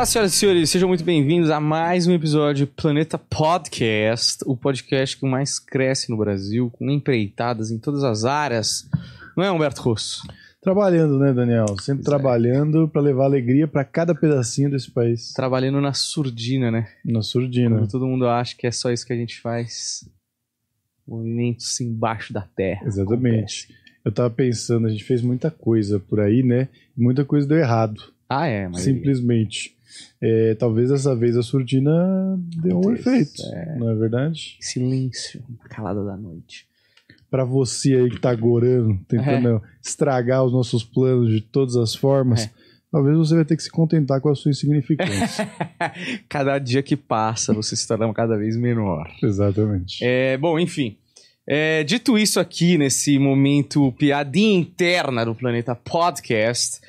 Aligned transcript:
Olá, 0.00 0.06
senhoras 0.06 0.32
e 0.32 0.36
senhores, 0.36 0.70
sejam 0.70 0.88
muito 0.88 1.04
bem-vindos 1.04 1.50
a 1.50 1.60
mais 1.60 2.06
um 2.06 2.14
episódio 2.14 2.64
do 2.64 2.72
Planeta 2.72 3.18
Podcast, 3.18 4.42
o 4.46 4.56
podcast 4.56 5.14
que 5.14 5.26
mais 5.26 5.58
cresce 5.58 6.10
no 6.10 6.16
Brasil, 6.16 6.70
com 6.70 6.90
empreitadas 6.90 7.70
em 7.70 7.78
todas 7.78 8.02
as 8.02 8.24
áreas. 8.24 8.88
Não 9.36 9.44
é, 9.44 9.52
Humberto 9.52 9.82
Rosso? 9.82 10.22
Trabalhando, 10.62 11.18
né, 11.18 11.34
Daniel? 11.34 11.66
Sempre 11.80 12.02
Pois 12.02 12.14
é. 12.14 12.18
trabalhando 12.18 12.88
pra 12.88 13.02
levar 13.02 13.26
alegria 13.26 13.68
pra 13.68 13.84
cada 13.84 14.14
pedacinho 14.14 14.70
desse 14.70 14.90
país. 14.90 15.34
Trabalhando 15.34 15.82
na 15.82 15.92
surdina, 15.92 16.70
né? 16.70 16.88
Na 17.04 17.20
surdina. 17.20 17.76
Quando 17.76 17.90
todo 17.90 18.06
mundo 18.06 18.26
acha 18.26 18.56
que 18.56 18.66
é 18.66 18.70
só 18.70 18.90
isso 18.90 19.04
que 19.04 19.12
a 19.12 19.16
gente 19.16 19.38
faz. 19.38 20.08
Movimentos 21.06 21.78
embaixo 21.78 22.32
da 22.32 22.40
terra. 22.40 22.86
Exatamente. 22.86 23.68
Eu 24.02 24.10
tava 24.10 24.30
pensando, 24.30 24.86
a 24.86 24.90
gente 24.90 25.04
fez 25.04 25.20
muita 25.20 25.50
coisa 25.50 26.00
por 26.00 26.20
aí, 26.20 26.42
né? 26.42 26.70
Muita 26.96 27.22
coisa 27.22 27.46
deu 27.46 27.58
errado. 27.58 28.00
Ah, 28.26 28.46
é, 28.46 28.66
mas. 28.66 28.80
simplesmente. 28.80 29.78
É, 30.20 30.54
talvez 30.54 30.90
dessa 30.90 31.14
vez 31.14 31.36
a 31.36 31.42
surdina 31.42 31.92
deu 32.62 32.80
um 32.84 32.92
efeito, 32.92 33.42
é. 33.54 33.76
não 33.78 33.90
é 33.90 33.94
verdade? 33.94 34.56
Silêncio, 34.60 35.42
calada 35.68 36.04
da 36.04 36.16
noite. 36.16 36.66
Pra 37.30 37.44
você 37.44 37.94
aí 37.94 38.10
que 38.10 38.20
tá 38.20 38.30
agorando, 38.30 38.98
tentando 39.06 39.62
estragar 39.82 40.44
os 40.44 40.52
nossos 40.52 40.82
planos 40.82 41.30
de 41.30 41.40
todas 41.40 41.76
as 41.76 41.94
formas, 41.94 42.44
É. 42.44 42.50
talvez 42.90 43.16
você 43.16 43.36
vai 43.36 43.44
ter 43.44 43.56
que 43.56 43.62
se 43.62 43.70
contentar 43.70 44.20
com 44.20 44.28
a 44.28 44.34
sua 44.34 44.50
insignificância. 44.50 45.48
Cada 46.28 46.58
dia 46.58 46.82
que 46.82 46.96
passa, 46.96 47.54
você 47.54 47.76
se 47.76 47.86
torna 47.86 48.12
cada 48.12 48.36
vez 48.36 48.56
menor. 48.56 49.08
Exatamente. 49.22 49.98
É, 50.04 50.36
bom, 50.36 50.58
enfim. 50.58 50.96
É, 51.46 51.82
dito 51.84 52.18
isso 52.18 52.38
aqui, 52.38 52.76
nesse 52.78 53.18
momento 53.18 53.90
piadinha 53.92 54.58
interna 54.58 55.24
do 55.24 55.34
Planeta 55.34 55.74
Podcast, 55.74 56.80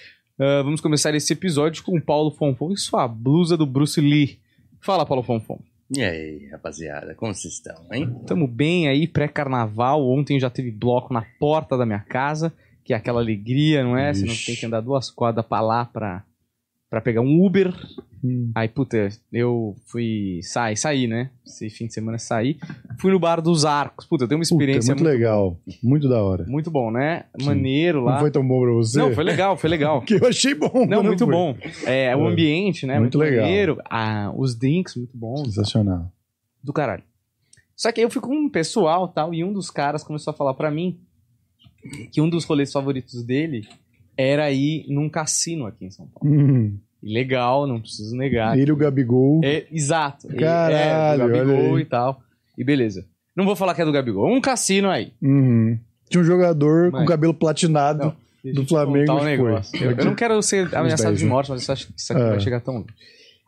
ah, 0.41 0.63
vamos 0.63 0.81
começar 0.81 1.13
esse 1.13 1.31
episódio 1.33 1.83
com 1.83 1.95
o 1.95 2.01
Paulo 2.01 2.31
Fonfon 2.31 2.71
e 2.71 2.77
sua 2.77 3.07
blusa 3.07 3.55
do 3.55 3.65
Bruce 3.65 4.01
Lee. 4.01 4.39
Fala, 4.79 5.05
Paulo 5.05 5.21
Fonfon. 5.21 5.59
E 5.95 6.01
aí, 6.01 6.47
rapaziada, 6.49 7.13
como 7.13 7.33
vocês 7.33 7.53
estão, 7.53 7.75
hein? 7.91 8.09
Tamo 8.25 8.47
bem 8.47 8.87
aí, 8.87 9.07
pré-carnaval. 9.07 10.09
Ontem 10.09 10.39
já 10.39 10.49
teve 10.49 10.71
bloco 10.71 11.13
na 11.13 11.23
porta 11.39 11.77
da 11.77 11.85
minha 11.85 11.99
casa, 11.99 12.51
que 12.83 12.93
é 12.93 12.95
aquela 12.95 13.19
alegria, 13.19 13.83
não 13.83 13.97
é? 13.97 14.13
Você 14.13 14.25
não 14.25 14.33
Ixi. 14.33 14.45
tem 14.47 14.55
que 14.55 14.65
andar 14.65 14.81
duas 14.81 15.11
quadras 15.11 15.45
pra 15.45 15.61
lá 15.61 15.85
pra, 15.85 16.23
pra 16.91 17.01
pegar 17.01 17.21
um 17.21 17.43
Uber. 17.43 17.73
Hum. 18.23 18.51
Aí, 18.53 18.67
puta, 18.67 19.09
eu 19.33 19.75
fui. 19.87 20.41
Saí, 20.43 20.77
saí, 20.77 21.07
né? 21.07 21.31
Esse 21.43 21.71
fim 21.71 21.87
de 21.87 21.93
semana 21.95 22.19
saí. 22.19 22.59
Fui 22.99 23.11
no 23.11 23.17
Bar 23.17 23.41
dos 23.41 23.65
Arcos. 23.65 24.05
Puta, 24.05 24.25
eu 24.25 24.27
tenho 24.27 24.37
uma 24.37 24.43
Puta, 24.43 24.53
experiência 24.53 24.93
muito, 24.93 25.07
legal. 25.07 25.57
Muito 25.81 26.07
da 26.07 26.21
hora. 26.21 26.45
Muito 26.47 26.69
bom, 26.69 26.91
né? 26.91 27.23
Sim. 27.39 27.47
Maneiro 27.47 28.03
lá. 28.03 28.13
Não 28.13 28.19
foi 28.19 28.29
tão 28.29 28.47
bom 28.47 28.61
pra 28.61 28.73
você? 28.73 28.99
Não, 28.99 29.11
foi 29.15 29.23
legal, 29.23 29.57
foi 29.57 29.69
legal. 29.71 30.01
Que 30.05 30.15
eu 30.15 30.27
achei 30.27 30.53
bom. 30.53 30.85
Não, 30.87 31.01
muito 31.01 31.25
foi. 31.25 31.33
bom. 31.33 31.57
É, 31.85 32.15
o 32.15 32.27
É. 32.27 32.31
ambiente, 32.31 32.85
né? 32.85 32.99
Muito 32.99 33.17
legal. 33.17 33.41
maneiro. 33.45 33.77
Ah, 33.89 34.31
os 34.37 34.53
drinks, 34.53 34.95
muito 34.97 35.17
bons. 35.17 35.45
Sensacional. 35.55 36.11
Do 36.63 36.71
caralho. 36.73 37.03
Só 37.75 37.91
que 37.91 38.01
aí 38.01 38.05
eu 38.05 38.11
fui 38.11 38.21
com 38.21 38.35
um 38.35 38.49
pessoal 38.49 39.07
tal, 39.07 39.33
e 39.33 39.43
um 39.43 39.51
dos 39.51 39.71
caras 39.71 40.03
começou 40.03 40.29
a 40.31 40.35
falar 40.37 40.53
pra 40.53 40.69
mim 40.69 40.99
que 42.11 42.21
um 42.21 42.29
dos 42.29 42.43
rolês 42.45 42.71
favoritos 42.71 43.23
dele 43.23 43.67
era 44.21 44.51
ir 44.51 44.85
num 44.89 45.09
cassino 45.09 45.65
aqui 45.65 45.85
em 45.85 45.91
São 45.91 46.07
Paulo. 46.07 46.29
Hum. 46.35 46.77
Legal, 47.03 47.65
não 47.65 47.79
preciso 47.81 48.15
negar. 48.15 48.57
Ele 48.57 48.71
o 48.71 48.75
Gabigol. 48.75 49.41
É, 49.43 49.65
exato. 49.71 50.27
E- 50.31 50.35
Caralho, 50.37 51.23
é, 51.23 51.27
do 51.27 51.33
olha 51.33 51.43
Gabigol 51.45 51.79
e 51.79 51.85
tal. 51.85 52.21
E 52.57 52.63
beleza. 52.63 53.05
Não 53.35 53.45
vou 53.45 53.55
falar 53.55 53.73
que 53.73 53.81
é 53.81 53.85
do 53.85 53.91
Gabigol. 53.91 54.31
Um 54.31 54.39
cassino 54.41 54.89
aí. 54.89 55.11
Uhum. 55.21 55.79
Tinha 56.09 56.21
um 56.21 56.25
jogador 56.25 56.91
Mas- 56.91 57.01
com 57.01 57.07
cabelo 57.07 57.33
platinado. 57.33 58.15
Não. 58.43 58.53
Do 58.53 58.65
Flamengo 58.67 59.13
um 59.13 59.23
negócio. 59.23 59.83
Eu, 59.83 59.91
eu 59.91 60.05
não 60.05 60.15
quero 60.15 60.41
ser 60.41 60.67
ameaçado 60.75 61.15
de 61.15 61.25
morte, 61.25 61.51
mas 61.51 61.69
acho 61.69 61.87
que 61.87 61.93
isso 61.95 62.11
aqui 62.11 62.21
É. 62.23 62.29
vai 62.29 62.39
chegar 62.39 62.59
tão 62.59 62.73
longe. 62.75 62.87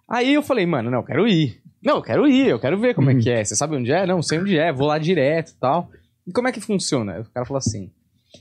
Aí 0.08 0.34
eu 0.34 0.44
falei, 0.44 0.66
mano, 0.68 0.92
não, 0.92 1.00
eu 1.00 1.04
quero 1.04 1.28
ir. 1.28 1.60
Não, 1.84 1.96
eu 1.98 2.02
quero 2.02 2.28
ir, 2.28 2.48
eu 2.48 2.60
quero 2.60 2.80
ver 2.80 2.94
como 2.94 3.10
Uhum. 3.10 3.18
é 3.18 3.22
que 3.22 3.30
é. 3.30 3.44
Você 3.44 3.56
sabe 3.56 3.76
onde 3.76 3.92
é? 3.92 4.06
Não, 4.06 4.22
sei 4.22 4.40
onde 4.40 4.58
é, 4.58 4.72
vou 4.72 4.88
lá 4.88 4.98
direto 5.00 5.50
e 5.50 5.56
tal. 5.60 5.90
E 6.28 6.32
como 6.32 6.48
é 6.48 6.52
que 6.52 6.62
funciona? 6.62 7.20
O 7.22 7.26
cara 7.34 7.46
falou 7.46 7.58
assim: 7.58 7.90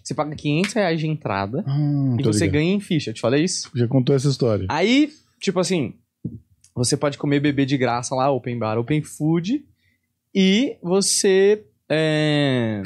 você 0.02 0.14
paga 0.14 0.34
500 0.34 0.72
reais 0.74 1.00
de 1.00 1.06
entrada 1.06 1.64
Hum, 1.66 2.16
e 2.18 2.22
você 2.22 2.44
ligado. 2.44 2.52
ganha 2.54 2.72
em 2.74 2.80
ficha. 2.80 3.10
Eu 3.10 3.14
te 3.14 3.20
falei 3.20 3.44
isso? 3.44 3.70
Já 3.74 3.86
contou 3.88 4.14
essa 4.14 4.28
história. 4.28 4.66
Aí, 4.68 5.10
tipo 5.40 5.58
assim, 5.60 5.94
você 6.74 6.96
pode 6.96 7.18
comer 7.18 7.40
bebê 7.40 7.64
de 7.66 7.76
graça 7.76 8.14
lá, 8.14 8.30
open 8.30 8.58
bar, 8.58 8.78
open 8.78 9.02
food. 9.02 9.64
E 10.34 10.76
você. 10.82 11.64
é, 11.88 12.82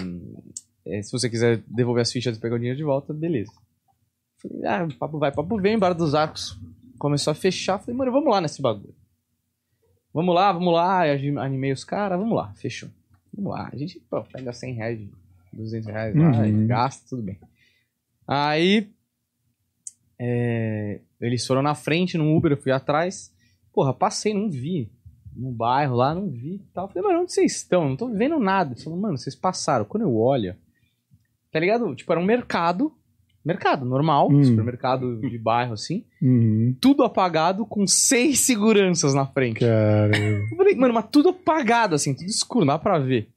é, 0.85 1.03
se 1.03 1.13
você 1.13 1.31
quiser 1.31 1.63
devolver 1.69 2.03
as 2.03 2.11
fichas 2.13 2.37
e 2.37 2.41
pegar 2.41 2.57
o 2.57 2.59
dinheiro 2.59 2.77
de 2.79 2.85
volta, 2.85 3.13
beleza. 3.15 3.53
Falei, 4.43 4.67
ah, 4.67 4.89
papo 4.99 5.19
vai, 5.19 5.33
papo 5.33 5.61
vem, 5.61 5.79
bar 5.79 5.93
dos 5.95 6.15
arcos. 6.15 6.59
Começou 6.99 7.31
a 7.31 7.35
fechar. 7.35 7.79
Falei, 7.79 7.97
mano, 7.97 8.11
vamos 8.13 8.31
lá 8.31 8.41
nesse 8.41 8.61
bagulho. 8.61 8.95
Vamos 10.13 10.35
lá, 10.35 10.51
vamos 10.53 10.73
lá. 10.73 11.03
Animei 11.43 11.73
os 11.73 11.85
caras, 11.85 12.19
vamos 12.19 12.35
lá, 12.37 12.53
fechou. 12.55 12.89
Vamos 13.33 13.53
lá. 13.53 13.69
A 13.73 13.77
gente 13.77 14.01
pô, 14.11 14.23
pega 14.25 14.53
100 14.53 14.75
reais, 14.75 15.01
200 15.57 15.89
reais 15.89 16.15
lá, 16.15 16.31
Uhum. 16.43 16.67
gasta, 16.67 17.05
tudo 17.09 17.23
bem. 17.23 17.39
Aí 18.29 18.89
é, 20.19 21.01
eles 21.21 21.47
foram 21.47 21.63
na 21.63 21.75
frente 21.75 22.17
no 22.17 22.35
Uber, 22.37 22.53
eu 22.53 22.57
fui 22.57 22.73
atrás. 22.73 23.33
Porra, 23.73 23.93
passei, 23.93 24.33
não 24.33 24.51
vi. 24.51 24.91
No 25.35 25.53
bairro 25.53 25.97
lá, 25.97 26.15
não 26.15 26.31
vi 26.31 26.55
e 26.55 26.63
tal. 26.73 26.89
Falei, 26.89 27.03
mano, 27.07 27.21
onde 27.23 27.33
vocês 27.33 27.57
estão? 27.57 27.89
Não 27.91 27.97
tô 27.97 28.09
vendo 28.09 28.39
nada. 28.39 28.73
Ele 28.73 28.83
falou, 28.83 28.99
mano, 28.99 29.19
vocês 29.19 29.37
passaram. 29.37 29.85
Quando 29.85 30.05
eu 30.05 30.17
olho, 30.17 30.57
tá 31.53 31.61
ligado? 31.61 31.95
Tipo, 31.95 32.13
era 32.13 32.21
um 32.21 32.25
mercado. 32.25 32.93
Mercado 33.45 33.85
normal, 33.85 34.29
Hum. 34.33 34.43
supermercado 34.43 35.21
de 35.21 35.39
bairro 35.39 35.75
assim. 35.75 36.05
Uhum. 36.21 36.75
Tudo 36.81 37.05
apagado 37.05 37.65
com 37.65 37.87
seis 37.87 38.41
seguranças 38.41 39.15
na 39.15 39.25
frente. 39.27 39.61
Cara. 39.61 40.11
Eu 40.51 40.57
falei, 40.57 40.75
mano, 40.75 40.95
mas 40.95 41.07
tudo 41.13 41.29
apagado 41.29 41.95
assim, 41.95 42.13
tudo 42.13 42.27
escuro, 42.27 42.65
não 42.65 42.75
dá 42.75 42.79
pra 42.79 42.99
ver. 42.99 43.29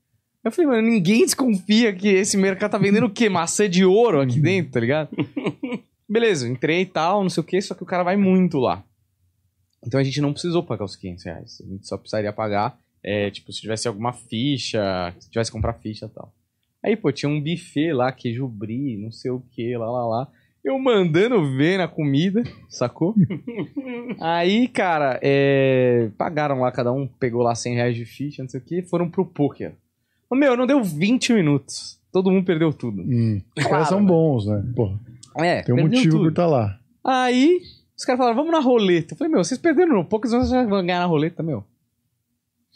Eu 0.44 0.52
falei, 0.52 0.70
mano, 0.70 0.88
ninguém 0.88 1.22
desconfia 1.26 1.94
que 1.94 2.08
esse 2.08 2.38
mercado 2.38 2.72
tá 2.72 2.78
vendendo 2.78 3.08
o 3.08 3.10
quê? 3.10 3.28
Maçã 3.28 3.70
de 3.70 3.84
ouro 3.84 4.22
aqui 4.22 4.40
dentro, 4.40 4.72
tá 4.72 4.80
ligado? 4.80 5.10
Beleza, 6.08 6.48
entrei 6.48 6.82
e 6.82 6.86
tal, 6.86 7.22
não 7.22 7.30
sei 7.30 7.42
o 7.42 7.46
quê, 7.46 7.62
só 7.62 7.76
que 7.76 7.84
o 7.84 7.86
cara 7.86 8.04
vai 8.04 8.16
muito 8.16 8.58
lá. 8.58 8.84
Então 9.86 10.00
a 10.00 10.04
gente 10.04 10.22
não 10.22 10.32
precisou 10.32 10.64
pagar 10.64 10.86
os 10.86 10.96
500 10.96 11.24
reais. 11.24 11.62
A 11.62 11.70
gente 11.70 11.88
só 11.88 11.98
precisaria 11.98 12.32
pagar, 12.32 12.80
é, 13.04 13.30
tipo, 13.30 13.52
se 13.52 13.62
tivesse 13.62 13.88
alguma 13.88 14.14
ficha, 14.14 15.14
se 15.20 15.30
tivesse 15.30 15.52
que 15.52 15.58
comprar 15.58 15.74
ficha 15.74 16.06
e 16.06 16.10
tal. 16.10 16.34
Aí, 16.84 16.96
pô, 16.96 17.12
tinha 17.12 17.30
um 17.30 17.42
buffet 17.42 17.92
lá, 17.92 18.12
queijo 18.12 18.48
brie, 18.48 18.98
não 18.98 19.12
sei 19.12 19.32
o 19.32 19.42
que, 19.52 19.76
lá, 19.78 19.92
lá, 19.92 20.08
lá. 20.08 20.28
Eu 20.64 20.80
mandando 20.80 21.56
ver 21.56 21.78
na 21.78 21.88
comida, 21.88 22.44
sacou? 22.70 23.14
Aí, 24.20 24.68
cara, 24.68 25.20
é, 25.22 26.10
pagaram 26.18 26.62
lá, 26.62 26.72
cada 26.72 26.92
um 26.92 27.06
pegou 27.08 27.42
lá 27.42 27.54
100 27.54 27.76
reais 27.76 27.96
de 27.96 28.06
ficha, 28.06 28.42
não 28.42 28.50
sei 28.50 28.60
o 28.60 28.64
que, 28.64 28.82
foram 28.84 29.10
pro 29.10 29.26
poker. 29.26 29.74
Meu, 30.32 30.56
não 30.58 30.68
deu 30.68 30.84
20 30.84 31.34
minutos. 31.34 32.00
Todo 32.12 32.32
mundo 32.32 32.46
perdeu 32.46 32.72
tudo. 32.74 33.02
Hum. 33.02 33.42
Os 33.58 33.64
Claro, 33.64 33.70
caras 33.70 33.88
são 33.90 34.00
né? 34.02 34.08
bons, 34.08 34.46
né? 34.48 34.64
Pô, 34.76 34.94
É, 35.38 35.62
tem 35.64 35.76
um 35.76 35.82
motivo 35.84 36.10
tudo. 36.12 36.24
por 36.24 36.30
estar 36.30 36.48
lá. 36.48 36.80
Aí, 37.04 37.62
os 37.98 38.04
caras 38.06 38.18
falaram, 38.18 38.36
vamos 38.36 38.52
na 38.52 38.60
roleta. 38.60 39.14
Eu 39.14 39.18
falei, 39.18 39.32
meu, 39.32 39.44
vocês 39.44 39.60
perderam 39.60 39.94
no 39.96 40.06
poker, 40.06 40.30
vocês 40.30 40.50
vão 40.50 40.86
ganhar 40.86 41.00
na 41.00 41.06
roleta, 41.06 41.42
meu. 41.44 41.64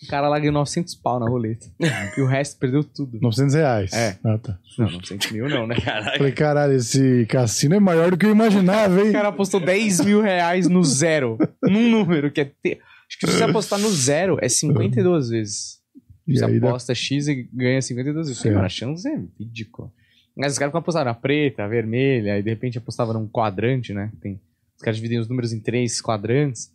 O 0.03 0.07
cara 0.07 0.27
lá 0.27 0.37
ganhou 0.37 0.53
900 0.53 0.95
pau 0.95 1.19
na 1.19 1.29
roleta. 1.29 1.65
e 2.17 2.21
o 2.21 2.25
resto 2.25 2.57
perdeu 2.59 2.83
tudo. 2.83 3.19
900 3.21 3.55
reais. 3.55 3.93
É. 3.93 4.17
Ah, 4.23 4.37
tá. 4.37 4.57
Não, 4.77 4.89
900 4.91 5.31
mil 5.31 5.47
não, 5.47 5.65
né? 5.65 5.75
Caralho. 5.79 6.17
Falei, 6.17 6.31
caralho, 6.33 6.73
esse 6.73 7.25
cassino 7.27 7.75
é 7.75 7.79
maior 7.79 8.11
do 8.11 8.17
que 8.17 8.25
eu 8.25 8.31
imaginava, 8.31 8.95
O 8.95 9.05
hein? 9.05 9.13
cara 9.13 9.29
apostou 9.29 9.59
10 9.61 10.01
mil 10.03 10.21
reais 10.21 10.67
no 10.67 10.83
zero. 10.83 11.37
Num 11.61 11.89
número 11.89 12.29
que 12.31 12.41
é. 12.41 12.45
Te... 12.45 12.79
Acho 13.07 13.19
que 13.19 13.27
se 13.27 13.37
você 13.37 13.43
apostar 13.43 13.79
no 13.79 13.89
zero, 13.89 14.37
é 14.41 14.49
52 14.49 15.29
vezes. 15.29 15.79
Você 16.27 16.45
aí 16.45 16.59
dá- 16.59 16.69
aposta 16.69 16.93
X 16.95 17.27
e 17.27 17.47
ganha 17.53 17.81
52 17.81 18.27
vezes. 18.27 18.41
Certo. 18.41 18.53
mano, 18.55 18.65
a 18.65 18.69
chance 18.69 19.07
é 19.07 19.19
ridícula. 19.39 19.91
Mas 20.35 20.53
os 20.53 20.57
caras 20.57 20.71
ficam 20.71 20.79
apostando 20.79 21.05
na 21.05 21.13
preta, 21.13 21.67
vermelha, 21.67 22.39
e 22.39 22.43
de 22.43 22.49
repente 22.49 22.77
apostava 22.77 23.13
num 23.13 23.27
quadrante, 23.27 23.93
né? 23.93 24.11
Tem... 24.21 24.39
Os 24.75 24.81
caras 24.81 24.97
dividem 24.97 25.19
os 25.19 25.27
números 25.29 25.53
em 25.53 25.59
três 25.59 26.01
quadrantes. 26.01 26.71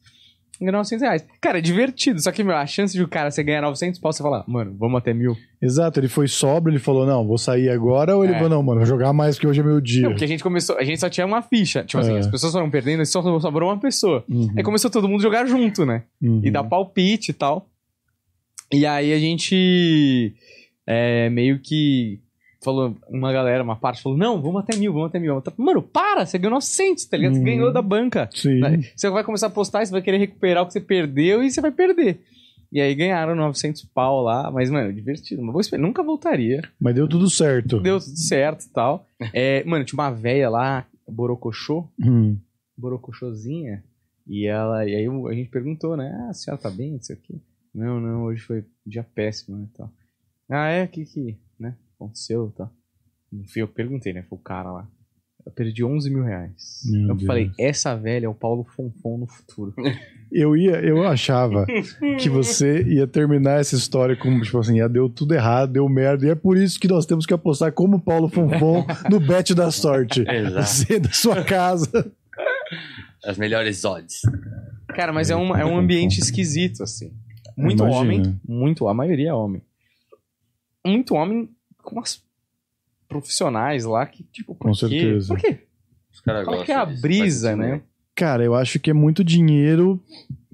Ganhou 0.60 0.72
900 0.72 1.02
reais. 1.02 1.24
Cara, 1.40 1.58
é 1.58 1.60
divertido. 1.60 2.20
Só 2.20 2.32
que, 2.32 2.42
meu, 2.42 2.56
a 2.56 2.66
chance 2.66 2.92
de 2.92 3.00
o 3.02 3.06
cara 3.06 3.30
você 3.30 3.44
ganhar 3.44 3.62
900 3.62 4.00
pau, 4.00 4.12
você 4.12 4.22
falar, 4.22 4.44
mano, 4.48 4.74
vamos 4.76 4.98
até 4.98 5.14
mil. 5.14 5.36
Exato, 5.62 6.00
ele 6.00 6.08
foi 6.08 6.26
sóbrio, 6.26 6.72
ele 6.72 6.80
falou, 6.80 7.06
não, 7.06 7.24
vou 7.26 7.38
sair 7.38 7.68
agora, 7.68 8.16
ou 8.16 8.24
ele 8.24 8.32
É. 8.32 8.36
falou, 8.36 8.48
não, 8.50 8.62
mano, 8.62 8.80
vou 8.80 8.86
jogar 8.86 9.12
mais 9.12 9.36
porque 9.36 9.46
hoje 9.46 9.60
é 9.60 9.62
meu 9.62 9.80
dia. 9.80 10.02
Não, 10.02 10.10
porque 10.10 10.24
a 10.24 10.28
gente 10.28 10.42
começou, 10.42 10.76
a 10.76 10.82
gente 10.82 10.98
só 10.98 11.08
tinha 11.08 11.24
uma 11.26 11.42
ficha. 11.42 11.84
Tipo 11.84 12.00
assim, 12.00 12.14
É. 12.14 12.18
as 12.18 12.26
pessoas 12.26 12.52
foram 12.52 12.68
perdendo 12.70 13.02
e 13.02 13.06
só 13.06 13.22
sobrou 13.40 13.68
uma 13.70 13.78
pessoa. 13.78 14.24
Uhum, 14.28 14.52
Aí 14.56 14.62
começou 14.64 14.90
todo 14.90 15.08
mundo 15.08 15.20
a 15.20 15.22
jogar 15.22 15.46
junto, 15.46 15.86
né? 15.86 16.02
uhum. 16.20 16.40
e 16.44 16.50
dar 16.50 16.64
palpite 16.64 17.30
e 17.30 17.34
tal. 17.34 17.68
E 18.72 18.84
aí 18.86 19.12
a 19.12 19.18
gente 19.18 20.34
é, 20.86 21.28
meio 21.30 21.58
que 21.58 22.20
falou, 22.62 22.96
uma 23.08 23.32
galera, 23.32 23.62
uma 23.62 23.76
parte 23.76 24.02
falou, 24.02 24.18
não, 24.18 24.42
vamos 24.42 24.60
até 24.62 24.76
mil, 24.76 24.92
vamos 24.92 25.08
até 25.08 25.18
mil. 25.18 25.34
Outra, 25.34 25.52
Mano, 25.56 25.82
para, 25.82 26.26
você 26.26 26.38
ganhou 26.38 26.54
900, 26.54 27.04
tá 27.06 27.16
ligado? 27.16 27.34
Você 27.34 27.38
Uhum. 27.38 27.44
ganhou 27.44 27.72
da 27.72 27.80
banca. 27.80 28.28
Sim. 28.34 28.60
Né? 28.60 28.80
Você 28.94 29.08
vai 29.08 29.22
começar 29.24 29.46
a 29.46 29.48
apostar, 29.48 29.84
você 29.86 29.92
vai 29.92 30.02
querer 30.02 30.18
recuperar 30.18 30.62
o 30.62 30.66
que 30.66 30.72
você 30.72 30.80
perdeu 30.80 31.42
e 31.42 31.50
você 31.50 31.60
vai 31.60 31.70
perder. 31.70 32.20
E 32.70 32.80
aí 32.82 32.94
ganharam 32.94 33.34
900 33.34 33.82
pau 33.94 34.20
lá, 34.22 34.50
mas, 34.50 34.68
mano, 34.70 34.92
divertido. 34.92 35.40
Mas 35.42 35.52
vou 35.52 35.60
esperar, 35.60 35.80
nunca 35.82 36.02
voltaria. 36.02 36.60
Mas 36.78 36.94
deu 36.94 37.08
tudo 37.08 37.30
certo. 37.30 37.80
Deu 37.80 37.98
tudo 37.98 38.18
certo 38.18 38.64
e 38.64 38.68
tal. 38.68 39.06
É, 39.32 39.64
mano, 39.64 39.84
tinha 39.86 39.96
uma 39.98 40.10
véia 40.10 40.50
lá, 40.50 40.84
Borocochô, 41.08 41.86
Hum. 41.98 42.36
Borocochôzinha. 42.76 43.82
E 44.26 44.46
ela, 44.46 44.84
e 44.86 44.94
aí 44.94 45.06
a 45.06 45.32
gente 45.34 45.48
perguntou, 45.48 45.96
né? 45.96 46.14
Ah, 46.26 46.30
a 46.30 46.34
senhora 46.34 46.60
tá 46.60 46.68
bem, 46.70 46.92
não 46.92 47.00
sei 47.02 47.16
o 47.16 47.18
quê. 47.22 47.34
Não, 47.74 48.00
não, 48.00 48.24
hoje 48.24 48.42
foi 48.42 48.60
um 48.60 48.90
dia 48.90 49.04
péssimo, 49.14 49.56
né, 49.56 49.68
tal. 49.76 49.90
Ah, 50.50 50.68
é? 50.68 50.84
O 50.84 50.88
que 50.88 51.04
que, 51.04 51.38
né, 51.58 51.74
aconteceu, 51.96 52.52
tal. 52.56 52.70
Não 53.30 53.44
fui 53.44 53.62
eu 53.62 53.68
que 53.68 53.74
perguntei, 53.74 54.12
né, 54.12 54.22
foi 54.22 54.38
o 54.38 54.40
cara 54.40 54.72
lá. 54.72 54.88
Eu 55.46 55.52
perdi 55.52 55.82
11 55.82 56.10
mil 56.10 56.22
reais. 56.24 56.82
Meu 56.84 57.08
eu 57.08 57.14
Deus. 57.14 57.26
falei, 57.26 57.50
essa 57.58 57.96
velha 57.96 58.26
é 58.26 58.28
o 58.28 58.34
Paulo 58.34 58.64
Fonfon 58.64 59.18
no 59.18 59.26
futuro. 59.26 59.74
Eu 60.30 60.54
ia, 60.54 60.72
eu 60.84 61.08
achava 61.08 61.64
que 62.20 62.28
você 62.28 62.82
ia 62.82 63.06
terminar 63.06 63.60
essa 63.60 63.74
história 63.74 64.14
como, 64.14 64.42
tipo 64.42 64.58
assim, 64.58 64.78
ah, 64.78 64.86
deu 64.86 65.08
tudo 65.08 65.32
errado, 65.32 65.72
deu 65.72 65.88
merda, 65.88 66.26
e 66.26 66.28
é 66.28 66.34
por 66.34 66.54
isso 66.58 66.78
que 66.78 66.86
nós 66.86 67.06
temos 67.06 67.24
que 67.24 67.32
apostar 67.32 67.72
como 67.72 67.98
Paulo 67.98 68.28
Fonfon 68.28 68.86
no 69.10 69.18
bet 69.20 69.54
da 69.54 69.70
sorte. 69.70 70.26
Exato. 70.28 70.66
Você 70.66 71.00
da 71.00 71.10
sua 71.12 71.42
casa. 71.42 72.12
As 73.24 73.38
melhores 73.38 73.82
odds. 73.86 74.20
Cara, 74.88 75.10
mas 75.10 75.30
é 75.30 75.36
um, 75.36 75.56
é 75.56 75.64
um 75.64 75.78
ambiente 75.78 76.20
esquisito, 76.20 76.82
assim. 76.82 77.10
Muito 77.58 77.82
Imagina. 77.82 78.00
homem, 78.00 78.40
muito, 78.46 78.86
a 78.88 78.94
maioria 78.94 79.30
é 79.30 79.34
homem. 79.34 79.60
Muito 80.86 81.14
homem 81.14 81.48
com 81.82 81.96
umas 81.96 82.22
profissionais 83.08 83.84
lá 83.84 84.06
que, 84.06 84.22
tipo, 84.24 84.54
por 84.54 84.66
Com 84.68 84.72
quê? 84.72 84.78
certeza. 84.78 85.28
Por 85.28 85.38
quê? 85.38 85.58
Os 86.12 86.20
caras 86.20 86.44
Qual 86.44 86.62
que 86.64 86.72
é 86.72 86.76
a 86.76 86.84
disso, 86.84 87.02
brisa, 87.02 87.56
né? 87.56 87.82
Cara, 88.14 88.44
eu 88.44 88.54
acho 88.54 88.78
que 88.78 88.90
é 88.90 88.94
muito 88.94 89.22
dinheiro 89.24 90.00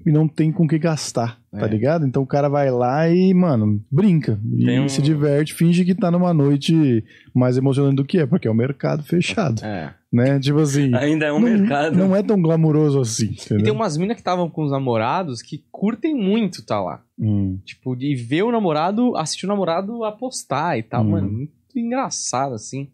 e 0.05 0.11
não 0.11 0.27
tem 0.27 0.51
com 0.51 0.67
que 0.67 0.77
gastar, 0.77 1.39
tá 1.51 1.65
É. 1.65 1.67
ligado? 1.67 2.05
Então 2.05 2.21
o 2.21 2.27
cara 2.27 2.47
vai 2.47 2.69
lá 2.69 3.09
e, 3.09 3.33
mano, 3.33 3.83
brinca. 3.91 4.39
E 4.55 4.79
um- 4.79 4.87
se 4.89 5.01
diverte, 5.01 5.53
finge 5.53 5.83
que 5.83 5.95
tá 5.95 6.11
numa 6.11 6.33
noite 6.33 7.03
mais 7.33 7.57
emocionante 7.57 7.95
do 7.95 8.05
que 8.05 8.19
é, 8.19 8.25
porque 8.25 8.47
é 8.47 8.51
o 8.51 8.55
mercado 8.55 9.03
fechado, 9.03 9.63
É. 9.65 9.93
né? 10.15 10.39
Tipo 10.39 10.59
assim. 10.59 10.93
Ainda 10.95 11.25
é 11.25 11.33
um 11.33 11.39
não, 11.39 11.49
mercado. 11.49 11.95
não 11.97 12.15
é 12.15 12.23
tão 12.23 12.41
glamuroso 12.41 12.99
assim, 12.99 13.27
E 13.27 13.29
entendeu? 13.33 13.63
tem 13.65 13.73
umas 13.73 13.97
minas 13.97 14.15
que 14.15 14.21
estavam 14.21 14.49
com 14.49 14.63
os 14.63 14.71
namorados 14.71 15.41
que 15.41 15.63
curtem 15.71 16.15
muito 16.15 16.65
tá 16.65 16.81
lá. 16.81 17.03
Hum. 17.19 17.59
Tipo, 17.65 17.95
de 17.95 18.15
ver 18.15 18.43
o 18.43 18.51
namorado, 18.51 19.15
assistir 19.17 19.45
o 19.45 19.49
namorado 19.49 20.03
apostar 20.03 20.77
e 20.77 20.83
tal. 20.83 21.03
Hum. 21.03 21.09
Mano, 21.11 21.31
muito 21.31 21.51
engraçado, 21.75 22.55
assim. 22.55 22.89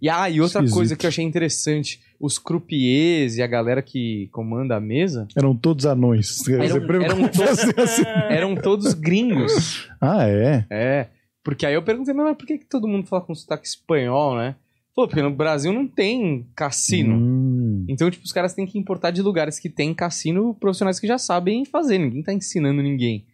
E, 0.00 0.08
ah, 0.08 0.30
e 0.30 0.40
outra 0.40 0.60
Esquisito. 0.60 0.76
coisa 0.76 0.96
que 0.96 1.04
eu 1.06 1.08
achei 1.08 1.24
interessante. 1.24 2.00
Os 2.20 2.38
croupiers 2.38 3.36
e 3.36 3.42
a 3.42 3.46
galera 3.48 3.82
que 3.82 4.28
comanda 4.32 4.76
a 4.76 4.80
mesa 4.80 5.26
Eram 5.36 5.56
todos 5.56 5.86
anões. 5.86 6.36
Você 6.36 6.54
Eram- 6.54 7.02
eram 7.02 7.26
todos- 7.28 7.78
assim. 7.78 8.02
eram 8.28 8.54
todos 8.54 8.94
gringos. 8.94 9.88
Ah, 10.00 10.26
é? 10.28 10.64
É. 10.70 11.06
Porque 11.42 11.64
aí 11.66 11.74
eu 11.74 11.82
perguntei, 11.82 12.12
mas 12.14 12.36
por 12.36 12.46
que, 12.46 12.58
que 12.58 12.66
todo 12.66 12.86
mundo 12.86 13.06
fala 13.06 13.22
com 13.22 13.34
sotaque 13.34 13.66
espanhol, 13.66 14.36
né? 14.36 14.54
Falou, 14.98 15.08
porque 15.08 15.22
no 15.22 15.30
Brasil 15.30 15.72
não 15.72 15.86
tem 15.86 16.44
cassino. 16.56 17.14
Hum. 17.14 17.86
Então, 17.88 18.10
tipo, 18.10 18.24
os 18.24 18.32
caras 18.32 18.52
têm 18.52 18.66
que 18.66 18.76
importar 18.76 19.12
de 19.12 19.22
lugares 19.22 19.60
que 19.60 19.68
tem 19.68 19.94
cassino 19.94 20.56
profissionais 20.56 20.98
que 20.98 21.06
já 21.06 21.16
sabem 21.16 21.64
fazer. 21.64 21.98
Ninguém 21.98 22.20
tá 22.20 22.32
ensinando 22.32 22.82
ninguém. 22.82 23.24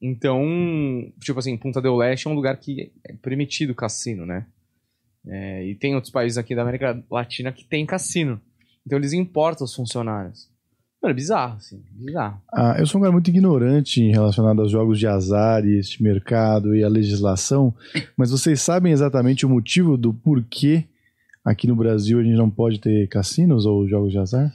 Então, 0.00 0.40
tipo 1.20 1.40
assim, 1.40 1.56
Punta 1.56 1.82
del 1.82 1.96
Leste 1.96 2.28
é 2.28 2.30
um 2.30 2.34
lugar 2.34 2.56
que 2.58 2.92
é 3.04 3.12
permitido 3.14 3.74
cassino, 3.74 4.24
né? 4.24 4.46
É, 5.26 5.66
e 5.66 5.74
tem 5.74 5.96
outros 5.96 6.12
países 6.12 6.38
aqui 6.38 6.54
da 6.54 6.62
América 6.62 7.02
Latina 7.10 7.50
que 7.50 7.64
tem 7.64 7.84
cassino. 7.84 8.40
Então 8.86 8.96
eles 8.96 9.12
importam 9.12 9.64
os 9.64 9.74
funcionários. 9.74 10.48
Mano, 11.02 11.12
é 11.12 11.14
bizarro, 11.14 11.56
assim. 11.56 11.82
Bizarro. 11.90 12.40
Ah, 12.54 12.76
eu 12.78 12.86
sou 12.86 13.00
um 13.00 13.02
cara 13.02 13.12
muito 13.12 13.28
ignorante 13.28 14.00
em 14.00 14.12
relacionado 14.12 14.62
aos 14.62 14.70
jogos 14.70 14.96
de 14.96 15.08
azar 15.08 15.66
e 15.66 15.76
este 15.76 16.00
mercado 16.04 16.72
e 16.72 16.84
a 16.84 16.88
legislação, 16.88 17.74
mas 18.16 18.30
vocês 18.30 18.62
sabem 18.62 18.92
exatamente 18.92 19.44
o 19.44 19.48
motivo 19.48 19.96
do 19.96 20.14
porquê 20.14 20.86
aqui 21.44 21.66
no 21.66 21.76
Brasil 21.76 22.18
a 22.18 22.22
gente 22.22 22.36
não 22.36 22.50
pode 22.50 22.78
ter 22.78 23.08
cassinos 23.08 23.66
ou 23.66 23.88
jogos 23.88 24.12
de 24.12 24.18
azar? 24.18 24.54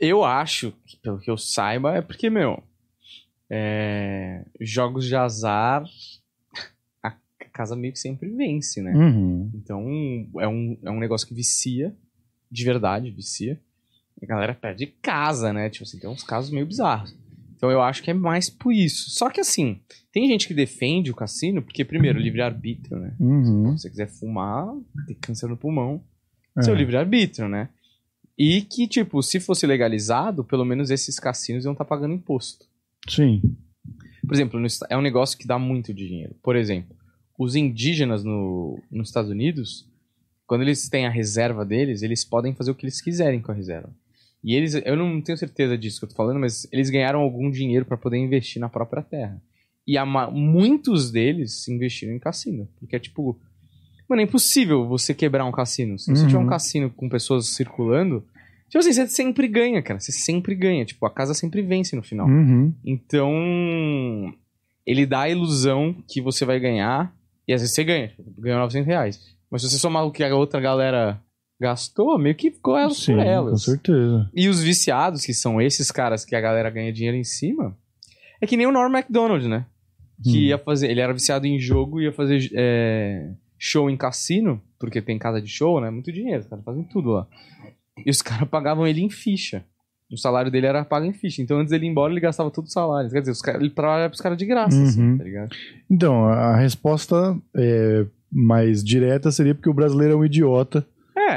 Eu 0.00 0.24
acho, 0.24 0.72
que, 0.86 0.96
pelo 0.96 1.18
que 1.18 1.30
eu 1.30 1.36
saiba, 1.36 1.94
é 1.94 2.02
porque, 2.02 2.28
meu, 2.28 2.62
é, 3.48 4.44
jogos 4.60 5.06
de 5.06 5.14
azar, 5.14 5.84
a 7.02 7.10
casa 7.52 7.76
meio 7.76 7.92
que 7.92 7.98
sempre 7.98 8.28
vence, 8.30 8.82
né? 8.82 8.92
Uhum. 8.92 9.50
Então, 9.54 9.82
é 10.40 10.48
um, 10.48 10.78
é 10.82 10.90
um 10.90 10.98
negócio 10.98 11.26
que 11.26 11.34
vicia, 11.34 11.94
de 12.50 12.64
verdade, 12.64 13.10
vicia. 13.10 13.60
A 14.22 14.26
galera 14.26 14.54
perde 14.54 14.86
casa, 14.86 15.52
né? 15.52 15.68
Tipo 15.70 15.84
assim, 15.84 15.98
tem 15.98 16.10
uns 16.10 16.22
casos 16.22 16.50
meio 16.50 16.66
bizarros. 16.66 17.14
Então, 17.64 17.72
eu 17.72 17.80
acho 17.80 18.02
que 18.02 18.10
é 18.10 18.14
mais 18.14 18.50
por 18.50 18.74
isso. 18.74 19.08
Só 19.08 19.30
que, 19.30 19.40
assim, 19.40 19.80
tem 20.12 20.28
gente 20.28 20.46
que 20.46 20.52
defende 20.52 21.10
o 21.10 21.14
cassino, 21.14 21.62
porque, 21.62 21.82
primeiro, 21.82 22.18
livre-arbítrio, 22.18 22.98
né? 22.98 23.16
Uhum. 23.18 23.74
Se 23.74 23.84
você 23.84 23.90
quiser 23.90 24.06
fumar, 24.06 24.68
tem 25.06 25.16
câncer 25.16 25.48
no 25.48 25.56
pulmão. 25.56 26.04
É. 26.58 26.62
Seu 26.62 26.74
livre-arbítrio, 26.74 27.48
né? 27.48 27.70
E 28.36 28.60
que, 28.60 28.86
tipo, 28.86 29.22
se 29.22 29.40
fosse 29.40 29.66
legalizado, 29.66 30.44
pelo 30.44 30.62
menos 30.62 30.90
esses 30.90 31.18
cassinos 31.18 31.64
iam 31.64 31.72
estar 31.72 31.86
pagando 31.86 32.12
imposto. 32.12 32.66
Sim. 33.08 33.40
Por 34.26 34.34
exemplo, 34.34 34.60
é 34.90 34.98
um 34.98 35.02
negócio 35.02 35.38
que 35.38 35.46
dá 35.46 35.58
muito 35.58 35.94
dinheiro. 35.94 36.36
Por 36.42 36.56
exemplo, 36.56 36.94
os 37.38 37.56
indígenas 37.56 38.22
no, 38.22 38.78
nos 38.90 39.08
Estados 39.08 39.30
Unidos, 39.30 39.88
quando 40.46 40.60
eles 40.60 40.86
têm 40.90 41.06
a 41.06 41.10
reserva 41.10 41.64
deles, 41.64 42.02
eles 42.02 42.26
podem 42.26 42.54
fazer 42.54 42.72
o 42.72 42.74
que 42.74 42.84
eles 42.84 43.00
quiserem 43.00 43.40
com 43.40 43.52
a 43.52 43.54
reserva. 43.54 43.88
E 44.44 44.54
eles, 44.54 44.74
eu 44.74 44.94
não 44.94 45.20
tenho 45.22 45.38
certeza 45.38 45.76
disso 45.78 45.98
que 46.00 46.04
eu 46.04 46.08
tô 46.10 46.14
falando, 46.14 46.38
mas 46.38 46.68
eles 46.70 46.90
ganharam 46.90 47.20
algum 47.20 47.50
dinheiro 47.50 47.84
para 47.86 47.96
poder 47.96 48.18
investir 48.18 48.60
na 48.60 48.68
própria 48.68 49.02
terra. 49.02 49.40
E 49.86 49.96
a 49.96 50.04
muitos 50.30 51.10
deles 51.10 51.66
investiram 51.68 52.12
em 52.14 52.18
cassino. 52.18 52.68
Porque 52.78 52.94
é 52.96 52.98
tipo. 52.98 53.38
Mano, 54.08 54.20
é 54.20 54.24
impossível 54.24 54.86
você 54.86 55.14
quebrar 55.14 55.44
um 55.46 55.52
cassino. 55.52 55.98
Se 55.98 56.10
você 56.10 56.22
Uhum. 56.22 56.28
tiver 56.28 56.38
um 56.40 56.46
cassino 56.46 56.90
com 56.90 57.08
pessoas 57.08 57.46
circulando. 57.48 58.22
Tipo 58.68 58.78
assim, 58.80 58.92
você 58.92 59.06
sempre 59.06 59.46
ganha, 59.48 59.80
cara. 59.82 59.98
Você 60.00 60.12
sempre 60.12 60.54
ganha. 60.54 60.84
Tipo, 60.84 61.06
a 61.06 61.10
casa 61.10 61.32
sempre 61.32 61.62
vence 61.62 61.94
no 61.96 62.02
final. 62.02 62.26
Uhum. 62.26 62.72
Então, 62.84 64.34
ele 64.86 65.06
dá 65.06 65.20
a 65.22 65.30
ilusão 65.30 65.94
que 66.08 66.20
você 66.20 66.44
vai 66.44 66.58
ganhar, 66.60 67.14
e 67.46 67.52
às 67.52 67.60
vezes 67.60 67.74
você 67.74 67.84
ganha, 67.84 68.08
tipo, 68.08 68.22
ganhou 68.38 68.58
900 68.60 68.86
reais. 68.86 69.20
Mas 69.50 69.62
se 69.62 69.70
você 69.70 69.78
somar 69.78 70.04
o 70.04 70.10
que 70.10 70.22
a 70.24 70.34
outra 70.34 70.60
galera 70.60 71.20
gastou, 71.60 72.18
meio 72.18 72.34
que 72.34 72.50
ficou 72.50 72.76
elas 72.76 72.96
Sim, 72.98 73.14
por 73.14 73.22
com 73.24 73.28
elas. 73.30 73.62
certeza. 73.62 74.30
E 74.34 74.48
os 74.48 74.60
viciados, 74.62 75.24
que 75.24 75.32
são 75.32 75.60
esses 75.60 75.90
caras 75.90 76.24
que 76.24 76.34
a 76.34 76.40
galera 76.40 76.70
ganha 76.70 76.92
dinheiro 76.92 77.16
em 77.16 77.24
cima, 77.24 77.76
é 78.40 78.46
que 78.46 78.56
nem 78.56 78.66
o 78.66 78.72
Norm 78.72 78.92
MacDonald, 78.92 79.46
né? 79.48 79.66
Que 80.22 80.30
Hum. 80.38 80.42
ia 80.42 80.58
fazer, 80.58 80.90
ele 80.90 81.00
era 81.00 81.12
viciado 81.12 81.46
em 81.46 81.58
jogo 81.58 82.00
ia 82.00 82.12
fazer 82.12 82.50
é, 82.54 83.30
show 83.58 83.88
em 83.90 83.96
cassino, 83.96 84.60
porque 84.78 85.00
tem 85.00 85.18
casa 85.18 85.40
de 85.40 85.48
show, 85.48 85.80
né? 85.80 85.90
Muito 85.90 86.12
dinheiro, 86.12 86.40
os 86.42 86.46
caras 86.48 86.64
fazem 86.64 86.84
tudo 86.84 87.10
lá. 87.10 87.26
E 88.04 88.10
os 88.10 88.20
caras 88.22 88.48
pagavam 88.48 88.86
ele 88.86 89.00
em 89.00 89.10
ficha. 89.10 89.64
O 90.12 90.16
salário 90.18 90.50
dele 90.50 90.66
era 90.66 90.84
pago 90.84 91.06
em 91.06 91.12
ficha. 91.14 91.40
Então 91.42 91.58
antes 91.58 91.70
dele 91.70 91.86
ir 91.86 91.88
embora, 91.88 92.12
ele 92.12 92.20
gastava 92.20 92.50
todo 92.50 92.66
o 92.66 92.70
salário. 92.70 93.10
Quer 93.10 93.20
dizer, 93.20 93.32
os 93.32 93.40
caras, 93.40 93.60
ele 93.60 93.70
trabalhava 93.70 94.10
pros 94.10 94.20
caras 94.20 94.36
de 94.38 94.44
graça, 94.46 94.80
assim, 94.82 95.02
Uhum. 95.02 95.18
tá 95.18 95.24
ligado? 95.24 95.50
Então, 95.90 96.24
a 96.26 96.56
resposta 96.56 97.36
é, 97.56 98.06
mais 98.30 98.84
direta 98.84 99.30
seria 99.32 99.54
porque 99.54 99.70
o 99.70 99.74
brasileiro 99.74 100.12
é 100.14 100.16
um 100.16 100.24
idiota 100.24 100.86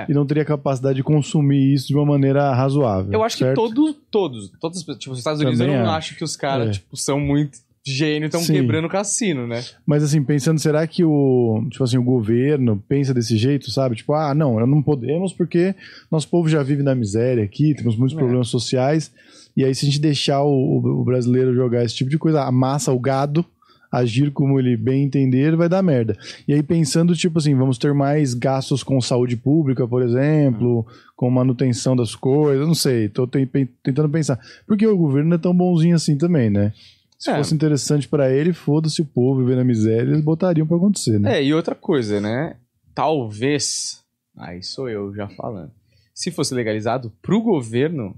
É. 0.04 0.06
e 0.10 0.14
não 0.14 0.26
teria 0.26 0.44
capacidade 0.46 0.96
de 0.98 1.04
consumir 1.04 1.74
isso 1.74 1.88
de 1.88 1.96
uma 1.96 2.06
maneira 2.06 2.54
razoável. 2.54 3.12
Eu 3.14 3.24
acho 3.24 3.38
certo? 3.38 3.50
que 3.50 3.56
todos, 3.74 3.96
todos, 4.12 4.50
pessoas, 4.84 4.98
tipo, 4.98 5.12
os 5.14 5.18
Estados 5.20 5.42
Unidos, 5.42 5.60
Também 5.60 5.76
eu 5.76 5.82
não 5.84 5.90
acho. 5.90 5.98
acho 6.10 6.16
que 6.18 6.24
os 6.24 6.36
caras, 6.36 6.70
É. 6.70 6.72
tipo, 6.74 6.96
são 6.98 7.20
muito 7.20 7.58
gênio, 7.86 8.26
estão 8.26 8.44
quebrando 8.46 8.86
o 8.86 8.90
cassino, 8.90 9.48
né? 9.48 9.64
Mas 9.86 10.04
assim, 10.04 10.22
pensando, 10.22 10.60
será 10.60 10.86
que 10.86 11.06
o, 11.06 11.66
tipo 11.72 11.84
assim, 11.86 11.98
o 11.98 12.04
governo 12.04 12.84
pensa 12.88 13.14
desse 13.14 13.38
jeito, 13.38 13.72
sabe? 13.72 13.96
Tipo, 13.96 14.14
ah, 14.14 14.34
não, 14.36 14.60
não 14.68 14.82
podemos 14.82 15.32
porque 15.32 15.74
nosso 16.12 16.28
povo 16.28 16.50
já 16.50 16.62
vive 16.62 16.84
na 16.84 16.94
miséria 16.94 17.44
aqui, 17.46 17.74
temos 17.74 17.96
muitos 17.96 18.16
É. 18.18 18.20
problemas 18.20 18.50
sociais. 18.50 19.10
E 19.56 19.64
aí, 19.64 19.74
se 19.74 19.86
a 19.86 19.88
gente 19.90 20.02
deixar 20.02 20.44
o- 20.44 20.80
o 21.00 21.04
brasileiro 21.06 21.56
jogar 21.56 21.84
esse 21.86 21.96
tipo 21.96 22.10
de 22.12 22.18
coisa, 22.18 22.44
a 22.44 22.52
massa, 22.52 22.92
o 22.92 23.00
gado, 23.00 23.46
agir 23.92 24.32
como 24.32 24.60
ele 24.60 24.76
bem 24.78 25.04
entender, 25.04 25.56
vai 25.56 25.70
dar 25.70 25.82
merda. 25.82 26.18
E 26.48 26.54
aí, 26.54 26.62
pensando, 26.64 27.16
tipo 27.16 27.38
assim, 27.40 27.56
vamos 27.56 27.78
ter 27.78 27.94
mais 27.94 28.34
gastos 28.34 28.84
com 28.84 29.00
saúde 29.02 29.36
pública, 29.38 29.88
por 29.88 30.02
exemplo, 30.02 30.86
com 31.16 31.30
manutenção 31.30 31.96
das 31.96 32.14
coisas, 32.16 32.68
não 32.68 32.76
sei, 32.76 33.10
tô 33.10 33.26
tentando 33.28 34.10
pensar. 34.10 34.40
Porque 34.66 34.86
o 34.86 34.98
governo 34.98 35.30
não 35.30 35.36
é 35.36 35.40
tão 35.40 35.56
bonzinho 35.56 35.96
assim 35.96 36.18
também, 36.18 36.50
né? 36.50 36.74
Se 37.18 37.32
É. 37.32 37.36
fosse 37.38 37.56
interessante 37.56 38.08
pra 38.08 38.32
ele, 38.32 38.54
foda-se 38.54 39.02
o 39.02 39.06
povo 39.06 39.40
viver 39.40 39.56
na 39.56 39.64
miséria, 39.64 40.04
eles 40.12 40.22
botariam 40.22 40.68
pra 40.68 40.78
acontecer, 40.78 41.20
né? 41.20 41.40
É, 41.40 41.44
e 41.44 41.54
outra 41.54 41.74
coisa, 41.74 42.22
né? 42.22 42.56
Talvez, 42.94 44.04
aí 44.38 44.62
sou 44.62 44.90
eu 44.90 45.14
já 45.16 45.28
falando, 45.30 45.72
se 46.14 46.30
fosse 46.30 46.54
legalizado 46.54 47.12
pro 47.22 47.42
governo, 47.42 48.16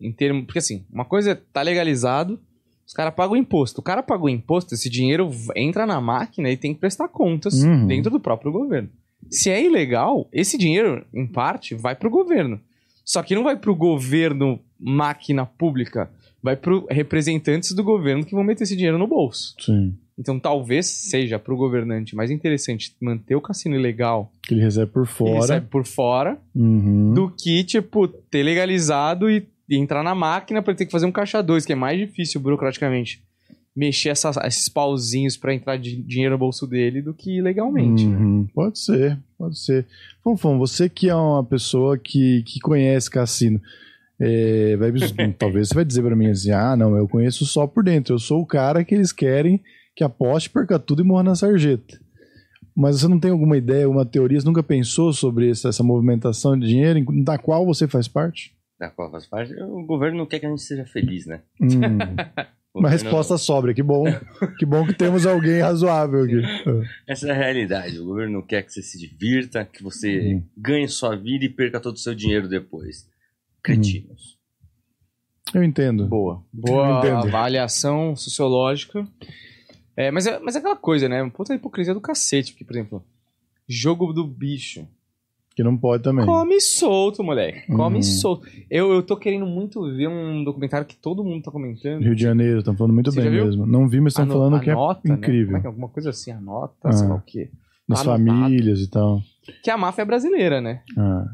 em 0.00 0.12
termos. 0.12 0.44
Porque 0.44 0.58
assim, 0.58 0.84
uma 0.92 1.04
coisa 1.04 1.30
é 1.30 1.34
tá 1.34 1.62
legalizado, 1.62 2.40
os 2.86 2.92
caras 2.92 3.14
pagam 3.14 3.36
imposto. 3.36 3.80
O 3.80 3.84
cara 3.84 4.02
pagou 4.02 4.28
imposto, 4.28 4.74
esse 4.74 4.90
dinheiro 4.90 5.30
entra 5.56 5.86
na 5.86 6.00
máquina 6.00 6.50
e 6.50 6.56
tem 6.56 6.74
que 6.74 6.80
prestar 6.80 7.08
contas 7.08 7.62
Uhum. 7.62 7.86
dentro 7.86 8.10
do 8.10 8.20
próprio 8.20 8.52
governo. 8.52 8.88
Se 9.30 9.48
é 9.50 9.62
ilegal, 9.64 10.28
esse 10.32 10.58
dinheiro, 10.58 11.04
em 11.14 11.26
parte, 11.26 11.74
vai 11.74 11.94
pro 11.94 12.10
governo. 12.10 12.60
Só 13.04 13.22
que 13.22 13.34
não 13.34 13.44
vai 13.44 13.56
pro 13.56 13.74
governo 13.74 14.58
máquina 14.78 15.46
pública, 15.46 16.10
vai 16.42 16.56
pro 16.56 16.86
representantes 16.90 17.72
do 17.72 17.82
governo 17.84 18.24
que 18.24 18.34
vão 18.34 18.44
meter 18.44 18.64
esse 18.64 18.74
dinheiro 18.76 18.98
no 18.98 19.06
bolso. 19.06 19.54
Sim. 19.60 19.94
Então 20.18 20.38
talvez 20.38 20.86
seja 20.86 21.38
pro 21.38 21.56
governante 21.56 22.14
mais 22.14 22.30
interessante 22.30 22.94
manter 23.00 23.34
o 23.34 23.40
cassino 23.40 23.74
ilegal 23.74 24.30
Que 24.42 24.52
ele 24.54 24.60
recebe 24.62 24.90
por 24.92 25.06
fora. 25.06 25.40
recebe 25.40 25.66
por 25.68 25.84
fora 25.86 26.38
Uhum. 26.54 27.14
do 27.14 27.30
que, 27.30 27.64
tipo, 27.64 28.06
ter 28.06 28.42
legalizado 28.42 29.30
e, 29.30 29.46
entrar 29.76 30.02
na 30.02 30.14
máquina 30.14 30.62
ele 30.62 30.74
ter 30.74 30.86
que 30.86 30.92
fazer 30.92 31.06
um 31.06 31.12
caixa 31.12 31.42
2, 31.42 31.64
que 31.64 31.72
é 31.72 31.76
mais 31.76 31.98
difícil 31.98 32.40
burocraticamente 32.40 33.22
mexer 33.74 34.10
essas- 34.10 34.36
esses 34.38 34.68
pauzinhos 34.68 35.36
pra 35.36 35.54
entrar 35.54 35.78
de 35.78 35.96
dinheiro 36.02 36.34
no 36.34 36.38
bolso 36.38 36.66
dele 36.66 37.00
do 37.00 37.14
que 37.14 37.40
legalmente. 37.40 38.04
né? 38.06 38.18
Uhum, 38.18 38.46
Pode 38.54 38.78
ser, 38.78 39.18
pode 39.38 39.58
ser. 39.58 39.86
Fonfon, 40.22 40.58
você 40.58 40.88
que 40.90 41.08
é 41.08 41.14
uma 41.14 41.42
pessoa 41.42 41.96
que, 41.96 42.42
que 42.42 42.60
conhece 42.60 43.10
cassino, 43.10 43.58
é, 44.20 44.76
vai, 44.76 44.90
talvez 45.38 45.68
você 45.68 45.74
vai 45.74 45.84
dizer 45.84 46.02
pra 46.02 46.14
mim 46.14 46.26
assim, 46.28 46.50
ah, 46.50 46.76
não, 46.76 46.96
eu 46.96 47.08
conheço 47.08 47.46
só 47.46 47.66
por 47.66 47.82
dentro, 47.82 48.14
eu 48.14 48.18
sou 48.18 48.42
o 48.42 48.46
cara 48.46 48.84
que 48.84 48.94
eles 48.94 49.10
querem 49.10 49.58
que 49.96 50.04
aposte, 50.04 50.50
perca 50.50 50.78
tudo 50.78 51.02
e 51.02 51.04
morra 51.04 51.22
na 51.22 51.34
sarjeta. 51.34 51.98
Mas 52.74 53.00
você 53.00 53.08
não 53.08 53.18
tem 53.20 53.30
alguma 53.30 53.56
ideia, 53.56 53.84
alguma 53.84 54.04
teoria, 54.06 54.40
você 54.40 54.46
nunca 54.46 54.62
pensou 54.62 55.12
sobre 55.12 55.50
essa, 55.50 55.68
essa 55.68 55.82
movimentação 55.82 56.58
de 56.58 56.66
dinheiro 56.66 57.04
da 57.22 57.36
qual 57.38 57.66
você 57.66 57.86
faz 57.88 58.08
parte? 58.08 58.52
Da 58.82 58.90
qual 58.90 59.08
faz 59.12 59.24
parte, 59.28 59.54
o 59.62 59.86
governo 59.86 60.18
não 60.18 60.26
quer 60.26 60.40
que 60.40 60.46
a 60.46 60.48
gente 60.48 60.60
seja 60.62 60.84
feliz, 60.84 61.24
né? 61.24 61.40
Hum, 61.60 61.68
uma 62.74 62.90
resposta 62.90 63.38
sobra, 63.38 63.72
que 63.72 63.80
bom. 63.80 64.02
Que 64.58 64.66
bom 64.66 64.84
que 64.84 64.92
temos 64.92 65.24
alguém 65.24 65.60
razoável 65.60 66.24
aqui. 66.24 66.42
Essa 67.06 67.28
é 67.28 67.30
a 67.30 67.34
realidade. 67.34 68.00
O 68.00 68.04
governo 68.06 68.32
não 68.32 68.42
quer 68.42 68.64
que 68.64 68.72
você 68.72 68.82
se 68.82 68.98
divirta, 68.98 69.64
que 69.64 69.84
você 69.84 70.18
Uhum. 70.34 70.42
ganhe 70.58 70.88
sua 70.88 71.14
vida 71.14 71.44
e 71.44 71.48
perca 71.48 71.78
todo 71.78 71.94
o 71.94 71.98
seu 72.00 72.12
dinheiro 72.12 72.48
depois. 72.48 73.08
Cretinos. 73.62 74.36
Eu 75.54 75.62
entendo. 75.62 76.08
Boa. 76.08 76.42
Boa 76.52 76.98
Entendo. 76.98 77.28
avaliação 77.28 78.16
sociológica. 78.16 79.06
É, 79.96 80.10
mas, 80.10 80.26
é, 80.26 80.40
mas 80.40 80.56
é 80.56 80.58
aquela 80.58 80.74
coisa, 80.74 81.08
né? 81.08 81.30
Puta 81.30 81.54
hipocrisia 81.54 81.94
do 81.94 82.00
cacete. 82.00 82.50
Porque, 82.50 82.64
por 82.64 82.74
exemplo, 82.74 83.04
jogo 83.68 84.12
do 84.12 84.26
bicho. 84.26 84.88
Que 85.54 85.62
não 85.62 85.76
pode 85.76 86.02
também. 86.02 86.24
Come 86.24 86.60
solto, 86.60 87.22
moleque. 87.22 87.66
Come 87.66 87.96
Uhum. 87.96 88.02
solto. 88.02 88.46
Eu, 88.70 88.90
eu 88.92 89.02
tô 89.02 89.16
querendo 89.16 89.44
muito 89.46 89.82
ver 89.94 90.08
um 90.08 90.42
documentário 90.42 90.86
que 90.86 90.96
todo 90.96 91.22
mundo 91.22 91.42
tá 91.42 91.50
comentando. 91.50 92.02
Rio 92.02 92.14
de 92.16 92.22
Janeiro, 92.22 92.60
estão 92.60 92.74
falando 92.74 92.94
muito 92.94 93.12
Você 93.12 93.20
bem 93.20 93.30
mesmo. 93.30 93.66
Não 93.66 93.86
vi, 93.86 94.00
mas 94.00 94.12
estão 94.12 94.24
Ano- 94.24 94.32
falando 94.32 94.60
que 94.60 94.70
é 94.70 94.72
anota, 94.72 95.00
né? 95.06 95.14
incrível. 95.14 95.56
É 95.56 95.60
que 95.60 95.66
é? 95.66 95.68
Alguma 95.68 95.88
coisa 95.88 96.10
assim, 96.10 96.30
anota, 96.30 96.74
Ah. 96.88 96.92
sei 96.92 97.06
lá 97.08 97.14
o 97.16 97.20
quê. 97.20 97.50
Anotado. 97.88 98.10
famílias 98.24 98.80
e 98.80 98.88
tal. 98.88 99.20
Que 99.62 99.68
é 99.70 99.74
a 99.74 99.76
máfia 99.76 100.04
brasileira, 100.04 100.60
né? 100.62 100.80
Ah, 100.96 101.26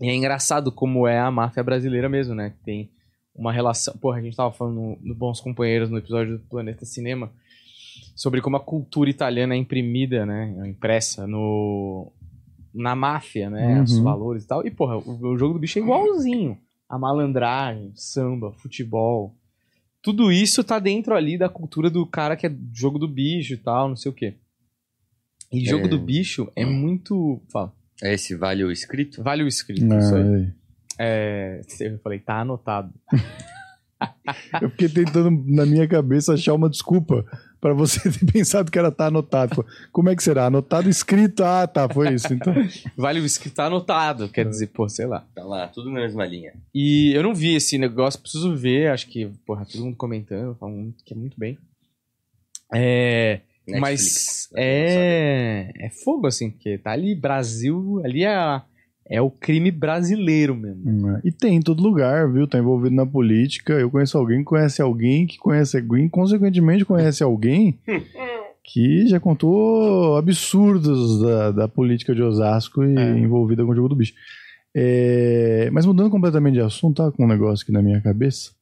E 0.00 0.08
é 0.08 0.14
engraçado 0.14 0.72
como 0.72 1.06
é 1.06 1.18
a 1.18 1.30
máfia 1.30 1.62
brasileira 1.62 2.08
mesmo, 2.08 2.34
né? 2.34 2.50
Que 2.56 2.64
tem 2.64 2.90
uma 3.36 3.52
relação. 3.52 3.92
Porra, 4.00 4.16
a 4.18 4.22
gente 4.22 4.34
tava 4.34 4.50
falando 4.50 4.96
no 5.02 5.14
Bons 5.14 5.40
Companheiros, 5.42 5.90
no 5.90 5.98
episódio 5.98 6.38
do 6.38 6.44
Planeta 6.44 6.86
Cinema, 6.86 7.30
sobre 8.16 8.40
como 8.40 8.56
a 8.56 8.60
cultura 8.60 9.10
italiana 9.10 9.54
é 9.54 9.58
imprimida, 9.58 10.24
né? 10.24 10.54
é 10.64 10.68
Impressa 10.68 11.26
no. 11.26 12.10
Na 12.74 12.94
máfia, 12.94 13.50
né? 13.50 13.82
Os 13.82 13.92
Uhum. 13.96 14.02
valores 14.04 14.44
e 14.44 14.46
tal. 14.46 14.66
E, 14.66 14.70
porra, 14.70 14.96
o, 14.98 15.28
o 15.32 15.36
jogo 15.38 15.54
do 15.54 15.60
bicho 15.60 15.78
é 15.78 15.82
igualzinho. 15.82 16.56
A 16.88 16.98
malandragem, 16.98 17.92
samba, 17.94 18.52
futebol. 18.52 19.34
Tudo 20.02 20.32
isso 20.32 20.64
tá 20.64 20.78
dentro 20.78 21.14
ali 21.14 21.36
da 21.36 21.48
cultura 21.48 21.90
do 21.90 22.06
cara 22.06 22.36
que 22.36 22.46
é 22.46 22.52
jogo 22.72 22.98
do 22.98 23.06
bicho 23.08 23.54
e 23.54 23.56
tal, 23.56 23.88
não 23.88 23.96
sei 23.96 24.10
o 24.10 24.14
quê. 24.14 24.34
E 25.52 25.64
jogo 25.66 25.86
É. 25.86 25.88
do 25.88 25.98
bicho 25.98 26.50
é 26.56 26.64
muito. 26.64 27.40
Fala. 27.52 27.72
É 28.02 28.14
esse 28.14 28.34
vale 28.36 28.64
o 28.64 28.70
escrito? 28.70 29.22
Vale 29.22 29.42
o 29.42 29.48
escrito, 29.48 29.84
isso 29.94 30.14
aí. 30.14 30.22
aí. 30.34 30.52
É, 30.98 31.60
eu 31.80 31.98
falei, 31.98 32.18
tá 32.18 32.40
anotado. 32.40 32.92
Eu 34.62 34.70
fiquei 34.70 34.88
tentando, 34.88 35.30
na 35.46 35.66
minha 35.66 35.86
cabeça, 35.86 36.32
achar 36.32 36.54
uma 36.54 36.70
desculpa 36.70 37.22
pra 37.60 37.72
você 37.74 38.00
ter 38.10 38.24
pensado 38.32 38.70
que 38.70 38.78
era 38.78 38.90
tá 38.90 39.06
anotado. 39.06 39.64
Como 39.92 40.08
é 40.08 40.16
que 40.16 40.22
será? 40.22 40.46
Anotado 40.46 40.88
escrito? 40.88 41.44
Ah, 41.44 41.66
tá, 41.66 41.88
foi 41.88 42.14
isso. 42.14 42.32
Então. 42.32 42.54
Vale 42.96 43.20
o 43.20 43.24
escrito, 43.26 43.54
tá 43.54 43.66
anotado, 43.66 44.28
quer 44.28 44.48
dizer, 44.48 44.68
pô, 44.68 44.88
sei 44.88 45.06
lá. 45.06 45.24
Tá 45.34 45.44
lá, 45.44 45.68
tudo 45.68 45.90
na 45.90 46.00
mesma 46.00 46.24
linha. 46.26 46.52
E 46.74 47.12
eu 47.14 47.22
não 47.22 47.34
vi 47.34 47.54
esse 47.54 47.76
negócio, 47.78 48.20
preciso 48.20 48.56
ver, 48.56 48.90
acho 48.90 49.06
que, 49.08 49.26
porra, 49.46 49.66
todo 49.66 49.84
mundo 49.84 49.96
comentando, 49.96 50.56
falando 50.58 50.94
que 51.04 51.12
é 51.12 51.16
muito 51.16 51.38
bem. 51.38 51.58
É, 52.72 53.40
Netflix, 53.66 53.80
mas 53.80 54.48
é, 54.56 55.72
é 55.76 55.90
fogo, 55.90 56.26
assim, 56.26 56.50
porque 56.50 56.78
tá 56.78 56.92
ali, 56.92 57.14
Brasil, 57.14 58.00
ali 58.04 58.22
é, 58.22 58.34
a- 58.34 58.62
é 59.10 59.20
o 59.20 59.30
crime 59.30 59.70
brasileiro 59.72 60.54
mesmo. 60.54 60.82
Hum, 60.86 61.16
é. 61.16 61.20
E 61.24 61.32
tem 61.32 61.56
em 61.56 61.60
todo 61.60 61.82
lugar, 61.82 62.30
viu? 62.32 62.46
Tá 62.46 62.58
envolvido 62.58 62.94
na 62.94 63.04
política. 63.04 63.72
Eu 63.72 63.90
conheço 63.90 64.16
alguém 64.16 64.38
que 64.38 64.44
conhece 64.44 64.80
alguém 64.80 65.26
que 65.26 65.36
conhece 65.38 65.76
alguém, 65.76 66.08
consequentemente 66.08 66.84
conhece 66.84 67.22
alguém 67.24 67.78
que 68.62 69.08
já 69.08 69.18
contou 69.18 70.16
absurdos 70.16 71.20
da, 71.20 71.50
da 71.50 71.68
política 71.68 72.14
de 72.14 72.22
Osasco 72.22 72.84
e 72.84 72.96
É. 72.96 73.18
envolvida 73.18 73.64
com 73.64 73.72
o 73.72 73.74
jogo 73.74 73.88
do 73.88 73.96
bicho. 73.96 74.14
É, 74.72 75.68
mas 75.72 75.84
mudando 75.84 76.08
completamente 76.10 76.54
de 76.54 76.60
assunto, 76.60 77.02
tá 77.02 77.10
com 77.10 77.24
um 77.24 77.28
negócio 77.28 77.64
aqui 77.64 77.72
na 77.72 77.82
minha 77.82 78.00
cabeça. 78.00 78.52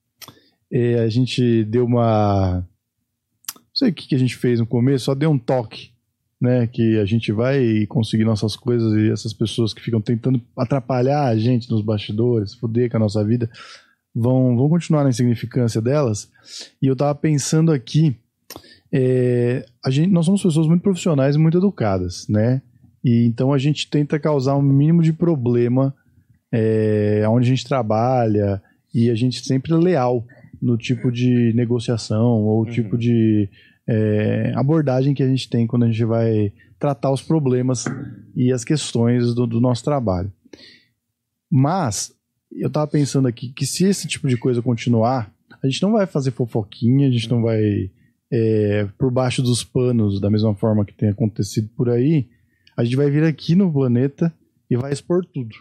É, 0.72 1.00
a 1.00 1.08
gente 1.08 1.62
deu 1.64 1.84
uma. 1.84 2.66
Não 3.54 3.62
sei 3.74 3.90
o 3.90 3.92
que, 3.92 4.08
que 4.08 4.14
a 4.14 4.18
gente 4.18 4.34
fez 4.34 4.58
no 4.58 4.66
começo, 4.66 5.04
só 5.04 5.14
deu 5.14 5.30
um 5.30 5.38
toque. 5.38 5.90
Né, 6.40 6.68
que 6.68 6.98
a 7.00 7.04
gente 7.04 7.32
vai 7.32 7.84
conseguir 7.88 8.24
nossas 8.24 8.54
coisas 8.54 8.92
e 8.94 9.10
essas 9.10 9.32
pessoas 9.32 9.74
que 9.74 9.82
ficam 9.82 10.00
tentando 10.00 10.40
atrapalhar 10.56 11.26
a 11.26 11.36
gente 11.36 11.68
nos 11.68 11.82
bastidores, 11.82 12.54
foder 12.54 12.88
com 12.88 12.96
a 12.96 13.00
nossa 13.00 13.24
vida, 13.24 13.50
vão, 14.14 14.56
vão 14.56 14.68
continuar 14.68 15.02
na 15.02 15.10
insignificância 15.10 15.80
delas. 15.80 16.30
E 16.80 16.86
eu 16.86 16.94
tava 16.94 17.12
pensando 17.16 17.72
aqui, 17.72 18.16
é, 18.92 19.66
a 19.84 19.90
gente, 19.90 20.10
nós 20.12 20.26
somos 20.26 20.40
pessoas 20.40 20.68
muito 20.68 20.82
profissionais 20.82 21.34
e 21.34 21.38
muito 21.40 21.58
educadas, 21.58 22.26
né? 22.28 22.62
E 23.04 23.26
então 23.26 23.52
a 23.52 23.58
gente 23.58 23.88
tenta 23.90 24.18
causar 24.18 24.56
um 24.56 24.62
mínimo 24.62 25.02
de 25.02 25.12
problema 25.12 25.94
é, 26.52 27.24
onde 27.28 27.46
a 27.46 27.50
gente 27.50 27.66
trabalha 27.66 28.62
e 28.94 29.10
a 29.10 29.14
gente 29.14 29.44
sempre 29.44 29.72
é 29.72 29.76
leal 29.76 30.24
no 30.60 30.76
tipo 30.76 31.10
de 31.12 31.52
negociação 31.54 32.42
ou 32.44 32.60
Uhum. 32.64 32.70
tipo 32.70 32.98
de 32.98 33.48
é, 33.88 34.52
abordagem 34.54 35.14
que 35.14 35.22
a 35.22 35.26
gente 35.26 35.48
tem 35.48 35.66
quando 35.66 35.84
a 35.84 35.90
gente 35.90 36.04
vai 36.04 36.52
tratar 36.78 37.10
os 37.10 37.22
problemas 37.22 37.86
e 38.36 38.52
as 38.52 38.62
questões 38.62 39.34
do, 39.34 39.46
do 39.46 39.60
nosso 39.60 39.82
trabalho. 39.82 40.30
Mas 41.50 42.14
eu 42.52 42.68
tava 42.68 42.86
pensando 42.86 43.26
aqui 43.26 43.52
que 43.52 43.64
se 43.64 43.84
esse 43.84 44.06
tipo 44.06 44.28
de 44.28 44.36
coisa 44.36 44.60
continuar, 44.60 45.32
a 45.62 45.66
gente 45.66 45.82
não 45.82 45.92
vai 45.92 46.06
fazer 46.06 46.30
fofoquinha, 46.30 47.08
a 47.08 47.10
gente 47.10 47.30
não 47.30 47.42
vai 47.42 47.90
é, 48.30 48.86
por 48.98 49.10
baixo 49.10 49.42
dos 49.42 49.64
panos 49.64 50.20
da 50.20 50.30
mesma 50.30 50.54
forma 50.54 50.84
que 50.84 50.94
tem 50.94 51.08
acontecido 51.08 51.68
por 51.74 51.88
aí. 51.88 52.28
A 52.76 52.84
gente 52.84 52.96
vai 52.96 53.10
vir 53.10 53.24
aqui 53.24 53.54
no 53.54 53.72
planeta 53.72 54.32
e 54.70 54.76
vai 54.76 54.92
expor 54.92 55.24
tudo. 55.24 55.54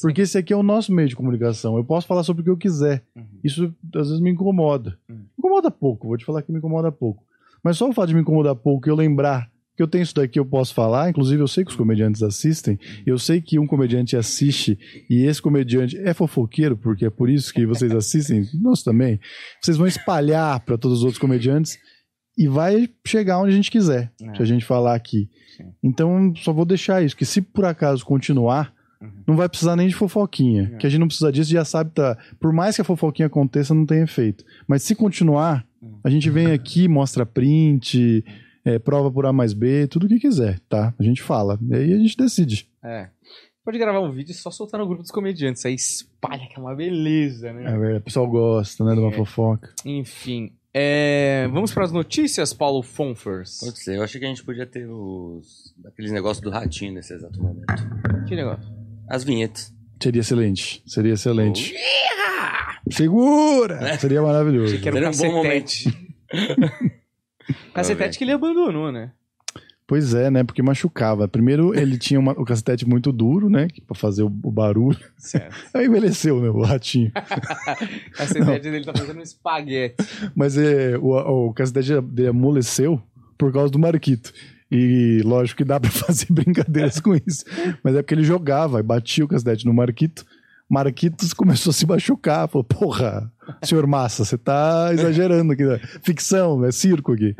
Porque 0.00 0.22
esse 0.22 0.38
aqui 0.38 0.52
é 0.52 0.56
o 0.56 0.62
nosso 0.62 0.92
meio 0.92 1.08
de 1.08 1.16
comunicação. 1.16 1.76
Eu 1.76 1.84
posso 1.84 2.06
falar 2.06 2.22
sobre 2.24 2.40
o 2.42 2.44
que 2.44 2.50
eu 2.50 2.56
quiser. 2.56 3.02
Uhum. 3.14 3.24
Isso 3.44 3.74
às 3.94 4.08
vezes 4.08 4.20
me 4.20 4.30
incomoda. 4.30 4.98
Uhum. 5.08 5.16
Me 5.16 5.24
incomoda 5.38 5.70
pouco, 5.70 6.08
vou 6.08 6.16
te 6.16 6.24
falar 6.24 6.42
que 6.42 6.50
me 6.52 6.58
incomoda 6.58 6.90
pouco. 6.90 7.24
Mas 7.62 7.76
só 7.76 7.88
o 7.88 7.92
fato 7.92 8.08
de 8.08 8.14
me 8.14 8.20
incomodar 8.22 8.54
pouco 8.56 8.88
e 8.88 8.90
eu 8.90 8.96
lembrar 8.96 9.50
que 9.76 9.82
eu 9.82 9.86
tenho 9.88 10.02
isso 10.02 10.14
daqui, 10.14 10.38
eu 10.38 10.44
posso 10.44 10.74
falar. 10.74 11.08
Inclusive, 11.08 11.40
eu 11.42 11.48
sei 11.48 11.64
que 11.64 11.70
os 11.70 11.76
comediantes 11.76 12.22
assistem. 12.22 12.78
Eu 13.06 13.18
sei 13.18 13.40
que 13.40 13.58
um 13.58 13.66
comediante 13.66 14.16
assiste 14.16 14.78
e 15.08 15.24
esse 15.24 15.40
comediante 15.40 15.96
é 15.98 16.12
fofoqueiro, 16.12 16.76
porque 16.76 17.06
é 17.06 17.10
por 17.10 17.30
isso 17.30 17.52
que 17.54 17.64
vocês 17.66 17.90
assistem. 17.92 18.46
Nós 18.60 18.82
também. 18.82 19.18
Vocês 19.62 19.76
vão 19.76 19.86
espalhar 19.86 20.60
para 20.60 20.76
todos 20.76 20.98
os 20.98 21.04
outros 21.04 21.18
comediantes 21.18 21.78
e 22.36 22.48
vai 22.48 22.88
chegar 23.06 23.38
onde 23.38 23.52
a 23.52 23.56
gente 23.56 23.70
quiser, 23.70 24.12
É. 24.22 24.34
se 24.34 24.42
a 24.42 24.44
gente 24.44 24.64
falar 24.64 24.94
aqui. 24.94 25.28
Sim. 25.56 25.64
Então, 25.82 26.34
só 26.36 26.52
vou 26.52 26.64
deixar 26.64 27.02
isso, 27.02 27.16
que 27.16 27.24
se 27.24 27.40
por 27.40 27.64
acaso 27.64 28.04
continuar, 28.04 28.74
Uhum. 29.02 29.10
não 29.26 29.36
vai 29.36 29.48
precisar 29.48 29.74
nem 29.76 29.88
de 29.88 29.94
fofoquinha. 29.94 30.70
É. 30.74 30.76
Que 30.78 30.86
a 30.86 30.90
gente 30.90 31.00
não 31.00 31.06
precisa 31.08 31.32
disso, 31.32 31.50
já 31.50 31.64
sabe, 31.64 31.90
tá. 31.92 32.16
Por 32.40 32.52
mais 32.52 32.76
que 32.76 32.82
a 32.82 32.84
fofoquinha 32.84 33.26
aconteça, 33.26 33.74
não 33.74 33.84
tem 33.84 34.02
efeito. 34.02 34.44
Mas 34.66 34.82
se 34.82 34.94
continuar, 34.94 35.66
Uhum. 35.80 35.98
a 36.04 36.08
gente 36.10 36.30
vem 36.30 36.52
aqui, 36.52 36.86
mostra 36.88 37.26
print, 37.26 38.24
é, 38.64 38.78
prova 38.78 39.10
por 39.10 39.26
A 39.26 39.32
mais 39.32 39.52
B, 39.52 39.86
tudo 39.88 40.06
o 40.06 40.08
que 40.08 40.20
quiser, 40.20 40.60
tá? 40.68 40.94
A 40.98 41.02
gente 41.02 41.20
fala. 41.22 41.58
E 41.68 41.74
aí 41.74 41.92
a 41.92 41.98
gente 41.98 42.16
decide. 42.16 42.68
É. 42.84 43.08
Pode 43.64 43.78
gravar 43.78 44.00
um 44.00 44.10
vídeo 44.10 44.32
e 44.32 44.34
só 44.34 44.50
soltar 44.50 44.78
no 44.80 44.86
grupo 44.86 45.02
dos 45.02 45.10
comediantes. 45.12 45.64
Aí 45.66 45.74
espalha, 45.74 46.46
que 46.48 46.56
é 46.56 46.60
uma 46.60 46.74
beleza, 46.74 47.52
né? 47.52 47.62
É 47.64 47.78
verdade, 47.78 47.98
o 47.98 48.02
pessoal 48.02 48.28
gosta, 48.28 48.84
né, 48.84 48.92
de 48.94 49.00
uma 49.00 49.10
É. 49.10 49.16
fofoca. 49.16 49.72
Enfim. 49.84 50.52
é, 50.74 51.46
Vamos 51.52 51.72
para 51.72 51.84
as 51.84 51.92
notícias, 51.92 52.52
Paulo 52.52 52.82
Fonfers. 52.82 53.58
Pode 53.60 53.78
ser. 53.78 53.96
Eu 53.98 54.02
achei 54.02 54.18
que 54.18 54.24
a 54.26 54.28
gente 54.28 54.42
podia 54.44 54.66
ter 54.66 54.86
os. 54.88 55.74
aqueles 55.86 56.10
negócios 56.10 56.42
do 56.42 56.50
ratinho 56.50 56.92
nesse 56.94 57.12
exato 57.14 57.40
momento. 57.42 57.66
Que 58.26 58.34
negócio? 58.34 58.68
As 59.12 59.22
vinhetas. 59.24 59.70
Seria 60.02 60.20
excelente. 60.20 60.82
Seria 60.86 61.12
excelente. 61.12 61.74
Segura! 62.90 63.98
Seria 63.98 64.22
maravilhoso. 64.22 64.68
Achei 64.72 64.80
que 64.80 64.88
era 64.88 64.96
um 64.96 65.12
bom 65.12 65.42
cacetete. 65.42 66.14
cacetete 67.74 68.16
que 68.16 68.24
ele 68.24 68.32
abandonou, 68.32 68.90
né? 68.90 69.12
Pois 69.86 70.14
é, 70.14 70.30
né? 70.30 70.42
Porque 70.42 70.62
machucava. 70.62 71.28
Primeiro, 71.28 71.78
ele 71.78 71.98
tinha 71.98 72.18
uma- 72.18 72.32
o 72.32 72.44
cacetete 72.46 72.88
muito 72.88 73.12
duro, 73.12 73.50
né? 73.50 73.68
Pra 73.86 73.94
fazer 73.94 74.22
o, 74.22 74.32
o 74.42 74.50
barulho. 74.50 74.98
Certo. 75.18 75.54
Aí 75.76 75.84
envelheceu, 75.86 76.40
né? 76.40 76.48
O 76.48 76.62
ratinho. 76.62 77.12
O 77.14 78.10
cacetete 78.16 78.70
dele 78.70 78.84
tá 78.86 78.94
fazendo 78.96 79.18
um 79.18 79.22
espaguete. 79.22 79.96
Mas 80.34 80.56
é, 80.56 80.96
o, 80.96 81.48
o 81.48 81.52
cacetete 81.52 82.00
dele 82.00 82.28
amoleceu 82.28 83.02
por 83.36 83.52
causa 83.52 83.70
do 83.70 83.78
Marquito. 83.78 84.32
E 84.74 85.20
lógico 85.22 85.58
que 85.58 85.64
dá 85.64 85.78
pra 85.78 85.90
fazer 85.92 86.26
brincadeiras 86.30 86.98
com 86.98 87.14
isso. 87.14 87.44
Mas 87.84 87.94
é 87.94 88.02
porque 88.02 88.14
ele 88.14 88.24
jogava 88.24 88.80
e 88.80 88.82
batia 88.82 89.24
o 89.24 89.28
cacetete 89.28 89.66
no 89.66 89.74
Marquito. 89.74 90.24
Marquitos 90.70 91.34
começou 91.34 91.70
a 91.70 91.74
se 91.74 91.86
machucar. 91.86 92.48
Falou, 92.48 92.64
porra, 92.64 93.30
senhor 93.62 93.86
Massa, 93.86 94.24
você 94.24 94.38
tá 94.38 94.88
exagerando 94.92 95.52
aqui. 95.52 95.62
Né? 95.64 95.78
Ficção, 96.02 96.64
é 96.64 96.72
circo 96.72 97.12
aqui. 97.12 97.36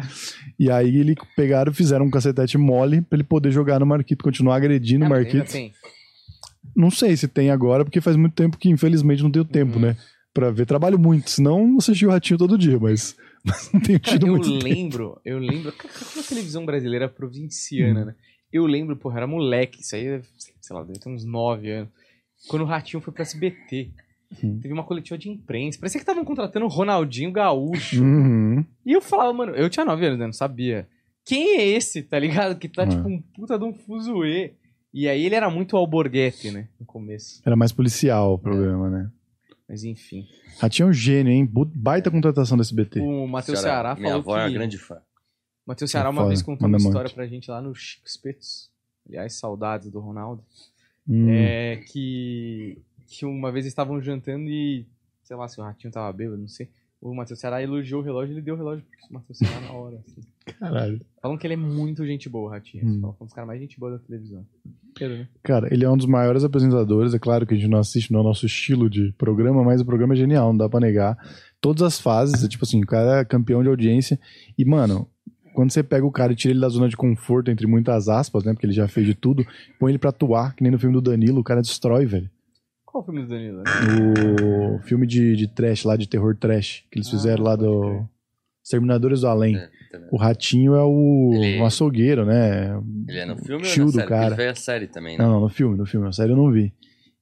E 0.58 0.70
aí 0.70 0.98
ele 0.98 1.14
pegaram 1.34 1.72
e 1.72 1.74
fizeram 1.74 2.04
um 2.04 2.10
cacetete 2.10 2.58
mole 2.58 3.00
pra 3.00 3.16
ele 3.16 3.24
poder 3.24 3.50
jogar 3.50 3.80
no 3.80 3.86
Marquito, 3.86 4.22
continuar 4.22 4.56
agredindo 4.56 5.04
o 5.04 5.06
ainda 5.06 5.16
Marquito. 5.16 5.50
tem. 5.50 5.72
Não 6.76 6.90
sei 6.90 7.16
se 7.16 7.26
tem 7.26 7.50
agora, 7.50 7.84
porque 7.84 8.00
faz 8.00 8.16
muito 8.16 8.34
tempo 8.34 8.58
que 8.58 8.68
infelizmente 8.68 9.22
não 9.22 9.30
tenho 9.30 9.44
tempo, 9.46 9.76
Uhum. 9.76 9.82
né? 9.82 9.96
Pra 10.34 10.50
ver. 10.50 10.66
Trabalho 10.66 10.98
muito, 10.98 11.30
senão 11.30 11.76
assisti 11.78 12.06
o 12.06 12.10
Ratinho 12.10 12.38
todo 12.38 12.56
dia, 12.58 12.78
mas, 12.78 13.14
mas 13.44 13.72
não 13.72 13.80
tenho 13.80 14.00
Cara, 14.00 14.12
tido 14.18 14.26
eu 14.26 14.32
muito 14.36 14.48
tempo. 14.52 14.64
lembro, 14.64 15.20
eu 15.24 15.38
lembro. 15.38 15.72
Como 15.72 16.20
a 16.24 16.28
televisão 16.28 16.64
brasileira 16.64 17.06
é 17.06 17.08
Hum. 17.08 17.12
provinciana, 17.14 18.04
né? 18.06 18.14
Eu 18.52 18.66
lembro, 18.66 18.96
porra, 18.96 19.18
era 19.18 19.26
moleque, 19.26 19.80
isso 19.80 19.96
aí, 19.96 20.20
sei 20.60 20.76
lá, 20.76 20.82
deve 20.82 20.98
ter 20.98 21.08
uns 21.08 21.24
9 21.24 21.70
anos. 21.70 21.90
Quando 22.48 22.62
o 22.62 22.66
Ratinho 22.66 23.00
foi 23.02 23.12
pro 23.12 23.22
SBT. 23.22 23.90
Hum. 24.42 24.58
Teve 24.60 24.72
uma 24.74 24.84
coletiva 24.84 25.16
de 25.18 25.28
imprensa. 25.28 25.78
Parecia 25.78 25.98
que 25.98 26.02
estavam 26.02 26.24
contratando 26.24 26.64
o 26.66 26.68
Ronaldinho 26.68 27.30
Gaúcho. 27.32 28.02
Uhum. 28.02 28.64
E 28.84 28.92
eu 28.92 29.00
falava, 29.00 29.32
mano, 29.32 29.52
eu 29.54 29.68
tinha 29.70 29.84
9 29.84 30.06
anos, 30.06 30.18
né? 30.18 30.26
Não 30.26 30.32
sabia. 30.32 30.88
Quem 31.24 31.56
é 31.58 31.66
esse, 31.66 32.02
tá 32.02 32.18
ligado? 32.18 32.58
Que 32.58 32.68
tá 32.68 32.82
É. 32.82 32.86
tipo 32.86 33.06
um 33.08 33.20
puta 33.20 33.58
de 33.58 33.64
um 33.64 33.72
fuzuê. 33.74 34.52
E 34.92 35.08
aí 35.08 35.24
ele 35.24 35.34
era 35.34 35.48
muito 35.48 35.76
alborguete, 35.76 36.50
né? 36.50 36.68
No 36.80 36.84
começo. 36.84 37.40
Era 37.46 37.56
mais 37.56 37.72
policial 37.72 38.34
o 38.34 38.38
programa, 38.38 38.90
né? 38.90 39.10
Mas 39.72 39.84
enfim. 39.84 40.28
Ratinho 40.60 40.88
é 40.88 40.90
um 40.90 40.92
gênio, 40.92 41.32
hein? 41.32 41.50
Baita 41.50 42.10
contratação 42.10 42.58
do 42.58 42.60
SBT. 42.60 43.00
O 43.00 43.26
Matheus 43.26 43.58
Senhora, 43.58 43.74
Ceará 43.74 43.94
Minha 43.94 44.08
falou 44.08 44.20
avó 44.20 44.34
que... 44.34 44.38
é 44.38 44.44
uma 44.44 44.50
grande 44.50 44.76
fã. 44.76 45.00
Matheus 45.66 45.90
Ceará 45.90 46.10
uma 46.10 46.20
Foda, 46.20 46.28
vez 46.28 46.42
contou 46.42 46.68
uma 46.68 46.76
história 46.76 47.00
muito. 47.00 47.14
pra 47.14 47.26
gente 47.26 47.50
lá 47.50 47.62
no 47.62 47.74
Chico 47.74 48.06
Espetos. 48.06 48.70
Aliás, 49.08 49.32
saudades 49.32 49.90
do 49.90 49.98
Ronaldo. 49.98 50.44
Hum. 51.08 51.26
É 51.30 51.76
que, 51.90 52.82
que 53.08 53.24
uma 53.24 53.50
vez 53.50 53.64
eles 53.64 53.72
estavam 53.72 53.98
jantando 54.02 54.50
e, 54.50 54.84
sei 55.24 55.36
lá, 55.36 55.48
se 55.48 55.58
o 55.58 55.64
ratinho 55.64 55.90
tava 55.90 56.12
bêbado, 56.12 56.36
não 56.36 56.48
sei. 56.48 56.68
O 57.00 57.14
Matheus 57.14 57.40
Ceará 57.40 57.62
elogiou 57.62 58.02
o 58.02 58.04
relógio 58.04 58.34
e 58.34 58.34
ele 58.34 58.42
deu 58.42 58.54
o 58.54 58.58
relógio 58.58 58.84
pro 58.84 59.14
Matheus 59.14 59.38
Ceará 59.38 59.58
na 59.62 59.72
hora. 59.72 60.04
Assim. 60.06 60.20
Caralho. 60.58 61.00
Falam 61.22 61.38
que 61.38 61.46
ele 61.46 61.54
é 61.54 61.56
muito 61.56 62.04
gente 62.04 62.28
boa, 62.28 62.50
o 62.50 62.52
ratinho. 62.52 62.86
Hum. 62.86 63.00
Falam 63.00 63.14
que 63.14 63.22
é 63.22 63.24
um 63.24 63.26
dos 63.26 63.34
caras 63.34 63.48
mais 63.48 63.58
gente 63.58 63.80
boa 63.80 63.92
da 63.92 63.98
televisão. 64.00 64.46
Inteiro, 65.04 65.14
né? 65.22 65.28
Cara, 65.42 65.68
ele 65.72 65.84
é 65.84 65.90
um 65.90 65.96
dos 65.96 66.06
maiores 66.06 66.44
apresentadores. 66.44 67.14
É 67.14 67.18
claro 67.18 67.46
que 67.46 67.54
a 67.54 67.56
gente 67.56 67.68
não 67.68 67.78
assiste, 67.78 68.12
não 68.12 68.20
é 68.20 68.22
o 68.22 68.26
nosso 68.26 68.46
estilo 68.46 68.88
de 68.88 69.12
programa, 69.18 69.62
mas 69.64 69.80
o 69.80 69.84
programa 69.84 70.14
é 70.14 70.16
genial, 70.16 70.48
não 70.48 70.56
dá 70.58 70.68
pra 70.68 70.80
negar. 70.80 71.16
Todas 71.60 71.82
as 71.82 72.00
fases, 72.00 72.44
é 72.44 72.48
tipo 72.48 72.64
assim, 72.64 72.82
o 72.82 72.86
cara 72.86 73.20
é 73.20 73.24
campeão 73.24 73.62
de 73.62 73.68
audiência. 73.68 74.18
E, 74.58 74.64
mano, 74.64 75.06
quando 75.54 75.70
você 75.70 75.82
pega 75.82 76.04
o 76.06 76.10
cara 76.10 76.32
e 76.32 76.36
tira 76.36 76.52
ele 76.52 76.60
da 76.60 76.68
zona 76.68 76.88
de 76.88 76.96
conforto, 76.96 77.50
entre 77.50 77.66
muitas 77.66 78.08
aspas, 78.08 78.44
né? 78.44 78.52
Porque 78.52 78.66
ele 78.66 78.72
já 78.72 78.88
fez 78.88 79.06
de 79.06 79.14
tudo, 79.14 79.46
põe 79.78 79.92
ele 79.92 79.98
pra 79.98 80.10
atuar, 80.10 80.54
que 80.54 80.62
nem 80.62 80.72
no 80.72 80.78
filme 80.78 80.94
do 80.94 81.00
Danilo, 81.02 81.40
o 81.40 81.44
cara 81.44 81.60
destrói, 81.60 82.06
velho. 82.06 82.30
Qual 82.84 83.02
o 83.02 83.04
filme 83.06 83.22
do 83.22 83.28
Danilo? 83.28 83.62
O 84.76 84.78
filme 84.82 85.06
de, 85.06 85.34
de 85.36 85.48
trash 85.48 85.84
lá, 85.84 85.96
de 85.96 86.08
terror 86.08 86.36
trash, 86.36 86.84
que 86.90 86.98
eles 86.98 87.08
Ah, 87.08 87.10
fizeram 87.12 87.44
lá 87.44 87.56
do. 87.56 88.06
Exterminadores 88.62 89.20
do 89.22 89.26
Além. 89.28 89.56
É. 89.56 89.70
O 90.10 90.16
ratinho 90.16 90.74
é 90.74 90.82
o, 90.82 91.30
Ele- 91.34 91.60
o 91.60 91.64
açougueiro, 91.66 92.24
né? 92.24 92.70
Ele 93.08 93.18
é 93.18 93.26
no 93.26 93.36
filme 93.36 93.64
Tio 93.64 93.86
ou 93.86 93.90
do 93.92 93.96
na 93.96 94.02
série? 94.02 94.08
cara. 94.08 94.26
Ele 94.28 94.34
veio 94.36 94.50
a 94.50 94.54
série 94.54 94.86
também, 94.86 95.18
né? 95.18 95.24
Não, 95.24 95.32
não, 95.32 95.40
no 95.40 95.48
filme, 95.48 95.76
no 95.76 95.84
filme. 95.86 96.06
Na 96.06 96.12
série 96.12 96.32
eu 96.32 96.36
não 96.36 96.50
vi. 96.50 96.72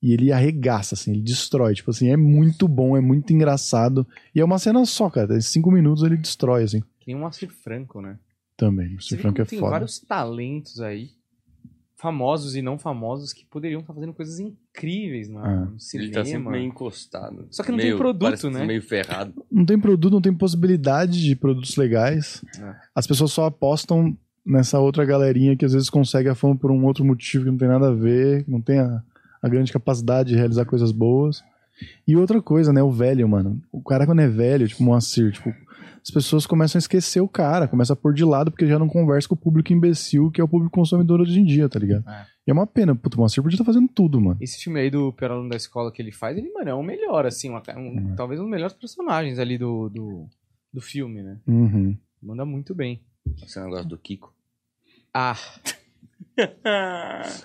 E 0.02 0.12
ele 0.14 0.32
arregaça, 0.32 0.94
assim, 0.94 1.10
ele 1.12 1.20
destrói. 1.22 1.74
Tipo 1.74 1.90
assim, 1.90 2.08
é 2.10 2.16
muito 2.16 2.66
bom, 2.68 2.96
é 2.96 3.00
muito 3.00 3.32
engraçado. 3.32 4.06
E 4.34 4.40
é 4.40 4.44
uma 4.44 4.58
cena 4.58 4.84
só, 4.86 5.10
cara. 5.10 5.36
Em 5.36 5.40
cinco 5.40 5.70
minutos 5.70 6.02
ele 6.04 6.16
destrói, 6.16 6.62
assim. 6.64 6.80
Que 7.00 7.06
nem 7.08 7.16
o 7.16 7.20
Moacir 7.20 7.50
Franco, 7.50 8.00
né? 8.00 8.18
Também. 8.56 8.94
O 8.96 9.02
Frank 9.02 9.22
como 9.22 9.42
é 9.42 9.44
tem 9.44 9.58
foda. 9.58 9.70
vários 9.72 9.98
talentos 10.00 10.80
aí, 10.80 11.08
famosos 12.00 12.56
e 12.56 12.62
não 12.62 12.78
famosos, 12.78 13.32
que 13.32 13.44
poderiam 13.44 13.80
estar 13.80 13.92
fazendo 13.92 14.14
coisas 14.14 14.38
incríveis 14.40 15.28
Ah. 15.36 15.66
no 15.66 15.78
cinema. 15.78 16.06
Ele 16.08 16.14
tá 16.14 16.24
sempre 16.24 16.50
meio 16.50 16.64
encostado. 16.64 17.46
Só 17.50 17.62
que 17.62 17.70
não 17.70 17.78
tem 17.78 17.86
Meio- 17.88 17.98
produto, 17.98 18.22
parece 18.22 18.46
que 18.48 18.52
né? 18.54 18.64
Meio 18.66 18.82
ferrado. 18.82 19.44
Não 19.50 19.64
tem 19.66 19.78
produto, 19.78 20.12
não 20.12 20.20
tem 20.22 20.32
possibilidade 20.32 21.22
de 21.22 21.36
produtos 21.36 21.76
legais. 21.76 22.42
É. 22.58 22.74
As 22.94 23.06
pessoas 23.06 23.32
só 23.32 23.44
apostam 23.46 24.16
nessa 24.46 24.78
outra 24.78 25.04
galerinha 25.04 25.54
que 25.56 25.64
às 25.64 25.72
vezes 25.74 25.90
consegue 25.90 26.28
a 26.28 26.34
fama 26.34 26.56
por 26.56 26.70
um 26.70 26.84
outro 26.86 27.04
motivo 27.04 27.44
que 27.44 27.50
não 27.50 27.58
tem 27.58 27.68
nada 27.68 27.88
a 27.88 27.94
ver, 27.94 28.44
que 28.44 28.50
não 28.50 28.60
tem 28.62 28.78
a, 28.78 29.02
a 29.42 29.48
grande 29.48 29.70
capacidade 29.72 30.30
de 30.30 30.36
realizar 30.36 30.64
coisas 30.64 30.90
boas. 30.92 31.42
E 32.06 32.16
outra 32.16 32.40
coisa, 32.42 32.72
né? 32.72 32.82
O 32.82 32.90
velho, 32.90 33.28
mano. 33.28 33.60
O 33.70 33.82
cara 33.82 34.06
quando 34.06 34.20
é 34.20 34.28
velho, 34.28 34.66
tipo 34.68 34.82
Moacir, 34.82 35.32
tipo, 35.32 35.52
as 36.02 36.10
pessoas 36.10 36.46
começam 36.46 36.78
a 36.78 36.80
esquecer 36.80 37.20
o 37.20 37.28
cara, 37.28 37.68
começam 37.68 37.94
a 37.94 37.96
pôr 37.96 38.14
de 38.14 38.24
lado 38.24 38.50
porque 38.50 38.66
já 38.66 38.78
não 38.78 38.88
conversa 38.88 39.28
com 39.28 39.34
o 39.34 39.38
público 39.38 39.72
imbecil 39.72 40.30
que 40.30 40.40
é 40.40 40.44
o 40.44 40.48
público 40.48 40.74
consumidor 40.74 41.20
hoje 41.20 41.38
em 41.40 41.44
dia, 41.44 41.68
tá 41.68 41.78
ligado? 41.78 42.08
É. 42.08 42.26
E 42.46 42.50
é 42.50 42.54
uma 42.54 42.66
pena, 42.66 42.94
puto, 42.96 43.16
o 43.16 43.20
Moacir 43.20 43.42
podia 43.42 43.56
estar 43.56 43.64
fazendo 43.64 43.88
tudo, 43.88 44.20
mano. 44.20 44.38
Esse 44.40 44.62
filme 44.62 44.80
aí 44.80 44.90
do 44.90 45.12
pior 45.12 45.32
aluno 45.32 45.50
da 45.50 45.56
escola 45.56 45.92
que 45.92 46.00
ele 46.00 46.12
faz, 46.12 46.36
ele, 46.38 46.50
mano, 46.52 46.70
é 46.70 46.74
o 46.74 46.82
melhor, 46.82 47.26
assim, 47.26 47.50
uma- 47.50 47.62
um- 47.76 47.80
Uhum. 48.10 48.14
talvez 48.16 48.40
um 48.40 48.44
dos 48.44 48.50
melhores 48.50 48.74
personagens 48.74 49.38
ali 49.38 49.58
do, 49.58 49.88
do, 49.90 50.26
do 50.72 50.80
filme, 50.80 51.22
né? 51.22 51.38
Uhum. 51.46 51.96
Manda 52.22 52.44
muito 52.44 52.74
bem. 52.74 53.02
Esse 53.44 53.60
negócio 53.60 53.86
do 53.88 53.98
Kiko. 53.98 54.32
Ah, 55.12 55.36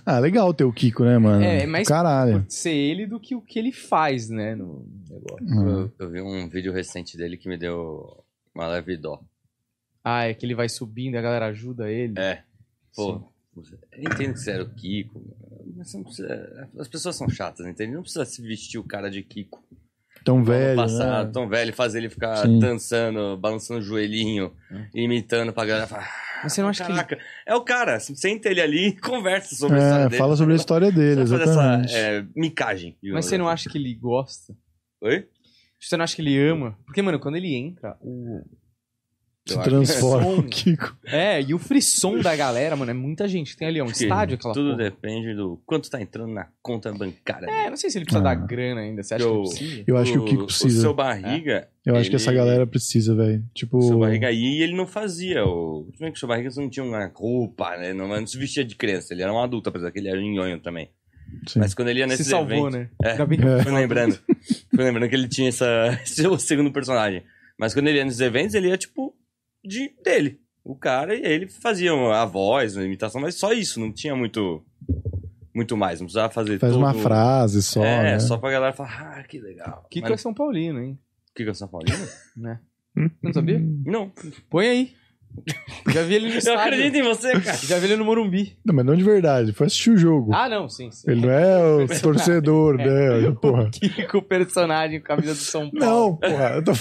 Ah, 0.05 0.19
legal 0.19 0.53
ter 0.53 0.63
o 0.63 0.71
Kiko, 0.71 1.03
né, 1.03 1.17
mano? 1.17 1.43
É, 1.43 1.63
é 1.63 1.67
mais- 1.67 1.87
Caralho. 1.87 2.39
pode 2.39 2.53
ser 2.53 2.73
ele 2.73 3.05
do 3.05 3.19
que 3.19 3.35
o 3.35 3.41
que 3.41 3.59
ele 3.59 3.71
faz, 3.71 4.29
né, 4.29 4.55
no 4.55 4.85
negócio. 5.09 5.45
Uhum. 5.45 5.67
Eu, 5.79 5.91
eu 5.99 6.09
vi 6.09 6.21
um 6.21 6.47
vídeo 6.47 6.71
recente 6.73 7.17
dele 7.17 7.37
que 7.37 7.49
me 7.49 7.57
deu 7.57 8.23
uma 8.55 8.67
leve 8.67 8.95
dó. 8.97 9.21
Ah, 10.03 10.23
é 10.23 10.33
que 10.33 10.45
ele 10.45 10.55
vai 10.55 10.69
subindo 10.69 11.15
e 11.15 11.17
a 11.17 11.21
galera 11.21 11.47
ajuda 11.47 11.91
ele. 11.91 12.17
É. 12.19 12.43
Pô, 12.95 13.19
Sim. 13.63 13.75
eu 13.93 14.03
entendo 14.03 14.33
que 14.33 14.39
você 14.39 14.51
era 14.51 14.63
o 14.63 14.69
Kiko. 14.69 15.21
Mas 15.75 15.89
você 15.89 15.97
não 15.97 16.03
precisa... 16.05 16.69
As 16.79 16.87
pessoas 16.87 17.15
são 17.15 17.27
chatas, 17.27 17.65
entende? 17.65 17.93
Não 17.93 18.01
precisa 18.01 18.23
se 18.23 18.41
vestir 18.41 18.77
o 18.77 18.83
cara 18.83 19.09
de 19.09 19.21
Kiko. 19.21 19.63
Tão 20.23 20.43
velho, 20.43 20.77
passar 20.77 21.25
né? 21.25 21.31
tão 21.31 21.47
velho, 21.47 21.73
fazer 21.73 21.99
ele 21.99 22.09
ficar 22.09 22.37
Sim. 22.37 22.57
dançando, 22.59 23.37
balançando 23.37 23.79
o 23.79 23.83
joelhinho, 23.83 24.53
Hum. 24.71 24.85
imitando 24.93 25.51
pra 25.53 25.65
galera 25.65 25.87
falar. 25.87 26.09
Mas 26.43 26.53
você 26.53 26.61
não 26.61 26.69
acha 26.69 26.83
que 26.83 26.91
ele... 26.91 26.97
Caraca, 26.97 27.19
é 27.45 27.55
o 27.55 27.61
cara, 27.63 27.99
senta 27.99 28.49
ele 28.49 28.61
ali 28.61 28.87
e 28.87 28.97
conversa 28.99 29.55
sobre 29.55 29.77
a 29.77 29.81
história 29.81 30.03
É, 30.03 30.09
dele. 30.09 30.17
fala 30.17 30.35
sobre 30.35 30.53
a 30.53 30.55
história 30.55 30.91
dele, 30.91 31.21
exatamente. 31.21 31.93
essa 31.93 31.97
é, 31.97 32.25
micagem. 32.35 32.97
Mas 33.03 33.25
você 33.25 33.37
não 33.37 33.47
acha 33.47 33.69
que 33.69 33.77
ele 33.77 33.93
gosta? 33.93 34.55
Oi? 35.01 35.27
Você 35.87 35.97
não 35.97 36.03
acha 36.03 36.15
que 36.15 36.21
ele 36.21 36.37
ama? 36.39 36.77
Porque, 36.85 37.01
mano, 37.01 37.19
quando 37.19 37.35
ele 37.35 37.53
entra, 37.55 37.97
o... 38.01 38.41
Se 39.47 39.53
Eu 39.53 39.59
acho 39.61 39.69
transforma 39.69 40.25
é 40.27 40.39
o 40.39 40.43
Kiko. 40.49 40.97
É, 41.05 41.39
e 41.39 41.53
o 41.53 41.59
frisson 41.59 42.17
da 42.17 42.35
galera, 42.35 42.75
mano, 42.75 42.89
é 42.89 42.95
muita 42.95 43.27
gente. 43.27 43.55
Tem 43.55 43.67
ali, 43.67 43.77
é 43.77 43.83
um 43.83 43.91
estádio, 43.91 44.33
aquela 44.37 44.55
Tudo 44.55 44.71
porra. 44.71 44.83
depende 44.89 45.35
do 45.35 45.61
quanto 45.67 45.87
tá 45.87 46.01
entrando 46.01 46.33
na 46.33 46.47
conta 46.63 46.91
bancária. 46.91 47.45
É, 47.45 47.69
não 47.69 47.77
sei 47.77 47.91
se 47.91 47.99
ele 47.99 48.05
precisa 48.05 48.27
Ah. 48.27 48.33
dar 48.33 48.47
grana 48.47 48.81
ainda. 48.81 49.03
Você 49.03 49.13
acha 49.13 49.23
Eu- 49.23 49.43
que 49.43 49.49
precisa? 49.49 49.83
Eu 49.85 49.97
acho 49.97 50.11
que 50.13 50.17
o 50.17 50.25
Kiko 50.25 50.41
O 50.41 50.45
precisa. 50.47 50.81
seu 50.81 50.95
barriga. 50.95 51.69
Eu 51.85 51.95
acho 51.95 52.09
que 52.09 52.15
essa 52.15 52.31
ele- 52.31 52.37
galera 52.39 52.65
precisa, 52.65 53.13
velho. 53.13 53.45
Tipo. 53.53 53.77
O 53.77 53.81
seu 53.83 53.99
barriga 53.99 54.27
aí, 54.29 54.63
ele 54.63 54.75
não 54.75 54.87
fazia. 54.87 55.45
O... 55.45 55.83
Tudo 55.91 55.99
bem 55.99 56.11
que 56.11 56.17
o 56.17 56.19
seu 56.19 56.27
barriga 56.27 56.49
não 56.57 56.67
tinha 56.67 56.83
uma 56.83 57.05
roupa, 57.13 57.77
né? 57.77 57.93
Não, 57.93 58.07
não 58.07 58.25
se 58.25 58.39
vestia 58.39 58.65
de 58.65 58.73
criança. 58.75 59.13
Ele 59.13 59.21
era 59.21 59.31
um 59.31 59.39
adulto, 59.39 59.69
apesar 59.69 59.91
que 59.91 59.99
ele 59.99 60.07
era 60.07 60.19
nhonho 60.19 60.59
também. 60.59 60.89
Sim. 61.47 61.59
Mas 61.59 61.73
quando 61.73 61.89
ele 61.89 61.99
ia 61.99 62.05
Se 62.05 62.09
nesses 62.09 62.27
salvou, 62.27 62.67
eventos. 62.69 62.73
né? 62.73 62.89
É. 63.03 63.09
É. 63.11 63.63
Fui 63.63 63.71
lembrando. 63.71 64.19
Fui 64.73 64.83
lembrando 64.83 65.09
que 65.09 65.15
ele 65.15 65.27
tinha 65.27 65.49
essa. 65.49 65.65
Esse 66.03 66.25
é 66.25 66.29
o 66.29 66.37
segundo 66.37 66.71
personagem. 66.71 67.23
Mas 67.57 67.73
quando 67.73 67.87
ele 67.87 67.97
ia 67.97 68.05
nesses 68.05 68.19
eventos, 68.19 68.53
ele 68.55 68.67
ia, 68.69 68.77
tipo, 68.77 69.15
de 69.63 69.93
dele. 70.03 70.39
O 70.63 70.75
cara, 70.75 71.13
e 71.15 71.21
ele 71.23 71.47
fazia 71.47 71.91
a 71.93 72.25
voz, 72.25 72.75
a 72.75 72.83
imitação, 72.83 73.21
mas 73.21 73.35
só 73.35 73.53
isso, 73.53 73.79
não 73.79 73.91
tinha 73.93 74.15
muito. 74.15 74.65
Muito 75.53 75.77
mais. 75.77 75.99
Não 76.01 76.05
precisava 76.07 76.33
fazer 76.33 76.59
Faz 76.59 76.73
todo... 76.73 76.81
uma 76.81 76.93
frase 76.93 77.63
só, 77.63 77.83
É, 77.83 78.03
né? 78.13 78.19
só 78.19 78.37
pra 78.37 78.51
galera 78.51 78.73
falar, 78.73 79.19
ah, 79.19 79.23
que 79.23 79.39
legal. 79.39 79.87
Kiko 79.89 80.07
é 80.07 80.09
Mas... 80.09 80.21
São 80.21 80.33
Paulino, 80.33 80.81
hein? 80.81 80.99
Kiko 81.33 81.49
é 81.51 81.53
São 81.53 81.67
Paulino? 81.67 81.97
Né? 82.35 82.59
Você 82.93 83.09
não 83.23 83.33
sabia? 83.33 83.59
não. 83.85 84.11
Põe 84.49 84.67
aí. 84.67 84.93
Já 85.91 86.03
vi 86.03 86.15
ele 86.15 86.27
no 86.27 86.33
Eu 86.33 86.37
estádio. 86.37 86.59
acredito 86.61 86.95
em 86.95 87.03
você, 87.03 87.31
cara. 87.39 87.57
Já 87.57 87.77
vi 87.79 87.85
ele 87.85 87.95
no 87.97 88.05
Morumbi. 88.05 88.57
Não, 88.65 88.73
mas 88.75 88.85
não 88.85 88.95
de 88.95 89.03
verdade. 89.03 89.53
Foi 89.53 89.67
assistir 89.67 89.91
o 89.91 89.97
jogo. 89.97 90.33
Ah, 90.33 90.49
não, 90.49 90.67
sim, 90.67 90.89
sim. 90.91 91.09
Ele 91.11 91.21
não 91.21 91.29
é 91.31 91.63
o 91.83 91.87
torcedor, 92.01 92.77
né? 92.77 93.31
Porra. 93.41 93.69
Kiko, 93.73 94.21
personagem, 94.21 94.99
camisa 95.01 95.33
do 95.33 95.39
São 95.39 95.69
Paulo. 95.69 95.85
Não, 95.85 96.15
porra. 96.17 96.49
eu 96.55 96.63
tô- 96.63 96.71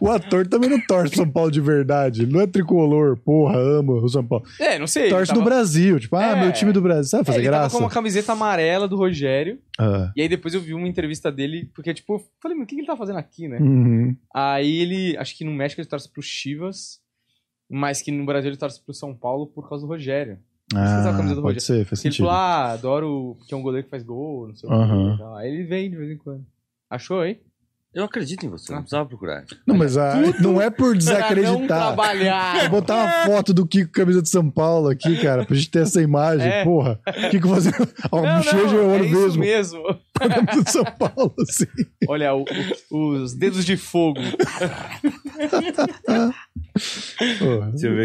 O 0.00 0.10
ator 0.10 0.46
também 0.46 0.68
não 0.70 0.80
torce 0.80 1.14
São 1.16 1.28
Paulo 1.30 1.50
de 1.50 1.60
verdade. 1.60 2.22
Ele 2.22 2.32
não 2.32 2.40
é 2.40 2.46
tricolor, 2.46 3.16
porra, 3.18 3.58
ama 3.58 3.92
o 3.94 4.08
São 4.08 4.26
Paulo. 4.26 4.44
É, 4.60 4.78
não 4.78 4.86
sei. 4.86 5.04
ele 5.04 5.10
Torce 5.10 5.28
tava- 5.32 5.40
do 5.40 5.44
Brasil. 5.44 6.00
Tipo, 6.00 6.16
ah, 6.16 6.36
É. 6.36 6.40
meu 6.40 6.52
time 6.52 6.72
do 6.72 6.80
Brasil. 6.80 7.04
Sabe 7.10 7.22
É, 7.22 7.24
fazer 7.26 7.38
ele 7.38 7.46
tava 7.48 7.58
graça? 7.60 7.76
com 7.76 7.82
uma 7.84 7.90
camiseta 7.90 8.32
amarela 8.32 8.88
do 8.88 8.96
Rogério. 8.96 9.58
Ah. 9.78 10.10
E 10.16 10.22
aí 10.22 10.28
depois 10.28 10.54
eu 10.54 10.60
vi 10.60 10.72
uma 10.74 10.88
entrevista 10.88 11.30
dele, 11.30 11.70
porque, 11.74 11.92
tipo, 11.92 12.14
eu 12.14 12.22
falei, 12.42 12.56
mano, 12.56 12.64
o 12.64 12.66
que 12.66 12.74
que 12.74 12.80
ele 12.80 12.86
tá 12.86 12.96
fazendo 12.96 13.18
aqui, 13.18 13.46
né? 13.46 13.58
Uhum. 13.60 14.16
Aí 14.34 14.78
ele, 14.80 15.16
acho 15.18 15.36
que 15.36 15.44
no 15.44 15.52
México 15.52 15.80
ele 15.80 15.88
torce 15.88 16.10
pro 16.10 16.22
Chivas, 16.22 16.98
mas 17.68 18.00
que 18.02 18.10
no 18.10 18.24
Brasil 18.24 18.50
ele 18.50 18.56
torce 18.56 18.80
pro 18.80 18.94
São 18.94 19.14
Paulo 19.14 19.46
por 19.46 19.68
causa 19.68 19.84
do 19.84 19.88
Rogério. 19.88 20.38
usar 20.72 21.06
a 21.06 21.10
Ah, 21.10 21.16
camisa 21.16 21.34
do 21.36 21.42
pode 21.42 21.60
ser, 21.60 21.84
faz 21.84 22.00
Porque 22.00 22.08
ele 22.08 22.14
sentido. 22.14 22.26
falou, 22.26 22.40
ah, 22.40 22.72
adoro, 22.72 23.34
porque 23.38 23.54
é 23.54 23.56
um 23.56 23.62
goleiro 23.62 23.84
que 23.84 23.90
faz 23.90 24.02
gol, 24.02 24.48
não 24.48 24.54
sei 24.56 24.68
o 24.68 25.16
que. 25.16 25.22
Aí 25.36 25.52
ele 25.52 25.64
vem 25.64 25.90
de 25.90 25.96
vez 25.96 26.10
em 26.10 26.16
quando. 26.16 26.44
Achou 26.90 27.20
aí? 27.20 27.40
Eu 27.96 28.04
acredito 28.04 28.44
em 28.44 28.50
você, 28.50 28.70
não 28.74 28.80
precisava 28.80 29.08
procurar. 29.08 29.44
Não, 29.66 29.74
mas 29.74 29.96
a- 29.96 30.16
não 30.38 30.60
é 30.60 30.68
por 30.68 30.76
Pra 30.76 30.86
não 30.88 30.98
desacreditar. 30.98 31.66
trabalhar. 31.66 32.60
Vou 32.68 32.80
botar 32.82 32.94
uma 32.94 33.24
foto 33.24 33.54
do 33.54 33.66
Kiko 33.66 33.90
camisa 33.90 34.20
de 34.20 34.28
São 34.28 34.50
Paulo 34.50 34.90
aqui, 34.90 35.16
cara, 35.22 35.46
pra 35.46 35.56
gente 35.56 35.70
ter 35.70 35.78
essa 35.82 36.02
imagem. 36.02 36.46
É. 36.46 36.62
Porra. 36.62 37.00
Kiko 37.30 37.48
fazendo. 37.48 37.88
Ó, 38.12 38.20
Não, 38.22 38.36
bochecha 38.36 38.66
não, 38.66 38.90
é 38.94 38.98
é 38.98 39.00
isso 39.06 39.38
mesmo. 39.38 39.40
mesmo. 39.40 39.82
Com 39.82 40.24
a 40.24 40.28
camisa 40.28 40.62
de 40.64 40.70
São 40.70 40.84
Paulo, 40.84 41.34
assim. 41.40 41.64
Olha, 42.06 42.34
o- 42.34 42.44
o- 42.90 43.08
os 43.22 43.34
dedos 43.34 43.64
de 43.64 43.78
fogo. 43.78 44.20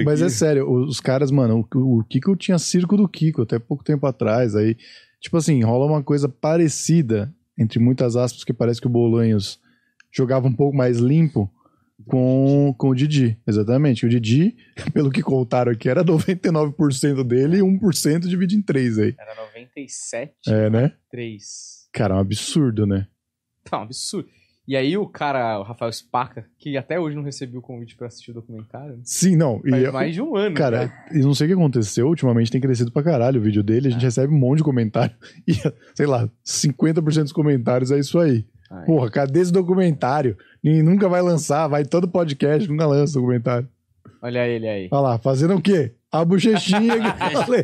Mas 0.06 0.22
aqui. 0.22 0.24
é 0.24 0.30
sério, 0.30 0.72
os 0.72 1.00
caras, 1.00 1.32
mano, 1.32 1.68
o, 1.76 2.00
o 2.00 2.04
Kiko 2.06 2.36
tinha 2.36 2.58
circo 2.58 2.96
do 2.96 3.08
Kiko 3.08 3.42
até 3.42 3.60
pouco 3.60 3.84
tempo 3.84 4.06
atrás. 4.08 4.56
Aí, 4.56 4.76
tipo 5.20 5.36
assim, 5.38 5.62
rola 5.64 5.86
uma 5.86 6.02
coisa 6.04 6.30
parecida, 6.30 7.34
entre 7.58 7.80
muitas 7.80 8.16
aspas, 8.16 8.44
que 8.44 8.54
parece 8.54 8.80
que 8.80 8.88
o 8.88 8.90
Bolanhos 8.90 9.60
jogava 10.12 10.48
um 10.48 10.54
pouco 10.54 10.76
mais 10.76 10.98
limpo 10.98 11.52
com, 12.06 12.74
com 12.78 12.90
o 12.90 12.96
Didi. 12.96 13.38
Exatamente. 13.48 14.06
O 14.06 14.10
Didi, 14.10 14.56
pelo 14.94 15.12
que 15.12 15.22
contaram 15.22 15.72
aqui, 15.72 15.90
era 15.90 16.04
99% 16.04 17.24
dele 17.24 17.58
e 17.58 17.62
1% 17.62 18.28
divide 18.28 18.56
em 18.56 18.62
3 18.62 19.00
aí. 19.00 19.16
Era 19.18 19.36
97, 19.36 20.34
É, 20.48 20.70
né? 20.70 20.94
3. 21.10 21.88
Cara, 21.94 22.16
é 22.16 22.18
um 22.18 22.22
absurdo, 22.22 22.86
né? 22.88 23.08
Tá 23.64 23.80
um 23.80 23.84
absurdo. 23.84 24.30
E 24.68 24.76
aí 24.76 24.96
o 24.96 25.08
cara, 25.08 25.60
o 25.60 25.64
Rafael 25.64 25.92
Spaca, 25.92 26.46
que 26.58 26.78
até 26.78 27.00
hoje 27.00 27.16
não 27.16 27.24
recebeu 27.24 27.60
o 27.60 27.64
convite 27.64 27.96
pra 27.96 28.08
assistir 28.08 28.32
o 28.32 28.34
documentário, 28.36 28.96
né? 28.96 29.02
Sim, 29.04 29.36
não. 29.36 29.60
E 29.66 29.70
faz 29.72 29.84
é- 29.84 29.92
mais 29.92 30.14
de 30.14 30.22
um 30.22 30.36
ano. 30.36 30.56
Cara, 30.56 30.88
já. 30.88 31.18
eu 31.20 31.26
não 31.26 31.34
sei 31.34 31.48
o 31.48 31.50
que 31.50 31.54
aconteceu, 31.56 32.08
ultimamente 32.08 32.52
tem 32.52 32.62
crescido 32.62 32.92
pra 32.92 33.04
caralho 33.04 33.40
o 33.40 33.44
vídeo 33.44 33.64
dele, 33.64 33.88
a 33.88 33.92
gente 33.92 34.04
recebe 34.04 34.34
um 34.34 34.38
monte 34.38 34.60
de 34.60 34.64
comentário 34.64 35.16
e, 35.48 35.54
sei 35.96 36.06
lá, 36.06 36.30
50% 36.46 37.24
dos 37.24 37.32
comentários 37.34 37.92
é 37.92 38.00
isso 38.00 38.18
aí. 38.20 38.46
Ai. 38.72 38.86
Porra, 38.86 39.12
cadê 39.12 39.42
esse 39.42 39.52
documentário? 39.52 40.38
Ninguém 40.64 40.82
nunca 40.84 41.10
vai 41.10 41.22
lançar, 41.22 41.68
vai 41.68 41.84
todo 41.84 42.08
podcast, 42.08 42.70
nunca 42.70 42.86
lança 42.88 43.14
documentário. 43.16 43.68
Olha 44.22 44.48
ele 44.48 44.68
aí. 44.68 44.88
Olha 44.92 45.02
lá, 45.02 45.18
fazendo 45.18 45.56
o 45.56 45.62
quê? 45.62 45.92
A 46.12 46.24
bochechinha 46.24 46.96
que 47.00 47.36
eu 47.36 47.42
falei. 47.44 47.62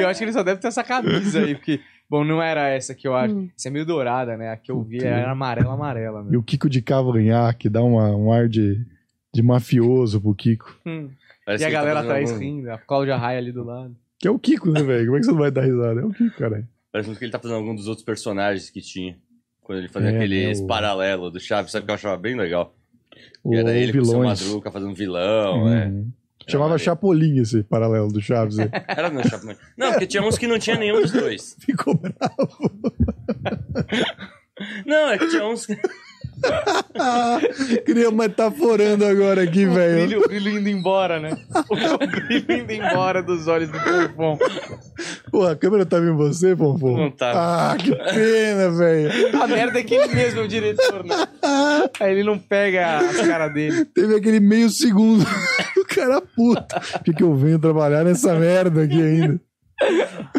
Eu 0.00 0.08
acho 0.08 0.18
que 0.18 0.24
ele 0.24 0.32
só 0.32 0.42
deve 0.42 0.60
ter 0.60 0.68
essa 0.68 0.82
camisa 0.84 1.40
aí, 1.40 1.54
porque, 1.54 1.80
bom, 2.08 2.22
não 2.24 2.40
era 2.42 2.68
essa 2.68 2.94
que 2.94 3.06
eu 3.08 3.14
acho. 3.14 3.34
Hum. 3.34 3.48
Essa 3.56 3.68
é 3.68 3.70
meio 3.70 3.84
dourada, 3.84 4.36
né? 4.36 4.50
A 4.50 4.56
que 4.56 4.70
eu 4.70 4.82
vi 4.82 5.02
era 5.04 5.30
amarela, 5.30 5.72
amarela. 5.74 6.24
E 6.28 6.32
Né? 6.32 6.38
o 6.38 6.42
Kiko 6.42 6.68
de 6.70 6.80
cavanhaque 6.80 7.68
dá 7.68 7.82
uma- 7.82 8.14
um 8.14 8.32
ar 8.32 8.48
de, 8.48 8.84
de 9.34 9.42
mafioso 9.42 10.20
pro 10.20 10.34
Kiko. 10.34 10.74
Hum. 10.86 11.10
E 11.46 11.50
a 11.52 11.56
que 11.58 11.64
tá 11.64 11.70
galera 11.70 11.96
fazendo 11.96 12.10
atrás 12.10 12.30
algum- 12.30 12.42
rindo, 12.42 12.70
a 12.70 12.78
Cláudia 12.78 13.16
Raia 13.16 13.38
ali 13.38 13.52
do 13.52 13.64
lado. 13.64 13.94
Que 14.18 14.28
é 14.28 14.30
o 14.30 14.38
Kiko, 14.38 14.70
né, 14.70 14.82
velho? 14.82 15.06
Como 15.06 15.16
é 15.16 15.20
que 15.20 15.26
você 15.26 15.32
não 15.32 15.38
vai 15.38 15.50
dar 15.50 15.62
risada? 15.62 16.00
É 16.00 16.04
o 16.04 16.10
Kiko, 16.10 16.36
cara. 16.38 16.68
Parece 16.92 17.14
que 17.16 17.24
ele 17.24 17.32
tá 17.32 17.38
fazendo 17.38 17.56
algum 17.56 17.74
dos 17.74 17.88
outros 17.88 18.04
personagens 18.04 18.70
que 18.70 18.80
tinha. 18.80 19.16
Quando 19.64 19.78
ele 19.78 19.88
fazia 19.88 20.10
É, 20.10 20.14
aqueles 20.16 20.58
né, 20.60 20.64
o- 20.64 20.68
paralelos 20.68 21.32
do 21.32 21.40
Chaves, 21.40 21.72
sabe 21.72 21.84
que 21.86 21.90
eu 21.90 21.94
achava 21.96 22.16
bem 22.16 22.36
legal? 22.36 22.72
O 23.42 23.54
era 23.54 23.72
ele 23.72 23.92
com 23.92 23.98
o 23.98 24.04
seu 24.04 24.14
vilões. 24.20 24.40
Madruga 24.42 24.70
fazendo 24.70 24.94
vilão, 24.94 25.68
é. 25.74 25.86
Uhum. 25.86 26.08
Chamava 26.46 26.70
maneiro. 26.72 26.84
Chapolin 26.84 27.38
esse 27.40 27.62
paralelo 27.62 28.12
do 28.12 28.20
Chaves. 28.20 28.58
aí. 28.58 28.68
Era 28.86 29.08
no 29.08 29.26
Chaves. 29.26 29.56
Não, 29.78 29.90
porque 29.92 30.06
tinha 30.06 30.22
uns 30.22 30.36
que 30.36 30.46
não 30.46 30.58
tinha 30.58 30.76
nenhum 30.76 31.00
dos 31.00 31.10
dois. 31.10 31.56
Ficou 31.64 31.94
bravo. 31.94 32.70
Não, 34.86 35.10
é 35.10 35.18
que 35.18 35.28
tinha 35.28 35.46
uns. 35.46 35.66
Queria 37.84 38.10
metaforando 38.10 39.04
agora 39.04 39.42
aqui, 39.42 39.66
O 39.66 39.72
velho. 39.74 40.20
o 40.20 40.28
brilho 40.28 40.58
indo 40.58 40.68
embora, 40.68 41.18
né? 41.20 41.36
O 41.70 42.06
brilho 42.06 42.52
indo 42.52 42.72
embora 42.72 43.22
dos 43.22 43.46
olhos 43.48 43.68
do 43.70 43.78
Fofão. 43.78 44.38
Pô, 45.30 45.46
a 45.46 45.56
câmera 45.56 45.84
tá 45.84 45.98
vendo 45.98 46.16
você, 46.16 46.56
Fofo? 46.56 46.96
Não 46.96 47.10
tá. 47.10 47.72
Ah, 47.72 47.76
que 47.76 47.90
pena, 47.94 48.70
velho. 48.70 49.42
A 49.42 49.46
merda 49.46 49.78
é 49.80 49.82
que 49.82 49.94
ele 49.94 50.14
mesmo 50.14 50.40
é 50.40 50.44
o 50.44 50.48
diretor, 50.48 51.04
né? 51.04 51.14
Aí 52.00 52.12
ele 52.12 52.24
não 52.24 52.38
pega 52.38 52.98
as 52.98 53.16
caras 53.26 53.52
dele. 53.52 53.84
Teve 53.86 54.16
aquele 54.16 54.40
meio 54.40 54.70
segundo 54.70 55.24
do 55.74 55.84
cara 55.86 56.20
puto. 56.20 56.62
Por 56.92 57.02
que, 57.04 57.12
que 57.12 57.22
eu 57.22 57.34
venho 57.34 57.58
trabalhar 57.58 58.04
nessa 58.04 58.34
merda 58.34 58.82
aqui 58.82 59.00
ainda? 59.02 59.40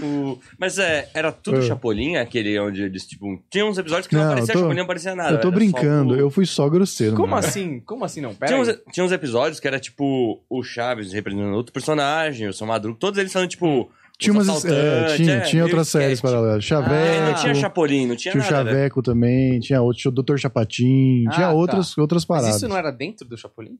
O- 0.01 0.39
Mas 0.57 0.77
é, 0.79 1.09
era 1.13 1.31
tudo 1.31 1.57
É. 1.57 1.61
Chapolin, 1.61 2.15
aquele 2.17 2.57
onde 2.59 2.83
eles, 2.83 3.05
tipo... 3.05 3.41
Tinha 3.49 3.65
uns 3.65 3.77
episódios 3.77 4.07
que 4.07 4.15
não, 4.15 4.21
Não, 4.23 4.29
aparecia 4.31 4.51
eu 4.51 4.53
tô- 4.53 4.59
Chapolin, 4.61 4.77
não 4.77 4.83
aparecia 4.85 5.15
nada. 5.15 5.31
eu 5.35 5.41
tô 5.41 5.51
brincando, 5.51 6.13
o- 6.13 6.17
eu 6.17 6.29
fui 6.29 6.45
só 6.45 6.67
grosseiro. 6.69 7.15
Como 7.15 7.29
mano. 7.29 7.45
assim? 7.45 7.79
Como 7.81 8.05
assim 8.05 8.21
não? 8.21 8.33
Pera 8.33 8.51
Tinha 8.53 8.63
aí. 8.63 8.69
uns, 8.87 8.93
tinha 8.93 9.05
uns 9.05 9.11
episódios 9.11 9.59
que 9.59 9.67
era, 9.67 9.79
tipo, 9.79 10.41
o 10.49 10.63
Chaves 10.63 11.11
representando 11.13 11.53
outro 11.53 11.73
personagem, 11.73 12.47
o 12.47 12.53
seu 12.53 12.65
Madruga, 12.67 12.97
todos 12.99 13.19
eles 13.19 13.31
falando, 13.31 13.49
tipo... 13.49 13.89
Tinha, 14.17 14.31
umas, 14.31 14.63
é, 14.63 15.17
tinha, 15.17 15.33
é, 15.33 15.39
tinha 15.41 15.63
outras 15.65 15.89
séries 15.89 16.21
paralelas. 16.21 16.63
Chaveco, 16.63 16.93
É, 16.95 17.25
não 17.25 17.33
tinha 17.35 17.53
Chapolin, 17.53 18.07
não 18.07 18.15
tinha, 18.15 18.31
tinha 18.31 18.41
o 18.41 18.45
nada. 18.49 18.63
né? 18.63 18.71
Chaveco 18.71 19.01
também, 19.01 19.59
tinha 19.59 19.81
outro, 19.81 20.01
tinha 20.01 20.09
o 20.09 20.15
Dr. 20.23 20.37
Chapatin, 20.37 21.25
Ah, 21.27 21.31
tinha 21.31 21.47
tá. 21.47 21.51
outras, 21.53 21.97
outras 21.97 22.21
Mas 22.23 22.27
paradas. 22.27 22.55
isso 22.55 22.67
não 22.69 22.77
era 22.77 22.91
dentro 22.91 23.27
do 23.27 23.37
Chapolin? 23.37 23.77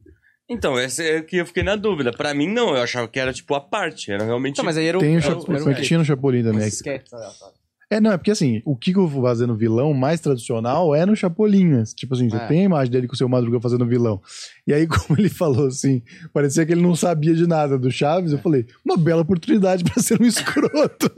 Então, 0.49 0.79
esse 0.79 1.01
é 1.03 1.21
que 1.21 1.37
eu 1.37 1.45
fiquei 1.45 1.63
na 1.63 1.75
dúvida. 1.75 2.11
Pra 2.11 2.33
mim, 2.33 2.47
não. 2.47 2.75
Eu 2.75 2.83
achava 2.83 3.07
que 3.07 3.19
era, 3.19 3.33
tipo, 3.33 3.53
a 3.55 3.61
parte. 3.61 4.11
Era 4.11 4.23
realmente... 4.23 4.57
Não, 4.57 4.65
mas 4.65 4.77
aí 4.77 4.85
era 4.85 4.97
o... 4.97 5.01
Tem 5.01 5.15
o 5.15 5.19
era 5.19 5.21
Chapolin, 5.21 5.53
era 5.55 5.59
como 5.63 5.71
é 5.71 5.75
que 5.75 5.81
tinha 5.81 5.97
no 5.99 6.05
Chapolin 6.05 6.43
também. 6.43 6.67
um 6.67 6.69
tá, 7.09 7.17
tá. 7.19 7.51
É, 7.89 8.01
não, 8.01 8.11
é 8.11 8.17
porque 8.17 8.31
assim, 8.31 8.63
o 8.65 8.75
Kiko 8.75 9.07
fazendo 9.21 9.55
vilão 9.55 9.93
mais 9.93 10.19
tradicional 10.19 10.95
é 10.95 11.05
no 11.05 11.15
Chapolin. 11.15 11.65
né? 11.65 11.83
Tipo 11.95 12.15
assim, 12.15 12.29
você 12.29 12.37
É. 12.37 12.47
tem 12.47 12.61
a 12.61 12.63
imagem 12.63 12.91
dele 12.91 13.07
com 13.07 13.13
o 13.13 13.17
seu 13.17 13.29
Madruga 13.29 13.59
fazendo 13.61 13.85
vilão. 13.85 14.19
E 14.67 14.73
aí, 14.73 14.87
como 15.09 15.19
ele 15.19 15.29
falou 15.29 15.67
assim, 15.67 16.01
parecia 16.33 16.65
que 16.65 16.71
ele 16.73 16.81
não 16.81 16.95
sabia 16.95 17.33
de 17.35 17.45
nada 17.47 17.77
do 17.77 17.91
Chaves, 17.91 18.31
eu 18.31 18.39
falei, 18.39 18.65
uma 18.83 18.97
bela 18.97 19.21
oportunidade 19.21 19.83
pra 19.83 20.01
ser 20.01 20.19
um 20.21 20.25
escroto. 20.27 21.11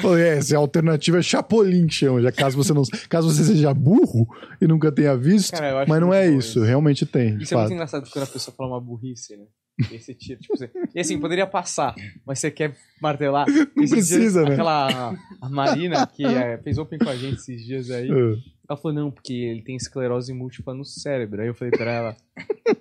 Falei, 0.00 0.24
é, 0.24 0.38
essa 0.38 0.56
alternativa 0.56 1.18
é 1.18 1.22
Chapolin 1.22 1.86
que 1.86 1.94
chama, 1.94 2.22
já 2.22 2.32
caso 2.32 2.56
você 2.56 2.72
não. 2.72 2.82
Caso 3.08 3.30
você 3.30 3.44
seja 3.44 3.72
burro 3.74 4.28
e 4.60 4.66
nunca 4.66 4.90
tenha 4.92 5.16
visto, 5.16 5.52
Cara, 5.52 5.84
mas 5.86 6.00
não 6.00 6.08
muito 6.08 6.20
é 6.20 6.30
bom 6.30 6.38
isso, 6.38 6.62
realmente 6.62 7.06
tem. 7.06 7.36
Isso 7.36 7.54
é 7.54 7.56
muito 7.56 7.68
fato. 7.68 7.72
engraçado 7.72 8.10
quando 8.10 8.24
a 8.24 8.28
pessoa 8.28 8.54
fala 8.56 8.70
uma 8.70 8.80
burrice, 8.80 9.36
né? 9.36 9.44
E 9.92 9.98
você 9.98 10.12
tira, 10.12 10.40
tipo, 10.40 10.56
você... 10.56 10.70
E 10.92 10.98
assim, 10.98 11.20
poderia 11.20 11.46
passar, 11.46 11.94
mas 12.26 12.40
você 12.40 12.50
quer 12.50 12.76
martelar. 13.00 13.46
Não 13.48 13.84
Esses 13.84 13.90
precisa, 13.90 14.42
né? 14.44 14.52
Aquela 14.52 15.14
a 15.40 15.48
Marina 15.48 16.04
que 16.06 16.24
é, 16.24 16.58
fez 16.58 16.78
open 16.78 16.98
com 16.98 17.08
a 17.08 17.16
gente 17.16 17.36
esses 17.36 17.64
dias 17.64 17.90
aí, 17.90 18.10
Ah, 18.10 18.36
ela 18.68 18.76
falou, 18.76 18.92
não, 18.92 19.10
porque 19.10 19.32
ele 19.32 19.62
tem 19.62 19.76
esclerose 19.76 20.32
múltipla 20.32 20.74
no 20.74 20.84
cérebro. 20.84 21.40
Aí 21.40 21.48
eu 21.48 21.54
falei 21.54 21.70
pra 21.70 21.90
ela, 21.90 22.16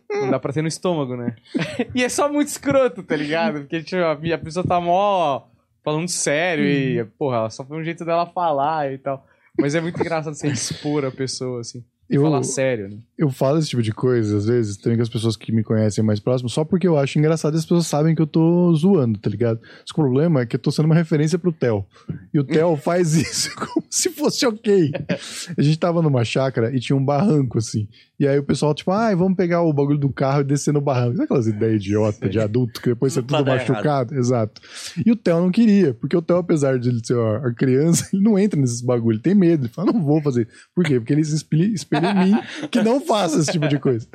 não 0.09 0.31
dá 0.31 0.39
pra 0.39 0.51
ter 0.51 0.61
no 0.61 0.67
estômago, 0.67 1.15
né? 1.15 1.35
e 1.93 2.03
é 2.03 2.09
só 2.09 2.31
muito 2.31 2.47
escroto, 2.47 3.03
tá 3.03 3.15
ligado? 3.15 3.59
Porque 3.59 3.83
tipo, 3.83 4.01
a 4.01 4.13
a 4.13 4.37
pessoa 4.37 4.65
tá 4.65 4.81
mó 4.81 5.47
falando 5.87 6.09
sério 6.09 6.65
e, 6.65 7.05
porra, 7.17 7.49
só 7.49 7.63
foi 7.63 7.79
um 7.79 7.83
jeito 7.83 8.03
dela 8.03 8.25
falar 8.25 8.91
e 8.91 8.97
tal. 8.97 9.25
Mas 9.57 9.73
é 9.73 9.79
muito 9.79 9.97
engraçado 10.01 10.33
você 10.33 10.49
expor 10.51 11.05
a 11.05 11.11
pessoa, 11.11 11.61
assim. 11.61 11.81
Eu- 12.09 12.21
falar 12.21 12.43
sério, 12.43 12.89
né? 12.89 12.97
eu 13.17 13.29
falo 13.31 13.57
esse 13.57 13.69
tipo 13.69 13.81
de 13.81 13.91
coisa, 13.91 14.37
às 14.37 14.45
vezes, 14.45 14.77
também 14.77 14.95
com 14.97 15.01
as 15.01 15.09
pessoas 15.09 15.35
que 15.35 15.51
me 15.51 15.63
conhecem 15.63 16.03
mais 16.03 16.19
próximo, 16.19 16.47
só 16.49 16.63
porque 16.63 16.87
eu 16.87 16.97
acho 16.97 17.17
engraçado 17.17 17.55
e 17.55 17.57
as 17.57 17.63
pessoas 17.65 17.87
sabem 17.87 18.13
que 18.13 18.21
eu 18.21 18.27
tô 18.27 18.73
zoando, 18.75 19.17
tá 19.17 19.29
ligado? 19.29 19.59
Que 19.59 19.91
o 19.91 19.95
problema 19.95 20.41
é 20.41 20.45
que 20.45 20.55
eu 20.55 20.59
tô 20.59 20.69
sendo 20.71 20.85
uma 20.85 20.93
referência 20.95 21.39
pro 21.39 21.51
Theo. 21.51 21.83
E 22.33 22.39
o 22.39 22.43
Theo 22.43 22.75
faz 22.77 23.15
isso 23.15 23.49
como 23.57 23.85
se 23.89 24.09
fosse 24.09 24.45
ok. 24.45 24.91
A 25.57 25.61
gente 25.61 25.79
tava 25.79 26.01
numa 26.01 26.23
chácara 26.23 26.75
e 26.75 26.79
tinha 26.79 26.95
um 26.95 27.03
barranco, 27.03 27.57
assim. 27.57 27.87
E 28.19 28.27
aí 28.27 28.37
o 28.39 28.43
pessoal, 28.43 28.73
tipo, 28.73 28.91
ai, 28.91 29.15
vamos 29.15 29.35
pegar 29.37 29.61
o 29.61 29.71
bagulho 29.73 29.97
do 29.99 30.09
carro 30.09 30.41
e 30.41 30.43
descer 30.43 30.73
no 30.73 30.81
barranco. 30.81 31.13
Sabe 31.13 31.25
aquelas 31.25 31.47
ideias 31.47 31.75
idiota 31.83 32.27
de 32.29 32.39
adulto 32.39 32.81
que 32.81 32.89
depois 32.89 33.13
você 33.13 33.19
é 33.19 33.21
tudo 33.21 33.43
dar 33.43 33.55
machucado? 33.57 34.15
Exato. 34.15 34.61
E 35.05 35.11
o 35.11 35.15
Theo 35.15 35.39
não 35.39 35.51
queria, 35.51 35.93
porque 35.93 36.15
o 36.17 36.21
Theo, 36.21 36.37
apesar 36.37 36.79
de 36.79 36.89
ele 36.89 37.01
ser 37.03 37.17
a 37.19 37.51
criança, 37.53 38.09
ele 38.13 38.21
não 38.23 38.37
entra 38.37 38.59
nesses 38.59 38.81
bagulho, 38.81 39.15
ele 39.15 39.21
tem 39.23 39.35
medo. 39.35 39.65
Ele 39.65 39.73
fala, 39.73 39.91
não 39.91 40.03
vou 40.03 40.21
fazer. 40.21 40.47
Por 40.75 40.83
quê? 40.83 40.99
Porque 40.99 41.13
ele 41.13 41.23
se 41.23 41.35
espelha 41.35 41.65
em 42.03 42.25
mim 42.25 42.39
que 42.69 42.81
não 42.81 42.99
faça 42.99 43.39
esse 43.39 43.51
tipo 43.51 43.67
de 43.67 43.79
coisa. 43.79 44.07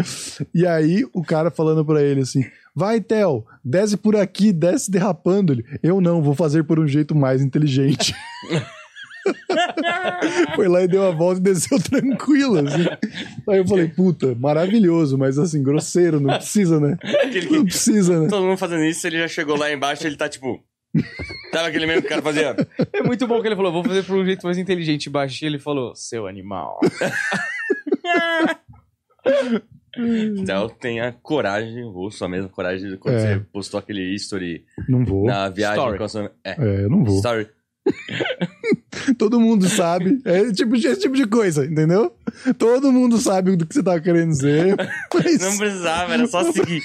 E 0.55 0.66
aí 0.66 1.07
o 1.12 1.23
cara 1.23 1.51
falando 1.51 1.85
pra 1.85 2.03
ele 2.03 2.23
assim: 2.23 2.45
vai, 2.75 3.01
Theo, 3.01 3.45
desce 3.64 3.97
por 3.97 4.16
aqui, 4.16 4.53
desce 4.53 4.90
derrapando. 4.90 5.53
Ele, 5.53 5.64
eu 5.83 6.01
não, 6.01 6.23
vou 6.23 6.35
fazer 6.35 6.64
por 6.64 6.79
um 6.79 6.87
jeito 6.87 7.14
mais 7.14 7.42
inteligente. 7.42 8.14
Foi 10.55 10.68
lá 10.68 10.83
e 10.83 10.88
deu 10.88 11.07
a 11.07 11.11
volta 11.11 11.40
e 11.40 11.42
desceu 11.42 11.81
tranquilo, 11.81 12.59
assim. 12.59 12.87
Aí 13.49 13.59
eu 13.59 13.66
falei, 13.66 13.88
puta, 13.88 14.35
maravilhoso, 14.35 15.16
mas 15.16 15.38
assim, 15.38 15.62
grosseiro, 15.62 16.21
não 16.21 16.37
precisa, 16.37 16.81
né? 16.81 16.97
Aquele 17.03 17.51
Não 17.51 17.64
precisa, 17.64 18.21
né? 18.21 18.29
Todo 18.29 18.45
mundo 18.45 18.59
fazendo 18.59 18.85
isso, 18.85 19.07
ele 19.07 19.18
já 19.18 19.29
chegou 19.29 19.57
lá 19.57 19.73
embaixo 19.73 20.07
ele 20.07 20.16
tá, 20.16 20.29
tipo... 20.29 20.62
Sabe 21.53 21.68
aquele 21.68 21.87
mesmo 21.87 22.03
que 22.03 22.07
o 22.07 22.11
cara 22.11 22.21
fazia? 22.21 22.55
É 22.92 23.03
muito 23.03 23.27
bom 23.27 23.40
que 23.40 23.49
ele 23.49 23.57
falou, 23.57 23.73
vou 23.73 23.85
fazer 23.85 24.03
por 24.03 24.18
um 24.18 24.25
jeito 24.25 24.45
mais 24.45 24.59
inteligente. 24.59 25.09
Baixinho, 25.09 25.49
ele 25.49 25.59
falou, 25.59 25.95
seu 25.95 26.27
animal. 26.27 26.81
Então 30.38 30.70
tem 30.70 31.01
a 31.03 31.12
coragem, 31.12 31.85
ou 31.85 32.11
sua 32.11 32.27
mesma 32.27 32.48
coragem, 32.48 32.90
de 32.90 32.96
quando 32.96 33.16
É. 33.16 33.35
você 33.35 33.40
postou 33.53 33.79
aquele 33.79 34.14
history 34.14 34.64
Não 34.88 35.05
vou. 35.05 35.27
na 35.27 35.51
viagem 35.51 35.79
Story. 35.79 35.98
com 35.98 36.05
a 36.05 36.09
sua... 36.09 36.33
É, 36.42 36.51
É, 36.53 36.85
eu 36.85 36.88
não 36.90 37.05
vou. 37.05 37.16
story. 37.18 37.46
Todo 39.18 39.38
mundo 39.40 39.68
sabe. 39.68 40.18
É 40.25 40.51
tipo, 40.53 40.77
esse 40.77 40.98
tipo 41.01 41.14
de 41.14 41.27
coisa, 41.27 41.66
entendeu? 41.66 42.16
Todo 42.57 42.90
mundo 42.92 43.18
sabe 43.18 43.55
do 43.57 43.66
que 43.66 43.75
você 43.75 43.83
tá 43.83 44.01
querendo 44.01 44.31
dizer. 44.31 44.77
Mas... 45.12 45.40
Não 45.42 45.59
precisava, 45.59 46.14
era 46.14 46.27
só 46.27 46.42
seguir. 46.53 46.83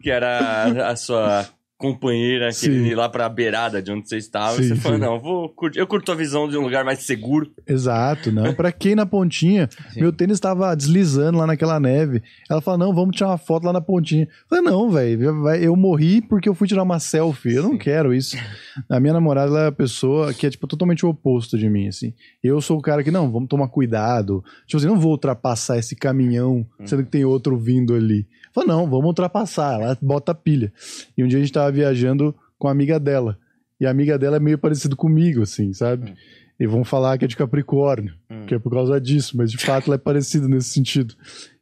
que 0.00 0.10
era 0.10 0.88
a 0.90 0.96
sua 0.96 1.46
companheira 1.78 2.50
querendo 2.52 2.86
ir 2.86 2.94
lá 2.96 3.08
pra 3.08 3.28
beirada 3.28 3.80
de 3.80 3.92
onde 3.92 4.08
você 4.08 4.16
estava. 4.16 4.56
Sim, 4.56 4.62
e 4.62 4.68
você 4.68 4.76
fala, 4.76 4.98
não, 4.98 5.20
vou 5.20 5.48
curtir. 5.48 5.78
eu 5.78 5.86
curto 5.86 6.10
a 6.10 6.14
visão 6.14 6.48
de 6.48 6.58
um 6.58 6.62
lugar 6.62 6.84
mais 6.84 7.04
seguro. 7.04 7.50
Exato, 7.64 8.32
não. 8.32 8.52
Pra 8.52 8.72
quem 8.72 8.96
na 8.96 9.06
pontinha, 9.06 9.68
Sim. 9.94 10.00
meu 10.00 10.12
tênis 10.12 10.40
tava 10.40 10.74
deslizando 10.74 11.38
lá 11.38 11.46
naquela 11.46 11.78
neve. 11.78 12.20
Ela 12.50 12.60
fala: 12.60 12.76
não, 12.76 12.92
vamos 12.92 13.16
tirar 13.16 13.28
uma 13.28 13.38
foto 13.38 13.64
lá 13.64 13.72
na 13.72 13.80
pontinha. 13.80 14.24
Eu 14.24 14.48
falei, 14.48 14.64
não, 14.64 14.90
velho, 14.90 15.48
eu 15.60 15.76
morri 15.76 16.20
porque 16.20 16.48
eu 16.48 16.54
fui 16.54 16.66
tirar 16.66 16.82
uma 16.82 16.98
selfie. 16.98 17.54
Eu 17.54 17.62
não 17.62 17.78
quero 17.78 18.12
isso. 18.12 18.36
A 18.90 18.98
minha 18.98 19.12
namorada 19.12 19.50
ela 19.50 19.64
é 19.64 19.66
a 19.68 19.72
pessoa 19.72 20.32
que 20.32 20.46
é, 20.46 20.50
tipo, 20.50 20.66
totalmente 20.66 21.04
o 21.04 21.08
oposto 21.08 21.58
de 21.58 21.68
mim, 21.68 21.88
assim. 21.88 22.14
Eu 22.42 22.60
sou 22.60 22.78
o 22.78 22.80
cara 22.82 23.02
que, 23.02 23.10
não, 23.10 23.30
vamos 23.30 23.48
tomar 23.48 23.68
cuidado. 23.68 24.44
Tipo 24.66 24.76
assim, 24.78 24.86
não 24.86 24.98
vou 25.00 25.12
ultrapassar 25.12 25.78
esse 25.78 25.96
caminhão, 25.96 26.64
sendo 26.84 27.02
que 27.04 27.10
tem 27.10 27.24
outro 27.24 27.56
vindo 27.58 27.94
ali. 27.94 28.24
Fala, 28.54 28.66
não, 28.66 28.88
vamos 28.88 29.06
ultrapassar. 29.06 29.80
Ela 29.80 29.96
bota 30.00 30.32
a 30.32 30.34
pilha. 30.34 30.72
E 31.16 31.22
um 31.24 31.28
dia 31.28 31.38
a 31.38 31.42
gente 31.42 31.52
tava 31.52 31.70
viajando 31.72 32.34
com 32.58 32.68
a 32.68 32.70
amiga 32.70 32.98
dela. 32.98 33.38
E 33.80 33.86
a 33.86 33.90
amiga 33.90 34.18
dela 34.18 34.36
é 34.36 34.40
meio 34.40 34.58
parecido 34.58 34.96
comigo, 34.96 35.42
assim, 35.42 35.72
sabe? 35.72 36.14
E 36.58 36.66
vão 36.66 36.84
falar 36.84 37.16
que 37.16 37.24
é 37.24 37.28
de 37.28 37.36
Capricórnio, 37.36 38.12
Hum. 38.28 38.44
que 38.46 38.54
é 38.54 38.58
por 38.58 38.72
causa 38.72 39.00
disso, 39.00 39.36
mas 39.36 39.48
de 39.52 39.58
fato 39.58 39.86
ela 39.86 39.94
é 39.94 39.98
parecida 39.98 40.48
nesse 40.48 40.70
sentido. 40.70 41.14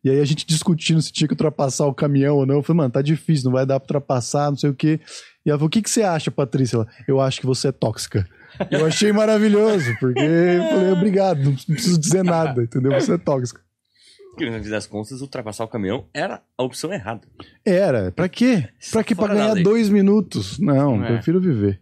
E 0.03 0.09
aí 0.09 0.19
a 0.21 0.25
gente 0.25 0.47
discutindo 0.47 1.03
se 1.03 1.13
tinha 1.13 1.29
que 1.29 1.35
ultrapassar 1.35 1.85
o 1.87 1.93
caminhão 1.93 2.37
ou 2.37 2.47
não. 2.47 2.55
Eu 2.57 2.63
falei, 2.63 2.79
mano, 2.79 2.91
tá 2.93 3.03
difícil, 3.03 3.45
não 3.47 3.53
vai 3.53 3.67
dar 3.67 3.79
pra 3.79 3.85
ultrapassar, 3.85 4.49
não 4.51 4.57
sei 4.57 4.71
o 4.71 4.75
quê. 4.75 4.99
E 5.45 5.51
ela 5.51 5.59
falou, 5.59 5.67
o 5.67 5.71
que, 5.71 5.83
que 5.83 5.91
você 5.91 6.03
acha, 6.03 6.31
Patrícia? 6.31 6.77
Ela, 6.77 6.87
eu 7.07 7.21
acho 7.21 7.41
que 7.41 7.47
você 7.47 7.69
é 7.69 7.73
tóxica. 7.73 8.27
Eu 8.71 8.87
achei 8.87 9.13
maravilhoso, 9.13 9.95
porque 10.01 10.19
eu 10.19 10.63
falei, 10.71 10.93
obrigado, 10.93 11.45
não 11.45 11.55
preciso 11.55 12.01
dizer 12.01 12.25
nada, 12.25 12.63
entendeu? 12.63 12.93
Você 12.93 13.13
é 13.13 13.19
tóxica. 13.19 13.61
Que 14.37 14.51
no 14.51 14.63
fim 14.63 14.71
das 14.71 14.87
contas, 14.87 15.21
ultrapassar 15.23 15.65
o 15.65 15.69
caminhão 15.69 16.07
era 16.13 16.43
a 16.59 16.63
opção 16.63 16.93
errada. 16.93 17.27
Era, 17.65 18.13
pra 18.13 18.29
quê? 18.29 18.69
Pra 18.93 19.03
quê? 19.03 19.15
Pra 19.15 19.27
Fora 19.29 19.35
ganhar 19.35 19.63
dois 19.63 19.89
minutos? 19.89 20.59
Não, 20.59 21.03
É. 21.03 21.09
prefiro 21.15 21.41
viver. 21.41 21.81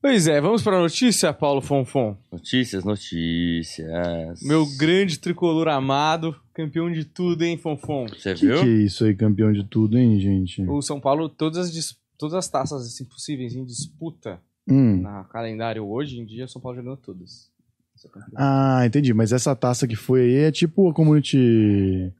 Pois 0.00 0.26
é, 0.26 0.40
vamos 0.40 0.62
pra 0.62 0.80
notícia, 0.80 1.32
Paulo 1.32 1.60
Fonfon. 1.60 2.16
Notícias, 2.32 2.82
notícias. 2.82 4.42
Meu 4.42 4.66
grande 4.76 5.18
tricolor 5.18 5.68
amado, 5.68 6.34
campeão 6.52 6.90
de 6.90 7.04
tudo, 7.04 7.42
hein, 7.44 7.56
Fonfon? 7.56 8.06
Você 8.08 8.34
Que 8.34 8.46
viu? 8.46 8.60
que 8.60 8.66
é 8.68 8.84
isso 8.84 9.04
aí, 9.04 9.14
campeão 9.14 9.52
de 9.52 9.62
tudo, 9.64 9.96
hein, 9.96 10.18
gente? 10.18 10.62
O 10.68 10.82
São 10.82 10.98
Paulo, 11.00 11.28
todas 11.28 11.58
as, 11.58 11.72
dis- 11.72 11.96
todas 12.18 12.34
as 12.34 12.48
taças 12.48 12.84
assim, 12.86 13.04
possíveis 13.04 13.54
em 13.54 13.64
disputa 13.64 14.40
Hum. 14.68 15.00
na 15.02 15.24
calendário 15.24 15.84
hoje 15.86 16.18
em 16.20 16.24
dia, 16.24 16.46
o 16.46 16.48
São 16.48 16.60
Paulo 16.60 16.76
jogando 16.78 16.96
todas. 16.96 17.51
Ah, 18.36 18.82
entendi. 18.86 19.12
Mas 19.14 19.32
essa 19.32 19.54
taça 19.54 19.86
que 19.86 19.96
foi 19.96 20.20
aí 20.22 20.34
é 20.44 20.52
tipo 20.52 20.88
a 20.90 20.94
community. 20.94 22.12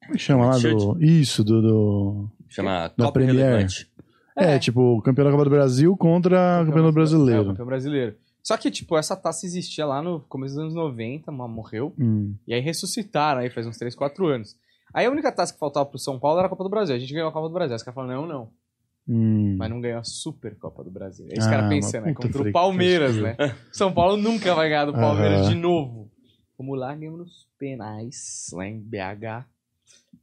Como 0.00 0.12
é 0.14 0.16
que 0.16 0.18
chama 0.18 0.46
lá? 0.46 0.58
Do... 0.58 1.02
Isso, 1.02 1.42
do. 1.44 1.60
do- 1.62 2.28
Chama 2.48 2.88
Da 2.96 3.04
Copa 3.06 3.12
Premier. 3.12 3.36
Relevante. 3.36 3.90
É, 4.36 4.58
tipo, 4.58 4.80
o 4.98 5.02
campeão 5.02 5.24
da 5.24 5.30
Copa 5.32 5.44
do 5.44 5.50
Brasil 5.50 5.96
contra 5.96 6.62
o 6.62 6.66
campeão 6.66 6.86
É, 6.86 6.88
o 6.88 6.92
brasileiro. 6.92 7.44
campeão 7.46 7.66
brasileiro. 7.66 8.16
Só 8.42 8.56
que, 8.56 8.70
tipo, 8.70 8.96
essa 8.96 9.14
taça 9.14 9.44
existia 9.44 9.84
lá 9.84 10.00
no 10.00 10.20
começo 10.20 10.54
dos 10.54 10.62
anos 10.62 10.74
90, 10.74 11.30
mas 11.30 11.50
morreu. 11.50 11.92
Hum. 11.98 12.34
E 12.46 12.54
aí 12.54 12.60
ressuscitaram 12.60 13.40
aí 13.40 13.50
faz 13.50 13.66
uns 13.66 13.76
3, 13.76 13.94
4 13.94 14.26
anos. 14.26 14.56
Aí 14.94 15.04
a 15.04 15.10
única 15.10 15.30
taça 15.30 15.52
que 15.52 15.58
faltava 15.58 15.84
pro 15.84 15.98
São 15.98 16.18
Paulo 16.18 16.38
era 16.38 16.46
a 16.46 16.48
Copa 16.48 16.64
do 16.64 16.70
Brasil. 16.70 16.94
A 16.94 16.98
gente 16.98 17.12
ganhou 17.12 17.28
a 17.28 17.32
Copa 17.32 17.48
do 17.48 17.52
Brasil. 17.52 17.76
Os 17.76 17.82
caras 17.82 17.94
falaram, 17.94 18.22
não, 18.22 18.26
não. 18.28 18.48
Hum. 19.08 19.56
Mas 19.56 19.70
não 19.70 19.80
ganhou 19.80 20.00
a 20.00 20.04
Super 20.04 20.54
Copa 20.56 20.84
do 20.84 20.90
Brasil. 20.90 21.26
Aí 21.30 21.38
os 21.38 21.46
Ah, 21.46 21.50
caras 21.50 21.64
mas 21.66 21.84
pensando, 21.86 22.04
né? 22.04 22.14
Contra 22.14 22.42
o 22.42 22.52
Palmeiras, 22.52 23.16
né? 23.16 23.36
São 23.72 23.92
Paulo 23.92 24.16
nunca 24.16 24.54
vai 24.54 24.68
ganhar 24.68 24.84
do 24.84 24.92
Palmeiras 24.92 25.48
de 25.48 25.54
novo. 25.54 26.10
Vamos 26.58 26.78
lá, 26.78 26.94
ganhamos 26.94 27.20
nos 27.20 27.48
penais, 27.58 28.50
lá 28.52 28.66
em 28.66 28.78
BH. 28.78 29.46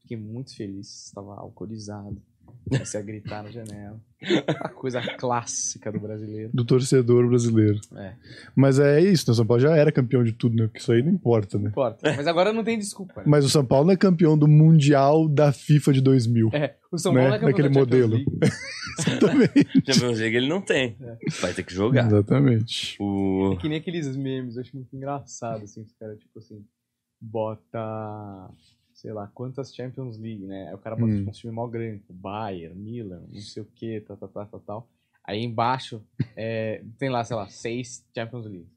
Fiquei 0.02 0.18
muito 0.18 0.56
feliz, 0.56 1.08
estava 1.08 1.36
alcoolizado. 1.36 2.22
Comecei 2.68 3.00
a 3.00 3.04
gritar 3.04 3.44
na 3.44 3.52
janela. 3.52 4.00
A 4.48 4.70
coisa 4.70 5.00
clássica 5.18 5.92
do 5.92 6.00
brasileiro. 6.00 6.50
Do 6.52 6.66
torcedor 6.66 7.28
brasileiro. 7.28 7.80
É, 7.96 8.14
Mas 8.56 8.80
é 8.80 9.00
isso, 9.00 9.26
né? 9.28 9.34
O 9.34 9.36
São 9.36 9.46
Paulo 9.46 9.62
já 9.62 9.76
era 9.76 9.92
campeão 9.92 10.24
de 10.24 10.32
tudo, 10.32 10.56
né? 10.56 10.64
Porque 10.66 10.80
isso 10.80 10.92
aí 10.92 11.04
não 11.04 11.12
importa, 11.12 11.58
né? 11.58 11.66
não 11.66 11.70
importa. 11.70 12.16
Mas 12.16 12.26
agora 12.26 12.52
não 12.52 12.64
tem 12.64 12.80
desculpa. 12.80 13.22
Né? 13.22 13.24
Mas 13.28 13.46
o 13.46 13.50
São 13.50 13.64
Paulo 13.64 13.86
não 13.86 13.94
é 13.94 13.98
campeão 13.98 14.36
do 14.36 14.48
Mundial 14.48 15.28
da 15.28 15.52
FIFA 15.52 15.94
de 15.94 16.02
2000. 16.02 16.50
É, 16.54 16.76
o 16.92 16.98
São 16.98 17.14
Né? 17.14 17.22
Paulo 17.22 17.36
é 17.36 17.40
campeão 17.40 17.52
Daquele 17.52 17.70
da 17.70 17.80
modelo. 17.80 18.18
Exatamente. 18.98 19.94
Champions 19.94 20.20
League 20.20 20.38
ele 20.38 20.48
não 20.48 20.62
tem. 20.62 20.98
Vai 21.42 21.54
ter 21.54 21.64
que 21.64 21.74
jogar. 21.74 22.08
Exatamente. 22.08 22.98
O... 23.00 23.54
É 23.54 23.62
que 23.62 23.70
nem 23.70 23.78
aqueles 23.78 24.16
memes, 24.16 24.56
eu 24.56 24.62
acho 24.62 24.76
muito 24.76 24.96
engraçado, 24.96 25.64
assim, 25.64 25.82
os 25.82 25.94
caras, 25.94 26.18
tipo 26.18 26.40
assim, 26.40 26.66
bota, 27.22 28.50
sei 29.06 29.14
lá, 29.14 29.28
quantas 29.28 29.72
Champions 29.74 30.18
League, 30.18 30.44
né? 30.48 30.70
Aí 30.70 30.74
o 30.74 30.80
cara 30.80 30.96
bota 30.96 31.12
Hum. 31.12 31.18
tipo, 31.18 31.30
um 31.30 31.34
time 31.34 31.54
mó 31.54 31.68
grande, 31.68 32.00
tipo, 32.00 32.12
Bayern, 32.12 32.74
Milan, 32.76 33.22
não 33.32 33.40
sei 33.40 33.62
o 33.62 33.68
que, 33.76 34.02
tal, 34.02 34.18
tal, 34.18 34.30
tal, 34.30 34.46
tal, 34.48 34.60
tal. 34.62 34.90
Aí 35.24 35.44
embaixo, 35.44 36.02
é, 36.36 36.84
tem 36.98 37.10
lá, 37.10 37.24
sei 37.24 37.36
lá, 37.36 37.48
seis 37.48 38.04
Champions 38.16 38.48
League. 38.48 38.68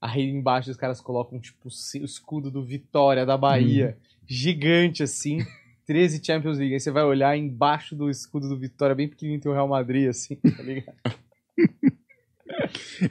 Aí 0.00 0.22
embaixo 0.30 0.70
os 0.70 0.78
caras 0.78 1.02
colocam, 1.02 1.38
tipo, 1.38 1.68
o 1.68 2.04
escudo 2.04 2.50
do 2.50 2.64
Vitória 2.64 3.26
da 3.26 3.36
Bahia, 3.36 3.98
gigante 4.26 5.02
assim, 5.02 5.40
13 5.84 6.24
Champions 6.24 6.56
League. 6.56 6.72
Aí 6.72 6.80
você 6.80 6.90
vai 6.90 7.04
olhar 7.04 7.36
embaixo 7.36 7.94
do 7.94 8.08
escudo 8.08 8.48
do 8.48 8.56
Vitória, 8.58 8.94
bem 8.94 9.06
pequenininho, 9.06 9.42
tem 9.42 9.52
o 9.52 9.54
Real 9.54 9.68
Madrid, 9.68 10.08
assim, 10.08 10.36
tá 10.36 10.62
ligado? 10.62 10.96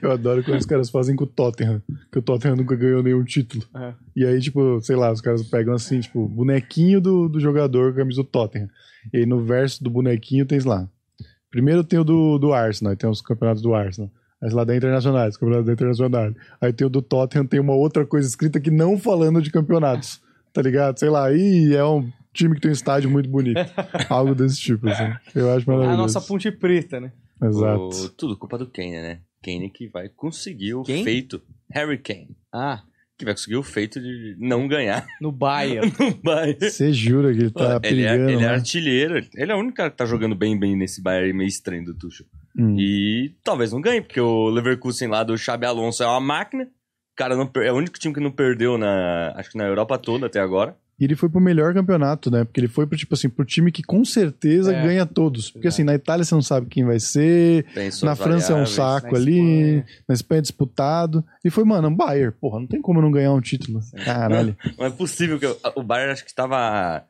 Eu 0.02 0.12
adoro 0.12 0.44
quando 0.44 0.60
os 0.60 0.66
caras 0.66 0.90
fazem 0.90 1.16
com 1.16 1.24
o 1.24 1.28
Tottenham, 1.28 1.82
que 2.12 2.20
o 2.20 2.22
Tottenham 2.22 2.56
nunca 2.56 2.76
ganhou 2.76 3.02
nenhum 3.04 3.24
título. 3.24 3.64
É. 3.76 3.94
E 4.16 4.26
aí, 4.26 4.40
tipo, 4.40 4.80
sei 4.82 4.96
lá, 4.96 5.12
os 5.12 5.22
caras 5.22 5.44
pegam 5.50 5.74
assim, 5.74 6.00
tipo, 6.00 6.28
bonequinho 6.28 7.00
do, 7.02 7.28
do 7.30 7.40
jogador 7.40 7.92
com 7.94 8.00
a 8.00 8.02
camisa 8.04 8.22
do 8.24 8.28
Tottenham. 8.28 8.70
E 9.14 9.18
aí 9.18 9.26
no 9.26 9.44
verso 9.44 9.84
do 9.84 9.90
bonequinho 9.90 10.46
tem 10.46 10.60
lá. 10.60 10.88
Primeiro 11.52 11.84
tem 11.84 12.00
o 12.00 12.04
do, 12.04 12.38
do 12.40 12.54
Arsenal, 12.54 12.92
aí 12.92 12.98
tem 12.98 13.10
os 13.10 13.22
campeonatos 13.22 13.62
do 13.62 13.74
Arsenal. 13.76 14.10
Aí 14.42 14.50
lá 14.52 14.64
da 14.64 14.76
Internacional, 14.76 15.28
os 15.30 15.38
campeonatos 15.38 15.68
da 15.68 15.74
Internacional. 15.74 16.34
Aí 16.60 16.74
tem 16.74 16.86
o 16.88 16.90
do 16.90 17.02
Tottenham, 17.02 17.46
tem 17.46 17.60
uma 17.60 17.74
outra 17.74 18.06
coisa 18.06 18.28
escrita 18.28 18.60
que 18.60 18.72
não 18.72 18.98
falando 18.98 19.42
de 19.42 19.52
campeonatos. 19.52 20.22
Tá 20.52 20.62
ligado? 20.62 21.00
Sei 21.00 21.10
lá, 21.10 21.32
e 21.32 21.74
é 21.76 21.84
um 21.86 22.10
time 22.34 22.56
que 22.56 22.62
tem 22.62 22.70
um 22.70 22.74
estádio 22.74 23.10
muito 23.10 23.30
bonito. 23.30 23.60
Algo 24.10 24.36
desse 24.36 24.58
tipo, 24.60 24.88
assim. 24.90 25.04
Eu 25.36 25.52
acho 25.52 25.70
A 25.70 25.74
maravilhoso. 25.74 26.02
nossa 26.02 26.22
ponte 26.22 26.52
preta, 26.52 27.00
né? 27.00 27.12
Exato. 27.42 27.84
o- 27.84 28.10
Tudo 28.10 28.38
culpa 28.38 28.58
do 28.58 28.68
Kane, 28.68 28.92
né? 28.92 29.20
Kane 29.44 29.70
que 29.70 29.88
vai 29.88 30.10
conseguir 30.10 30.74
o 30.76 30.84
Quem? 30.84 31.04
feito. 31.04 31.42
Harry 31.72 31.98
Kane. 31.98 32.36
Ah, 32.52 32.84
Que 33.18 33.26
vai 33.26 33.34
conseguir 33.34 33.58
o 33.58 33.64
feito 33.64 34.00
de 34.00 34.36
não 34.40 34.68
ganhar 34.68 35.06
no 35.20 35.32
Bayern. 35.32 35.92
no 36.00 36.14
Bayern. 36.16 36.70
Você 36.70 36.94
jura 36.94 37.34
que 37.34 37.40
ele 37.42 37.52
tá 37.52 37.80
ele, 37.84 38.04
é, 38.04 38.10
perigando, 38.10 38.30
ele 38.32 38.44
é 38.44 38.48
né? 38.48 38.54
artilheiro. 38.54 39.28
Ele 39.36 39.52
é 39.52 39.56
o 39.56 39.60
único 39.60 39.76
cara 39.76 39.92
que 39.92 39.98
tá 39.98 40.06
jogando 40.06 40.36
bem, 40.36 40.58
bem 40.58 40.76
nesse 40.76 41.02
Bayern 41.02 41.34
meio 41.34 41.48
estranho 41.48 41.86
do 41.86 41.94
Tuchel. 41.94 42.26
Hum. 42.58 42.76
E 42.80 43.36
talvez 43.44 43.72
não 43.72 43.82
ganhe, 43.82 44.02
porque 44.02 44.20
o 44.20 44.50
Leverkusen 44.50 45.08
lá 45.10 45.24
do 45.24 45.38
Xabi 45.38 45.66
Alonso 45.66 46.04
é 46.04 46.08
uma 46.08 46.20
máquina. 46.22 46.64
O 46.66 47.16
cara 47.16 47.36
não 47.36 47.50
é 47.62 47.72
o 47.72 47.76
único 47.76 48.00
time 48.00 48.14
que 48.14 48.20
não 48.20 48.32
perdeu 48.32 48.78
na, 48.78 49.34
acho 49.36 49.52
que 49.52 49.58
na 49.58 49.66
Europa 49.66 49.98
toda 49.98 50.26
até 50.28 50.40
agora. 50.40 50.76
E 51.00 51.04
ele 51.06 51.16
foi 51.16 51.28
pro 51.28 51.42
melhor 51.42 51.74
campeonato, 51.74 52.30
né? 52.30 52.44
Porque 52.44 52.60
ele 52.60 52.68
foi 52.68 52.86
pro, 52.86 52.98
tipo 52.98 53.14
assim, 53.16 53.28
pro 53.28 53.44
time 53.44 53.72
que 53.72 53.82
com 53.84 54.06
certeza 54.06 54.74
É. 54.74 54.84
ganha 54.84 55.06
todos. 55.06 55.50
Porque 55.50 55.68
Exato. 55.68 55.82
assim, 55.82 55.84
na 55.84 55.96
Itália 55.96 56.24
você 56.24 56.36
não 56.36 56.42
sabe 56.42 56.68
quem 56.68 56.86
vai 56.86 57.00
ser, 57.00 57.66
na 58.04 58.16
França 58.16 58.54
é 58.54 58.56
um 58.56 58.66
saco 58.66 59.12
Na 59.12 59.18
ali, 59.18 59.38
Espanha. 59.40 59.86
na 60.08 60.14
Espanha 60.14 60.40
é 60.40 60.42
disputado. 60.44 61.26
E 61.44 61.50
foi, 61.50 61.64
mano, 61.64 61.88
um 61.90 61.96
Bayern. 61.96 62.32
Porra, 62.40 62.60
não 62.60 62.68
tem 62.68 62.82
como 62.82 63.02
não 63.02 63.12
ganhar 63.12 63.34
um 63.34 63.42
título. 63.42 63.80
Caralho. 64.06 64.56
Não 64.78 64.86
é 64.86 64.90
possível 64.92 65.40
que 65.40 65.48
o- 65.48 65.58
o 65.76 65.84
Bayern 65.84 66.14
acho 66.14 66.24
que 66.24 66.30
estava 66.30 66.56
há 66.58 67.04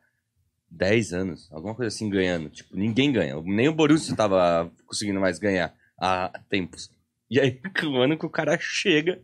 10 0.70 1.12
anos, 1.12 1.48
alguma 1.52 1.74
coisa 1.74 1.94
assim 1.94 2.08
ganhando. 2.08 2.48
Tipo, 2.48 2.76
ninguém 2.76 3.12
ganha. 3.12 3.40
Nem 3.44 3.68
o 3.68 3.74
Borussia 3.74 4.12
estava 4.12 4.70
conseguindo 4.86 5.20
mais 5.20 5.38
ganhar 5.38 5.72
há 6.00 6.32
tempos. 6.48 6.90
E 7.30 7.38
aí, 7.38 7.60
o 7.84 7.96
ano 7.98 8.18
que 8.18 8.26
o 8.26 8.30
cara 8.30 8.56
chega, 8.60 9.20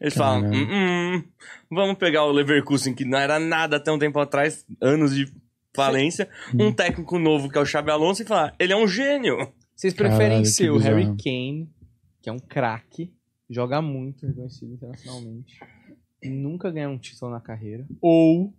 eles 0.00 0.14
falam: 0.14 0.42
Caralho. 0.42 0.66
"Hum, 0.66 1.16
hum, 1.16 1.24
vamos 1.70 1.98
pegar 1.98 2.24
o 2.24 2.32
Leverkusen, 2.32 2.94
que 2.94 3.04
não 3.04 3.18
era 3.18 3.38
nada 3.38 3.76
até 3.76 3.90
um 3.92 3.98
tempo 3.98 4.18
atrás, 4.18 4.64
anos 4.80 5.14
de 5.14 5.32
falência, 5.74 6.28
um 6.58 6.72
técnico 6.72 7.18
novo 7.18 7.50
que 7.50 7.58
é 7.58 7.60
o 7.60 7.66
Xabi 7.66 7.90
Alonso 7.90 8.22
e 8.22 8.26
falar: 8.26 8.54
ele 8.58 8.72
é 8.72 8.76
um 8.76 8.86
gênio. 8.86 9.36
Vocês 9.74 9.92
preferem 9.92 10.28
Caralho, 10.28 10.46
ser 10.46 10.70
o 10.70 10.76
bizarro. 10.78 10.96
Harry 10.96 11.16
Kane, 11.16 11.70
que 12.22 12.28
é 12.28 12.32
um 12.32 12.38
craque, 12.38 13.12
joga 13.50 13.82
muito, 13.82 14.26
reconhecido 14.26 14.72
internacionalmente, 14.72 15.58
e 16.22 16.28
nunca 16.28 16.70
ganhar 16.70 16.88
um 16.88 16.98
título 16.98 17.32
na 17.32 17.40
carreira, 17.40 17.84
ou 18.00 18.54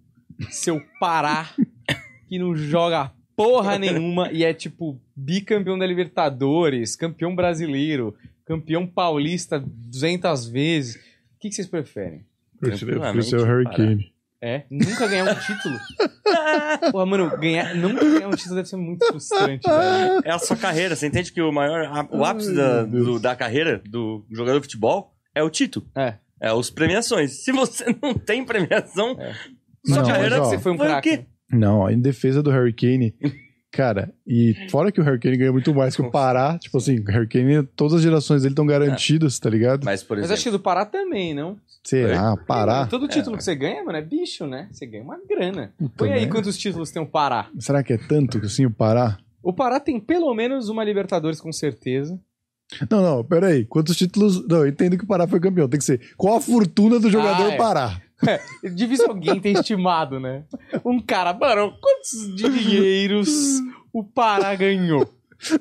seu 0.50 0.82
Pará, 1.00 1.50
que 2.28 2.38
não 2.38 2.56
joga 2.56 3.12
porra 3.36 3.78
nenhuma 3.78 4.32
e 4.32 4.44
é 4.44 4.54
tipo 4.54 5.00
bicampeão 5.16 5.78
da 5.78 5.86
Libertadores, 5.86 6.96
campeão 6.96 7.36
brasileiro, 7.36 8.16
campeão 8.46 8.88
paulista 8.88 9.60
200 9.60 10.48
vezes. 10.48 11.00
O 11.46 11.48
que, 11.48 11.50
que 11.50 11.56
vocês 11.56 11.68
preferem? 11.68 12.26
Eu 12.62 12.70
prefiro 12.70 13.24
ser 13.24 13.38
o 13.40 13.46
Harry. 13.46 13.66
Kane. 13.66 14.14
É? 14.42 14.64
Nunca 14.70 15.08
ganhar 15.08 15.26
um 15.32 15.36
título? 15.40 15.78
Porra, 16.92 17.06
mano, 17.06 17.38
ganhar, 17.38 17.76
nunca 17.76 18.04
ganhar 18.04 18.28
um 18.28 18.32
título 18.32 18.56
deve 18.56 18.68
ser 18.70 18.76
muito 18.78 19.06
frustrante, 19.06 19.68
velho. 19.68 20.22
É 20.24 20.32
a 20.32 20.40
sua 20.40 20.56
carreira. 20.58 20.96
Você 20.96 21.08
entende 21.08 21.32
que 21.32 21.42
o 21.42 21.52
maior, 21.52 21.86
a- 21.86 22.08
o 22.12 22.24
Ai, 22.24 22.32
ápice 22.32 22.54
da, 22.54 22.82
meu 22.84 22.88
Deus. 22.88 23.06
do- 23.06 23.20
da 23.20 23.36
carreira 23.36 23.82
do 23.88 24.26
jogador 24.32 24.60
de 24.60 24.64
futebol 24.66 25.14
é 25.34 25.44
o 25.44 25.50
título. 25.50 25.88
É. 25.96 26.16
É 26.42 26.52
os 26.54 26.70
premiações. 26.70 27.44
Se 27.44 27.52
você 27.52 27.86
não 28.02 28.14
tem 28.14 28.44
premiação, 28.46 29.16
É. 29.20 29.34
sua 29.86 29.98
Não, 30.02 30.06
carreira 30.08 30.38
mas, 30.40 30.48
ó, 30.48 30.50
Você 30.50 30.60
foi 30.60 30.72
um 30.72 30.78
craque. 30.78 31.26
Não, 31.52 31.90
em 31.90 32.00
defesa 32.00 32.42
do 32.44 32.50
Harry 32.52 32.74
Kane, 32.74 33.16
Cara, 33.76 34.14
e 34.26 34.56
fora 34.70 34.90
que 34.90 35.02
o 35.02 35.04
Hurricane 35.04 35.36
ganha 35.36 35.52
muito 35.52 35.76
mais 35.76 35.98
que 35.98 36.02
o 36.02 36.10
Pará, 36.10 36.58
tipo 36.58 36.78
assim, 36.78 36.98
o 36.98 37.04
Hurricane, 37.04 37.64
todas 37.76 37.96
as 37.96 38.02
gerações 38.02 38.42
dele 38.42 38.54
estão 38.54 38.66
garantidas, 38.66 39.38
tá 39.38 39.50
ligado? 39.50 39.84
Mas, 39.84 40.02
por 40.02 40.16
Mas 40.16 40.24
exemplo, 40.26 40.34
acho 40.34 40.44
que 40.46 40.52
do 40.52 40.60
Pará 40.62 40.86
também, 40.86 41.34
não? 41.34 41.58
Será? 41.84 42.38
Pará? 42.38 42.88
Todo 42.88 43.06
título 43.08 43.36
que 43.36 43.44
você 43.44 43.54
ganha, 43.54 43.84
mano, 43.84 43.98
é 43.98 44.02
bicho, 44.02 44.48
né? 44.48 44.70
Você 44.72 44.86
ganha 44.86 45.04
uma 45.04 45.20
grana. 45.30 45.74
Põe 45.98 46.14
aí 46.14 46.22
merda. 46.22 46.32
quantos 46.32 46.58
títulos 46.58 46.90
tem 46.90 47.02
o 47.02 47.06
Pará. 47.06 47.50
Será 47.60 47.84
que 47.84 47.92
é 47.92 47.98
tanto 47.98 48.40
que 48.40 48.46
assim 48.46 48.66
o 48.66 48.72
Pará? 48.72 49.18
O 49.44 49.52
Pará 49.52 49.78
tem 49.80 50.00
pelo 50.00 50.34
menos 50.34 50.70
uma 50.70 50.82
Libertadores, 50.84 51.42
com 51.42 51.52
certeza. 51.52 52.18
Não, 52.90 53.02
não, 53.02 53.24
pera 53.24 53.48
aí. 53.48 53.66
Quantos 53.66 53.96
títulos. 53.96 54.48
Não, 54.48 54.60
eu 54.60 54.68
entendo 54.68 54.98
que 54.98 55.04
o 55.04 55.08
Pará 55.08 55.28
foi 55.28 55.40
campeão. 55.40 55.68
Tem 55.70 55.78
que 55.78 55.86
ser. 55.86 56.02
Qual 56.18 56.36
a 56.38 56.42
fortuna 56.42 57.00
do 57.00 57.12
jogador 57.12 57.52
Ah, 57.52 57.54
é. 57.54 57.58
Pará? 57.58 58.02
É, 58.28 58.40
difícil 58.70 59.08
alguém 59.10 59.40
ter 59.40 59.50
estimado, 59.52 60.20
né? 60.20 60.46
Um 60.86 61.02
cara, 61.02 61.34
mano, 61.34 61.74
quantos 61.82 62.36
dinheiros 62.36 63.60
o 63.92 64.04
Pará 64.04 64.56
ganhou? 64.56 65.08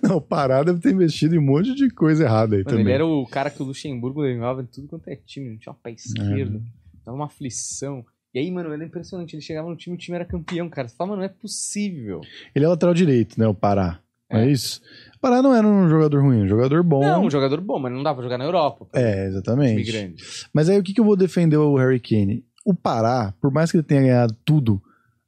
Não, 0.02 0.16
o 0.16 0.20
Pará 0.20 0.62
deve 0.62 0.80
ter 0.80 0.92
investido 0.92 1.34
em 1.34 1.38
um 1.38 1.42
monte 1.42 1.74
de 1.74 1.90
coisa 1.90 2.24
errada 2.24 2.54
aí 2.56 2.62
Mano, 2.62 2.70
também. 2.70 2.84
ele 2.86 2.92
era 2.94 3.06
o 3.06 3.26
cara 3.26 3.50
que 3.50 3.60
o 3.60 3.66
Luxemburgo 3.66 4.20
levava 4.20 4.62
em 4.62 4.66
tudo 4.66 4.86
quanto 4.88 5.08
é 5.08 5.16
time, 5.16 5.50
não 5.50 5.58
tinha 5.58 5.72
um 5.72 5.76
pé 5.76 5.90
esquerdo, 5.90 6.62
dava 7.04 7.16
uma 7.16 7.26
aflição. 7.26 8.04
E 8.32 8.38
aí, 8.38 8.50
mano, 8.50 8.72
era 8.72 8.84
impressionante. 8.84 9.34
Ele 9.34 9.42
chegava 9.42 9.68
no 9.68 9.76
time, 9.76 9.94
o 9.94 9.98
time 9.98 10.16
era 10.16 10.24
campeão, 10.24 10.68
cara. 10.68 10.88
Você 10.88 10.96
fala, 10.96 11.10
mano, 11.10 11.20
não 11.22 11.26
é 11.26 11.28
possível. 11.28 12.20
Ele 12.54 12.64
é 12.64 12.68
lateral 12.68 12.92
direito, 12.94 13.38
né? 13.38 13.46
O 13.46 13.54
Pará. 13.54 14.00
Não 14.30 14.40
é 14.40 14.46
É. 14.46 14.50
isso? 14.50 14.80
O 15.24 15.26
Pará 15.26 15.40
não 15.40 15.54
era 15.54 15.66
um 15.66 15.88
jogador 15.88 16.20
ruim, 16.20 16.42
um 16.42 16.46
jogador 16.46 16.82
bom. 16.82 17.00
Não, 17.00 17.24
um 17.24 17.30
jogador 17.30 17.58
bom, 17.58 17.78
mas 17.78 17.90
não 17.90 18.02
dá 18.02 18.12
pra 18.12 18.22
jogar 18.22 18.36
na 18.36 18.44
Europa. 18.44 18.86
É, 18.92 19.26
exatamente. 19.26 19.90
grande. 19.90 20.22
Mas 20.52 20.68
aí 20.68 20.78
o 20.78 20.82
que, 20.82 20.92
que 20.92 21.00
eu 21.00 21.04
vou 21.04 21.16
defender 21.16 21.56
o 21.56 21.76
Harry 21.76 21.98
Kane? 21.98 22.44
O 22.62 22.74
Pará, 22.74 23.32
por 23.40 23.50
mais 23.50 23.70
que 23.70 23.78
ele 23.78 23.84
tenha 23.84 24.02
ganhado 24.02 24.36
tudo, 24.44 24.82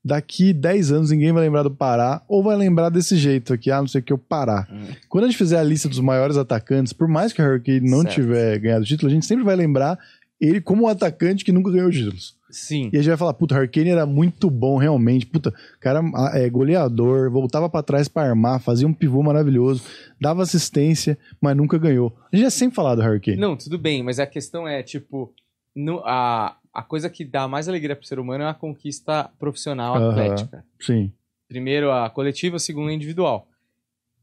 daqui 0.04 0.52
10 0.52 0.92
anos 0.92 1.10
ninguém 1.10 1.32
vai 1.32 1.42
lembrar 1.44 1.62
do 1.62 1.70
Pará 1.70 2.20
ou 2.28 2.42
vai 2.42 2.56
lembrar 2.58 2.90
desse 2.90 3.16
jeito 3.16 3.54
aqui, 3.54 3.70
ah, 3.70 3.80
não 3.80 3.88
sei 3.88 4.02
o 4.02 4.04
que, 4.04 4.12
o 4.12 4.18
Pará. 4.18 4.68
Hum. 4.70 4.84
Quando 5.08 5.24
a 5.24 5.28
gente 5.28 5.38
fizer 5.38 5.58
a 5.58 5.62
lista 5.62 5.88
dos 5.88 6.00
maiores 6.00 6.36
atacantes, 6.36 6.92
por 6.92 7.08
mais 7.08 7.32
que 7.32 7.40
o 7.40 7.44
Harry 7.46 7.62
Kane 7.62 7.90
não 7.90 8.02
Certo. 8.02 8.16
tiver 8.16 8.58
ganhado 8.58 8.84
título, 8.84 9.10
a 9.10 9.14
gente 9.14 9.24
sempre 9.24 9.46
vai 9.46 9.56
lembrar 9.56 9.98
ele 10.38 10.60
como 10.60 10.84
um 10.84 10.88
atacante 10.88 11.42
que 11.42 11.52
nunca 11.52 11.70
ganhou 11.70 11.90
títulos. 11.90 12.36
Sim. 12.56 12.88
E 12.90 12.96
a 12.96 13.00
gente 13.02 13.08
vai 13.10 13.18
falar, 13.18 13.34
puta, 13.34 13.54
o 13.54 13.88
era 13.88 14.06
muito 14.06 14.48
bom, 14.48 14.78
realmente. 14.78 15.26
Puta, 15.26 15.50
o 15.50 15.78
cara 15.78 16.00
ah, 16.14 16.30
é 16.34 16.48
goleador, 16.48 17.30
voltava 17.30 17.68
pra 17.68 17.82
trás 17.82 18.08
pra 18.08 18.22
armar, 18.22 18.60
fazia 18.60 18.88
um 18.88 18.94
pivô 18.94 19.22
maravilhoso, 19.22 19.84
dava 20.18 20.42
assistência, 20.42 21.18
mas 21.38 21.54
nunca 21.54 21.76
ganhou. 21.76 22.16
A 22.32 22.34
gente 22.34 22.44
já 22.44 22.50
sempre 22.50 22.74
falado 22.74 22.96
do 22.96 23.02
Harry 23.02 23.20
Kane. 23.20 23.36
Não, 23.36 23.56
tudo 23.58 23.78
bem, 23.78 24.02
mas 24.02 24.18
a 24.18 24.26
questão 24.26 24.66
é, 24.66 24.82
tipo, 24.82 25.34
no- 25.74 26.00
a, 26.06 26.56
a 26.72 26.82
coisa 26.82 27.10
que 27.10 27.26
dá 27.26 27.46
mais 27.46 27.68
alegria 27.68 27.94
pro 27.94 28.06
ser 28.06 28.18
humano 28.18 28.44
é 28.44 28.48
a 28.48 28.54
conquista 28.54 29.30
profissional 29.38 29.94
atlética. 29.94 30.64
Sim. 30.80 31.12
Primeiro 31.46 31.92
a 31.92 32.08
coletiva, 32.08 32.58
segundo 32.58 32.88
a 32.88 32.94
individual. 32.94 33.46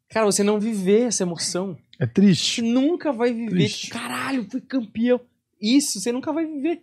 Cara, 0.10 0.26
você 0.26 0.44
não 0.44 0.60
viver 0.60 1.04
essa 1.04 1.22
emoção. 1.24 1.78
É 2.00 2.06
Você 2.08 2.12
triste. 2.14 2.62
nunca 2.64 3.12
vai 3.14 3.32
viver. 3.32 3.52
Triste. 3.52 3.90
Caralho, 3.92 4.46
fui 4.50 4.60
campeão. 4.60 5.22
Isso, 5.62 6.00
você 6.00 6.12
nunca 6.12 6.34
vai 6.34 6.46
viver. 6.46 6.82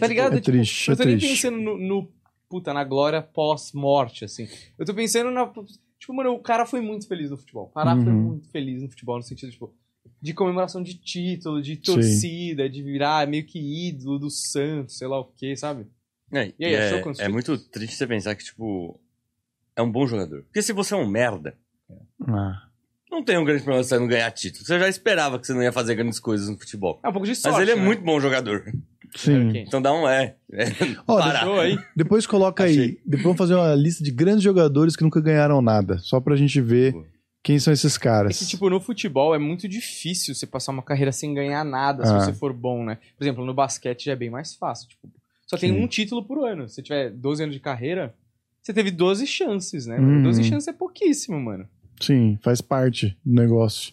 Tá 0.00 0.06
ligado? 0.06 0.36
É 0.36 0.40
triste, 0.40 0.88
eu 0.88 0.94
é 0.94 0.96
tô 0.96 1.04
nem 1.04 1.16
triste. 1.18 1.42
pensando 1.42 1.58
no, 1.58 1.78
no- 1.78 2.12
Puta, 2.48 2.74
na 2.74 2.84
glória 2.84 3.22
pós-morte, 3.22 4.26
assim. 4.26 4.46
Eu 4.78 4.84
tô 4.84 4.92
pensando 4.92 5.30
na. 5.30 5.50
Tipo, 5.98 6.12
mano, 6.12 6.32
o 6.34 6.38
cara 6.38 6.66
foi 6.66 6.82
muito 6.82 7.08
feliz 7.08 7.30
no 7.30 7.36
futebol. 7.38 7.64
O 7.64 7.68
Pará 7.70 7.94
foi 7.96 8.12
Uhum. 8.12 8.22
muito 8.22 8.50
feliz 8.50 8.82
no 8.82 8.90
futebol, 8.90 9.16
no 9.16 9.22
sentido, 9.22 9.50
tipo, 9.50 9.74
de 10.20 10.34
comemoração 10.34 10.82
de 10.82 10.94
título, 10.94 11.62
de 11.62 11.76
Sim. 11.76 11.80
torcida, 11.80 12.68
de 12.68 12.82
virar 12.82 13.26
meio 13.26 13.46
que 13.46 13.58
ídolo 13.88 14.18
do 14.18 14.28
Santos, 14.28 14.98
sei 14.98 15.08
lá 15.08 15.18
o 15.18 15.24
quê, 15.24 15.56
sabe? 15.56 15.86
É, 16.30 16.52
E 16.58 16.64
aí, 16.66 16.76
achou 16.76 16.98
é, 17.18 17.24
é 17.24 17.28
muito 17.28 17.56
triste 17.56 17.96
você 17.96 18.06
pensar 18.06 18.34
que, 18.34 18.44
tipo, 18.44 19.00
é 19.74 19.80
um 19.80 19.90
bom 19.90 20.06
jogador. 20.06 20.42
Porque 20.42 20.60
se 20.60 20.74
você 20.74 20.92
é 20.92 20.96
um 20.98 21.06
merda, 21.08 21.56
Ah. 22.28 22.68
não 23.10 23.24
tem 23.24 23.38
um 23.38 23.44
grande 23.44 23.62
problema 23.62 23.82
você 23.84 23.98
não 23.98 24.06
ganhar 24.08 24.30
título. 24.30 24.64
Você 24.66 24.78
já 24.78 24.88
esperava 24.88 25.38
que 25.38 25.46
você 25.46 25.54
não 25.54 25.62
ia 25.62 25.72
fazer 25.72 25.94
grandes 25.94 26.20
coisas 26.20 26.48
no 26.50 26.58
futebol. 26.58 27.00
É 27.02 27.08
um 27.08 27.12
pouco 27.12 27.26
de 27.26 27.34
sorte. 27.34 27.54
Mas 27.54 27.62
ele 27.62 27.70
é 27.72 27.76
né? 27.76 27.82
muito 27.82 28.02
bom 28.02 28.20
jogador. 28.20 28.64
Sim. 29.14 29.48
Ok. 29.48 29.64
Então 29.66 29.82
dá 29.82 29.92
um 29.92 30.08
é. 30.08 30.36
é 30.52 30.66
parar. 31.06 31.40
Show 31.44 31.60
aí. 31.60 31.78
Depois 31.96 32.26
coloca 32.26 32.64
aí. 32.64 32.98
Depois 33.04 33.22
vamos 33.22 33.38
fazer 33.38 33.54
uma 33.54 33.74
lista 33.74 34.02
de 34.02 34.10
grandes 34.10 34.42
jogadores 34.42 34.96
que 34.96 35.02
nunca 35.04 35.20
ganharam 35.20 35.60
nada. 35.60 35.98
Só 35.98 36.20
pra 36.20 36.34
gente 36.36 36.60
ver 36.60 36.92
Boa. 36.92 37.06
quem 37.42 37.58
são 37.58 37.72
esses 37.72 37.96
É 37.96 38.00
caras. 38.00 38.38
que, 38.38 38.46
tipo, 38.46 38.70
no 38.70 38.80
futebol 38.80 39.34
é 39.34 39.38
muito 39.38 39.68
difícil 39.68 40.34
você 40.34 40.46
passar 40.46 40.72
uma 40.72 40.82
carreira 40.82 41.12
sem 41.12 41.34
ganhar 41.34 41.64
nada, 41.64 42.02
Ah. 42.04 42.06
se 42.06 42.26
você 42.26 42.32
for 42.32 42.52
bom, 42.52 42.84
né? 42.84 42.98
Por 43.18 43.24
exemplo, 43.24 43.44
no 43.44 43.52
basquete 43.54 44.06
já 44.06 44.12
é 44.12 44.16
bem 44.16 44.30
mais 44.30 44.54
fácil. 44.54 44.88
Tipo, 44.88 45.08
só 45.46 45.56
tem 45.58 45.72
Sim. 45.74 45.80
um 45.82 45.86
título 45.86 46.24
por 46.24 46.46
ano. 46.48 46.68
Se 46.68 46.76
você 46.76 46.82
tiver 46.82 47.10
12 47.10 47.42
anos 47.42 47.54
de 47.54 47.60
carreira, 47.60 48.14
você 48.62 48.72
teve 48.72 48.90
12 48.90 49.26
chances, 49.26 49.86
né? 49.86 49.98
Uhum. 49.98 50.22
12 50.22 50.44
chances 50.44 50.68
é 50.68 50.72
pouquíssimo, 50.72 51.38
mano. 51.38 51.68
Sim, 52.00 52.38
faz 52.42 52.60
parte 52.60 53.16
do 53.24 53.34
negócio. 53.34 53.92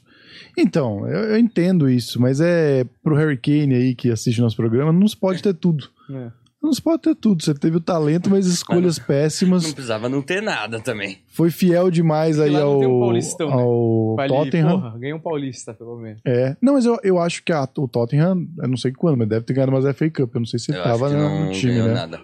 Então, 0.58 1.08
eu, 1.08 1.32
eu 1.32 1.38
entendo 1.38 1.90
isso, 1.90 2.20
mas 2.22 2.40
é 2.42 2.84
pro 3.04 3.16
Harry 3.16 3.38
Kane 3.38 3.74
aí 3.76 3.96
que 3.96 4.12
assiste 4.12 4.42
nosso 4.42 4.56
programa, 4.56 4.92
não 4.92 5.08
se 5.08 5.16
pode 5.18 5.42
ter 5.42 5.54
tudo. 5.54 5.88
É. 6.12 6.32
Não 6.62 6.74
se 6.74 6.82
pode 6.82 7.02
ter 7.04 7.16
tudo. 7.16 7.42
Você 7.42 7.54
teve 7.54 7.78
o 7.78 7.80
talento, 7.80 8.30
mas 8.30 8.46
escolhas 8.46 8.98
Não 9.00 9.06
péssimas. 9.06 9.72
precisava 9.72 10.10
não 10.10 10.22
ter 10.22 10.42
nada 10.42 10.78
também. 10.82 11.20
Foi 11.30 11.50
fiel 11.50 11.90
demais 11.90 12.36
Porque 12.36 12.50
aí 12.50 12.54
lá 12.54 12.60
não 12.60 12.68
ao, 12.74 12.80
tem 12.80 12.88
um 12.90 13.00
Paulistão, 13.00 13.48
né? 13.48 13.54
ao 13.54 14.16
ali, 14.20 14.28
Tottenham. 14.30 14.82
porra, 14.82 14.98
ganha 15.00 15.16
um 15.16 15.20
paulista, 15.22 15.74
pelo 15.74 15.98
menos. 15.98 16.20
É. 16.26 16.58
Não, 16.62 16.74
mas 16.74 16.84
eu, 16.86 17.00
eu 17.02 17.18
acho 17.18 17.42
que 17.46 17.54
a- 17.54 17.68
o 17.78 17.88
Tottenham, 17.88 18.46
eu 18.62 18.68
não 18.68 18.76
sei 18.76 18.92
quando, 18.92 19.18
mas 19.18 19.30
deve 19.30 19.46
ter 19.46 19.54
ganhado 19.54 19.72
umas 19.72 19.86
FA 19.96 20.10
Cup. 20.10 20.36
Eu 20.36 20.40
não 20.42 20.46
sei 20.46 20.60
se 20.60 20.74
Eu 20.74 20.84
tava 20.84 21.06
acho 21.06 21.16
que 21.16 21.22
na- 21.22 21.30
não 21.30 21.46
no 21.46 21.52
time, 21.54 21.72
ganhou 21.76 21.88
né? 21.88 21.94
nada. 21.94 22.20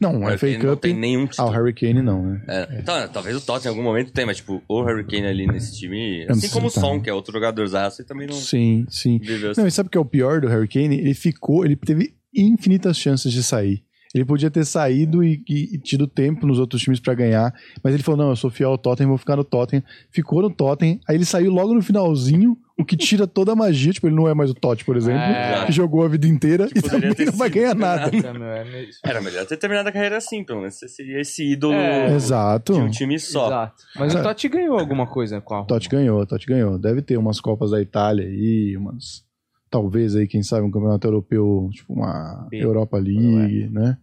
Não, 0.00 0.16
O 0.16 0.24
Harry 0.26 0.38
FA 0.38 0.46
Kane 0.48 0.58
não 0.64 0.70
Cup. 0.74 0.82
tem 0.82 0.94
nenhum 0.94 1.20
Ah, 1.22 1.24
o 1.24 1.28
título. 1.28 1.50
Harry 1.50 1.72
Kane 1.74 2.02
não, 2.02 2.22
né? 2.22 2.42
É, 2.48 2.78
então, 2.80 3.08
talvez 3.08 3.36
o 3.36 3.40
Tottenham 3.40 3.74
em 3.74 3.78
algum 3.78 3.88
momento 3.88 4.12
tenha, 4.12 4.26
mas 4.26 4.36
tipo, 4.38 4.62
o 4.68 4.82
Harry 4.84 5.04
Kane 5.04 5.26
ali 5.26 5.46
nesse 5.46 5.76
time, 5.78 6.24
não 6.26 6.34
assim 6.36 6.48
como 6.50 6.68
o 6.68 6.70
tá. 6.70 6.80
Son, 6.80 7.00
que 7.00 7.08
é 7.10 7.12
outro 7.12 7.32
jogador 7.32 7.66
zaço, 7.66 8.02
e 8.02 8.04
também 8.04 8.26
não 8.26 8.34
Sim, 8.34 8.86
sim. 8.88 9.18
viveu 9.18 9.50
assim. 9.52 9.60
Não, 9.60 9.68
e 9.68 9.70
sabe 9.70 9.88
o 9.88 9.90
que 9.90 9.98
é 9.98 10.00
o 10.00 10.04
pior 10.04 10.40
do 10.40 10.48
Harry 10.48 10.68
Kane? 10.68 10.98
Ele 10.98 11.14
ficou, 11.14 11.64
ele 11.64 11.76
teve 11.76 12.14
infinitas 12.34 12.98
chances 12.98 13.32
de 13.32 13.42
sair. 13.42 13.82
Ele 14.14 14.24
podia 14.24 14.50
ter 14.50 14.64
saído 14.64 15.22
e, 15.22 15.42
e- 15.48 15.74
e 15.74 15.78
tido 15.78 16.06
tempo 16.06 16.46
nos 16.46 16.58
outros 16.58 16.80
times 16.82 17.00
pra 17.00 17.12
ganhar, 17.14 17.52
mas 17.82 17.92
ele 17.94 18.02
falou: 18.02 18.18
não, 18.22 18.30
eu 18.30 18.36
sou 18.36 18.50
fiel 18.50 18.70
ao 18.70 18.78
Tottenham, 18.78 19.08
vou 19.08 19.18
ficar 19.18 19.36
no 19.36 19.44
Tottenham. 19.44 19.82
Ficou 20.10 20.40
no 20.42 20.50
Tottenham, 20.50 20.98
aí 21.08 21.16
ele 21.16 21.24
saiu 21.24 21.50
logo 21.52 21.74
no 21.74 21.82
finalzinho, 21.82 22.56
o 22.78 22.84
que 22.84 22.96
tira 22.96 23.26
toda 23.26 23.52
a 23.52 23.56
magia. 23.56 23.92
Tipo, 23.92 24.06
ele 24.06 24.16
não 24.16 24.28
é 24.28 24.34
mais 24.34 24.50
o 24.50 24.54
Totti, 24.54 24.84
por 24.84 24.96
exemplo, 24.96 25.18
É. 25.20 25.64
que 25.66 25.72
jogou 25.72 26.04
a 26.04 26.08
vida 26.08 26.26
inteira 26.26 26.66
Que 26.68 26.78
e 26.78 26.82
poderia 26.82 27.10
também 27.10 27.14
ter 27.14 27.26
não 27.32 27.38
vai 27.38 27.50
ganhar 27.50 27.74
né? 27.74 27.80
nada. 27.80 28.16
É 28.16 28.64
meio- 28.64 28.88
Era 29.04 29.20
melhor 29.20 29.44
ter 29.46 29.56
terminado 29.56 29.88
a 29.88 29.92
carreira 29.92 30.16
assim, 30.16 30.44
pelo 30.44 30.60
menos. 30.60 30.74
Você 30.78 30.88
seria 30.88 31.20
esse 31.20 31.52
ídolo 31.52 31.74
É. 31.74 32.14
Exato. 32.14 32.72
de 32.74 32.80
um 32.80 32.90
time 32.90 33.18
só. 33.18 33.46
Exato. 33.48 33.82
Mas 33.96 34.14
É. 34.14 34.20
o 34.20 34.22
Totti 34.22 34.48
ganhou 34.48 34.78
alguma 34.78 35.06
coisa 35.06 35.40
com 35.40 35.54
a 35.54 35.62
O 35.62 35.66
Totti 35.66 35.88
ganhou, 35.88 36.20
o 36.20 36.26
Totti 36.26 36.46
ganhou. 36.46 36.78
Deve 36.78 37.02
ter 37.02 37.16
umas 37.16 37.40
Copas 37.40 37.70
da 37.72 37.80
Itália 37.82 38.26
aí, 38.26 38.76
umas. 38.78 39.25
Talvez 39.70 40.14
aí, 40.14 40.26
quem 40.26 40.42
sabe, 40.42 40.66
um 40.66 40.70
campeonato 40.70 41.06
europeu, 41.06 41.68
tipo 41.72 41.92
uma 41.92 42.46
B. 42.50 42.58
Europa 42.58 42.98
League, 42.98 43.68
né? 43.70 43.98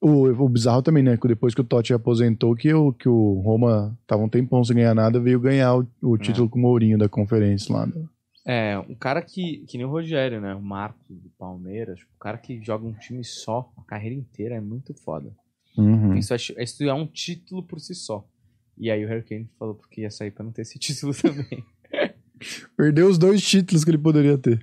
O, 0.00 0.26
o 0.26 0.48
bizarro 0.48 0.82
também, 0.82 1.02
né? 1.02 1.16
que 1.16 1.26
Depois 1.26 1.54
que 1.54 1.60
o 1.60 1.64
Totti 1.64 1.92
aposentou, 1.92 2.54
que 2.54 2.72
o, 2.72 2.92
que 2.92 3.08
o 3.08 3.40
Roma 3.40 3.98
tava 4.06 4.22
um 4.22 4.28
tempão 4.28 4.62
sem 4.62 4.76
ganhar 4.76 4.94
nada, 4.94 5.20
veio 5.20 5.40
ganhar 5.40 5.76
o, 5.76 5.86
o 6.02 6.16
título 6.16 6.48
com 6.48 6.58
o 6.58 6.62
Mourinho 6.62 6.98
da 6.98 7.08
conferência 7.08 7.74
lá. 7.74 7.86
né? 7.86 8.06
É, 8.46 8.78
um 8.78 8.94
cara 8.94 9.20
que, 9.20 9.64
que 9.68 9.76
nem 9.76 9.86
o 9.86 9.90
Rogério, 9.90 10.40
né? 10.40 10.54
O 10.54 10.62
Marcos 10.62 11.20
do 11.20 11.28
Palmeiras, 11.38 11.98
tipo, 11.98 12.12
o 12.14 12.18
cara 12.18 12.38
que 12.38 12.62
joga 12.62 12.86
um 12.86 12.94
time 12.94 13.22
só 13.22 13.70
a 13.76 13.82
carreira 13.82 14.14
inteira 14.14 14.54
é 14.54 14.60
muito 14.60 14.94
foda. 14.94 15.30
Uhum. 15.76 16.16
Isso, 16.16 16.32
é, 16.32 16.36
isso 16.36 16.82
é 16.82 16.94
um 16.94 17.06
título 17.06 17.62
por 17.62 17.78
si 17.78 17.94
só. 17.94 18.26
E 18.78 18.90
aí 18.90 19.04
o 19.04 19.08
Harry 19.08 19.22
Kane 19.22 19.50
falou 19.58 19.74
porque 19.74 20.00
ia 20.02 20.10
sair 20.10 20.30
pra 20.30 20.44
não 20.44 20.52
ter 20.52 20.62
esse 20.62 20.78
título 20.80 21.12
também. 21.12 21.62
Perdeu 22.76 23.08
os 23.08 23.18
dois 23.18 23.42
títulos 23.42 23.84
que 23.84 23.90
ele 23.90 23.98
poderia 23.98 24.36
ter. 24.38 24.58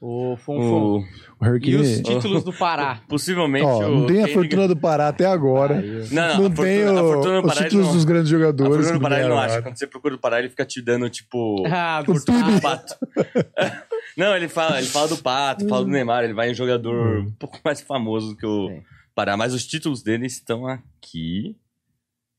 Ô, 0.00 0.36
Fonfon. 0.36 0.98
O, 1.40 1.44
O 1.44 1.56
E 1.56 1.74
os 1.76 2.00
títulos 2.02 2.44
do 2.44 2.52
Pará? 2.52 3.00
possivelmente 3.08 3.64
Ó, 3.64 3.86
o 3.88 4.00
não 4.00 4.06
tem 4.06 4.22
a 4.22 4.28
fortuna 4.28 4.68
do 4.68 4.76
Pará 4.76 5.08
até 5.08 5.26
agora. 5.26 5.78
Aí, 5.78 6.06
Não, 6.12 6.28
não, 6.28 6.38
Não, 6.40 6.46
a 6.46 6.50
tem 6.50 6.54
fortuna, 6.84 7.00
a 7.00 7.02
o- 7.02 7.12
fortuna 7.12 7.40
os 7.40 7.46
Pará 7.46 7.60
ele 7.60 7.64
títulos 7.68 7.86
não. 7.86 7.94
dos 7.94 8.04
grandes 8.04 8.28
A 8.32 8.36
jogadores. 8.36 8.74
fortuna 8.76 8.98
do 8.98 9.02
Pará 9.02 9.18
ele 9.20 9.28
não 9.28 9.38
acha. 9.38 9.48
nada. 9.48 9.62
Quando 9.62 9.76
você 9.78 9.86
procura 9.86 10.14
o 10.14 10.18
Pará, 10.18 10.38
ele 10.38 10.48
fica 10.50 10.64
te 10.64 10.80
dando, 10.82 11.08
tipo. 11.10 11.64
Ah, 11.66 12.02
O 12.02 12.04
fortuna 12.04 12.50
do 12.52 12.60
pato. 12.60 12.94
Não, 14.16 14.36
ele 14.36 14.46
fala, 14.48 14.78
ele 14.78 14.88
fala 14.88 15.08
do 15.08 15.16
Pato, 15.16 15.66
fala 15.68 15.84
do 15.84 15.90
Neymar, 15.90 16.22
ele 16.24 16.34
vai 16.34 16.50
em 16.50 16.54
jogador 16.54 17.20
um 17.20 17.30
pouco 17.32 17.58
mais 17.64 17.80
famoso 17.80 18.36
que 18.36 18.44
o 18.44 18.68
É. 18.68 18.82
Pará, 19.14 19.36
mas 19.38 19.54
os 19.54 19.66
títulos 19.66 20.02
dele 20.02 20.26
estão 20.26 20.66
aqui. 20.66 21.56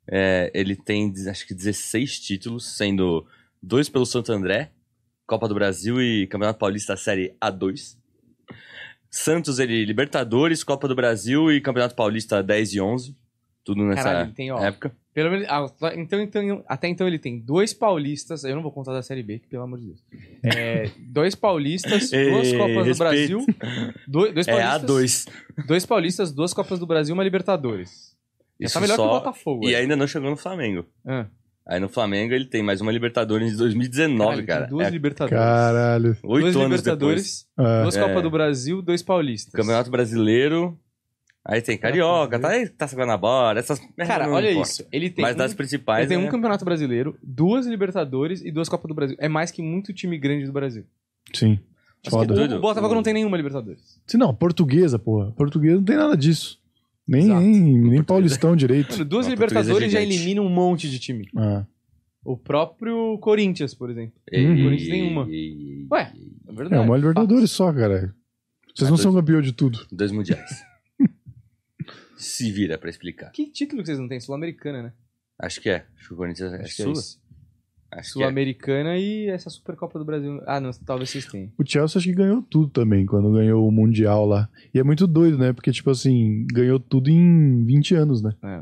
É, 0.08 0.52
ele 0.54 0.76
tem, 0.76 1.12
acho 1.30 1.48
que 1.48 1.54
16 1.54 2.20
títulos, 2.20 2.76
sendo 2.78 3.26
dois 3.64 3.88
pelo 3.90 4.06
Santo 4.06 4.32
André, 4.34 4.72
Copa 5.26 5.48
do 5.48 5.56
Brasil 5.56 6.02
e 6.02 6.28
Campeonato 6.28 6.60
Paulista 6.60 6.98
Série 6.98 7.34
A2. 7.42 7.96
Santos, 9.10 9.60
ele 9.60 9.86
Libertadores, 9.86 10.64
Copa 10.64 10.88
do 10.88 10.96
Brasil 10.96 11.52
e 11.52 11.62
Campeonato 11.62 11.96
Paulista 11.96 12.42
10 12.44 12.74
e 12.74 12.82
11. 12.82 13.16
Tudo 13.64 13.84
nessa 13.86 14.04
Caralho, 14.04 14.28
ele 14.28 14.34
tem, 14.36 14.52
ó. 14.52 14.60
época. 14.60 14.94
Pelo 15.14 15.30
menos, 15.32 15.48
ah, 15.48 15.66
então, 15.96 16.20
então, 16.20 16.64
até 16.68 16.88
então 16.88 17.08
ele 17.08 17.20
tem 17.20 17.40
dois 17.40 17.72
paulistas, 17.74 18.44
eu 18.44 18.56
não 18.56 18.64
vou 18.64 18.72
contar 18.72 18.92
da 18.92 19.02
Série 19.04 19.22
B, 19.24 19.38
que, 19.40 19.48
pelo 19.48 19.64
amor 19.64 19.80
de 19.80 19.86
Deus. 19.86 20.04
É, 20.44 20.92
dois 21.00 21.36
paulistas, 21.36 22.10
duas 22.10 22.48
Ei, 22.52 22.58
Copas 22.58 22.76
do 22.76 22.84
respeito. 22.84 22.98
Brasil. 22.98 23.46
Dois, 24.08 24.34
dois 24.34 24.48
É 24.48 24.52
paulistas, 24.52 25.26
A2. 25.26 25.66
dois 25.68 25.86
paulistas, 25.86 26.32
duas 26.34 26.54
Copas 26.54 26.80
do 26.80 26.86
Brasil 26.88 27.14
e 27.14 27.18
uma 27.18 27.24
Libertadores. 27.24 28.14
Já 28.60 28.66
Isso 28.66 28.74
tá 28.74 28.82
melhor 28.82 28.96
só- 28.98 29.04
que 29.04 29.08
o 29.10 29.20
Botafogo. 29.20 29.64
E 29.66 29.76
aí. 29.76 29.84
ainda 29.84 29.96
não 29.96 30.08
chegou 30.08 30.30
no 30.32 30.36
Flamengo. 30.36 30.86
Ah, 31.06 31.28
Aí 31.66 31.80
no 31.80 31.88
Flamengo 31.88 32.34
ele 32.34 32.46
tem 32.46 32.62
mais 32.62 32.82
uma 32.82 32.92
Libertadores 32.92 33.52
de 33.52 33.58
2019, 33.58 34.18
Caralho, 34.18 34.48
cara. 34.48 34.62
tem 34.62 34.70
duas 34.70 34.88
É 34.88 34.90
Libertadores. 34.90 35.40
Caralho. 35.44 36.18
oito 36.24 36.44
duas 36.44 36.56
anos 36.58 36.82
depois. 36.82 36.82
Libertadores, 36.82 37.48
É. 37.58 37.82
duas 37.84 37.96
É. 37.96 38.02
Copas 38.02 38.24
do 38.24 38.30
Brasil, 38.32 38.82
dois 38.82 39.02
Paulistas. 39.02 39.54
Campeonato 39.54 39.90
Brasileiro. 39.90 40.78
Aí 41.46 41.62
tem 41.62 41.78
Carioca, 41.78 42.40
tá 42.40 42.50
aí, 42.50 42.70
Taça 42.70 42.96
Guanabara, 42.96 43.60
essas 43.60 43.78
Cara, 43.98 44.30
olha 44.30 44.50
importa. 44.52 44.70
isso. 44.70 44.86
Ele 44.92 45.10
tem, 45.10 45.24
Mas 45.24 45.36
um, 45.36 45.38
das 45.38 45.54
principais, 45.54 46.00
ele 46.02 46.08
tem 46.10 46.18
um 46.18 46.22
né? 46.24 46.32
Campeonato 46.32 46.64
Brasileiro, 46.64 47.18
duas 47.22 47.66
Libertadores 47.66 48.42
e 48.42 48.50
duas 48.52 48.70
Copas 48.70 48.88
do 48.88 48.94
Brasil. 48.94 49.18
É 49.20 49.28
mais 49.28 49.52
que 49.52 49.62
muito 49.62 49.92
time 49.94 50.18
grande 50.18 50.46
do 50.46 50.54
Brasil. 50.54 50.86
Sim. 51.34 51.60
Foda. 52.10 52.34
o 52.58 52.60
Botafogo 52.62 52.96
não 52.96 53.04
tem 53.04 53.14
nenhuma 53.14 53.36
Libertadores. 53.38 54.02
Se 54.08 54.18
não, 54.18 54.34
portuguesa, 54.34 54.98
porra. 55.00 55.32
Portuguesa 55.32 55.76
não 55.78 55.84
tem 55.84 55.96
nada 55.98 56.16
disso. 56.18 56.60
Nem, 57.08 57.24
Exato. 57.26 57.42
nem, 57.42 57.78
nem 57.82 58.04
paulistão 58.04 58.56
direito. 58.56 58.92
Mano, 58.94 59.06
duas 59.06 59.26
Não, 59.26 59.34
Libertadores 59.34 59.88
é 59.90 59.92
já 59.92 60.02
eliminam 60.02 60.46
um 60.46 60.50
monte 60.50 60.90
de 60.90 61.00
time. 61.00 61.28
Ah. 61.36 61.66
O 62.24 62.38
próprio 62.38 63.18
Corinthians, 63.20 63.74
por 63.74 63.90
exemplo. 63.90 64.14
Ei, 64.32 64.46
Uhum. 64.46 64.56
ei, 64.56 64.64
Corinthians 64.64 64.90
tem 64.90 65.08
uma. 65.12 65.30
ei, 65.30 65.88
Ué, 65.92 66.14
É 66.48 66.52
verdade. 66.54 66.82
É 66.82 66.86
uma 66.86 66.96
Libertadores 66.98 67.52
só, 67.52 67.74
cara. 67.74 68.16
Vocês 68.74 68.82
Ah, 68.82 68.84
não 68.86 68.90
dois. 68.92 69.02
são 69.02 69.14
campeão 69.14 69.42
de 69.42 69.52
tudo. 69.52 69.86
Dois 69.92 70.12
mundiais. 70.12 70.64
Se 72.18 72.52
vira 72.52 72.78
pra 72.78 72.90
explicar. 72.90 73.32
Que 73.32 73.48
título 73.50 73.82
que 73.82 73.88
vocês 73.88 74.00
não 74.00 74.08
têm? 74.08 74.20
Sul-Americana, 74.20 74.84
né? 74.84 74.94
Acho 75.40 75.60
que 75.60 75.70
é. 75.70 75.86
Acho 75.98 76.08
que 76.08 76.14
o 76.14 76.18
Corinthians 76.18 76.54
acho 76.54 76.76
que 76.76 76.82
é 76.82 76.86
Sul- 76.86 76.94
isso. 76.94 77.22
É. 77.98 78.04
Sul-Americana 78.04 78.98
e 78.98 79.28
essa 79.28 79.50
Supercopa 79.50 80.00
do 80.00 80.06
Brasil. 80.06 80.42
Ah, 80.46 80.60
não, 80.60 80.72
talvez 80.86 81.10
vocês 81.10 81.26
tenham. 81.26 81.50
O 81.58 81.64
Chelsea 81.66 82.00
acho 82.00 82.08
que 82.08 82.16
ganhou 82.16 82.42
tudo 82.42 82.68
também, 82.70 83.06
quando 83.06 83.32
ganhou 83.32 83.68
o 83.68 83.72
Mundial 83.72 84.26
lá. 84.26 84.50
E 84.74 84.80
é 84.80 84.84
muito 84.84 85.06
doido, 85.08 85.38
né? 85.38 85.54
Porque, 85.54 85.72
tipo 85.72 85.90
assim, 85.90 86.46
ganhou 86.52 86.80
tudo 86.80 87.10
em 87.10 87.64
20 87.66 87.96
anos, 87.96 88.22
né? 88.22 88.34
É. 88.44 88.62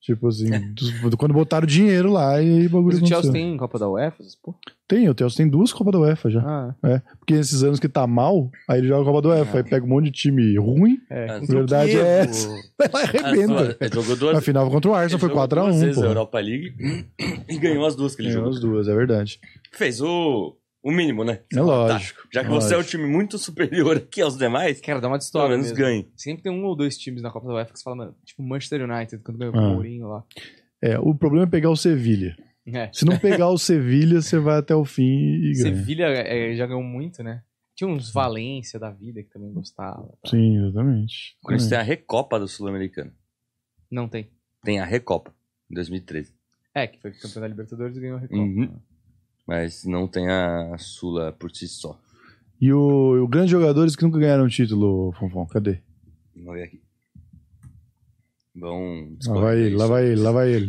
Tipo 0.00 0.28
assim, 0.28 0.48
dos- 0.72 0.92
quando 1.16 1.34
botaram 1.34 1.66
dinheiro 1.66 2.10
lá 2.12 2.40
e 2.40 2.60
aí 2.60 2.66
o 2.66 2.70
bagulho 2.70 2.94
Mas 2.94 3.02
o 3.02 3.06
Chelsea 3.06 3.32
tem 3.32 3.56
Copa 3.56 3.78
da 3.78 3.88
UEFA? 3.90 4.22
porra? 4.42 4.56
Tem, 4.86 5.08
o 5.08 5.14
Chelsea 5.18 5.36
tem 5.38 5.48
duas 5.48 5.70
Copas 5.72 5.92
da 5.92 5.98
UEFA 5.98 6.30
já. 6.30 6.40
Ah, 6.40 7.02
Porque 7.18 7.34
esses 7.34 7.62
anos 7.62 7.78
que 7.80 7.88
tá 7.88 8.06
mal, 8.06 8.50
aí 8.68 8.78
ele 8.78 8.88
joga 8.88 9.02
a 9.02 9.04
Copa 9.12 9.22
da 9.22 9.28
UEFA, 9.34 9.58
Ah. 9.58 9.60
aí 9.60 9.68
pega 9.68 9.84
um 9.84 9.88
monte 9.88 10.04
de 10.06 10.12
time 10.12 10.56
ruim, 10.56 10.98
é. 11.10 11.30
A 11.32 11.38
o 11.42 11.46
verdade 11.46 11.98
é 11.98 12.20
essa. 12.20 12.48
vai 12.78 12.88
lá 12.92 13.02
e 13.02 13.16
Ah, 13.18 13.26
arrebenta. 13.26 13.76
Ele 13.80 13.94
jogou 13.94 14.16
duas 14.16 14.36
A 14.38 14.40
final 14.40 14.70
contra 14.70 14.90
o 14.90 14.94
Arsenal 14.94 15.18
foi 15.20 15.28
jogou 15.28 15.42
4x1, 15.42 15.64
duas 15.70 15.80
vezes 15.80 15.96
pô. 15.96 16.02
a 16.02 16.06
Europa 16.06 16.38
League 16.40 16.74
e 17.50 17.58
ganhou 17.58 17.84
as 17.84 17.94
duas 17.96 18.14
que 18.14 18.22
ele 18.22 18.28
Ganhou 18.30 18.44
jogou. 18.44 18.56
as 18.56 18.60
duas, 18.64 18.88
é 18.88 18.94
verdade. 18.94 19.38
Fez 19.72 20.00
o, 20.00 20.56
o 20.88 20.92
mínimo, 20.92 21.24
né? 21.24 21.40
É 21.52 21.60
lógico. 21.60 22.26
Já 22.32 22.40
que 22.42 22.46
é 22.46 22.50
você 22.50 22.74
é 22.74 22.76
um 22.76 22.80
lógico. 22.80 22.98
time 22.98 23.06
muito 23.06 23.38
superior 23.38 23.96
aqui 23.98 24.20
aos 24.22 24.36
demais, 24.36 24.80
Cara, 24.80 25.00
dá 25.00 25.08
uma 25.08 25.16
pelo 25.18 25.24
história 25.24 25.50
menos 25.50 25.66
mesmo. 25.72 25.78
ganhe. 25.84 26.08
Sempre 26.16 26.42
tem 26.44 26.52
um 26.52 26.64
ou 26.64 26.74
dois 26.76 26.96
times 26.96 27.22
na 27.22 27.30
Copa 27.30 27.46
da 27.48 27.54
UEFA 27.54 27.72
que 27.72 27.78
você 27.78 27.84
fala, 27.84 27.96
mano, 27.96 28.16
tipo 28.24 28.42
Manchester 28.42 28.82
United, 28.88 29.22
quando 29.22 29.38
ganhou 29.38 29.54
Ah. 29.54 29.68
o 29.68 29.74
Mourinho 29.74 30.08
lá. 30.08 30.24
É, 30.82 30.98
o 30.98 31.14
problema 31.14 31.46
é 31.46 31.50
pegar 31.50 31.70
o 31.70 31.76
Sevilha. 31.76 32.36
É. 32.66 32.90
Se 32.92 33.04
não 33.04 33.18
pegar 33.18 33.48
o 33.48 33.56
Sevilha, 33.58 34.20
você 34.20 34.38
vai 34.38 34.58
até 34.58 34.74
o 34.74 34.84
fim 34.84 35.02
e 35.04 35.52
ganha. 35.52 35.74
Sevilha 35.76 36.04
é, 36.06 36.54
já 36.54 36.66
ganhou 36.66 36.82
muito, 36.82 37.22
né? 37.22 37.42
Tinha 37.74 37.88
uns 37.88 38.12
Valência 38.12 38.78
da 38.78 38.90
vida 38.90 39.22
que 39.22 39.30
também 39.30 39.52
gostava. 39.52 40.02
tá? 40.22 40.30
Sim, 40.30 40.58
exatamente. 40.58 41.36
O 41.42 41.46
Corinthians 41.46 41.68
tem 41.70 41.78
a 41.78 41.82
Recopa 41.82 42.38
do 42.40 42.48
Sul-Americano. 42.48 43.12
Não 43.90 44.08
tem. 44.08 44.30
Tem 44.64 44.80
a 44.80 44.84
Recopa, 44.84 45.32
em 45.70 45.74
2013. 45.74 46.34
É, 46.74 46.86
que 46.86 47.00
foi 47.00 47.12
campeão 47.12 47.40
da 47.40 47.48
Libertadores 47.48 47.96
e 47.96 48.00
ganhou 48.00 48.18
a 48.18 48.20
Recopa. 48.20 48.40
Uhum. 48.40 48.80
Mas 49.48 49.84
não 49.86 50.06
tem 50.06 50.28
a 50.28 50.76
Sula 50.78 51.32
por 51.32 51.50
si 51.50 51.66
só. 51.66 51.98
E 52.60 52.70
o, 52.72 53.22
o 53.24 53.26
grandes 53.26 53.50
jogadores 53.50 53.96
que 53.96 54.02
nunca 54.04 54.18
ganharam 54.18 54.46
título, 54.46 55.10
Fonfon, 55.18 55.46
cadê? 55.46 55.78
Vamos 56.36 56.52
ver 56.54 56.64
aqui. 56.64 56.80
Vão 58.54 59.16
Lá 59.26 59.40
vai 59.40 59.58
ele, 59.60 59.76
lá 59.76 59.86
vai 59.86 60.04
ele, 60.06 60.20
lá 60.20 60.32
vai 60.32 60.50
ele. 60.52 60.66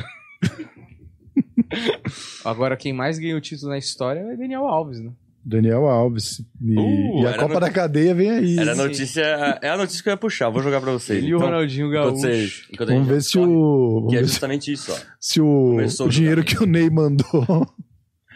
Agora, 2.45 2.77
quem 2.77 2.93
mais 2.93 3.19
ganhou 3.19 3.37
o 3.37 3.41
título 3.41 3.71
na 3.71 3.77
história 3.77 4.19
é 4.19 4.35
Daniel 4.37 4.65
Alves, 4.67 4.99
né? 4.99 5.11
Daniel 5.43 5.87
Alves. 5.87 6.39
E, 6.61 6.77
Uh, 6.77 7.21
e 7.23 7.25
a 7.27 7.33
Copa 7.37 7.55
no- 7.55 7.59
da 7.61 7.71
Cadeia 7.71 8.13
vem 8.13 8.29
aí. 8.29 8.59
Era 8.59 8.73
a 8.73 8.75
notícia. 8.75 9.21
É 9.61 9.69
a 9.69 9.77
notícia 9.77 10.03
que 10.03 10.09
eu 10.09 10.13
ia 10.13 10.17
puxar. 10.17 10.49
Vou 10.49 10.61
jogar 10.61 10.79
pra 10.81 10.91
vocês. 10.91 11.17
Ele 11.19 11.27
e 11.31 11.33
o 11.33 11.37
Então, 11.37 11.47
Ronaldinho 11.49 11.87
enquanto 11.87 12.05
Gaúcho. 12.05 12.21
vocês- 12.21 12.67
Vamos 12.87 13.07
ver 13.07 13.21
se 13.23 13.33
corre, 13.37 13.47
o. 13.51 14.07
Que 14.09 14.17
é 14.17 14.23
justamente 14.23 14.71
isso, 14.71 14.91
ó. 14.91 14.97
se 15.19 15.41
o, 15.41 15.77
o 15.77 16.03
o 16.05 16.09
dinheiro 16.09 16.43
que 16.43 16.61
o 16.61 16.65
Ney 16.67 16.89
mandou 16.89 17.25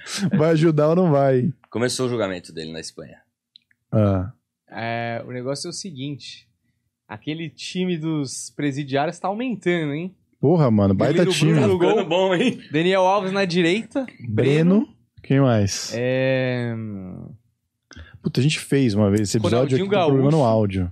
vai 0.37 0.51
ajudar 0.51 0.89
ou 0.89 0.95
não 0.95 1.11
vai. 1.11 1.51
Começou 1.69 2.05
o 2.05 2.09
julgamento 2.09 2.53
dele 2.53 2.71
na 2.71 2.79
Espanha. 2.79 3.17
Ah, 3.91 4.31
É, 4.69 5.23
o 5.27 5.31
negócio 5.31 5.67
é 5.67 5.69
o 5.69 5.73
seguinte: 5.73 6.47
aquele 7.07 7.49
time 7.49 7.97
dos 7.97 8.51
presidiários 8.55 9.19
tá 9.19 9.27
aumentando, 9.27 9.93
hein? 9.93 10.15
porra, 10.39 10.69
mano, 10.69 10.93
baita 10.93 11.25
time. 11.25 11.53
Bruno- 11.53 11.79
Tá 11.79 11.93
gol. 12.01 12.05
bom, 12.05 12.35
hein? 12.35 12.59
Daniel 12.71 13.03
Alves 13.03 13.31
na 13.31 13.45
direita. 13.45 14.05
Breno. 14.27 14.87
Quem 15.21 15.39
mais? 15.39 15.91
É. 15.95 16.75
Puta, 18.21 18.39
a 18.39 18.43
gente 18.43 18.59
fez 18.59 18.93
uma 18.93 19.09
vez 19.09 19.21
esse 19.21 19.37
episódio 19.37 19.57
Ronaldinho 19.77 19.85
aqui 19.85 19.89
com 19.95 20.05
problema 20.05 20.31
no 20.31 20.37
Gaúcho. 20.37 20.49
áudio. 20.49 20.91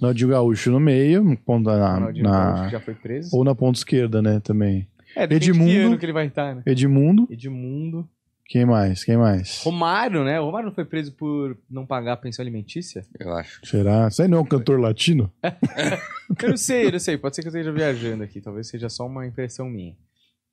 Ronaldinho 0.00 0.28
Gaúcho 0.30 0.70
no 0.70 0.80
meio, 0.80 1.36
ponta 1.44 1.76
na, 1.76 2.00
na- 2.12 2.68
já 2.68 2.80
foi 2.80 2.94
preso. 2.94 3.36
ou 3.36 3.44
na 3.44 3.54
ponta 3.54 3.78
esquerda, 3.78 4.20
né, 4.22 4.40
também. 4.40 4.88
É, 5.16 5.24
Edmundo. 5.24 5.70
que 5.70 5.76
ano 5.78 5.98
que 5.98 6.04
ele 6.06 6.12
vai 6.12 6.26
estar, 6.26 6.54
né? 6.54 6.62
Edmundo. 6.66 7.26
Edmundo. 7.30 8.08
Quem 8.48 8.64
mais? 8.64 9.04
Quem 9.04 9.18
mais? 9.18 9.62
Romário, 9.62 10.24
né? 10.24 10.40
O 10.40 10.46
Romário 10.46 10.68
não 10.68 10.74
foi 10.74 10.86
preso 10.86 11.12
por 11.12 11.54
não 11.70 11.84
pagar 11.84 12.14
a 12.14 12.16
pensão 12.16 12.42
alimentícia? 12.42 13.04
Eu 13.20 13.30
acho. 13.34 13.60
Será? 13.62 14.08
Isso 14.08 14.22
aí 14.22 14.28
não 14.28 14.38
é 14.38 14.40
um 14.40 14.46
cantor 14.46 14.80
latino? 14.80 15.30
Eu 16.42 16.50
não 16.50 16.56
sei, 16.56 16.86
eu 16.86 16.92
não 16.92 16.98
sei. 16.98 17.16
Pode 17.16 17.34
ser 17.34 17.40
que 17.42 17.48
eu 17.48 17.50
esteja 17.50 17.72
viajando 17.72 18.22
aqui. 18.22 18.38
Talvez 18.40 18.68
seja 18.68 18.90
só 18.90 19.06
uma 19.06 19.26
impressão 19.26 19.66
minha. 19.68 19.96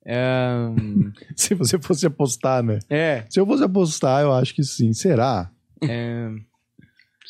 É. 0.04 0.46
Se 1.36 1.54
você 1.54 1.78
fosse 1.78 2.06
apostar, 2.06 2.62
né? 2.62 2.78
é, 2.88 3.24
Se 3.28 3.38
eu 3.38 3.46
fosse 3.46 3.62
apostar, 3.62 4.22
eu 4.22 4.32
acho 4.32 4.54
que 4.54 4.64
sim. 4.64 4.94
Será? 4.94 5.50
é... 5.82 6.30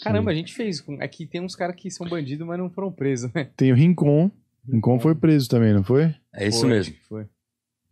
Caramba, 0.03 0.31
a 0.31 0.35
gente 0.35 0.55
fez. 0.55 0.85
Aqui 1.01 1.27
tem 1.27 1.41
uns 1.41 1.57
caras 1.57 1.75
que 1.75 1.91
são 1.91 2.07
bandidos, 2.09 2.47
mas 2.47 2.59
não 2.59 2.71
foram 2.71 2.93
presos, 2.93 3.33
né? 3.33 3.49
Tem 3.57 3.73
o 3.73 3.75
Rincon. 3.75 4.31
Rincon 4.71 5.01
foi 5.01 5.15
preso 5.15 5.49
também, 5.49 5.73
não 5.75 5.83
foi? 5.83 6.15
É 6.35 6.49
isso 6.49 6.61
Foi, 6.61 6.69
mesmo. 6.69 6.95
Foi. 7.09 7.27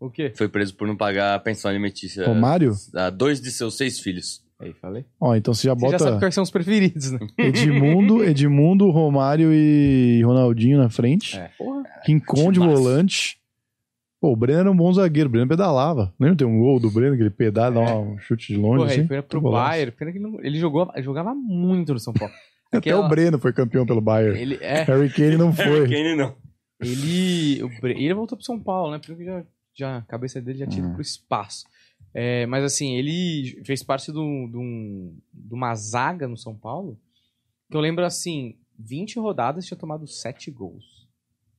O 0.01 0.11
quê? 0.11 0.32
Foi 0.36 0.49
preso 0.49 0.74
por 0.74 0.86
não 0.86 0.97
pagar 0.97 1.34
a 1.34 1.38
pensão 1.38 1.70
alimentícia 1.70 2.26
Romário? 2.26 2.72
a 2.95 3.11
dois 3.11 3.40
de 3.40 3.51
seus 3.51 3.76
seis 3.76 3.99
filhos. 4.01 4.42
Aí, 4.61 4.72
falei. 4.74 5.05
Ó, 5.20 5.34
então 5.34 5.53
você 5.53 5.66
já 5.66 5.74
Você 5.74 5.80
bota 5.80 5.92
já 5.99 5.99
sabe 5.99 6.18
quais 6.20 6.34
são 6.34 6.45
os 6.45 6.51
preferidos, 6.51 7.11
né? 7.11 7.18
Edmundo, 7.38 8.22
Edmundo, 8.24 8.90
Romário 8.90 9.51
e 9.53 10.22
Ronaldinho 10.24 10.78
na 10.78 10.88
frente. 10.88 11.36
É. 11.38 11.51
Porra. 11.59 11.82
De 12.07 12.20
Timaço. 12.20 12.61
volante. 12.61 13.38
Pô, 14.20 14.32
o 14.32 14.36
Breno 14.36 14.61
era 14.61 14.70
um 14.70 14.76
bom 14.76 14.92
zagueiro. 14.92 15.28
O 15.28 15.32
Breno 15.32 15.49
pedalava. 15.49 16.14
Lembra? 16.18 16.36
Tem 16.36 16.47
um 16.47 16.59
gol 16.59 16.78
do 16.80 16.90
Breno 16.90 17.16
que 17.16 17.22
ele 17.22 17.30
pedala, 17.30 17.74
dá 17.84 17.97
um 17.99 18.16
chute 18.18 18.53
de 18.55 18.59
longe. 18.59 18.76
Porra, 18.78 18.86
assim? 18.90 19.01
ele 19.01 19.09
foi 19.09 19.22
pro. 19.22 19.40
Bayern. 19.40 19.92
Pena 19.92 20.12
que 20.12 20.18
ele, 20.18 20.24
não- 20.26 20.40
ele 20.42 20.59
jogou, 20.59 20.90
jogava 21.03 21.34
muito 21.34 21.92
no 21.92 21.99
São 21.99 22.12
Paulo. 22.14 22.32
Até 22.68 22.78
Aquela- 22.78 23.05
o 23.05 23.09
Breno 23.09 23.38
foi 23.38 23.53
campeão 23.53 23.84
pelo 23.84 24.01
Bayern. 24.01 24.38
Ele, 24.40 24.59
é, 24.62 24.82
Harry 24.84 25.11
Kane 25.11 25.36
não 25.36 25.51
Harry 25.51 25.70
foi. 25.70 25.88
Kane 25.88 26.16
não. 26.16 26.34
ele, 26.80 27.62
o 27.62 27.68
Bre- 27.80 28.03
ele 28.03 28.14
voltou 28.14 28.36
pro 28.38 28.45
São 28.47 28.59
Paulo, 28.59 28.92
né? 28.92 29.01
Porque 29.05 29.24
já, 29.24 29.42
já, 29.74 29.98
a 29.98 30.02
cabeça 30.02 30.40
dele 30.40 30.58
já 30.58 30.66
tinha 30.66 30.78
ido 30.80 30.88
Uhum. 30.88 30.92
pro 30.94 31.02
espaço. 31.02 31.64
É, 32.12 32.46
mas 32.46 32.62
assim, 32.64 32.94
ele 32.94 33.60
fez 33.64 33.82
parte 33.82 34.12
de, 34.12 34.18
um, 34.18 34.48
de, 34.48 34.56
um- 34.56 35.18
uma 35.50 35.74
zaga 35.74 36.28
no 36.28 36.36
São 36.36 36.54
Paulo. 36.56 36.98
Que 37.70 37.76
eu 37.76 37.80
lembro 37.80 38.04
assim, 38.04 38.56
20 38.78 39.18
rodadas 39.18 39.66
tinha 39.66 39.76
tomado 39.78 40.06
7 40.06 40.50
gols. 40.50 41.08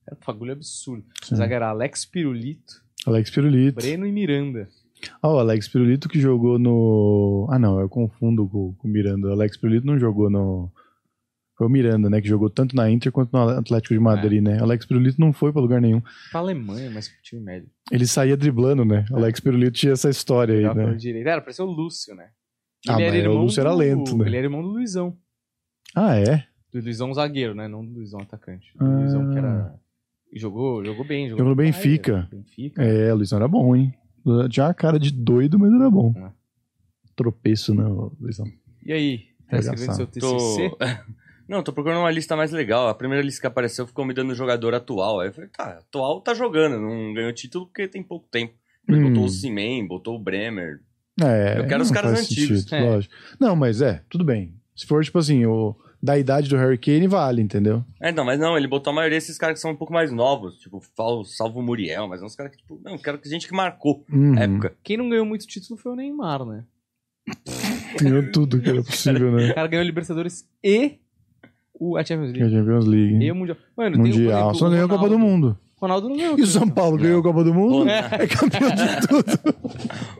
Era 0.06 0.16
um 0.16 0.24
bagulho 0.26 0.52
absurdo. 0.52 1.04
A 1.22 1.26
Sim. 1.26 1.36
zaga 1.36 1.54
era 1.56 1.68
Alex 1.68 2.06
Pirulito, 2.06 2.82
Alex 3.06 3.30
Pirulito. 3.30 3.74
Breno 3.76 4.06
e 4.06 4.12
Miranda. 4.12 4.68
Ah, 5.20 5.28
o 5.28 5.38
Alex 5.38 5.68
Pirulito 5.68 6.08
que 6.08 6.18
jogou 6.18 6.58
no. 6.58 7.46
Ah, 7.50 7.58
não, 7.58 7.78
eu 7.78 7.88
confundo 7.88 8.48
com, 8.48 8.72
com 8.74 8.88
o 8.88 8.90
Miranda. 8.90 9.28
O 9.28 9.32
Alex 9.32 9.56
Pirulito 9.58 9.86
não 9.86 9.98
jogou 9.98 10.30
no. 10.30 10.70
Foi 11.56 11.66
o 11.66 11.70
Miranda, 11.70 12.10
né? 12.10 12.20
Que 12.20 12.28
jogou 12.28 12.50
tanto 12.50 12.76
na 12.76 12.90
Inter 12.90 13.10
quanto 13.10 13.32
no 13.32 13.48
Atlético 13.48 13.94
de 13.94 14.00
Madrid, 14.00 14.42
né? 14.42 14.60
O 14.60 14.64
Alex 14.64 14.84
Pirulito 14.84 15.18
não 15.18 15.32
foi 15.32 15.52
pra 15.52 15.62
lugar 15.62 15.80
nenhum. 15.80 16.02
Pra 16.30 16.40
Alemanha, 16.40 16.90
mas 16.90 17.08
pro 17.08 17.22
time 17.22 17.40
médio. 17.40 17.70
Ele 17.90 18.06
saía 18.06 18.36
driblando, 18.36 18.84
né? 18.84 19.06
O 19.10 19.16
Alex 19.16 19.40
Pirulito 19.40 19.72
tinha 19.72 19.94
essa 19.94 20.10
história 20.10 20.54
aí, 20.54 20.74
né? 20.74 20.94
direita. 20.94 21.30
Era, 21.30 21.40
parecia 21.40 21.64
o 21.64 21.70
Lúcio, 21.70 22.14
né? 22.14 22.28
Ah, 22.86 22.98
mas 22.98 23.26
o 23.26 23.32
Lúcio 23.32 23.60
era 23.60 23.72
lento, 23.72 24.16
né? 24.18 24.26
Ele 24.26 24.36
era 24.36 24.46
irmão 24.46 24.62
do 24.62 24.68
Luizão. 24.68 25.16
Ah, 25.94 26.16
é? 26.18 26.44
Do 26.70 26.80
Luizão 26.80 27.12
zagueiro, 27.14 27.54
né? 27.54 27.66
Não 27.66 27.84
do 27.84 27.94
Luizão 27.94 28.20
atacante. 28.20 28.72
Ah. 28.78 28.84
Do 28.84 29.00
Luizão 29.00 29.30
que 29.32 29.38
era. 29.38 29.74
e 30.30 30.38
Jogou, 30.38 30.84
jogou 30.84 31.06
bem. 31.06 31.28
Jogou, 31.30 31.38
Jogou 31.38 31.50
no 31.50 31.56
Benfica. 31.56 32.28
Benfica. 32.30 32.82
É, 32.82 33.12
o 33.14 33.16
Luizão 33.16 33.38
era 33.38 33.48
bom, 33.48 33.74
hein? 33.74 33.94
Tinha 34.50 34.66
uma 34.66 34.74
cara 34.74 34.98
de 34.98 35.10
doido, 35.10 35.58
mas 35.58 35.72
era 35.72 35.90
bom. 35.90 36.12
É. 36.16 36.30
Tropeço, 37.16 37.74
né, 37.74 37.84
o 37.84 38.12
Luizão? 38.20 38.46
E 38.84 38.92
aí? 38.92 39.24
Tá 39.48 39.58
escrevendo 39.58 39.94
seu 39.94 40.06
TCC? 40.06 40.20
Tô... 40.20 40.76
Não, 41.48 41.62
tô 41.62 41.72
procurando 41.72 42.00
uma 42.00 42.10
lista 42.10 42.34
mais 42.36 42.50
legal. 42.50 42.88
A 42.88 42.94
primeira 42.94 43.22
lista 43.24 43.40
que 43.40 43.46
apareceu 43.46 43.86
ficou 43.86 44.04
me 44.04 44.12
dando 44.14 44.34
jogador 44.34 44.74
atual. 44.74 45.20
Aí 45.20 45.28
eu 45.28 45.32
falei, 45.32 45.48
tá, 45.50 45.78
atual 45.78 46.20
tá 46.20 46.34
jogando, 46.34 46.80
não 46.80 47.14
ganhou 47.14 47.32
título 47.32 47.66
porque 47.66 47.86
tem 47.86 48.02
pouco 48.02 48.26
tempo. 48.30 48.54
Ele 48.88 48.98
Hum. 49.00 49.08
botou 49.08 49.24
o 49.24 49.28
Simen, 49.28 49.86
botou 49.86 50.16
o 50.16 50.18
Bremer. 50.18 50.80
É, 51.20 51.58
Eu 51.58 51.66
quero 51.66 51.82
os 51.82 51.90
caras 51.90 52.20
antigos. 52.20 52.60
sentido, 52.62 52.74
É. 52.76 52.80
lógico. 52.90 53.14
Não, 53.40 53.54
mas 53.56 53.80
é, 53.80 54.02
tudo 54.08 54.24
bem. 54.24 54.54
Se 54.74 54.86
for, 54.86 55.02
tipo 55.04 55.18
assim, 55.18 55.46
o... 55.46 55.74
da 56.02 56.18
idade 56.18 56.48
do 56.48 56.56
Harry 56.56 56.76
Kane, 56.78 57.06
vale, 57.08 57.40
entendeu? 57.40 57.82
É, 58.00 58.12
não, 58.12 58.24
mas 58.24 58.38
não, 58.38 58.56
ele 58.56 58.68
botou 58.68 58.90
a 58.92 58.94
maioria 58.94 59.16
desses 59.16 59.38
caras 59.38 59.54
que 59.54 59.60
são 59.60 59.70
um 59.70 59.76
pouco 59.76 59.92
mais 59.92 60.12
novos, 60.12 60.58
tipo, 60.58 60.80
fal- 60.94 61.24
salvo 61.24 61.58
o 61.60 61.62
Muriel, 61.62 62.06
mas 62.06 62.20
é 62.20 62.24
uns 62.24 62.36
caras 62.36 62.52
que, 62.52 62.58
tipo, 62.58 62.78
não, 62.84 62.98
quero 62.98 63.18
que 63.18 63.28
gente 63.28 63.48
que 63.48 63.54
marcou 63.54 64.04
Uhum. 64.12 64.38
a 64.38 64.42
época. 64.42 64.76
Quem 64.84 64.98
não 64.98 65.08
ganhou 65.08 65.24
muito 65.24 65.46
título 65.46 65.78
foi 65.78 65.92
o 65.92 65.96
Neymar, 65.96 66.44
né? 66.44 66.64
Ganhou 68.00 68.30
tudo 68.30 68.60
que 68.60 68.68
era 68.68 68.82
possível, 68.84 69.32
né? 69.32 69.50
O 69.50 69.54
cara 69.54 69.66
ganhou 69.68 69.84
Libertadores 69.84 70.46
e 70.62 70.98
o, 71.78 71.96
a 71.96 72.04
Champions 72.04 72.28
é 72.34 72.38
a 72.38 72.44
League. 72.44 72.56
Champions 72.56 72.86
League. 72.86 73.24
E 73.24 73.30
o 73.30 73.34
Mundial. 73.34 73.56
Mano, 73.76 73.96
tem, 73.96 74.04
Mundial. 74.04 74.38
exemplo, 74.40 74.54
Só 74.54 74.64
não 74.64 74.68
o 74.68 74.74
ganhou 74.74 74.86
a 74.86 74.88
Copa 74.88 75.08
do 75.08 75.14
Ronaldo. 75.14 75.32
Mundo. 75.46 75.58
Ronaldo 75.78 76.08
não 76.08 76.16
ganhou. 76.16 76.38
E 76.38 76.42
o 76.42 76.46
São 76.46 76.68
Paulo 76.68 76.96
ganhou 76.96 77.20
a 77.20 77.22
Copa 77.22 77.44
do 77.44 77.52
Mundo? 77.54 77.78
Ronaldo. 77.80 77.90
É 78.14 78.26
campeão 78.26 78.70
de 78.70 79.06
tudo. 79.06 79.54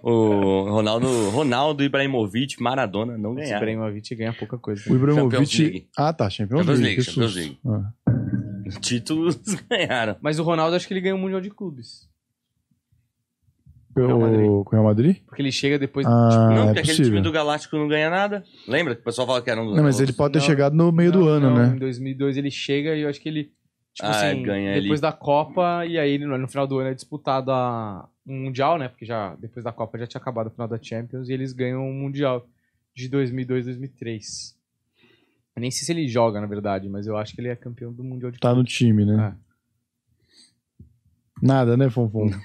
O 0.03 0.71
Ronaldo, 0.71 1.31
Ronaldo, 1.31 1.83
Ibrahimovic, 1.83 2.63
Maradona 2.63 3.17
não 3.17 3.33
Esse 3.33 3.45
ganharam. 3.51 3.63
Ibrahimovic 3.69 4.15
ganha 4.15 4.33
pouca 4.35 4.59
coisa. 4.59 4.83
O 4.91 4.95
Ibrahimovic. 4.95 5.63
League. 5.63 5.89
Ah, 5.97 6.13
tá. 6.13 6.29
Champions, 6.29 6.59
Champions 6.61 6.79
League. 6.81 6.97
League, 6.97 7.11
Champions. 7.11 7.35
League. 7.35 7.59
Ah. 7.67 8.81
Títulos 8.81 9.39
ganharam. 9.71 10.17
Mas 10.21 10.39
o 10.39 10.43
Ronaldo 10.43 10.77
acho 10.77 10.87
que 10.87 10.93
ele 10.93 11.01
ganhou 11.01 11.19
o 11.19 11.21
Mundial 11.21 11.41
de 11.41 11.51
Clubes. 11.51 12.07
Real 14.05 14.21
Madrid. 14.21 14.47
Com 14.47 14.61
o 14.61 14.69
Real 14.71 14.85
Madrid? 14.85 15.17
Porque 15.27 15.43
ele 15.43 15.53
chega 15.53 15.79
depois. 15.79 16.07
Ah, 16.07 16.29
tipo, 16.31 16.43
não, 16.43 16.55
é 16.55 16.65
porque 16.67 16.81
aquele 16.81 16.97
possível. 16.97 17.05
time 17.13 17.21
do 17.21 17.33
Galáctico 17.33 17.77
não 17.77 17.89
ganha 17.89 18.11
nada. 18.11 18.45
Lembra 18.67 18.95
que 18.95 19.01
o 19.01 19.05
pessoal 19.05 19.27
fala 19.27 19.43
que 19.43 19.51
era 19.51 19.63
um 19.63 19.75
Não, 19.75 19.83
mas 19.83 20.01
ele 20.01 20.13
pode 20.13 20.35
ter 20.35 20.39
Não, 20.41 20.47
chegado 20.47 20.75
no 20.75 20.93
meio 20.93 21.13
do 21.13 21.21
não, 21.21 21.29
ano, 21.29 21.51
não, 21.51 21.57
né? 21.57 21.75
Em 21.75 21.79
2002 21.79 22.37
ele 22.37 22.51
chega 22.51 22.95
e 22.95 23.03
eu 23.03 23.09
acho 23.09 23.21
que 23.21 23.29
ele. 23.29 23.53
Tipo 23.95 24.09
Ah, 24.09 24.29
assim, 24.29 24.43
ganha 24.43 24.81
depois 24.81 25.01
da 25.01 25.11
Copa, 25.11 25.87
e 25.87 25.99
aí 25.99 26.19
no, 26.19 26.47
final 26.49 26.67
do 26.67 26.79
ano 26.79 26.91
é 26.91 26.95
disputado 26.95 27.51
a, 27.51 28.07
um 28.27 28.45
Mundial, 28.45 28.77
né? 28.79 28.89
Porque 28.89 29.07
já 29.07 29.35
depois 29.37 29.65
da 29.65 29.73
Copa 29.73 29.97
já 29.97 30.07
tinha 30.07 30.21
acabado 30.21 30.49
o 30.49 30.51
final 30.51 30.69
da 30.69 30.79
Champions 30.81 31.31
e 31.31 31.33
eles 31.33 31.55
ganham 31.55 31.89
o 31.89 31.95
Mundial 31.95 32.47
de 32.95 33.09
2002, 33.09 33.65
2003. 33.65 34.57
Eu 35.57 35.61
nem 35.63 35.71
sei 35.71 35.87
se 35.87 35.93
ele 35.93 36.07
joga, 36.07 36.39
na 36.41 36.47
verdade, 36.47 36.87
mas 36.89 37.07
eu 37.07 37.17
acho 37.17 37.35
que 37.35 37.41
ele 37.41 37.49
é 37.49 37.57
campeão 37.57 37.91
do 37.91 38.05
Mundial 38.05 38.31
de 38.31 38.39
Tá 38.39 38.55
no 38.55 38.63
time, 38.63 39.07
né? 39.07 39.35
Nada, 41.43 41.77
né, 41.77 41.91
Fonfon? 41.91 42.31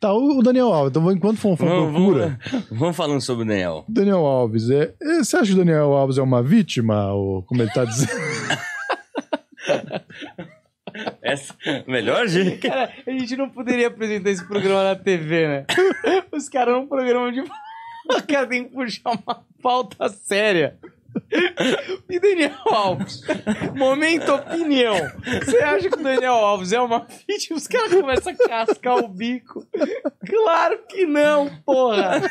Tá, 0.00 0.12
o 0.12 0.42
Daniel 0.42 0.72
Alves. 0.72 0.90
Então, 0.90 1.10
enquanto 1.10 1.38
Fonfon 1.38 1.66
Vamos, 1.66 1.92
procura, 1.92 2.38
vamos, 2.50 2.66
vamos 2.72 2.96
falando 2.96 3.20
sobre 3.20 3.44
o 3.44 3.46
Daniel. 3.48 3.84
Daniel 3.88 4.24
Alves, 4.26 4.70
é, 4.70 4.94
é- 5.02 5.18
você 5.24 5.36
acha 5.36 5.46
que 5.46 5.52
o 5.54 5.64
Daniel 5.64 5.92
Alves 5.92 6.18
é 6.18 6.22
uma 6.22 6.42
vítima, 6.42 7.12
ou 7.12 7.42
como 7.42 7.62
ele 7.62 7.70
tá 7.70 7.84
dizendo? 7.84 8.10
Essa, 11.22 11.54
melhor 11.86 12.26
jeito. 12.26 12.66
Cara, 12.66 12.90
a 13.06 13.10
gente 13.10 13.36
não 13.36 13.48
poderia 13.50 13.88
apresentar 13.88 14.30
esse 14.30 14.46
programa 14.46 14.82
na 14.84 14.96
TV, 14.96 15.46
né? 15.48 15.66
Os 16.32 16.48
caras 16.48 16.74
num 16.74 16.86
programa 16.86 17.30
de. 17.32 17.40
O 17.40 18.22
cara 18.26 18.46
tem 18.46 18.64
que 18.64 18.70
puxar 18.72 19.10
uma 19.10 19.44
pauta 19.62 20.08
séria. 20.08 20.78
E 22.08 22.20
Daniel 22.20 22.52
Alves? 22.66 23.20
Momento 23.74 24.32
opinião. 24.32 24.94
Você 25.44 25.58
acha 25.58 25.90
que 25.90 25.98
o 25.98 26.02
Daniel 26.02 26.34
Alves 26.34 26.72
é 26.72 26.80
uma 26.80 27.06
vítima? 27.28 27.56
Os 27.56 27.66
caras 27.66 27.92
começam 27.92 28.32
a 28.32 28.36
cascar 28.48 28.96
o 28.98 29.08
bico. 29.08 29.66
Claro 30.24 30.78
que 30.88 31.04
não, 31.04 31.50
porra. 31.64 32.22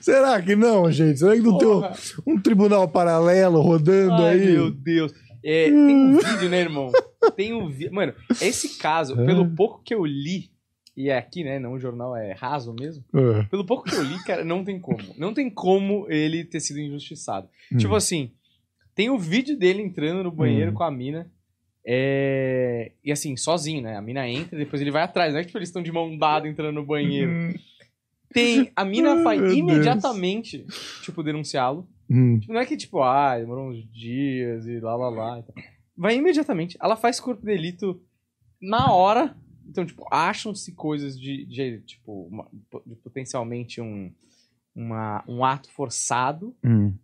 Será 0.00 0.40
que 0.42 0.54
não, 0.54 0.90
gente? 0.90 1.18
Será 1.18 1.34
que 1.34 1.40
não 1.40 1.58
tem 1.58 1.68
Porra. 1.68 1.92
um, 2.26 2.32
um 2.34 2.40
tribunal 2.42 2.88
paralelo 2.88 3.60
rodando 3.60 4.22
Ai, 4.22 4.34
aí? 4.40 4.52
meu 4.52 4.70
Deus. 4.70 5.12
É, 5.44 5.64
tem 5.64 5.74
um 5.74 6.18
vídeo, 6.18 6.48
né, 6.48 6.60
irmão? 6.60 6.92
Tem 7.34 7.52
um 7.52 7.68
vídeo. 7.68 7.92
Mano, 7.92 8.14
esse 8.40 8.78
caso, 8.78 9.16
pelo 9.16 9.48
pouco 9.48 9.82
que 9.84 9.92
eu 9.94 10.04
li, 10.04 10.51
e 10.96 11.08
é 11.08 11.16
aqui, 11.16 11.42
né? 11.44 11.58
Não 11.58 11.72
o 11.72 11.78
jornal 11.78 12.14
é 12.16 12.32
raso 12.32 12.74
mesmo. 12.78 13.04
Ah, 13.14 13.46
Pelo 13.50 13.64
pouco 13.64 13.84
que 13.84 13.94
eu 13.94 14.02
li, 14.02 14.22
cara, 14.24 14.44
não 14.44 14.62
tem 14.64 14.78
como. 14.80 14.98
Não 15.16 15.32
tem 15.34 15.48
como 15.50 16.06
ele 16.10 16.44
ter 16.44 16.60
sido 16.60 16.80
injustiçado. 16.80 17.48
Hum. 17.72 17.76
Tipo 17.78 17.94
assim, 17.94 18.30
tem 18.94 19.08
o 19.10 19.18
vídeo 19.18 19.56
dele 19.58 19.82
entrando 19.82 20.22
no 20.22 20.30
banheiro 20.30 20.70
Hum. 20.70 20.74
com 20.74 20.82
a 20.84 20.90
mina. 20.90 21.30
É... 21.84 22.92
E 23.04 23.10
assim, 23.10 23.36
sozinho, 23.36 23.82
né? 23.82 23.96
A 23.96 24.02
mina 24.02 24.28
entra 24.28 24.54
e 24.56 24.64
depois 24.64 24.80
ele 24.80 24.90
vai 24.90 25.02
atrás. 25.02 25.32
Não 25.32 25.40
é 25.40 25.42
que 25.42 25.48
tipo, 25.48 25.58
eles 25.58 25.68
estão 25.68 25.82
de 25.82 25.90
mão 25.92 26.16
dada 26.16 26.46
entrando 26.48 26.74
no 26.76 26.86
banheiro. 26.86 27.30
Tem. 28.32 28.70
A 28.74 28.84
mina 28.84 29.12
Ai, 29.14 29.22
vai 29.22 29.38
Deus. 29.38 29.52
imediatamente, 29.54 30.64
tipo, 31.02 31.22
denunciá-lo. 31.22 31.86
hum. 32.08 32.38
Tipo, 32.40 32.52
não 32.52 32.60
é 32.60 32.66
que, 32.66 32.76
tipo, 32.76 33.02
ah, 33.02 33.36
demorou 33.38 33.68
uns 33.70 33.84
dias 33.92 34.66
e 34.66 34.78
lá, 34.80 34.94
lá, 34.96 35.08
lá. 35.10 35.44
Vai 35.96 36.16
imediatamente. 36.16 36.76
Ela 36.80 36.96
faz 36.96 37.20
corpo 37.20 37.40
de 37.40 37.46
delito 37.52 38.00
na 38.60 38.92
hora. 38.92 39.36
Então, 39.68 39.84
tipo, 39.86 40.06
acham-se 40.10 40.72
coisas 40.72 41.18
de, 41.18 41.44
de, 41.46 41.80
tipo, 41.82 42.26
uma- 42.28 42.48
de 42.86 42.94
potencialmente 42.96 43.80
um, 43.80 44.12
uma, 44.74 45.24
um 45.28 45.44
ato 45.44 45.70
forçado. 45.70 46.54
Hum. 46.64 46.94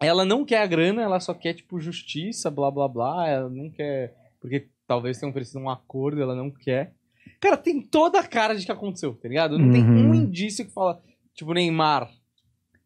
Ela 0.00 0.24
não 0.24 0.44
quer 0.44 0.62
a 0.62 0.66
grana, 0.66 1.02
ela 1.02 1.20
só 1.20 1.32
quer, 1.32 1.54
tipo, 1.54 1.80
justiça, 1.80 2.50
blá, 2.50 2.70
blá, 2.70 2.88
blá. 2.88 3.28
Ela 3.28 3.48
não 3.48 3.70
quer... 3.70 4.14
Porque 4.40 4.68
talvez 4.86 5.18
tenham 5.18 5.30
oferecido 5.30 5.60
um 5.60 5.70
acordo, 5.70 6.20
ela 6.20 6.34
não 6.34 6.50
quer. 6.50 6.94
Cara, 7.40 7.56
tem 7.56 7.80
toda 7.80 8.20
a 8.20 8.26
cara 8.26 8.54
de 8.54 8.66
que 8.66 8.72
aconteceu, 8.72 9.14
tá 9.14 9.28
ligado? 9.28 9.58
Não 9.58 9.72
tem 9.72 9.82
Uhum. 9.82 10.10
um 10.10 10.14
indício 10.14 10.64
que 10.66 10.72
fala, 10.72 11.02
tipo, 11.34 11.54
Neymar. 11.54 12.10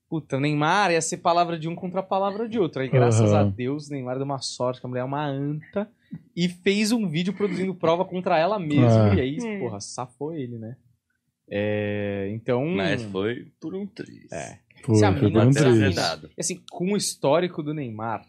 Puta, 0.08 0.40
Neymar 0.40 0.90
ia 0.90 1.02
ser 1.02 1.18
palavra 1.18 1.58
de 1.58 1.68
um 1.68 1.74
contra 1.74 2.00
a 2.00 2.02
palavra 2.02 2.48
de 2.48 2.58
outro. 2.58 2.80
Aí, 2.80 2.88
graças 2.88 3.30
Aham. 3.30 3.40
a 3.40 3.44
Deus, 3.44 3.90
Neymar 3.90 4.16
deu 4.16 4.24
uma 4.24 4.40
sorte, 4.40 4.80
que 4.80 4.86
a 4.86 4.88
mulher 4.88 5.02
é 5.02 5.04
uma 5.04 5.26
anta. 5.26 5.88
E 6.34 6.48
fez 6.48 6.92
um 6.92 7.06
vídeo 7.06 7.34
produzindo 7.34 7.74
prova 7.74 8.04
contra 8.04 8.38
ela 8.38 8.58
mesmo. 8.58 8.88
Ah. 8.88 9.14
E 9.14 9.20
aí, 9.20 9.58
porra, 9.58 9.80
safou 9.80 10.32
ele, 10.32 10.56
né? 10.56 10.76
É, 11.50 12.30
então... 12.32 12.64
Mas 12.66 13.02
foi 13.04 13.48
por 13.60 13.74
um 13.74 13.86
triz. 13.86 14.32
É. 14.32 14.58
Foi, 14.82 14.94
Se 14.96 15.04
a 15.04 15.10
mina- 15.10 15.40
por 15.40 15.48
um 15.48 15.52
se. 15.52 16.00
Assim, 16.38 16.62
com 16.70 16.92
o 16.92 16.96
histórico 16.96 17.62
do 17.62 17.74
Neymar... 17.74 18.24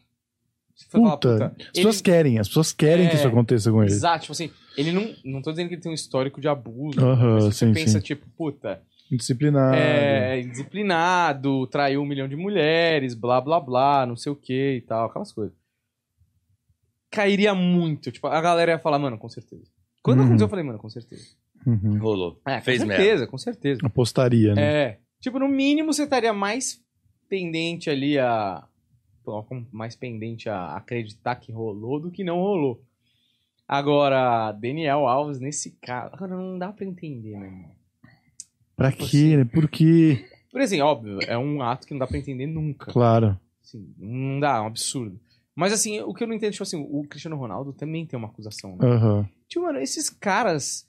Você 0.75 0.85
vai 0.93 1.01
falar, 1.01 1.17
Puta, 1.17 1.55
as 1.59 1.71
pessoas 1.71 1.95
ele- 1.97 2.03
querem, 2.03 2.39
as 2.39 2.47
pessoas 2.47 2.71
querem 2.71 3.05
É, 3.05 3.09
que 3.09 3.15
isso 3.17 3.27
aconteça 3.27 3.69
com 3.69 3.83
ele. 3.83 3.91
Exato, 3.91 4.21
tipo 4.21 4.31
assim, 4.31 4.49
ele 4.77 4.93
não. 4.93 5.13
Não 5.25 5.41
tô 5.41 5.51
dizendo 5.51 5.67
que 5.67 5.75
ele 5.75 5.81
tem 5.81 5.91
um 5.91 5.95
histórico 5.95 6.39
de 6.39 6.47
abuso. 6.47 6.97
Aham, 7.05 7.33
mas 7.35 7.43
você 7.43 7.65
sim, 7.67 7.73
pensa, 7.73 7.99
sim. 7.99 8.05
tipo, 8.05 8.25
puta, 8.37 8.81
Indisciplinado. 9.11 9.75
é 9.75 10.39
indisciplinado, 10.41 11.65
traiu 11.67 12.01
um 12.01 12.05
milhão 12.05 12.27
de 12.27 12.35
mulheres, 12.35 13.15
blá 13.15 13.41
blá 13.41 13.59
blá, 13.59 14.05
não 14.05 14.15
sei 14.15 14.31
o 14.31 14.35
que 14.35 14.75
e 14.77 14.81
tal, 14.81 15.05
aquelas 15.07 15.31
coisas. 15.31 15.57
Cairia 17.11 17.55
muito. 17.55 18.11
Tipo, 18.11 18.27
a 18.27 18.39
galera 18.41 18.71
ia 18.73 18.79
falar, 18.79 18.99
mano, 18.99 19.17
com 19.17 19.29
certeza. 19.29 19.63
Quando 20.03 20.19
Uhum. 20.19 20.25
aconteceu, 20.25 20.45
eu 20.45 20.49
falei, 20.49 20.63
mano, 20.65 20.79
com 20.79 20.89
certeza. 20.89 21.35
Uhum. 21.65 21.97
Rolou. 21.99 22.39
É, 22.45 22.57
com 22.59 22.61
Fez 22.65 22.79
merda. 22.83 22.95
certeza, 23.03 23.27
com 23.27 23.37
certeza. 23.37 23.81
Apostaria, 23.83 24.53
né? 24.53 24.61
É. 24.83 24.99
Tipo, 25.19 25.39
no 25.39 25.47
mínimo 25.47 25.91
você 25.93 26.03
estaria 26.03 26.31
mais 26.33 26.81
pendente 27.27 27.89
ali 27.89 28.17
a. 28.19 28.63
Mais 29.71 29.95
pendente 29.95 30.49
a 30.49 30.75
acreditar 30.75 31.35
que 31.35 31.51
rolou 31.51 31.99
do 31.99 32.09
que 32.09 32.23
não 32.23 32.37
rolou. 32.39 32.81
Agora, 33.67 34.51
Daniel 34.53 35.07
Alves, 35.07 35.39
nesse 35.39 35.77
caso. 35.81 36.15
Agora, 36.15 36.35
não 36.35 36.57
dá 36.57 36.71
pra 36.71 36.85
entender, 36.85 37.37
né, 37.37 37.45
irmão? 37.47 37.71
Pra 38.79 38.91
tipo 38.91 39.05
quê, 39.05 39.37
né? 39.37 39.45
Por 39.45 39.69
quê? 39.69 40.25
Por 40.51 40.61
exemplo, 40.61 40.85
óbvio, 40.87 41.19
é 41.27 41.37
um 41.37 41.61
ato 41.61 41.85
que 41.85 41.93
não 41.93 41.99
dá 41.99 42.07
pra 42.07 42.17
entender 42.17 42.47
nunca. 42.47 42.91
Claro. 42.91 43.39
Assim, 43.63 43.93
não 43.99 44.39
dá, 44.39 44.57
é 44.57 44.61
um 44.61 44.65
absurdo. 44.65 45.19
Mas 45.55 45.71
assim, 45.71 45.99
o 46.01 46.13
que 46.13 46.23
eu 46.23 46.27
não 46.27 46.33
entendo, 46.33 46.53
tipo 46.53 46.63
assim, 46.63 46.77
o 46.89 47.03
Cristiano 47.03 47.35
Ronaldo 47.35 47.71
também 47.71 48.05
tem 48.05 48.17
uma 48.17 48.29
acusação, 48.29 48.75
né? 48.77 48.87
Aham. 48.87 49.29
Tipo, 49.47 49.65
mano, 49.65 49.79
esses 49.79 50.09
caras, 50.09 50.87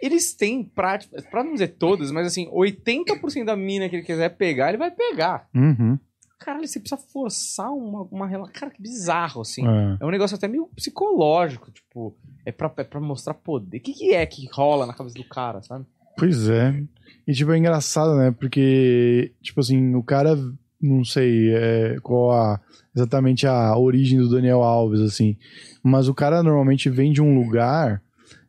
eles 0.00 0.32
têm 0.32 0.64
prática, 0.64 1.20
pra 1.30 1.44
não 1.44 1.52
dizer 1.52 1.68
todas, 1.76 2.10
mas 2.10 2.26
assim, 2.26 2.48
80% 2.50 3.44
da 3.44 3.56
mina 3.56 3.88
que 3.88 3.96
ele 3.96 4.04
quiser 4.04 4.30
pegar, 4.30 4.68
ele 4.68 4.78
vai 4.78 4.90
pegar. 4.90 5.48
Uhum. 5.54 5.98
Caralho, 6.38 6.66
você 6.66 6.78
precisa 6.78 7.00
forçar 7.00 7.72
uma, 7.72 8.02
uma 8.02 8.26
relação. 8.26 8.52
Cara, 8.54 8.70
que 8.70 8.80
bizarro, 8.80 9.40
assim. 9.40 9.66
É. 9.66 9.96
É 10.00 10.06
um 10.06 10.10
negócio 10.10 10.36
até 10.36 10.46
meio 10.46 10.66
psicológico, 10.76 11.70
tipo, 11.70 12.16
é 12.44 12.52
pra, 12.52 12.72
é 12.76 12.84
pra 12.84 13.00
mostrar 13.00 13.34
poder. 13.34 13.78
O 13.78 13.80
que, 13.80 13.92
que 13.94 14.14
é 14.14 14.24
que 14.26 14.46
rola 14.52 14.86
na 14.86 14.92
cabeça 14.92 15.14
do 15.16 15.24
cara, 15.24 15.62
sabe? 15.62 15.86
Pois 16.16 16.48
é. 16.48 16.82
E, 17.26 17.32
tipo, 17.32 17.52
é 17.52 17.58
engraçado, 17.58 18.16
né? 18.16 18.30
Porque, 18.30 19.32
tipo 19.42 19.60
assim, 19.60 19.94
o 19.94 20.02
cara, 20.02 20.36
não 20.80 21.04
sei 21.04 21.54
é, 21.54 21.96
qual 22.02 22.32
a, 22.32 22.60
exatamente 22.94 23.46
a 23.46 23.76
origem 23.76 24.18
do 24.18 24.28
Daniel 24.28 24.62
Alves, 24.62 25.00
assim, 25.00 25.36
mas 25.82 26.08
o 26.08 26.14
cara 26.14 26.42
normalmente 26.42 26.90
vem 26.90 27.12
de 27.12 27.22
um 27.22 27.34
lugar 27.34 28.02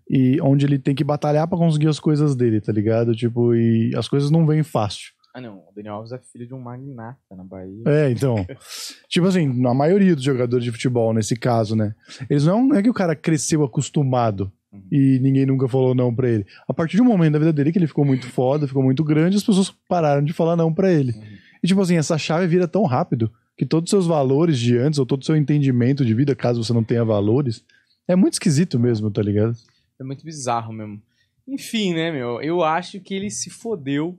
e 0.10 0.40
onde 0.42 0.66
ele 0.66 0.78
tem 0.78 0.94
que 0.94 1.04
batalhar 1.04 1.48
pra 1.48 1.58
conseguir 1.58 1.88
as 1.88 2.00
coisas 2.00 2.36
dele, 2.36 2.62
tá 2.62 2.72
ligado? 2.72 3.16
Tipo, 3.16 3.56
e 3.56 3.92
as 3.96 4.08
coisas 4.08 4.30
não 4.30 4.46
vêm 4.46 4.62
fácil. 4.62 5.16
Ah, 5.34 5.42
não. 5.42 5.58
O 5.58 5.74
Daniel 5.76 5.96
Alves 5.96 6.14
é 6.14 6.18
filho 6.18 6.48
de 6.48 6.54
um 6.54 6.62
magnata 6.62 7.36
na 7.36 7.44
Bahia. 7.44 7.84
É, 7.88 8.10
então. 8.10 8.36
tipo 9.10 9.28
assim, 9.28 9.66
a 9.66 9.74
maioria 9.74 10.16
dos 10.16 10.24
jogadores 10.24 10.64
de 10.64 10.72
futebol, 10.72 11.14
nesse 11.14 11.36
caso, 11.36 11.76
né? 11.76 11.94
Eles 12.30 12.46
não, 12.46 12.66
não 12.66 12.78
é 12.78 12.82
que 12.82 12.90
o 12.90 12.94
cara 12.94 13.16
cresceu 13.18 13.62
acostumado. 13.62 14.50
E 14.92 15.20
ninguém 15.20 15.46
nunca 15.46 15.68
falou 15.68 15.94
não 15.96 16.14
pra 16.14 16.30
ele. 16.30 16.46
A 16.68 16.74
partir 16.74 16.98
de 16.98 17.02
um 17.02 17.06
momento 17.06 17.34
da 17.34 17.40
vida 17.40 17.54
dele 17.54 17.72
que 17.72 17.78
ele 17.78 17.88
ficou 17.88 18.06
muito 18.06 18.28
foda, 18.28 18.68
ficou 18.68 18.84
muito 18.84 19.04
grande, 19.04 19.38
as 19.38 19.44
pessoas 19.44 19.72
pararam 19.88 20.24
de 20.24 20.34
falar 20.34 20.56
não 20.56 20.74
pra 20.74 20.92
ele. 20.92 21.12
Uhum. 21.12 21.38
E 21.64 21.68
tipo 21.68 21.82
assim, 21.82 21.98
essa 21.98 22.18
chave 22.18 22.48
vira 22.48 22.68
tão 22.68 22.84
rápido 22.84 23.32
que 23.58 23.66
todos 23.66 23.88
os 23.88 23.90
seus 23.92 24.08
valores 24.08 24.60
de 24.60 24.78
antes, 24.78 25.00
ou 25.00 25.06
todo 25.06 25.22
o 25.22 25.26
seu 25.26 25.36
entendimento 25.36 26.06
de 26.06 26.14
vida, 26.14 26.36
caso 26.36 26.64
você 26.64 26.74
não 26.74 26.84
tenha 26.84 27.04
valores, 27.04 27.64
é 28.08 28.16
muito 28.16 28.34
esquisito 28.34 28.80
mesmo, 28.80 29.10
tá 29.10 29.22
ligado? 29.22 29.56
É 30.00 30.04
muito 30.04 30.24
bizarro 30.24 30.74
mesmo. 30.74 31.02
Enfim, 31.48 31.94
né, 31.94 32.12
meu? 32.12 32.42
Eu 32.42 32.64
acho 32.64 33.00
que 33.00 33.14
ele 33.14 33.30
se 33.30 33.50
fodeu. 33.50 34.18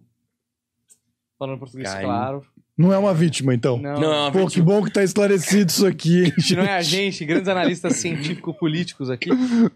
Falando 1.38 1.58
português, 1.58 1.92
Caiu. 1.92 2.06
claro. 2.06 2.46
Não 2.78 2.92
é 2.92 2.98
uma 2.98 3.14
vítima, 3.14 3.54
então. 3.54 3.78
Não, 3.78 3.94
Não, 3.98 4.12
é 4.12 4.18
uma 4.20 4.30
Pô, 4.32 4.40
que 4.40 4.44
vítima. 4.60 4.64
bom 4.66 4.84
que 4.84 4.92
tá 4.92 5.02
esclarecido 5.02 5.70
isso 5.70 5.86
aqui. 5.86 6.24
gente 6.38 6.56
não 6.56 6.62
é 6.64 6.76
a 6.76 6.82
gente, 6.82 7.24
grandes 7.24 7.48
analistas 7.48 7.96
científico-políticos 7.96 9.08
aqui. 9.08 9.30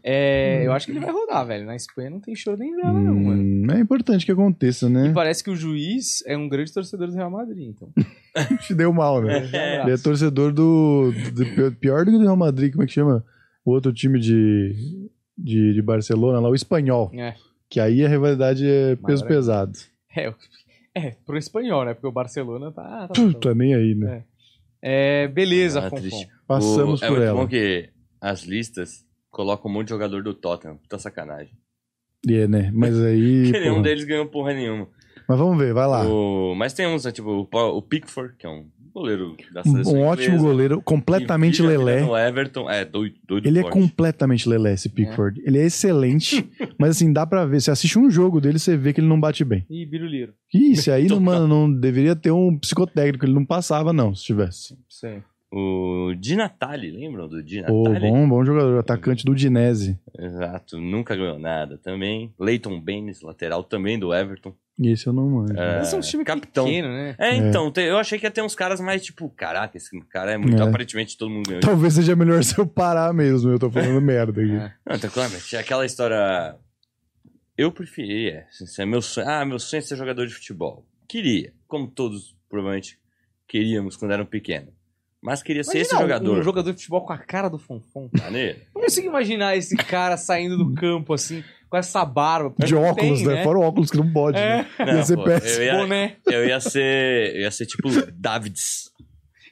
É, 0.05 0.66
eu 0.66 0.72
acho 0.72 0.84
que 0.86 0.92
ele 0.92 1.01
vai 1.01 1.11
rodar, 1.11 1.46
velho. 1.46 1.64
Na 1.64 1.74
Espanha 1.74 2.11
não 2.11 2.20
tem 2.20 2.36
choro 2.36 2.59
nem 2.59 2.76
vela, 2.76 2.92
não, 2.92 3.14
mano. 3.14 3.42
Hum, 3.42 3.66
é 3.72 3.80
importante 3.80 4.26
que 4.26 4.32
aconteça, 4.32 4.86
E 4.86 4.90
né? 4.90 5.12
parece 5.14 5.42
que 5.42 5.48
o 5.51 5.57
juiz 5.57 6.22
é 6.26 6.36
um 6.36 6.46
grande 6.48 6.72
torcedor 6.74 7.09
do 7.09 7.14
Real 7.14 7.30
Madrid, 7.30 7.68
então. 7.70 7.88
Te 8.66 8.74
deu 8.74 8.92
mal, 8.92 9.22
né? 9.22 9.48
É. 9.53 9.82
Ele 9.82 9.92
é 9.92 9.96
torcedor 9.96 10.53
do, 10.53 11.11
do- 11.32 11.72
Pior 11.76 12.05
do 12.05 12.11
que 12.11 12.18
do 12.18 12.24
Real 12.24 12.36
Madrid, 12.36 12.70
como 12.72 12.82
é 12.84 12.86
que 12.86 12.92
chama? 12.92 13.24
O 13.64 13.70
outro 13.72 13.92
time 13.94 14.18
de, 14.20 14.74
de, 15.38 15.72
de 15.74 15.82
Barcelona, 15.82 16.38
lá, 16.38 16.48
o 16.51 16.55
espanhol. 16.55 17.11
É. 17.14 17.34
Que 17.68 17.80
aí 17.80 18.05
a 18.05 18.09
rivalidade 18.09 18.66
é 18.66 18.96
peso 18.96 19.24
Maior 19.24 19.28
pesado. 19.36 19.72
É, 20.14 20.32
é, 20.95 21.11
pro 21.24 21.36
espanhol, 21.38 21.84
né? 21.84 21.95
Porque 21.95 22.07
o 22.07 22.12
Barcelona 22.12 22.70
tá. 22.72 23.09
tá, 23.09 23.14
Puta, 23.14 23.51
tá. 23.51 23.55
nem 23.55 23.74
aí, 23.74 23.95
né? 23.95 24.24
É, 24.82 25.28
beleza, 25.28 25.80
Ah, 25.86 25.91
Fonfon. 25.91 26.24
Passamos 26.47 27.01
O- 27.01 27.05
é 27.05 27.09
por 27.09 27.16
muito 27.18 27.28
ela. 27.28 27.41
bom 27.41 27.47
que 27.49 27.91
as 28.20 28.43
listas 28.45 29.07
colocam 29.30 29.70
um 29.70 29.74
monte 29.74 29.86
de 29.86 29.91
jogador 29.91 30.22
do 30.22 30.34
Tottenham. 30.34 30.76
Puta 30.78 30.99
sacanagem. 30.99 31.53
E 32.26 32.34
é, 32.34 32.49
né? 32.49 32.70
Mas 32.74 32.99
aí. 33.01 33.51
Que 33.53 33.61
nenhum 33.61 33.82
deles 33.82 34.05
ganhou 34.05 34.26
porra 34.26 34.53
nenhuma. 34.55 34.88
Mas 35.28 35.38
vamos 35.38 35.59
ver, 35.59 35.72
vai 35.72 35.86
lá. 35.86 36.07
O- 36.09 36.55
Mas 36.57 36.72
tem 36.72 36.86
uns, 36.86 37.05
né, 37.05 37.12
tipo, 37.12 37.49
o 37.53 37.82
Pickford, 37.82 38.34
que 38.36 38.47
é 38.47 38.49
um 38.51 38.68
goleiro 38.93 39.36
da 39.53 39.61
Um, 39.61 39.72
seleção 39.72 39.95
um 39.95 40.03
ótimo 40.03 40.28
inglesa, 40.28 40.45
goleiro, 40.45 40.82
completamente 40.82 41.62
lelé. 41.62 42.01
No 42.03 42.16
Everton, 42.16 42.68
é, 42.70 42.84
doido, 42.84 43.16
doido 43.26 43.47
Ele 43.47 43.59
é 43.59 43.62
forte. 43.62 43.74
completamente 43.74 44.49
lelé, 44.49 44.74
esse 44.74 44.88
Pickford. 44.88 45.41
Ele 45.45 45.59
é 45.59 45.64
excelente, 45.66 46.49
mas 46.78 46.91
assim, 46.91 47.12
dá 47.12 47.26
pra 47.26 47.45
ver. 47.45 47.61
Você 47.61 47.70
assiste 47.70 47.99
um 47.99 48.11
jogo 48.11 48.41
dele, 48.41 48.59
você 48.59 48.76
vê 48.76 48.93
que 48.93 49.01
ele 49.01 49.09
não 49.09 49.20
bate 49.20 49.45
bem. 49.45 49.64
Ih, 49.70 49.86
Biruliro. 49.86 50.32
Isso 50.53 50.91
aí, 50.91 51.07
não, 51.07 51.18
mano, 51.20 51.47
não 51.47 51.72
deveria 51.72 52.14
ter 52.16 52.30
um 52.30 52.57
psicotécnico. 52.59 53.24
Ele 53.24 53.34
não 53.34 53.45
passava, 53.45 53.93
não, 53.93 54.14
se 54.14 54.24
tivesse. 54.24 54.76
Sei. 54.88 55.22
O 55.53 56.14
Di 56.16 56.36
Natale, 56.36 56.93
lembram 56.93 57.26
do 57.26 57.43
Di 57.43 57.61
Pô, 57.64 57.82
Natale? 57.88 58.09
bom, 58.09 58.28
bom 58.28 58.45
jogador, 58.45 58.78
atacante 58.78 59.24
do 59.24 59.34
Dinese. 59.34 59.99
Exato, 60.16 60.78
nunca 60.78 61.16
ganhou 61.16 61.41
nada 61.41 61.76
também. 61.76 62.32
Leighton 62.38 62.80
Baines, 62.80 63.20
lateral 63.20 63.64
também 63.64 63.99
do 63.99 64.14
Everton. 64.14 64.55
Esse 64.82 65.06
eu 65.06 65.12
não 65.12 65.28
manjo. 65.28 65.58
É, 65.58 65.76
Eles 65.76 65.88
são 65.88 65.98
um 65.98 66.02
time 66.02 66.24
capitão. 66.24 66.64
pequeno, 66.64 66.88
né? 66.88 67.14
É, 67.18 67.36
então, 67.36 67.70
te- 67.70 67.82
eu 67.82 67.98
achei 67.98 68.18
que 68.18 68.24
ia 68.26 68.30
ter 68.30 68.40
uns 68.42 68.54
caras 68.54 68.80
mais 68.80 69.02
tipo, 69.04 69.28
caraca, 69.28 69.76
esse 69.76 69.90
cara 70.08 70.32
é 70.32 70.38
muito. 70.38 70.60
É. 70.62 70.66
Aparentemente 70.66 71.18
todo 71.18 71.30
mundo 71.30 71.46
ganhou. 71.46 71.60
Talvez 71.60 71.94
seja 71.94 72.16
melhor 72.16 72.42
se 72.44 72.58
eu 72.58 72.66
parar 72.66 73.12
mesmo, 73.12 73.50
eu 73.50 73.58
tô 73.58 73.70
falando 73.70 74.00
merda 74.00 74.40
aqui. 74.40 74.52
É. 74.52 74.72
Não, 74.88 74.96
então, 74.96 75.10
claramente, 75.10 75.56
aquela 75.56 75.84
história. 75.84 76.56
Eu 77.58 77.70
preferi, 77.70 78.30
é. 78.30 78.46
é 78.78 78.86
meu 78.86 79.02
sonho. 79.02 79.28
Ah, 79.28 79.44
meu 79.44 79.58
sonho 79.58 79.78
é 79.80 79.82
ser 79.82 79.96
jogador 79.96 80.26
de 80.26 80.32
futebol. 80.32 80.86
Queria, 81.06 81.52
como 81.66 81.86
todos 81.88 82.34
provavelmente 82.48 82.98
queríamos 83.46 83.96
quando 83.96 84.12
eram 84.12 84.24
pequenos. 84.24 84.72
Mas 85.22 85.42
queria 85.42 85.62
ser 85.62 85.78
esse 85.80 85.90
Imagina 85.94 86.14
jogador. 86.14 86.38
Um 86.38 86.42
jogador 86.42 86.70
de 86.72 86.78
futebol 86.78 87.04
com 87.04 87.12
a 87.12 87.18
cara 87.18 87.50
do 87.50 87.58
Fonfon. 87.58 88.08
Maneiro. 88.18 88.60
Não 88.74 88.80
consigo 88.82 89.08
imaginar 89.08 89.54
esse 89.54 89.76
cara 89.76 90.16
saindo 90.16 90.56
do 90.56 90.72
campo 90.74 91.12
assim, 91.12 91.44
com 91.70 91.76
essa 91.76 92.04
barba. 92.04 92.52
De 92.66 92.74
óculos, 92.74 93.18
tem, 93.20 93.28
né? 93.28 93.42
Fora 93.44 93.58
o 93.58 93.62
óculos 93.62 93.90
que 93.90 93.96
não 93.96 94.12
pode, 94.12 94.36
É, 94.38 94.58
né? 94.58 94.66
Não, 94.80 94.96
Ia 94.96 95.02
ser 95.04 95.16
pô, 95.16 95.24
péssimo. 95.24 95.62
eu, 95.62 95.64
ia, 95.64 95.76
boné. 95.78 96.16
eu 96.26 96.46
ia 96.46 96.60
ser. 96.60 97.36
Eu 97.36 97.40
ia 97.42 97.50
ser 97.50 97.64
tipo 97.66 97.88
Davids. 98.12 98.90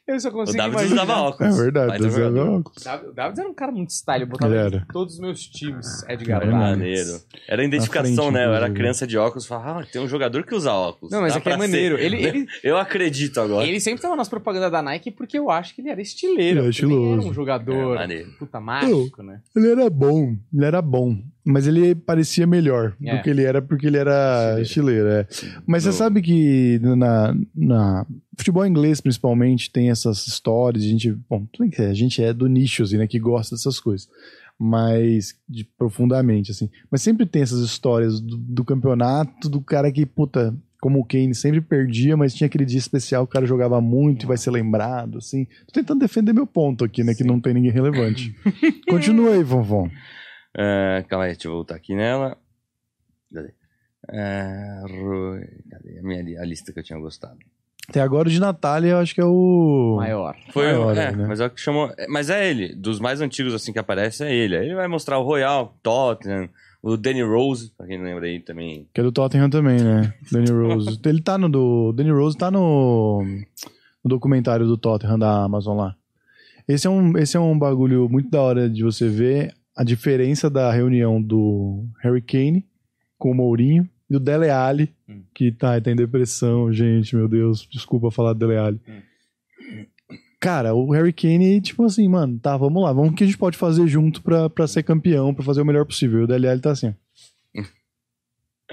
Eu 0.06 0.18
só 0.18 0.30
O 0.30 0.32
consigo 0.32 0.56
Davids 0.56 0.80
imaginar. 0.90 1.02
usava 1.04 1.20
É 1.20 1.22
óculos. 1.28 1.56
verdade, 1.58 2.06
é 2.06 2.08
jogador. 2.08 2.60
óculos. 2.60 2.82
Dav- 2.82 3.04
O 3.08 3.12
Davids 3.12 3.38
era 3.40 3.48
um 3.50 3.52
cara 3.54 3.70
muito 3.72 3.90
style, 3.90 4.22
eu 4.22 4.26
botava 4.26 4.54
Ele 4.54 4.62
era. 4.64 4.86
todos 4.90 5.12
os 5.16 5.20
meus 5.20 5.42
times, 5.42 6.02
Edgar 6.08 6.40
Era 6.40 6.50
Davids. 6.50 6.70
Maneiro. 6.78 7.20
Era 7.46 7.60
a 7.60 7.64
identificação, 7.66 8.14
frente, 8.24 8.32
né? 8.32 8.46
Eu 8.46 8.54
era 8.54 8.70
criança 8.70 9.06
de 9.06 9.18
óculos 9.18 9.44
falava, 9.44 9.80
ah, 9.82 9.84
tem 9.92 10.00
um 10.00 10.08
jogador 10.08 10.44
que 10.46 10.54
usa 10.54 10.72
óculos. 10.72 11.12
Não, 11.12 11.20
mas 11.20 11.34
Dá 11.34 11.38
é 11.38 11.42
que 11.42 11.48
é 11.50 11.52
ser. 11.52 11.58
maneiro. 11.58 11.98
Ele, 11.98 12.24
ele, 12.24 12.46
Eu 12.64 12.78
acredito 12.78 13.38
agora. 13.38 13.66
ele 13.66 13.78
sempre 13.80 14.00
tava 14.00 14.16
nas 14.16 14.30
propagandas 14.30 14.72
da 14.72 14.80
Nike 14.80 15.10
porque 15.10 15.38
eu 15.38 15.50
acho 15.50 15.74
que 15.74 15.82
ele 15.82 15.90
era 15.90 16.00
estileiro. 16.00 16.40
Ele 16.40 16.48
é 16.48 16.50
Ele 16.52 16.58
era 16.60 16.68
estiloso. 16.70 17.28
um 17.28 17.34
jogador 17.34 17.94
É, 17.96 17.98
maneiro. 17.98 18.30
puta 18.38 18.58
mágico, 18.58 19.22
né? 19.22 19.42
Ele 19.54 19.70
era 19.72 19.90
bom, 19.90 20.34
ele 20.54 20.64
era 20.64 20.80
bom. 20.80 21.18
Mas 21.50 21.66
ele 21.66 21.94
parecia 21.94 22.46
melhor 22.46 22.94
É. 23.02 23.16
do 23.16 23.22
que 23.22 23.30
ele 23.30 23.42
era 23.42 23.62
porque 23.62 23.86
ele 23.86 23.96
era 23.96 24.58
estileiro. 24.60 25.08
é. 25.08 25.26
Mas 25.66 25.82
você 25.84 25.92
sabe 25.92 26.20
que 26.20 26.78
na, 26.82 27.34
na 27.56 28.06
futebol 28.36 28.66
inglês, 28.66 29.00
principalmente, 29.00 29.70
tem 29.70 29.88
essas 29.90 30.26
histórias. 30.26 30.84
A 30.84 30.86
gente, 30.86 31.10
bom, 31.28 31.46
que 31.72 31.80
a 31.80 31.94
gente 31.94 32.22
é 32.22 32.34
do 32.34 32.46
nicho, 32.48 32.82
assim, 32.82 32.98
né? 32.98 33.06
Que 33.06 33.18
gosta 33.18 33.54
dessas 33.56 33.80
coisas. 33.80 34.06
Mas 34.58 35.34
de, 35.48 35.64
profundamente, 35.64 36.50
assim. 36.50 36.68
Mas 36.90 37.00
sempre 37.00 37.24
tem 37.24 37.40
essas 37.42 37.60
histórias 37.60 38.20
do, 38.20 38.36
do 38.36 38.64
campeonato, 38.64 39.48
do 39.48 39.60
cara 39.62 39.90
que, 39.90 40.04
puta, 40.04 40.54
como 40.82 40.98
o 41.00 41.04
Kane 41.04 41.34
sempre 41.34 41.60
perdia, 41.62 42.16
mas 42.16 42.34
tinha 42.34 42.46
aquele 42.46 42.64
dia 42.66 42.78
especial, 42.78 43.24
o 43.24 43.26
cara 43.26 43.46
jogava 43.46 43.80
muito 43.80 44.24
e 44.24 44.26
vai 44.26 44.36
ser 44.36 44.50
lembrado, 44.50 45.18
assim. 45.18 45.46
Tô 45.66 45.72
tentando 45.72 46.00
defender 46.00 46.32
meu 46.34 46.46
ponto 46.46 46.84
aqui, 46.84 47.02
né? 47.02 47.14
Que 47.14 47.22
Sim. 47.22 47.28
não 47.28 47.40
tem 47.40 47.54
ninguém 47.54 47.70
relevante. 47.70 48.34
Continua 48.90 49.30
aí, 49.34 49.42
Vonvon. 49.42 49.88
Ah, 50.56 51.04
calma 51.08 51.24
aí, 51.26 51.32
deixa 51.32 51.48
eu 51.48 51.52
voltar 51.52 51.74
aqui 51.74 51.94
nela. 51.94 52.36
Cadê? 53.32 53.52
Ro- 54.82 55.40
cadê 55.70 55.98
a 55.98 56.02
minha 56.02 56.40
a 56.40 56.44
lista 56.44 56.72
que 56.72 56.78
eu 56.78 56.82
tinha 56.84 56.98
gostado? 56.98 57.38
Até 57.88 58.00
agora 58.02 58.28
o 58.28 58.30
de 58.30 58.38
Natália 58.38 58.90
eu 58.90 58.98
acho 58.98 59.14
que 59.14 59.20
é 59.20 59.24
o. 59.24 59.94
Maior. 59.96 60.36
Foi 60.50 60.66
Maior, 60.66 60.96
é, 60.96 61.10
né? 61.16 61.26
mas 61.26 61.40
é 61.40 61.46
o 61.46 61.50
que 61.50 61.60
chamou. 61.60 61.90
é, 61.96 62.06
Mas 62.06 62.28
é 62.28 62.48
ele, 62.50 62.74
dos 62.74 63.00
mais 63.00 63.20
antigos 63.22 63.54
assim 63.54 63.72
que 63.72 63.78
aparece, 63.78 64.24
é 64.24 64.34
ele. 64.34 64.56
Aí 64.56 64.66
ele 64.66 64.74
vai 64.74 64.86
mostrar 64.88 65.18
o 65.18 65.22
Royal, 65.24 65.74
Tottenham, 65.82 66.50
o 66.82 66.98
Danny 66.98 67.22
Rose, 67.22 67.72
pra 67.78 67.86
quem 67.86 67.96
não 67.96 68.04
lembra 68.04 68.26
aí 68.26 68.40
também. 68.40 68.86
Que 68.92 69.00
é 69.00 69.04
do 69.04 69.10
Tottenham 69.10 69.48
também, 69.48 69.82
né? 69.82 70.12
Danny 70.30 70.50
Rose. 70.50 71.00
Ele 71.02 71.22
tá 71.22 71.38
no 71.38 71.48
do. 71.48 71.92
Danny 71.92 72.10
Rose 72.10 72.36
tá 72.36 72.50
no. 72.50 73.22
No 74.04 74.08
documentário 74.10 74.66
do 74.66 74.76
Tottenham 74.76 75.18
da 75.18 75.44
Amazon 75.44 75.76
lá. 75.78 75.96
Esse 76.68 76.86
é, 76.86 76.90
um, 76.90 77.16
esse 77.16 77.36
é 77.38 77.40
um 77.40 77.58
bagulho 77.58 78.06
muito 78.10 78.30
da 78.30 78.42
hora 78.42 78.68
de 78.68 78.84
você 78.84 79.08
ver 79.08 79.54
a 79.78 79.84
diferença 79.84 80.50
da 80.50 80.72
reunião 80.72 81.22
do 81.22 81.84
Harry 82.02 82.20
Kane 82.20 82.66
com 83.16 83.30
o 83.30 83.34
Mourinho 83.34 83.88
e 84.10 84.12
do 84.14 84.18
Dele 84.20 84.50
Alli, 84.50 84.92
Hum. 85.08 85.22
que 85.34 85.52
tá, 85.52 85.80
tá 85.80 85.90
em 85.90 85.96
depressão, 85.96 86.72
gente, 86.72 87.14
meu 87.14 87.28
Deus, 87.28 87.66
desculpa 87.70 88.10
falar 88.10 88.32
do 88.32 88.40
Dele 88.40 88.58
Alli. 88.58 88.80
Hum. 88.88 89.00
Cara, 90.40 90.74
o 90.74 90.90
Harry 90.92 91.12
Kane, 91.12 91.60
tipo 91.60 91.84
assim, 91.84 92.08
mano, 92.08 92.38
tá, 92.38 92.56
vamos 92.56 92.82
lá, 92.82 92.92
vamos 92.92 93.10
o 93.12 93.14
que 93.14 93.24
a 93.24 93.26
gente 93.26 93.38
pode 93.38 93.56
fazer 93.56 93.86
junto 93.88 94.22
pra, 94.22 94.48
pra 94.48 94.66
ser 94.66 94.82
campeão, 94.84 95.34
pra 95.34 95.44
fazer 95.44 95.60
o 95.60 95.64
melhor 95.64 95.84
possível. 95.84 96.20
E 96.20 96.24
o 96.24 96.26
Dele 96.26 96.48
Alli 96.48 96.60
tá 96.60 96.70
assim, 96.70 96.88
ó. 96.88 96.92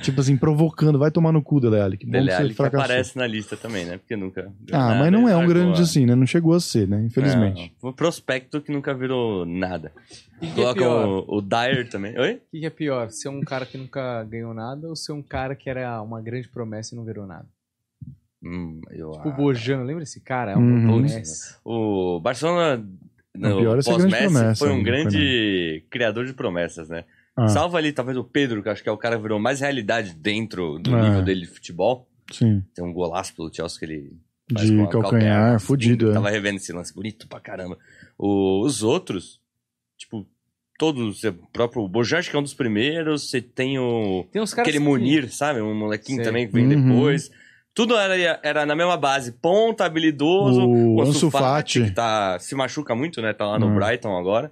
Tipo 0.01 0.19
assim, 0.19 0.35
provocando, 0.35 0.99
vai 0.99 1.09
tomar 1.09 1.31
no 1.31 1.41
cu, 1.41 1.59
Dele 1.61 1.79
Alli. 1.79 1.97
Que 1.97 2.05
bom 2.05 2.11
Dele 2.11 2.27
que 2.27 2.35
você 2.35 2.41
Alli 2.41 2.53
que 2.53 2.61
aparece 2.63 3.17
na 3.17 3.25
lista 3.25 3.55
também, 3.55 3.85
né? 3.85 3.97
Porque 3.97 4.15
nunca. 4.17 4.51
Ah, 4.71 4.77
nada, 4.89 4.95
mas 4.99 5.11
não 5.11 5.21
ele 5.21 5.31
é 5.31 5.37
um 5.37 5.47
grande 5.47 5.79
a- 5.79 5.83
assim, 5.83 6.05
né? 6.05 6.15
Não 6.15 6.25
chegou 6.27 6.53
a 6.53 6.59
ser, 6.59 6.85
né? 6.85 7.01
Infelizmente. 7.05 7.73
Não, 7.81 7.89
um 7.89 7.93
prospecto 7.93 8.59
que 8.59 8.73
nunca 8.73 8.93
virou 8.93 9.45
nada. 9.45 9.93
Que, 10.39 10.47
que 10.47 10.51
é 10.51 10.53
Colocam 10.55 10.73
pior? 10.73 11.07
o, 11.29 11.37
o 11.37 11.41
Dyer 11.41 11.87
também. 11.89 12.17
Oi? 12.19 12.33
O 12.33 12.39
que, 12.51 12.59
que 12.59 12.65
é 12.65 12.69
pior? 12.69 13.09
Ser 13.09 13.29
um 13.29 13.39
cara 13.41 13.65
que 13.65 13.77
nunca 13.77 14.21
ganhou 14.25 14.53
nada 14.53 14.85
ou 14.89 14.95
ser 14.97 15.13
um 15.13 15.21
cara 15.23 15.55
que 15.55 15.69
era 15.69 16.01
uma 16.01 16.21
grande 16.21 16.49
promessa 16.49 16.93
e 16.93 16.97
não 16.97 17.05
virou 17.05 17.25
nada? 17.25 17.47
Hum, 18.43 18.81
eu 18.91 19.11
Tipo 19.11 19.29
o. 19.29 19.31
Bojano, 19.33 19.83
lembra 19.85 20.03
esse 20.03 20.19
cara? 20.19 20.51
É 20.51 20.57
Uhum. 20.57 20.75
uma 20.77 20.81
promessa. 20.87 21.57
O 21.63 22.19
Barcelona, 22.19 22.85
é 23.33 23.37
no 23.39 23.57
ser 23.57 23.63
grande 23.63 23.85
pós-Messi, 23.85 24.23
promessa, 24.23 24.55
foi 24.65 24.71
um 24.73 24.77
né? 24.77 24.83
grande 24.83 25.85
criador 25.89 26.25
de 26.25 26.33
promessas, 26.33 26.89
né? 26.89 27.05
Ah, 27.37 27.47
Salvo 27.49 27.75
ali, 27.77 27.91
talvez, 27.91 28.17
o 28.17 28.23
Pedro, 28.23 28.63
que 28.63 28.69
acho 28.69 28.81
que 28.81 28.87
é 28.89 28.91
o 28.91 28.97
cara 28.97 29.17
que 29.17 29.21
virou 29.21 29.39
mais 29.39 29.59
realidade 29.59 30.13
dentro 30.13 30.79
do 30.79 30.95
É. 30.95 31.01
nível 31.01 31.21
dele 31.21 31.41
de 31.41 31.47
futebol. 31.47 32.07
sim. 32.31 32.63
Tem 32.73 32.83
um 32.83 32.91
golaço 32.93 33.35
pelo 33.35 33.53
Chelsea 33.53 33.77
que 33.77 33.85
ele 33.85 34.11
faz 34.51 34.67
De 34.69 34.75
com 34.77 34.83
a 34.83 34.89
calcanhar, 34.89 35.59
fudido, 35.59 36.05
lindo. 36.05 36.11
é. 36.11 36.13
Tava 36.15 36.29
revendo 36.29 36.55
esse 36.57 36.71
lance 36.73 36.93
bonito 36.93 37.27
pra 37.27 37.39
caramba. 37.39 37.77
O- 38.17 38.63
os 38.65 38.81
outros, 38.81 39.39
tipo, 39.97 40.25
todos, 40.79 41.23
o 41.23 41.33
próprio 41.53 41.87
Bojan, 41.87 42.17
acho 42.19 42.29
que 42.31 42.35
é 42.35 42.39
um 42.39 42.43
dos 42.43 42.53
primeiros. 42.55 43.29
Você 43.29 43.41
tem 43.41 43.77
o... 43.77 44.25
Tem 44.31 44.41
uns 44.41 44.53
caras 44.53 44.69
Aquele 44.69 44.83
que- 44.83 44.89
Munir, 44.89 45.31
sabe? 45.31 45.61
Um 45.61 45.75
molequinho 45.77 46.17
Sei. 46.17 46.25
também 46.25 46.47
que 46.47 46.53
vem 46.53 46.65
Uhum. 46.73 46.89
depois. 46.89 47.29
Tudo 47.75 47.95
era, 47.95 48.39
era 48.41 48.65
na 48.65 48.75
mesma 48.75 48.95
base. 48.97 49.33
Ponta, 49.33 49.85
habilidoso. 49.85 50.61
O 50.61 50.95
O 50.95 51.01
Ansu 51.01 51.11
Ansu 51.11 51.31
Fati. 51.31 51.43
Fati, 51.79 51.83
que 51.89 51.91
tá, 51.95 52.39
se 52.39 52.55
machuca 52.55 52.95
muito, 52.95 53.21
né? 53.21 53.33
Tá 53.33 53.45
lá 53.45 53.59
no 53.59 53.67
Hum. 53.67 53.75
Brighton 53.75 54.17
agora. 54.17 54.51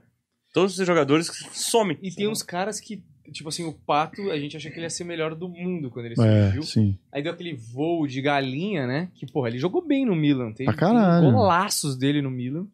Todos 0.53 0.73
esses 0.73 0.85
jogadores 0.87 1.29
que 1.29 1.57
somem. 1.57 1.97
E 2.01 2.11
tem 2.11 2.27
uns 2.27 2.43
caras 2.43 2.79
que, 2.79 3.01
tipo 3.31 3.49
assim, 3.49 3.65
o 3.65 3.73
Pato, 3.73 4.29
a 4.29 4.37
gente 4.37 4.55
achou 4.55 4.69
que 4.71 4.77
ele 4.77 4.85
ia 4.85 4.89
ser 4.89 5.03
melhor 5.03 5.33
do 5.33 5.49
mundo 5.49 5.89
quando 5.89 6.05
ele 6.05 6.13
É, 6.19 6.43
surgiu. 6.45 6.61
sim. 6.63 6.97
Aí 7.11 7.23
deu 7.23 7.33
aquele 7.33 7.53
voo 7.55 8.05
de 8.05 8.21
galinha, 8.21 8.85
né? 8.85 9.09
Que, 9.15 9.25
porra, 9.25 9.49
ele 9.49 9.57
jogou 9.57 9.81
bem 9.85 10.05
no 10.05 10.15
Milan. 10.15 10.51
Tem, 10.51 10.65
Pra 10.67 10.75
caralho. 10.75 11.25
tem 11.25 11.33
golaços 11.33 11.97
dele 11.97 12.21
no 12.21 12.29
Milan. 12.29 12.67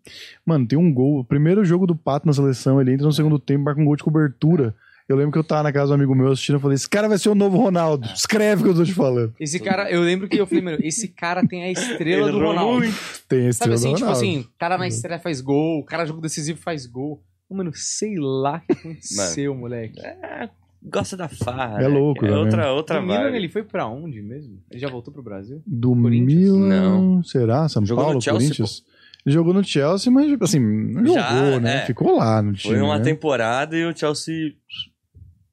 Mano, 0.45 0.67
tem 0.67 0.77
um 0.77 0.93
gol. 0.93 1.19
O 1.19 1.23
primeiro 1.23 1.63
jogo 1.63 1.87
do 1.87 1.95
Pato 1.95 2.27
na 2.27 2.33
seleção, 2.33 2.81
ele 2.81 2.91
entra 2.93 3.05
no 3.05 3.13
segundo 3.13 3.39
tempo, 3.39 3.63
marca 3.63 3.79
um 3.79 3.85
gol 3.85 3.95
de 3.95 4.03
cobertura. 4.03 4.75
Eu 5.07 5.15
lembro 5.15 5.31
que 5.31 5.39
eu 5.39 5.43
tava 5.43 5.63
na 5.63 5.71
casa 5.73 5.87
do 5.87 5.93
amigo 5.95 6.13
meu 6.13 6.31
assistindo, 6.31 6.57
eu 6.57 6.59
falei, 6.59 6.75
esse 6.75 6.87
cara 6.87 7.07
vai 7.09 7.17
ser 7.17 7.29
o 7.29 7.33
novo 7.35 7.57
Ronaldo. 7.57 8.07
Escreve 8.13 8.61
o 8.61 8.65
que 8.65 8.69
eu 8.71 8.75
tô 8.75 8.83
te 8.83 8.93
falando. 8.93 9.33
Esse 9.39 9.59
cara, 9.59 9.89
eu 9.89 10.01
lembro 10.01 10.27
que 10.27 10.37
eu 10.37 10.45
falei, 10.45 10.63
mano, 10.63 10.77
esse 10.83 11.07
cara 11.07 11.43
tem 11.47 11.63
a 11.63 11.71
estrela 11.73 12.29
do 12.31 12.37
errou 12.37 12.49
Ronaldo. 12.49 12.77
muito. 12.79 12.95
Tem 13.27 13.47
esse 13.47 13.57
Sabe 13.57 13.73
assim, 13.73 13.87
do 13.89 13.95
tipo 13.95 14.05
Ronaldo. 14.05 14.19
assim, 14.27 14.45
cara 14.59 14.77
na 14.77 14.87
estreia 14.87 15.17
faz 15.19 15.41
gol, 15.41 15.79
o 15.79 15.83
cara 15.83 16.05
jogo 16.05 16.21
decisivo 16.21 16.59
faz 16.59 16.85
gol. 16.85 17.23
Mano, 17.49 17.71
sei 17.73 18.15
lá 18.17 18.57
o 18.57 18.65
que 18.67 18.71
aconteceu, 18.73 19.55
moleque. 19.55 19.99
É, 19.99 20.49
gosta 20.83 21.17
da 21.17 21.27
farra. 21.27 21.77
É 21.79 21.81
né? 21.81 21.87
louco, 21.87 22.25
É 22.25 22.29
né? 22.29 22.37
outra, 22.37 22.71
outra 22.71 22.99
Do 23.01 23.07
Milan, 23.07 23.31
ele 23.35 23.49
foi 23.49 23.63
pra 23.63 23.87
onde 23.87 24.21
mesmo? 24.21 24.59
Ele 24.69 24.79
já 24.79 24.87
voltou 24.89 25.11
pro 25.13 25.23
Brasil? 25.23 25.61
Do 25.65 25.95
Corinthians? 25.95 26.39
Milan, 26.41 26.67
Não. 26.67 27.23
será? 27.23 27.67
São 27.67 27.85
Jogou 27.85 28.03
no 28.03 28.07
Paulo, 28.09 28.21
Chelsea, 28.21 28.39
Corinthians? 28.49 28.83
Ele 29.25 29.33
jogou 29.33 29.53
no 29.53 29.63
Chelsea, 29.63 30.11
mas 30.11 30.31
assim, 30.41 30.59
não 30.59 31.13
Já, 31.13 31.29
jogou, 31.43 31.59
né? 31.59 31.77
é. 31.77 31.85
Ficou 31.85 32.15
lá 32.17 32.41
no 32.41 32.53
time. 32.53 32.73
Foi 32.75 32.81
uma 32.83 32.97
né? 32.99 33.03
temporada 33.03 33.75
e 33.75 33.83
o 33.85 33.95
Chelsea. 33.97 34.53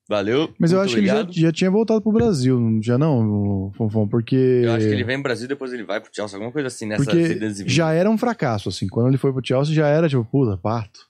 Valeu. 0.08 0.54
Mas 0.56 0.70
eu 0.70 0.78
muito 0.78 0.86
acho 0.86 0.94
que 0.94 1.00
ele 1.00 1.08
já, 1.08 1.26
já 1.28 1.52
tinha 1.52 1.68
voltado 1.70 2.00
pro 2.00 2.12
Brasil, 2.12 2.60
não- 2.60 2.80
já 2.80 2.96
não, 2.96 3.66
o 3.66 3.72
Fonfon, 3.74 4.06
porque... 4.06 4.36
Eu 4.64 4.72
acho 4.74 4.86
que 4.86 4.92
ele 4.92 5.02
vem 5.02 5.16
pro 5.16 5.24
Brasil 5.24 5.48
depois 5.48 5.72
ele 5.72 5.82
vai 5.82 6.00
pro 6.00 6.10
Chelsea, 6.14 6.36
alguma 6.36 6.52
coisa 6.52 6.68
assim 6.68 6.86
nessa 6.86 7.02
Porque 7.02 7.18
idas 7.32 7.54
e 7.56 7.62
vindas. 7.64 7.72
já 7.72 7.92
era 7.92 8.08
um 8.08 8.16
fracasso, 8.16 8.68
assim. 8.68 8.86
Quando 8.86 9.08
ele 9.08 9.16
foi 9.16 9.32
pro 9.32 9.44
Chelsea, 9.44 9.74
já 9.74 9.88
era 9.88 10.08
tipo, 10.08 10.24
puta, 10.24 10.56
Pato. 10.56 11.00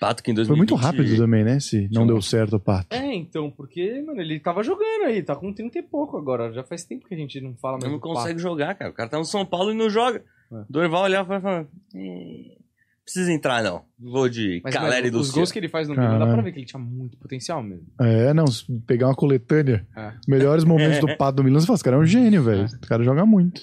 Pato 0.00 0.22
que 0.22 0.30
em 0.30 0.34
2020... 0.34 0.46
Foi 0.46 0.56
muito 0.56 0.74
rápido 0.86 1.16
também, 1.16 1.42
né? 1.44 1.58
Se 1.60 1.88
não 1.92 2.06
deu 2.06 2.20
certo 2.22 2.56
o 2.56 2.60
Pato. 2.60 2.86
É, 2.94 3.14
então, 3.14 3.50
porque, 3.50 4.00
mano, 4.06 4.20
ele 4.20 4.38
tava 4.38 4.62
jogando 4.62 5.04
aí, 5.06 5.22
tá 5.22 5.34
com 5.34 5.52
30 5.52 5.78
e 5.78 5.82
pouco 5.82 6.16
agora. 6.16 6.52
Já 6.52 6.62
faz 6.62 6.84
tempo 6.84 7.06
que 7.08 7.14
a 7.14 7.18
gente 7.18 7.40
não 7.40 7.54
fala 7.56 7.78
mais 7.78 7.90
Não 7.90 7.98
do 7.98 8.00
consegue 8.00 8.38
jogar, 8.38 8.74
cara. 8.76 8.90
O 8.90 8.94
cara 8.94 9.08
tá 9.10 9.18
no 9.18 9.24
São 9.24 9.44
Paulo 9.44 9.72
e 9.72 9.74
não 9.74 9.90
joga. 9.90 10.22
É. 10.52 10.64
Dorival 10.70 11.02
olhava 11.04 11.36
e 11.36 11.40
falava... 11.40 11.68
"Eh, 11.94 12.58
Precisa 13.02 13.32
entrar, 13.32 13.62
não. 13.62 13.84
Vou 13.98 14.28
de 14.28 14.60
Mas, 14.62 14.74
Caleri 14.74 15.06
mano, 15.06 15.12
do 15.12 15.20
os 15.20 15.30
gols 15.30 15.50
que 15.50 15.58
ele 15.58 15.70
faz 15.70 15.88
no 15.88 15.94
Milan, 15.94 16.18
dá 16.18 16.26
pra 16.26 16.42
ver 16.42 16.52
que 16.52 16.58
ele 16.58 16.66
tinha 16.66 16.78
muito 16.78 17.16
potencial 17.16 17.62
mesmo. 17.62 17.86
É, 17.98 18.34
não, 18.34 18.46
se 18.46 18.66
pegar 18.86 19.06
uma 19.08 19.14
coletânea, 19.14 19.86
É. 19.96 20.12
melhores 20.28 20.62
momentos 20.62 20.98
do 21.00 21.06
Pato 21.16 21.36
do 21.36 21.44
Milan, 21.44 21.58
você 21.58 21.66
fala, 21.66 21.76
esse 21.76 21.84
cara 21.84 21.96
é 21.96 22.00
um 22.00 22.04
gênio, 22.04 22.42
velho. 22.42 22.66
Esse 22.66 22.78
cara 22.80 23.02
joga 23.02 23.24
muito. 23.24 23.62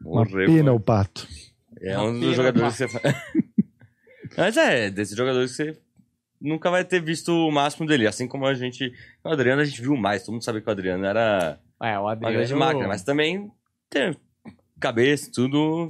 Uma 0.00 0.24
Morreu, 0.24 0.46
pena 0.46 0.62
mano. 0.62 0.76
o 0.76 0.80
Pato. 0.80 1.26
É 1.80 1.98
Uma 1.98 2.08
um 2.10 2.20
dos 2.20 2.36
jogadores 2.36 2.76
que 2.76 2.86
você... 2.86 3.00
Mas 4.36 4.56
é, 4.56 4.90
desses 4.90 5.16
jogadores 5.16 5.50
que 5.56 5.56
você 5.64 5.78
nunca 6.40 6.70
vai 6.70 6.84
ter 6.84 7.00
visto 7.02 7.30
o 7.32 7.50
máximo 7.50 7.86
dele. 7.86 8.06
Assim 8.06 8.26
como 8.28 8.46
a 8.46 8.54
gente... 8.54 8.92
O 9.24 9.28
Adriano 9.28 9.62
a 9.62 9.64
gente 9.64 9.80
viu 9.80 9.96
mais. 9.96 10.22
Todo 10.22 10.34
mundo 10.34 10.44
sabia 10.44 10.60
que 10.60 10.68
o 10.68 10.72
Adriano 10.72 11.04
era 11.04 11.58
É, 11.82 11.98
o 11.98 12.02
uma 12.02 12.12
Adriano... 12.12 12.36
grande 12.36 12.54
máquina. 12.54 12.88
Mas 12.88 13.02
também 13.02 13.50
tem 13.88 14.14
cabeça, 14.78 15.30
tudo... 15.32 15.88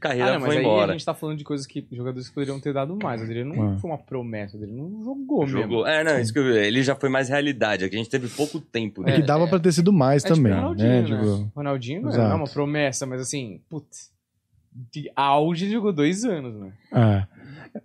Carreira 0.00 0.30
Ah, 0.30 0.32
não, 0.32 0.40
mas 0.40 0.46
foi 0.48 0.56
aí 0.56 0.62
embora. 0.62 0.92
a 0.92 0.94
gente 0.94 1.04
tá 1.04 1.12
falando 1.12 1.36
de 1.36 1.44
coisas 1.44 1.66
que 1.66 1.86
jogadores 1.92 2.30
poderiam 2.30 2.58
ter 2.58 2.72
dado 2.72 2.96
mais. 3.02 3.20
O 3.20 3.24
Adriano 3.24 3.54
não 3.54 3.74
Ah. 3.74 3.78
foi 3.78 3.90
uma 3.90 3.98
promessa, 3.98 4.56
o 4.56 4.60
Adriano 4.60 4.88
não 4.88 5.04
jogou, 5.04 5.40
mesmo. 5.44 5.60
Jogou. 5.60 5.86
É, 5.86 6.02
não, 6.02 6.18
isso 6.18 6.32
que 6.32 6.38
eu 6.38 6.44
vi. 6.44 6.56
Ele 6.56 6.82
já 6.82 6.94
foi 6.94 7.10
mais 7.10 7.28
realidade. 7.28 7.84
Aqui 7.84 7.94
a 7.94 7.98
gente 7.98 8.08
teve 8.08 8.28
pouco 8.28 8.60
tempo. 8.60 9.02
É, 9.02 9.10
né? 9.10 9.16
que 9.16 9.22
dava 9.26 9.46
pra 9.46 9.58
ter 9.60 9.70
sido 9.72 9.92
mais 9.92 10.24
É 10.24 10.28
tipo 10.28 10.36
também, 10.36 10.52
o 10.52 10.56
Ronaldinho, 10.56 10.88
né? 10.88 11.00
né? 11.02 11.06
Tipo, 11.06 11.52
Ronaldinho 11.54 12.00
não 12.02 12.10
é 12.14 12.34
uma 12.34 12.46
promessa, 12.48 13.04
mas 13.04 13.20
assim, 13.20 13.60
putz, 13.68 14.10
de 14.90 15.10
auge 15.14 15.66
ele 15.66 15.72
jogou 15.72 15.92
dois 15.92 16.24
anos, 16.24 16.54
né? 16.58 16.72
é. 16.90 17.37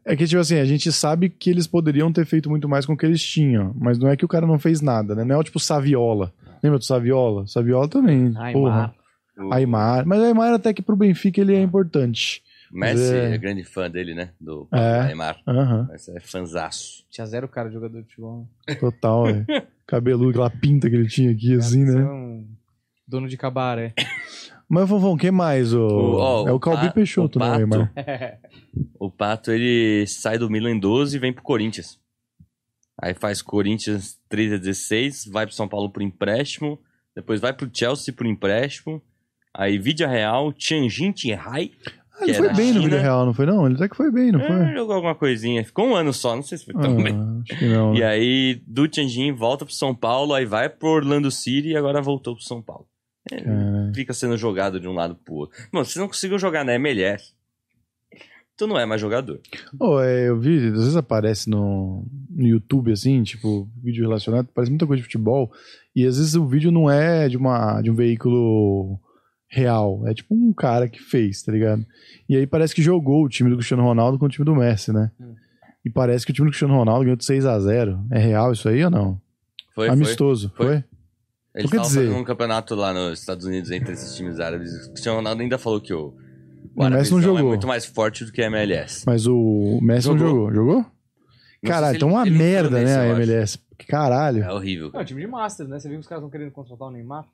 É 0.06 0.16
que, 0.16 0.26
tipo 0.26 0.40
assim, 0.42 0.60
a 0.60 0.66
gente 0.66 0.92
sabe 0.92 1.30
que 1.30 1.50
eles 1.50 1.68
poderiam 1.68 2.12
ter 2.12 2.26
feito 2.26 2.50
muito 2.50 2.68
mais 2.68 2.86
com 2.86 2.94
o 2.94 2.98
que 2.98 3.06
eles 3.06 3.24
tinham, 3.24 3.74
mas 3.80 3.98
não 3.98 4.10
é 4.10 4.18
que 4.18 4.26
o 4.26 4.28
cara 4.28 4.46
não 4.48 4.60
fez 4.60 4.82
nada, 4.82 5.16
né? 5.16 5.24
Não 5.24 5.36
é 5.36 5.38
o 5.38 5.44
tipo 5.44 5.60
Saviola. 5.60 6.34
Lembra 6.62 6.80
do 6.80 6.86
Saviola? 6.86 7.46
Saviola 7.48 7.88
também. 7.88 8.34
Aymar. 8.38 8.54
Porra. 8.54 8.96
O 9.38 9.54
Aymar. 9.54 10.06
Mas 10.06 10.20
o 10.20 10.24
Aymar 10.24 10.54
até 10.54 10.74
que 10.74 10.82
pro 10.82 10.96
Benfica 10.96 11.42
ele 11.42 11.56
é 11.56 11.62
importante. 11.62 12.42
Messi 12.72 13.14
É. 13.14 13.34
é. 13.36 13.38
grande 13.38 13.64
fã 13.64 13.90
dele, 13.90 14.14
né? 14.16 14.30
Do 14.40 14.68
É. 14.72 15.04
Neymar. 15.06 15.38
Aham, 15.48 15.88
Messi 15.92 16.16
é 16.16 16.20
fanzaço. 16.20 17.04
Tinha 17.10 17.26
zero 17.28 17.48
cara 17.48 17.68
de 17.68 17.76
jogador 17.76 18.02
de 18.02 18.08
futebol. 18.08 18.48
né? 18.68 18.76
total, 18.76 19.26
velho. 19.26 19.46
Cabeludo, 19.86 20.30
aquela 20.30 20.50
pinta 20.50 20.90
que 20.90 20.96
ele 20.96 21.08
tinha 21.08 21.32
aqui, 21.32 21.56
assim, 21.56 21.84
né? 21.84 22.02
é 22.02 22.06
um 22.06 22.48
Dono 23.06 23.28
de 23.28 23.36
cabaré. 23.38 23.94
Mas, 24.74 24.90
Fofão, 24.90 25.16
quem 25.16 25.32
mais? 25.32 25.74
O... 25.74 25.86
O- 25.86 26.16
ó, 26.18 26.48
é 26.48 26.52
o 26.52 26.60
Calbi 26.60 26.88
Pa- 26.88 26.94
Peixoto, 26.94 27.40
o 27.40 27.42
né, 27.42 27.66
Pato. 27.68 27.90
O 29.00 29.12
Pato, 29.12 29.52
ele 29.52 30.06
sai 30.08 30.38
do 30.40 30.50
Milan 30.50 30.72
em 30.72 30.80
12 30.80 31.16
e 31.16 31.20
vem 31.20 31.32
pro 31.32 31.44
Corinthians. 31.44 32.00
Aí 33.02 33.14
faz 33.14 33.42
Corinthians 33.42 34.18
3 34.30 34.54
a 34.54 34.58
16, 34.58 35.26
vai 35.32 35.46
pro 35.46 35.54
São 35.56 35.68
Paulo 35.68 35.90
por 35.92 36.02
empréstimo, 36.02 36.80
depois 37.16 37.40
vai 37.42 37.54
pro 37.54 37.70
Chelsea 37.72 38.14
por 38.14 38.26
empréstimo, 38.26 39.02
aí 39.54 39.78
Vidia 39.78 40.08
Real, 40.08 40.52
Tianjin 40.54 41.12
Tianhai, 41.12 41.72
Ah, 42.20 42.24
ele 42.24 42.34
foi 42.36 42.54
bem 42.54 42.68
no 42.68 42.74
China. 42.74 42.84
Vídeo 42.84 43.00
Real, 43.02 43.26
não 43.26 43.34
foi 43.34 43.46
não? 43.46 43.66
Ele 43.66 43.76
até 43.76 43.90
que 43.90 43.96
foi 43.96 44.12
bem, 44.12 44.32
não 44.32 44.40
é, 44.42 44.48
foi? 44.48 44.74
jogou 44.76 44.96
alguma 44.96 45.16
coisinha, 45.16 45.64
ficou 45.66 45.88
um 45.88 45.96
ano 45.96 46.14
só, 46.14 46.36
não 46.36 46.44
sei 46.44 46.58
se 46.58 46.66
foi 46.66 46.74
tão 46.76 46.96
bem. 46.96 47.14
Ah, 47.16 47.42
acho 47.48 47.60
que 47.60 47.66
não. 47.68 47.94
E 47.96 48.04
aí, 48.04 48.62
do 48.66 48.88
Tianjin, 48.88 49.32
volta 49.34 49.66
pro 49.66 49.74
São 49.74 49.94
Paulo, 49.94 50.34
aí 50.34 50.46
vai 50.46 50.70
pro 50.70 50.90
Orlando 50.90 51.30
City 51.30 51.70
e 51.70 51.76
agora 51.78 52.02
voltou 52.02 52.36
pro 52.36 52.44
São 52.44 52.62
Paulo. 52.62 52.88
É, 53.32 53.94
fica 53.94 54.14
sendo 54.14 54.38
jogado 54.38 54.80
de 54.80 54.88
um 54.88 54.94
lado 54.94 55.16
pro 55.16 55.34
outro. 55.34 55.58
Mano, 55.72 55.86
você 55.86 55.98
não 56.00 56.08
conseguiu 56.08 56.38
jogar 56.38 56.66
na 56.66 56.74
MLS, 56.76 57.34
tu 58.58 58.68
não 58.68 58.78
é 58.78 58.86
mais 58.86 59.00
jogador. 59.00 59.40
Oh, 59.80 60.00
é, 60.00 60.28
eu 60.28 60.40
vi, 60.40 60.68
às 60.68 60.74
vezes 60.74 60.96
aparece 60.96 61.50
no, 61.50 62.06
no 62.30 62.46
YouTube, 62.46 62.92
assim, 62.92 63.24
tipo, 63.24 63.70
vídeo 63.82 64.04
relacionado, 64.04 64.50
parece 64.54 64.72
muita 64.72 64.86
coisa 64.86 65.00
de 65.00 65.06
futebol, 65.06 65.52
e 65.96 66.06
às 66.06 66.18
vezes 66.18 66.36
o 66.36 66.46
vídeo 66.46 66.72
não 66.72 66.90
é 66.90 67.30
de, 67.30 67.38
uma, 67.38 67.82
de 67.82 67.90
um 67.90 67.96
veículo 67.96 69.00
real, 69.48 70.06
é 70.08 70.14
tipo 70.14 70.34
um 70.34 70.52
cara 70.52 70.90
que 70.90 71.00
fez, 71.00 71.44
tá 71.44 71.52
ligado? 71.52 71.86
E 72.28 72.36
aí 72.36 72.48
parece 72.48 72.74
que 72.74 72.82
jogou 72.82 73.24
o 73.24 73.30
time 73.30 73.50
do 73.50 73.56
Cristiano 73.56 73.84
Ronaldo 73.84 74.18
com 74.18 74.26
o 74.26 74.30
time 74.30 74.46
do 74.46 74.56
Messi, 74.56 74.92
né? 74.92 75.12
Hum. 75.20 75.36
E 75.86 75.90
parece 75.90 76.26
que 76.26 76.32
o 76.32 76.36
time 76.36 76.48
do 76.48 76.52
Cristiano 76.52 76.76
Ronaldo 76.76 77.04
ganhou 77.04 77.18
de 77.18 77.26
6 77.26 77.46
a 77.46 77.60
0 77.60 78.06
É 78.10 78.18
real 78.18 78.54
isso 78.54 78.68
aí 78.70 78.84
ou 78.84 78.90
não? 78.90 79.22
Foi, 79.76 79.88
foi. 79.88 79.90
Amistoso, 79.90 80.52
Foi. 80.56 80.66
foi? 80.66 80.84
Eles 81.56 81.66
estavam 81.72 81.88
dizer- 81.88 82.02
fazendo 82.08 82.20
um 82.20 82.24
campeonato 82.24 82.76
lá 82.76 82.94
nos 82.94 83.20
Estados 83.20 83.46
Unidos 83.46 83.70
entre 83.72 83.94
esses 83.94 84.16
times 84.16 84.40
árabes. 84.40 84.72
O 84.88 84.92
Cristiano 84.92 85.18
Ronaldo 85.18 85.42
ainda 85.42 85.58
falou 85.58 85.80
que 85.80 85.94
o, 85.94 86.08
O 86.08 86.10
Messi 86.12 86.76
não 86.78 86.86
Arabizão 86.86 87.22
jogou. 87.22 87.40
é 87.40 87.44
muito 87.44 87.68
mais 87.68 87.86
forte 87.86 88.26
do 88.26 88.32
que 88.32 88.42
a 88.42 88.46
MLS. 88.48 89.04
Mas 89.06 89.28
o 89.28 89.80
Messi 89.82 90.08
não 90.08 90.18
Jogou. 90.18 90.52
jogou. 90.52 90.54
Jogou? 90.54 90.76
Não 91.62 91.72
Caralho, 91.72 91.96
então 91.96 92.10
ele- 92.10 92.16
uma 92.18 92.28
ele 92.28 92.38
merda, 92.38 92.80
nesse, 92.80 92.94
né, 92.94 93.00
a. 93.02 93.06
MLS. 93.08 93.60
Caralho. 93.88 94.44
É 94.44 94.52
horrível. 94.54 94.86
Não, 94.86 94.92
cara. 94.94 95.06
time 95.06 95.22
de 95.22 95.28
Masters, 95.28 95.70
né? 95.70 95.80
Você 95.80 95.88
viu 95.88 95.98
que 95.98 96.02
os 96.02 96.08
caras 96.08 96.22
estão 96.24 96.30
querendo 96.30 96.52
contratar 96.52 96.88
o 96.88 96.92
Neymar? 96.92 97.26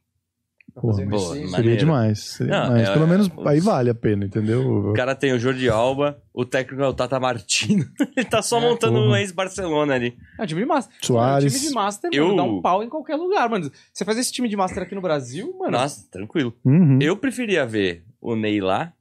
Boa, 0.76 1.05
mas- 1.05 1.51
Seria 1.51 1.76
demais. 1.78 2.20
seria 2.20 2.53
Não, 2.53 2.63
demais. 2.70 2.88
é- 2.89 2.93
Pelo 2.93 3.07
menos 3.07 3.28
os- 3.28 3.47
aí 3.47 3.59
vale 3.59 3.89
a 3.89 3.95
pena, 3.95 4.26
entendeu? 4.26 4.89
O 4.89 4.93
cara 4.93 5.13
tem 5.15 5.34
o 5.34 5.39
Jordi 5.39 5.67
Alba, 5.70 6.22
o 6.34 6.45
técnico 6.45 6.82
é 6.84 6.88
o 6.88 6.93
Tata 6.93 7.20
Martino. 7.20 7.86
Ele 8.15 8.26
tá 8.26 8.41
só 8.41 8.57
É, 8.59 8.61
montando 8.61 8.93
porra. 8.93 9.07
um 9.11 9.15
ex-Barcelona 9.15 9.93
ali. 9.95 10.17
É, 10.39 10.45
time 10.45 10.61
de 10.61 10.67
Master. 10.67 10.95
Soares. 11.01 11.43
Mano, 11.45 11.55
time 11.57 11.70
de 11.70 11.76
Master, 11.76 12.09
Eu- 12.13 12.26
mano, 12.28 12.38
dá 12.38 12.43
um 12.43 12.61
pau 12.61 12.84
em 12.84 12.89
qualquer 12.89 13.15
lugar, 13.15 13.49
mano. 13.49 13.70
Você 13.93 14.05
faz 14.05 14.17
esse 14.17 14.32
time 14.32 14.47
de 14.47 14.55
Master 14.55 14.84
aqui 14.84 14.95
no 14.95 15.01
Brasil, 15.01 15.53
mano. 15.59 15.72
Nossa, 15.72 16.07
tranquilo. 16.09 16.53
Uhum, 16.63 16.99
Eu 17.01 17.17
preferia 17.17 17.65
ver 17.65 18.05
o 18.22 18.36
Ney 18.36 18.61
lá, 18.61 18.93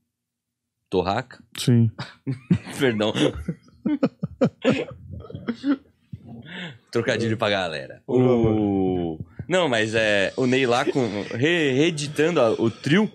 Torraca, 0.91 1.43
Sim. 1.59 1.91
perdão. 2.81 3.13
Trocadilho 6.91 7.37
pra 7.37 7.51
galera. 7.51 8.03
O... 8.07 9.19
Não, 9.49 9.69
mas 9.69 9.95
é 9.95 10.33
o 10.37 10.47
Ney 10.47 10.67
lá 10.67 10.85
com, 10.85 11.01
re- 11.35 11.73
reeditando 11.73 12.41
a- 12.41 12.53
o 12.53 12.71
trio 12.71 13.11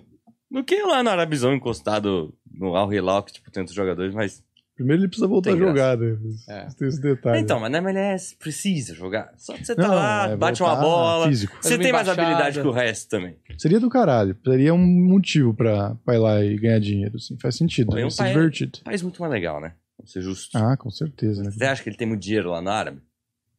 do 0.50 0.64
que 0.64 0.82
lá 0.84 1.04
no 1.04 1.10
Arabizão 1.10 1.54
encostado 1.54 2.34
no 2.52 2.76
Al 2.76 2.92
Hilal, 2.94 3.24
que 3.24 3.34
tipo, 3.34 3.52
tem 3.52 3.62
outros 3.62 3.76
jogadores, 3.76 4.14
mas... 4.14 4.44
Primeiro 4.76 5.02
ele 5.04 5.08
precisa 5.08 5.28
voltar 5.28 5.54
a 5.54 5.56
jogar, 5.56 5.96
né? 5.96 6.18
É. 6.50 6.68
Tem 6.76 6.88
esse 6.88 7.00
detalhe. 7.00 7.40
Então, 7.40 7.60
mas 7.60 7.72
na 7.72 7.78
MLS 7.78 8.36
precisa 8.36 8.96
jogar. 8.96 9.32
Só 9.38 9.54
que 9.54 9.64
você 9.64 9.76
tá 9.76 9.88
Não, 9.88 9.94
lá, 9.94 10.30
é 10.30 10.36
bate 10.36 10.64
uma 10.64 10.76
bola. 10.76 11.28
Físico. 11.28 11.56
Você 11.62 11.78
tem 11.78 11.92
mais 11.92 12.10
habilidade 12.10 12.60
que 12.60 12.68
o 12.68 12.72
resto 12.72 13.08
também. 13.08 13.38
Seria 13.60 13.80
do 13.80 13.88
caralho. 13.88 14.36
Seria 14.44 14.74
um 14.74 14.80
motivo 14.80 15.54
pra, 15.54 15.94
pra 16.04 16.16
ir 16.16 16.18
lá 16.18 16.44
e 16.44 16.58
ganhar 16.58 16.80
dinheiro, 16.80 17.18
assim. 17.18 17.38
Faz 17.40 17.56
sentido. 17.56 17.92
Vai 17.92 18.04
um 18.04 18.08
pai- 18.10 18.34
divertido. 18.34 18.80
País 18.84 19.04
muito 19.04 19.22
mais 19.22 19.32
legal, 19.32 19.62
né? 19.62 19.74
Vamos 19.96 20.12
ser 20.12 20.22
justo. 20.24 20.58
Ah, 20.58 20.76
com 20.76 20.90
certeza, 20.90 21.44
né? 21.44 21.52
Você 21.52 21.66
acha 21.66 21.84
que 21.84 21.90
ele 21.90 21.96
tem 21.98 22.08
muito 22.08 22.22
dinheiro 22.24 22.50
lá 22.50 22.60
no 22.60 22.70
árabe? 22.72 23.00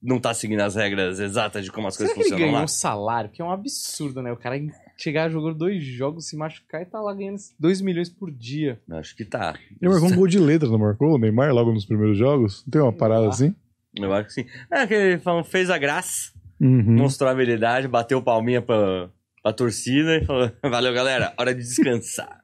Não 0.07 0.21
tá 0.21 0.35
seguindo 0.35 0.61
as 0.61 0.75
regras 0.75 1.19
exatas 1.19 1.65
de 1.65 1.73
como 1.73 1.87
as 1.89 1.95
Será 1.95 2.09
coisas 2.09 2.15
que 2.15 2.21
ele 2.21 2.25
funcionam 2.29 2.47
ganhou 2.47 2.59
lá? 2.59 2.65
um 2.65 2.69
salário? 2.69 3.31
Que 3.31 3.41
é 3.41 3.45
um 3.45 3.51
absurdo, 3.51 4.21
né? 4.21 4.31
O 4.31 4.37
cara 4.37 4.61
chegar, 4.99 5.31
jogou 5.31 5.55
dois 5.55 5.83
jogos, 5.83 6.29
se 6.29 6.37
machucar 6.37 6.83
e 6.83 6.85
tá 6.85 7.01
lá 7.01 7.15
ganhando 7.15 7.39
2 7.59 7.81
milhões 7.81 8.11
por 8.11 8.31
dia. 8.31 8.79
Acho 8.91 9.17
que 9.17 9.25
tá. 9.25 9.55
Ele 9.81 9.91
marcou 9.91 10.11
um 10.11 10.15
gol 10.17 10.27
de 10.29 10.39
letra, 10.39 10.69
não 10.69 10.79
marcou? 10.79 11.15
O 11.15 11.19
Neymar 11.19 11.55
logo 11.55 11.73
nos 11.73 11.87
primeiros 11.87 12.19
jogos? 12.19 12.63
Não 12.67 12.71
tem 12.71 12.83
uma 12.83 12.93
parada 12.93 13.25
Ah. 13.27 13.31
assim? 13.31 13.55
Eu 13.97 14.13
acho 14.13 14.27
que 14.29 14.35
sim. 14.35 14.45
É 14.71 14.87
que 14.87 14.93
ele 14.95 15.19
falou- 15.19 15.43
fez 15.43 15.71
a 15.71 15.79
graça, 15.79 16.33
Uhum. 16.61 16.97
mostrou 16.99 17.29
a 17.29 17.33
habilidade, 17.33 17.89
bateu 17.89 18.21
palminha 18.23 18.61
pra, 18.61 19.09
pra 19.43 19.53
torcida 19.55 20.17
e 20.19 20.25
falou: 20.27 20.51
Valeu, 20.63 20.93
galera, 20.93 21.33
hora 21.39 21.55
de 21.55 21.63
descansar. 21.63 22.41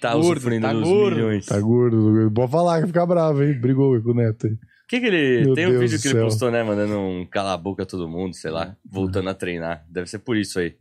Tá 0.00 0.12
Gordo, 0.14 0.32
usufruindo 0.32 0.66
tá 0.66 0.72
dos 0.72 0.82
gordo. 0.82 1.16
milhões. 1.16 1.46
Tá 1.46 1.60
gordo. 1.60 2.30
Pode 2.34 2.50
falar 2.52 2.80
que 2.80 2.88
fica 2.88 3.06
bravo, 3.06 3.42
hein? 3.42 3.58
Brigou 3.58 4.02
com 4.02 4.10
o 4.10 4.14
Neto 4.14 4.48
aí. 4.48 4.56
Que 4.92 5.00
que 5.00 5.06
ele. 5.06 5.46
Meu 5.46 5.54
tem 5.54 5.66
um 5.66 5.70
Deus 5.70 5.80
vídeo 5.80 5.96
do 5.96 6.02
que 6.02 6.08
ele 6.08 6.20
postou, 6.20 6.50
né? 6.50 6.62
Mandando 6.62 6.98
um 6.98 7.24
cala 7.24 7.54
a 7.54 7.56
boca 7.56 7.82
a 7.82 7.86
todo 7.86 8.06
mundo, 8.06 8.34
sei 8.34 8.50
lá, 8.50 8.76
voltando 8.84 9.30
a 9.30 9.34
treinar. 9.34 9.86
Deve 9.88 10.06
ser 10.06 10.18
por 10.18 10.36
isso 10.36 10.58
aí. 10.58 10.74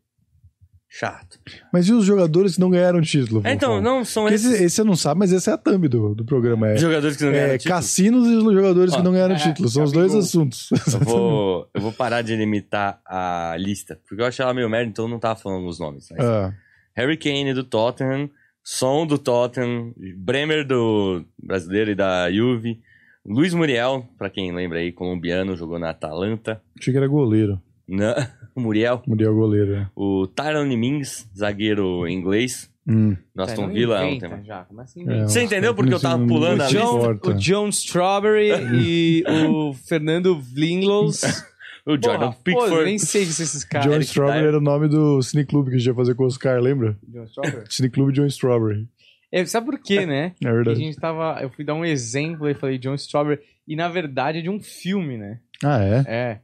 Chato. 0.89 1.39
Mas 1.71 1.87
e 1.87 1.93
os 1.93 2.03
jogadores 2.03 2.55
que 2.55 2.59
não 2.59 2.69
ganharam 2.69 2.99
título? 2.99 3.41
É, 3.45 3.53
então, 3.53 3.77
Fofão? 3.77 3.81
não, 3.81 4.03
são 4.03 4.23
Porque 4.23 4.35
esses 4.35 4.51
esse, 4.51 4.63
esse 4.65 4.75
você 4.75 4.83
não 4.83 4.97
sabe, 4.97 5.17
mas 5.19 5.31
esse 5.31 5.49
é 5.49 5.53
a 5.53 5.57
thumb 5.57 5.87
do, 5.87 6.13
do 6.13 6.25
programa. 6.25 6.67
É, 6.67 6.75
jogadores 6.75 7.15
que 7.15 7.23
não 7.23 7.31
ganharam 7.31 7.53
é 7.53 7.57
título. 7.57 7.75
cassinos 7.75 8.27
e 8.27 8.35
os 8.35 8.53
jogadores 8.53 8.93
Ó, 8.93 8.97
que 8.97 9.01
não 9.03 9.13
ganharam 9.13 9.35
é, 9.35 9.37
título. 9.37 9.69
São 9.69 9.83
os 9.85 9.93
dois 9.93 10.13
assuntos. 10.13 10.69
Eu 10.71 10.99
vou, 11.07 11.69
eu 11.73 11.79
vou 11.79 11.93
parar 11.93 12.21
de 12.21 12.35
limitar 12.35 12.99
a 13.05 13.55
lista, 13.57 13.97
porque 14.05 14.21
eu 14.21 14.25
achei 14.25 14.43
ela 14.43 14.53
meio 14.53 14.69
merda, 14.69 14.89
então 14.89 15.05
eu 15.05 15.09
não 15.09 15.19
tava 15.19 15.39
falando 15.39 15.65
os 15.69 15.79
nomes. 15.79 16.09
Mas 16.11 16.19
Ah, 16.19 16.53
Harry 16.95 17.15
Kane 17.15 17.53
do 17.53 17.63
Tottenham, 17.63 18.29
Son 18.61 19.07
do 19.07 19.17
Tottenham, 19.17 19.93
Bremer 20.17 20.67
do 20.67 21.23
brasileiro 21.41 21.91
e 21.91 21.95
da 21.95 22.29
Juve, 22.29 22.81
Luiz 23.25 23.53
Muriel, 23.53 24.05
pra 24.17 24.29
quem 24.29 24.51
lembra 24.53 24.79
aí, 24.79 24.91
colombiano, 24.91 25.55
jogou 25.55 25.77
na 25.77 25.91
Atalanta. 25.91 26.61
Achei 26.79 26.91
que 26.91 26.97
era 26.97 27.07
goleiro. 27.07 27.61
Não, 27.87 28.13
o 28.55 28.61
Muriel. 28.61 29.01
Muriel 29.07 29.35
goleiro, 29.35 29.75
é. 29.75 29.87
O 29.95 30.25
Tyrone 30.27 30.75
Mings, 30.77 31.29
zagueiro 31.37 32.07
inglês, 32.07 32.69
Hum. 32.87 33.15
do 33.35 33.43
Aston 33.43 33.67
Não 33.67 33.73
Villa. 33.73 33.99
há 33.99 34.03
um 34.03 34.07
inventa 34.07 34.29
tempo. 34.29 34.43
já, 34.43 34.63
começa 34.63 34.99
a 34.99 35.13
É. 35.13 35.21
Você 35.23 35.43
entendeu 35.43 35.71
tempos 35.75 35.75
porque 35.75 35.93
eu 35.93 35.99
tava 35.99 36.25
pulando 36.25 36.57
não 36.57 36.65
a 36.65 36.67
se 36.67 36.73
lista? 36.73 36.89
importa. 36.89 37.29
O 37.29 37.33
John 37.35 37.69
Strawberry 37.69 38.49
e 38.81 39.23
o 39.47 39.73
Fernando 39.73 40.39
Vlinglos. 40.41 41.21
O 41.83 41.93
Jordan 41.93 42.27
Porra, 42.31 42.31
pô, 42.33 42.41
Pickford. 42.43 42.85
nem 42.85 42.99
sei 42.99 43.25
são 43.25 43.43
esses 43.43 43.63
caras. 43.63 43.87
John 43.87 43.93
Eric 43.93 44.05
Strawberry 44.05 44.37
Dyer. 44.41 44.47
era 44.49 44.57
o 44.59 44.61
nome 44.61 44.87
do 44.87 45.19
cineclube 45.23 45.71
que 45.71 45.77
a 45.77 45.79
gente 45.79 45.87
ia 45.87 45.95
fazer 45.95 46.13
com 46.13 46.23
o 46.23 46.27
Oscar, 46.27 46.61
lembra? 46.61 46.95
John 47.07 47.23
Strawberry? 47.23 47.65
Cineclube 47.69 48.13
John 48.13 48.25
Strawberry. 48.27 48.87
É, 49.31 49.45
sabe 49.45 49.67
por 49.67 49.79
quê, 49.79 50.05
né? 50.05 50.33
É 50.39 50.39
Que 50.41 50.47
a 50.47 50.53
verdade. 50.53 50.79
gente 50.79 50.97
tava. 50.97 51.39
Eu 51.41 51.49
fui 51.49 51.63
dar 51.63 51.73
um 51.75 51.85
exemplo 51.85 52.49
e 52.49 52.53
falei 52.53 52.77
John 52.77 52.95
Strawberry. 52.95 53.41
E 53.67 53.75
na 53.75 53.87
verdade 53.87 54.39
é 54.39 54.41
de 54.41 54.49
um 54.49 54.59
filme, 54.59 55.17
né? 55.17 55.39
Ah, 55.63 55.83
é? 55.83 56.03
É. 56.07 56.39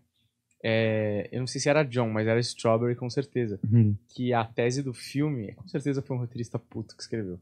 É, 0.64 1.30
eu 1.32 1.40
não 1.40 1.48
sei 1.48 1.62
se 1.62 1.70
era 1.70 1.84
John, 1.84 2.10
mas 2.10 2.28
era 2.28 2.40
Strawberry 2.40 2.96
com 2.96 3.10
certeza. 3.10 3.60
Hum. 3.72 3.96
Que 4.16 4.34
a 4.34 4.44
tese 4.44 4.82
do 4.82 4.94
filme, 4.94 5.54
com 5.54 5.68
certeza 5.68 6.02
foi 6.02 6.16
um 6.16 6.20
roteirista 6.20 6.58
puto 6.58 6.96
que 6.96 7.02
escreveu. 7.02 7.40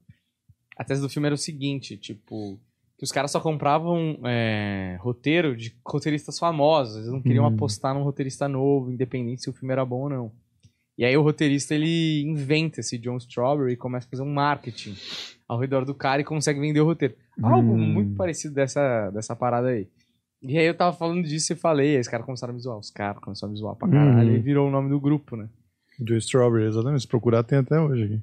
A 0.77 0.83
tese 0.83 1.01
do 1.01 1.09
filme 1.09 1.27
era 1.27 1.35
o 1.35 1.37
seguinte, 1.37 1.95
tipo, 1.97 2.59
que 2.97 3.03
os 3.05 3.11
caras 3.11 3.31
só 3.31 3.39
compravam 3.39 4.19
é, 4.25 4.97
roteiro 4.99 5.55
de 5.55 5.73
roteiristas 5.85 6.37
famosos. 6.37 6.97
Eles 6.97 7.07
não 7.09 7.21
queriam 7.21 7.45
Hum. 7.45 7.53
apostar 7.53 7.93
num 7.93 8.03
roteirista 8.03 8.47
novo, 8.49 8.91
independente 8.91 9.43
se 9.43 9.49
o 9.49 9.53
filme 9.53 9.71
era 9.71 9.85
bom 9.85 10.01
ou 10.03 10.09
não. 10.09 10.31
E 10.97 11.03
aí 11.03 11.15
o 11.17 11.21
roteirista 11.21 11.75
ele 11.75 12.21
inventa 12.23 12.79
esse 12.79 12.97
John 12.97 13.17
Strawberry 13.17 13.73
e 13.73 13.77
começa 13.77 14.07
a 14.07 14.09
fazer 14.09 14.23
um 14.23 14.33
marketing 14.33 14.95
ao 15.47 15.59
redor 15.59 15.83
do 15.83 15.93
cara 15.93 16.21
e 16.21 16.25
consegue 16.25 16.59
vender 16.59 16.79
o 16.79 16.85
roteiro. 16.85 17.15
Algo 17.43 17.73
Hum. 17.73 17.77
muito 17.77 18.15
parecido 18.15 18.53
dessa, 18.55 19.09
dessa 19.11 19.35
parada 19.35 19.67
aí. 19.67 19.87
E 20.41 20.57
aí 20.57 20.65
eu 20.65 20.73
tava 20.75 20.95
falando 20.95 21.23
disso 21.23 21.51
e 21.53 21.55
falei, 21.55 21.95
aí 21.95 21.99
os 22.01 22.07
caras 22.07 22.25
começaram 22.25 22.51
a 22.51 22.55
me 22.55 22.61
zoar. 22.61 22.77
Os 22.77 22.91
caras 22.91 23.21
começaram 23.21 23.51
a 23.51 23.53
me 23.53 23.59
zoar 23.59 23.75
pra 23.75 23.89
caralho 23.89 24.29
Uhum. 24.29 24.35
e 24.35 24.39
virou 24.39 24.67
o 24.67 24.71
nome 24.71 24.89
do 24.89 24.99
grupo, 24.99 25.35
né? 25.35 25.49
John 25.99 26.15
Strawberry, 26.15 26.67
exatamente. 26.67 27.01
Se 27.01 27.07
procurar, 27.07 27.43
tem 27.43 27.57
até 27.59 27.79
hoje 27.79 28.03
aqui. 28.03 28.21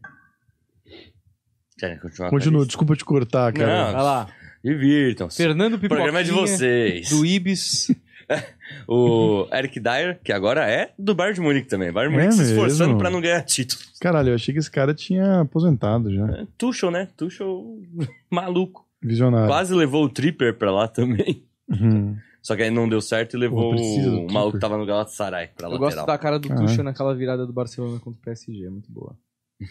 Querem 1.78 1.98
continuar 1.98 2.30
Continua, 2.30 2.66
desculpa 2.66 2.94
te 2.96 3.04
cortar, 3.04 3.52
cara. 3.52 3.86
Não. 3.86 3.92
Vai 3.92 4.02
lá. 4.02 4.28
Divirtam-se. 4.62 5.36
Fernando 5.36 5.74
O 5.74 5.78
programa 5.80 6.20
é 6.20 6.22
de 6.22 6.30
vocês. 6.30 7.08
Do 7.10 7.26
Ibis. 7.26 7.90
O 8.88 9.46
Eric 9.52 9.78
Dyer, 9.80 10.20
que 10.22 10.32
agora 10.32 10.68
é 10.68 10.92
do 10.98 11.14
Bayern 11.14 11.34
de 11.34 11.40
Munique 11.40 11.68
também. 11.68 11.92
Bayern 11.92 12.14
de 12.14 12.20
É 12.20 12.24
Munique 12.26 12.42
se 12.44 12.50
esforçando 12.52 12.96
pra 12.98 13.10
não 13.10 13.20
ganhar 13.20 13.42
título. 13.42 13.80
Caralho, 14.00 14.30
eu 14.30 14.34
achei 14.34 14.52
que 14.52 14.58
esse 14.60 14.70
cara 14.70 14.92
tinha 14.94 15.40
aposentado 15.40 16.12
já. 16.12 16.26
É, 16.28 16.46
Tuchel, 16.58 16.90
né? 16.90 17.08
Tuchel 17.16 17.78
maluco. 18.30 18.86
Visionário. 19.02 19.48
Quase 19.48 19.74
levou 19.74 20.04
o 20.04 20.08
Tripper 20.08 20.56
pra 20.56 20.70
lá 20.72 20.88
também. 20.88 21.44
Uhum. 21.68 22.16
Só 22.42 22.56
que 22.56 22.62
aí 22.62 22.70
não 22.70 22.88
deu 22.88 23.00
certo 23.00 23.36
e 23.36 23.38
levou 23.38 23.74
Pô, 23.76 23.80
o 23.80 24.32
maluco 24.32 24.54
que 24.56 24.60
tava 24.60 24.76
no 24.76 24.84
Galatasaray 24.84 25.48
pra 25.56 25.68
Eu 25.68 25.72
lateral. 25.72 25.78
gosto 25.94 26.06
da 26.06 26.18
cara 26.18 26.38
do 26.40 26.48
Caralho. 26.48 26.66
Tuchel 26.66 26.82
naquela 26.84 27.14
virada 27.14 27.46
do 27.46 27.52
Barcelona 27.52 28.00
contra 28.00 28.18
o 28.18 28.22
PSG. 28.24 28.64
É 28.66 28.70
muito 28.70 28.90
boa. 28.90 29.16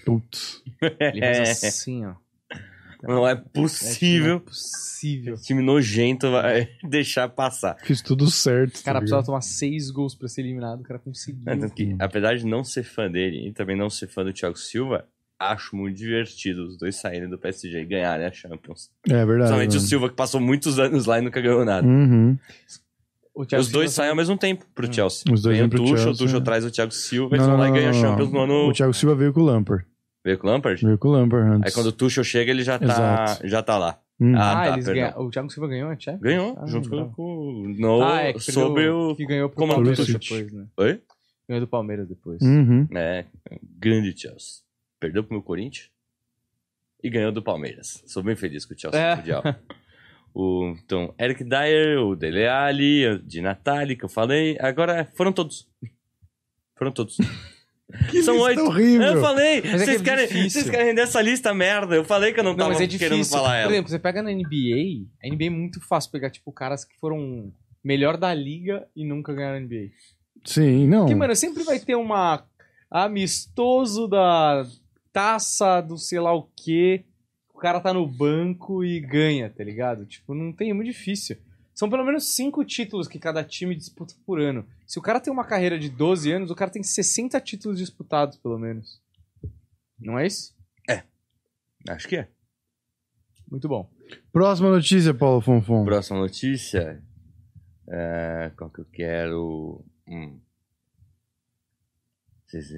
Putz. 0.05 0.63
Ele 1.01 1.19
faz 1.19 1.63
assim, 1.65 2.05
ó. 2.05 2.13
Não 3.03 3.11
é 3.11 3.15
Não 3.15 3.27
é 3.27 3.35
possível. 3.35 4.39
possível. 4.39 5.33
Esse 5.35 5.45
time 5.47 5.61
nojento 5.63 6.29
vai 6.31 6.69
deixar 6.87 7.27
passar. 7.29 7.77
Fiz 7.83 8.01
tudo 8.01 8.29
certo. 8.29 8.77
O 8.77 8.83
cara 8.83 8.95
tá 8.95 8.99
precisava 8.99 9.25
tomar 9.25 9.41
seis 9.41 9.89
gols 9.89 10.13
pra 10.15 10.27
ser 10.27 10.41
eliminado. 10.41 10.81
O 10.81 10.83
cara 10.83 10.99
conseguiu. 10.99 11.41
É, 11.45 11.69
que, 11.69 11.95
apesar 11.99 12.35
de 12.35 12.45
não 12.45 12.63
ser 12.63 12.83
fã 12.83 13.09
dele 13.09 13.47
e 13.47 13.53
também 13.53 13.75
não 13.77 13.89
ser 13.89 14.07
fã 14.07 14.23
do 14.23 14.31
Thiago 14.31 14.57
Silva, 14.57 15.05
acho 15.39 15.75
muito 15.75 15.97
divertido 15.97 16.67
os 16.67 16.77
dois 16.77 16.95
saírem 16.95 17.27
do 17.27 17.37
PSG 17.37 17.79
e 17.81 17.85
ganharem 17.85 18.27
a 18.27 18.31
Champions. 18.31 18.91
É 19.09 19.13
verdade. 19.25 19.37
Principalmente 19.37 19.71
o 19.71 19.75
mano. 19.77 19.87
Silva, 19.87 20.09
que 20.09 20.15
passou 20.15 20.39
muitos 20.39 20.77
anos 20.77 21.05
lá 21.07 21.17
e 21.17 21.21
nunca 21.23 21.41
ganhou 21.41 21.65
nada. 21.65 21.87
Uhum. 21.87 22.37
O 23.33 23.43
os 23.57 23.71
dois 23.71 23.91
saem 23.93 24.09
ao 24.09 24.15
mesmo 24.15 24.37
tempo 24.37 24.65
pro 24.75 24.87
Hum. 24.87 24.93
Chelsea. 24.93 25.23
Os 25.33 25.41
dois 25.41 25.57
o 25.57 25.59
vêm 25.61 25.69
pro 25.69 25.79
Tuchel, 25.79 25.95
o 25.95 25.97
Chelsea, 25.99 26.25
Tuchel 26.25 26.39
é. 26.39 26.43
traz 26.43 26.65
o 26.65 26.69
Thiago 26.69 26.91
Silva, 26.91 27.35
eles 27.35 27.47
vão 27.47 27.57
lá 27.57 27.69
e 27.69 27.71
ganham 27.71 27.89
a 27.89 27.93
Champions 27.93 28.29
no 28.31 28.39
ano... 28.41 28.67
O 28.69 28.73
Thiago 28.73 28.93
Silva 28.93 29.15
veio 29.15 29.31
com 29.33 29.39
o 29.39 29.43
Lampard. 29.45 29.85
Veio 30.23 30.37
com 30.37 30.47
o 30.47 30.49
Lampard? 30.51 30.85
Veio 30.85 30.97
com 30.97 31.07
o 31.07 31.11
Lampard 31.11 31.49
antes. 31.49 31.67
Aí 31.67 31.73
quando 31.73 31.87
o 31.87 31.91
Tuchel 31.91 32.23
chega, 32.23 32.51
ele 32.51 32.63
já 32.63 32.77
tá, 32.77 32.85
Exato. 32.85 33.47
já 33.47 33.63
tá 33.63 33.77
lá. 33.77 33.99
Hum. 34.19 34.35
Ah, 34.35 34.51
Ah, 34.51 34.65
tá, 34.67 34.73
eles 34.73 34.85
perdão. 34.85 35.03
ganham. 35.13 35.25
O 35.27 35.29
Thiago 35.31 35.49
Silva 35.49 35.67
ganhou 35.67 35.89
a 35.89 35.97
Champions? 35.99 36.21
Ganhou, 36.21 36.57
Ah, 36.61 36.67
junto 36.67 36.87
então. 36.87 37.09
com 37.11 37.23
o... 37.23 37.67
No, 37.69 38.03
Ah, 38.03 38.21
é, 38.21 38.37
sobre 38.39 38.87
o... 38.87 39.15
Que 39.15 39.25
ganhou 39.25 39.49
pro 39.49 39.57
comando 39.57 39.77
Palmeiras 39.77 40.05
depois, 40.07 40.51
né? 40.53 40.65
Oi? 40.77 41.01
Ganhou 41.49 41.61
do 41.61 41.67
Palmeiras 41.67 42.07
depois. 42.07 42.39
Uhum. 42.41 42.87
É, 42.95 43.25
grande 43.79 44.15
Chelsea. 44.15 44.61
Perdeu 44.99 45.23
pro 45.23 45.33
meu 45.33 45.41
Corinthians 45.41 45.89
e 47.03 47.09
ganhou 47.09 47.31
do 47.31 47.41
Palmeiras. 47.41 48.03
Sou 48.05 48.21
bem 48.21 48.35
feliz 48.35 48.63
com 48.63 48.75
o 48.75 48.79
Chelsea 48.79 48.99
É. 49.01 49.11
no 49.11 49.17
Mundial. 49.17 49.43
O, 50.33 50.75
então, 50.81 51.13
Eric 51.19 51.43
Dyer, 51.43 51.99
o 51.99 52.15
Dele 52.15 52.47
Alli, 52.47 53.05
o 53.07 53.19
Di 53.19 53.41
Natali, 53.41 53.97
que 53.97 54.05
eu 54.05 54.09
falei. 54.09 54.55
Agora 54.61 55.09
foram 55.15 55.33
todos. 55.33 55.67
Foram 56.77 56.91
todos. 56.91 57.17
Que 58.09 58.23
São 58.23 58.37
oito. 58.39 58.61
horrível. 58.61 59.07
Eu 59.07 59.21
falei, 59.21 59.61
Mas 59.61 59.65
é 59.65 59.77
que 59.77 59.85
vocês, 59.85 60.01
é 60.01 60.03
querem, 60.03 60.27
difícil. 60.27 60.49
vocês 60.61 60.69
querem 60.69 60.85
render 60.87 61.01
essa 61.01 61.21
lista 61.21 61.53
merda. 61.53 61.95
Eu 61.95 62.03
falei 62.05 62.33
que 62.33 62.39
eu 62.39 62.43
não, 62.43 62.51
Não, 62.51 62.57
tava 62.57 62.69
mas 62.69 62.81
é 62.81 62.87
querendo 62.87 63.11
difícil. 63.17 63.37
falar 63.37 63.49
Por 63.49 63.57
ela. 63.57 63.71
exemplo, 63.73 63.89
você 63.91 63.99
pega 63.99 64.21
na 64.21 64.31
NBA, 64.31 65.07
a 65.23 65.27
NBA 65.29 65.45
é 65.45 65.49
muito 65.49 65.79
fácil 65.87 66.11
pegar, 66.11 66.29
tipo, 66.29 66.51
caras 66.51 66.83
que 66.85 66.95
foram 66.99 67.51
melhor 67.83 68.17
da 68.17 68.33
liga 68.33 68.87
e 68.95 69.05
nunca 69.05 69.33
ganharam 69.33 69.57
a 69.57 69.59
NBA. 69.59 69.89
Sim, 70.45 70.87
não. 70.87 71.01
Porque, 71.01 71.15
mano, 71.15 71.35
sempre 71.35 71.63
vai 71.63 71.79
ter 71.79 71.95
uma 71.95 72.43
amistoso 72.89 74.07
da 74.07 74.65
taça 75.13 75.81
do 75.81 75.97
sei 75.97 76.19
lá 76.19 76.33
o 76.33 76.49
quê. 76.55 77.05
O 77.53 77.57
cara 77.59 77.79
tá 77.79 77.93
no 77.93 78.07
banco 78.07 78.83
e 78.83 78.99
ganha, 78.99 79.49
tá 79.49 79.63
ligado? 79.63 80.05
Tipo, 80.05 80.33
não 80.33 80.51
tem, 80.51 80.71
é 80.71 80.73
muito 80.73 80.87
difícil. 80.87 81.37
São 81.81 81.89
pelo 81.89 82.05
menos 82.05 82.35
cinco 82.35 82.63
títulos 82.63 83.07
que 83.07 83.17
cada 83.17 83.43
time 83.43 83.75
disputa 83.75 84.13
por 84.23 84.39
ano. 84.39 84.67
Se 84.85 84.99
o 84.99 85.01
cara 85.01 85.19
tem 85.19 85.33
uma 85.33 85.43
carreira 85.43 85.79
de 85.79 85.89
12 85.89 86.31
anos, 86.31 86.51
o 86.51 86.55
cara 86.55 86.69
tem 86.69 86.83
60 86.83 87.41
títulos 87.41 87.79
disputados, 87.79 88.37
pelo 88.37 88.59
menos. 88.59 89.01
Não 89.99 90.19
é 90.19 90.27
isso? 90.27 90.55
Acho 91.89 92.07
que 92.07 92.17
é. 92.17 92.27
Muito 93.49 93.67
bom. 93.67 93.89
Próxima 94.31 94.69
notícia, 94.69 95.11
Paulo 95.11 95.41
Fonfon. 95.41 95.83
Próxima 95.83 96.19
notícia. 96.19 97.01
É, 97.89 98.51
qual 98.55 98.69
que 98.69 98.81
eu 98.81 98.85
quero? 98.85 99.83
Hum. 100.07 100.39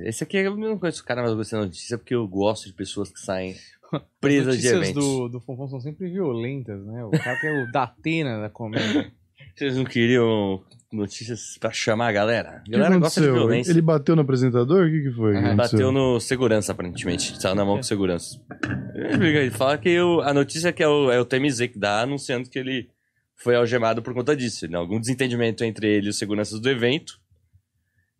Esse 0.05 0.23
aqui 0.23 0.37
eu 0.37 0.55
não 0.55 0.79
conheço 0.79 1.01
o 1.01 1.05
cara, 1.05 1.21
mas 1.21 1.31
eu 1.31 1.35
gostei 1.35 1.59
da 1.59 1.65
notícia 1.65 1.97
porque 1.97 2.15
eu 2.15 2.25
gosto 2.25 2.67
de 2.67 2.73
pessoas 2.73 3.11
que 3.11 3.19
saem 3.19 3.53
presas 4.21 4.55
As 4.55 4.61
de 4.61 4.67
notícias 4.69 4.89
eventos. 4.89 5.03
do, 5.05 5.29
do 5.29 5.39
Fonfon 5.39 5.67
são 5.67 5.79
sempre 5.79 6.09
violentas, 6.09 6.83
né? 6.85 7.03
O 7.05 7.11
cara 7.11 7.39
que 7.39 7.47
é 7.47 7.63
o 7.63 7.71
Datena 7.71 8.39
da 8.41 8.49
comédia. 8.49 9.11
Vocês 9.55 9.75
não 9.77 9.83
queriam 9.85 10.63
notícias 10.91 11.57
pra 11.59 11.71
chamar 11.71 12.07
a 12.07 12.11
galera? 12.11 12.63
A 12.67 12.71
galera 12.71 12.97
gosta 12.97 13.21
de 13.21 13.27
violência. 13.31 13.71
Ele 13.71 13.81
bateu 13.81 14.15
no 14.15 14.21
apresentador? 14.23 14.87
O 14.87 14.91
que, 14.91 15.01
que 15.03 15.11
foi? 15.11 15.37
Ah, 15.37 15.49
que? 15.49 15.55
Bateu 15.55 15.91
no 15.91 16.19
segurança, 16.19 16.71
aparentemente. 16.71 17.39
Saiu 17.39 17.55
na 17.55 17.63
mão 17.65 17.77
com 17.77 17.83
segurança. 17.83 18.39
Ele 18.95 19.51
fala 19.51 19.77
que 19.77 19.99
o- 19.99 20.21
a 20.21 20.33
notícia 20.33 20.69
é 20.69 20.71
que 20.71 20.81
é 20.83 20.87
o, 20.87 21.11
é 21.11 21.19
o 21.19 21.25
TMZ 21.25 21.67
que 21.67 21.77
dá, 21.79 22.01
anunciando 22.01 22.49
que 22.49 22.57
ele 22.57 22.89
foi 23.35 23.55
algemado 23.55 24.01
por 24.01 24.13
conta 24.13 24.35
disso. 24.35 24.67
Né? 24.67 24.77
Algum 24.77 24.99
desentendimento 24.99 25.63
entre 25.63 25.87
ele 25.87 26.07
e 26.07 26.09
os 26.09 26.17
seguranças 26.17 26.59
do 26.59 26.69
evento. 26.69 27.19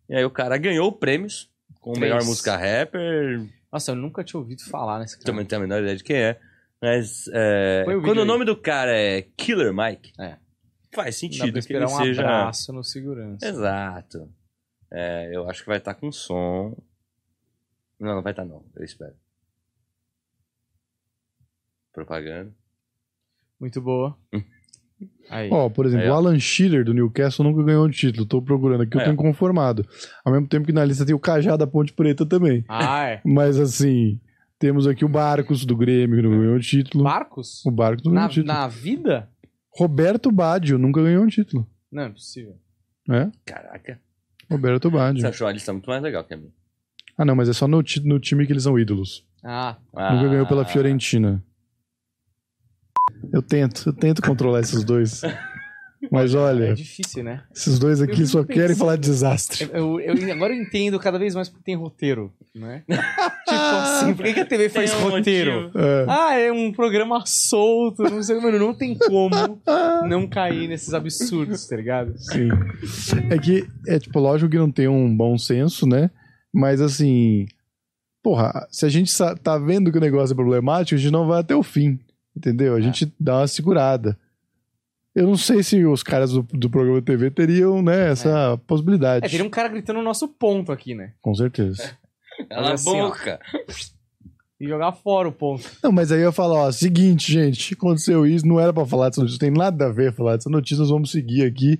E 0.08 0.14
aí 0.14 0.24
o 0.24 0.30
cara 0.30 0.56
ganhou 0.58 0.92
prêmios 0.92 1.48
com 1.80 1.90
o 1.90 1.94
Três. 1.94 2.12
melhor 2.12 2.24
música 2.24 2.56
rapper. 2.56 3.44
Nossa, 3.74 3.90
eu 3.90 3.96
nunca 3.96 4.22
tinha 4.22 4.38
ouvido 4.38 4.62
falar 4.62 5.00
nesse 5.00 5.16
cara. 5.16 5.26
Também 5.26 5.40
não 5.42 5.48
tenho 5.48 5.60
a 5.60 5.66
menor 5.66 5.82
ideia 5.82 5.96
de 5.96 6.04
quem 6.04 6.14
é. 6.16 6.40
Mas 6.80 7.26
é, 7.32 7.82
Põe 7.84 7.94
o 7.94 7.98
vídeo 7.98 8.08
quando 8.08 8.18
o 8.18 8.20
aí. 8.20 8.26
nome 8.28 8.44
do 8.44 8.56
cara 8.56 8.96
é 8.96 9.22
Killer 9.36 9.74
Mike, 9.74 10.12
É. 10.16 10.38
faz 10.94 11.16
Dá 11.16 11.20
sentido 11.20 11.42
que 11.44 11.48
ele 11.50 11.58
esperar 11.58 11.86
um 11.86 11.96
seja... 11.96 12.20
abraço 12.22 12.72
no 12.72 12.84
segurança. 12.84 13.44
Exato. 13.44 14.32
É, 14.92 15.28
eu 15.34 15.50
acho 15.50 15.62
que 15.62 15.68
vai 15.68 15.78
estar 15.78 15.92
com 15.94 16.12
som. 16.12 16.76
Não, 17.98 18.14
não 18.14 18.22
vai 18.22 18.30
estar 18.32 18.44
não. 18.44 18.64
Eu 18.76 18.84
espero. 18.84 19.16
Propaganda. 21.92 22.54
Muito 23.58 23.80
boa. 23.80 24.16
Aí. 25.30 25.48
Ó, 25.50 25.68
por 25.70 25.86
exemplo, 25.86 26.04
Aí, 26.04 26.10
ó. 26.10 26.14
o 26.14 26.16
Alan 26.16 26.38
Shearer 26.38 26.84
do 26.84 26.92
Newcastle 26.94 27.44
nunca 27.44 27.62
ganhou 27.62 27.86
um 27.86 27.90
título. 27.90 28.26
Tô 28.26 28.42
procurando 28.42 28.82
aqui, 28.82 28.96
eu 28.96 29.00
É. 29.00 29.04
tô 29.04 29.10
inconformado. 29.10 29.86
Ao 30.24 30.32
mesmo 30.32 30.46
tempo 30.46 30.66
que 30.66 30.72
na 30.72 30.84
lista 30.84 31.04
tem 31.06 31.14
o 31.14 31.18
Cajá 31.18 31.56
da 31.56 31.66
Ponte 31.66 31.92
Preta 31.92 32.26
também. 32.26 32.64
Ah, 32.68 33.06
é. 33.06 33.20
Mas 33.24 33.58
assim, 33.58 34.20
temos 34.58 34.86
aqui 34.86 35.04
o 35.04 35.08
Barcos 35.08 35.64
do 35.64 35.76
Grêmio, 35.76 36.16
que 36.16 36.22
não 36.28 36.38
ganhou 36.38 36.56
um 36.56 36.60
título. 36.60 37.04
Marcos? 37.04 37.64
O 37.64 37.70
Barcos 37.70 38.04
não 38.04 38.12
ganhou 38.12 38.22
Na, 38.22 38.26
um 38.26 38.32
título. 38.32 38.52
na 38.52 38.68
vida? 38.68 39.28
Roberto 39.76 40.30
Baggio 40.30 40.78
nunca 40.78 41.02
ganhou 41.02 41.24
um 41.24 41.28
título. 41.28 41.66
Não, 41.90 42.04
é 42.04 42.08
possível. 42.10 42.56
É? 43.10 43.28
Caraca. 43.44 43.98
Roberto 44.50 44.90
Você 44.90 44.96
Baggio. 44.96 45.28
achou 45.28 45.46
a 45.46 45.52
lista 45.52 45.72
muito 45.72 45.88
mais 45.88 46.02
legal 46.02 46.22
que 46.24 46.34
a 46.34 46.36
minha. 46.36 46.50
Ah, 47.16 47.24
não, 47.24 47.34
mas 47.34 47.48
é 47.48 47.52
só 47.52 47.66
no, 47.66 47.82
no 48.04 48.18
time 48.20 48.46
que 48.46 48.52
eles 48.52 48.62
são 48.64 48.78
ídolos. 48.78 49.24
Ah, 49.42 49.76
Nunca 49.92 50.28
ganhou 50.28 50.46
pela 50.46 50.62
Ah, 50.62 50.64
Fiorentina. 50.64 51.42
Eu 53.34 53.42
tento, 53.42 53.88
eu 53.88 53.92
tento 53.92 54.22
controlar 54.22 54.60
esses 54.60 54.84
dois. 54.84 55.22
Mas 56.12 56.34
olha, 56.34 56.66
é 56.66 56.74
difícil, 56.74 57.24
né? 57.24 57.42
esses 57.54 57.78
dois 57.78 58.00
aqui 58.00 58.26
só 58.26 58.44
querem 58.44 58.60
pensando- 58.68 58.78
falar 58.78 58.96
de 58.96 59.02
desastre. 59.08 59.70
Eu, 59.72 59.98
eu- 60.00 60.32
agora 60.32 60.54
eu 60.54 60.60
entendo 60.62 61.00
cada 61.00 61.18
vez 61.18 61.34
mais 61.34 61.48
porque 61.48 61.64
tem 61.64 61.74
roteiro, 61.74 62.32
né? 62.54 62.84
assim, 63.48 64.14
por 64.14 64.24
que, 64.24 64.34
que 64.34 64.40
a 64.40 64.44
TV 64.44 64.68
faz 64.68 64.92
um 64.94 65.08
roteiro? 65.08 65.70
É. 65.74 66.04
Ah, 66.08 66.34
é 66.38 66.52
um 66.52 66.70
programa 66.72 67.22
solto, 67.26 68.02
não 68.04 68.22
sei, 68.22 68.38
mano, 68.38 68.58
não 68.58 68.74
tem 68.74 68.96
como 68.96 69.60
não 70.06 70.28
cair 70.28 70.68
nesses 70.68 70.92
absurdos, 70.92 71.66
tá 71.66 71.76
ligado? 71.76 72.14
Sim. 72.18 72.48
É 73.30 73.38
que, 73.38 73.66
é 73.88 73.98
tipo, 73.98 74.20
lógico 74.20 74.50
que 74.50 74.58
não 74.58 74.70
tem 74.70 74.86
um 74.86 75.14
bom 75.16 75.38
senso, 75.38 75.86
né? 75.88 76.10
Mas 76.52 76.80
assim, 76.82 77.46
porra, 78.22 78.66
se 78.70 78.84
a 78.84 78.88
gente 78.88 79.10
tá 79.42 79.58
vendo 79.58 79.90
que 79.90 79.98
o 79.98 80.00
negócio 80.02 80.34
é 80.34 80.36
problemático, 80.36 80.94
a 80.96 80.98
gente 80.98 81.10
não 81.12 81.26
vai 81.26 81.40
até 81.40 81.56
o 81.56 81.62
fim, 81.62 81.98
entendeu? 82.36 82.74
A 82.74 82.80
gente 82.80 83.12
dá 83.18 83.38
uma 83.38 83.46
segurada. 83.48 84.18
Eu 85.14 85.26
não 85.28 85.36
sei 85.36 85.62
se 85.62 85.84
os 85.84 86.02
caras 86.02 86.32
do, 86.32 86.42
do 86.42 86.68
programa 86.68 86.98
de 87.00 87.06
TV 87.06 87.30
teriam, 87.30 87.80
né, 87.80 88.10
essa 88.10 88.60
possibilidade. 88.66 89.24
É, 89.24 89.28
teria 89.28 89.46
um 89.46 89.50
cara 89.50 89.68
gritando 89.68 90.00
o 90.00 90.02
nosso 90.02 90.26
ponto 90.26 90.72
aqui, 90.72 90.94
né? 90.94 91.12
Com 91.22 91.34
certeza. 91.34 91.96
Cala 92.50 92.70
a 92.70 92.72
assim, 92.74 92.90
boca. 92.90 93.38
E 94.60 94.66
jogar 94.66 94.92
fora 94.92 95.28
o 95.28 95.32
ponto. 95.32 95.68
Não, 95.82 95.92
mas 95.92 96.10
aí 96.10 96.20
eu 96.20 96.32
falo, 96.32 96.54
ó, 96.54 96.72
seguinte, 96.72 97.32
gente, 97.32 97.74
aconteceu 97.74 98.26
isso, 98.26 98.46
não 98.46 98.58
era 98.58 98.72
pra 98.72 98.84
falar 98.86 99.08
dessa 99.08 99.20
notícia, 99.20 99.36
não 99.46 99.50
tem 99.52 99.56
nada 99.62 99.86
a 99.86 99.92
ver 99.92 100.12
falar 100.12 100.36
dessa 100.36 100.50
notícia, 100.50 100.78
nós 100.78 100.90
vamos 100.90 101.10
seguir 101.12 101.44
aqui, 101.44 101.78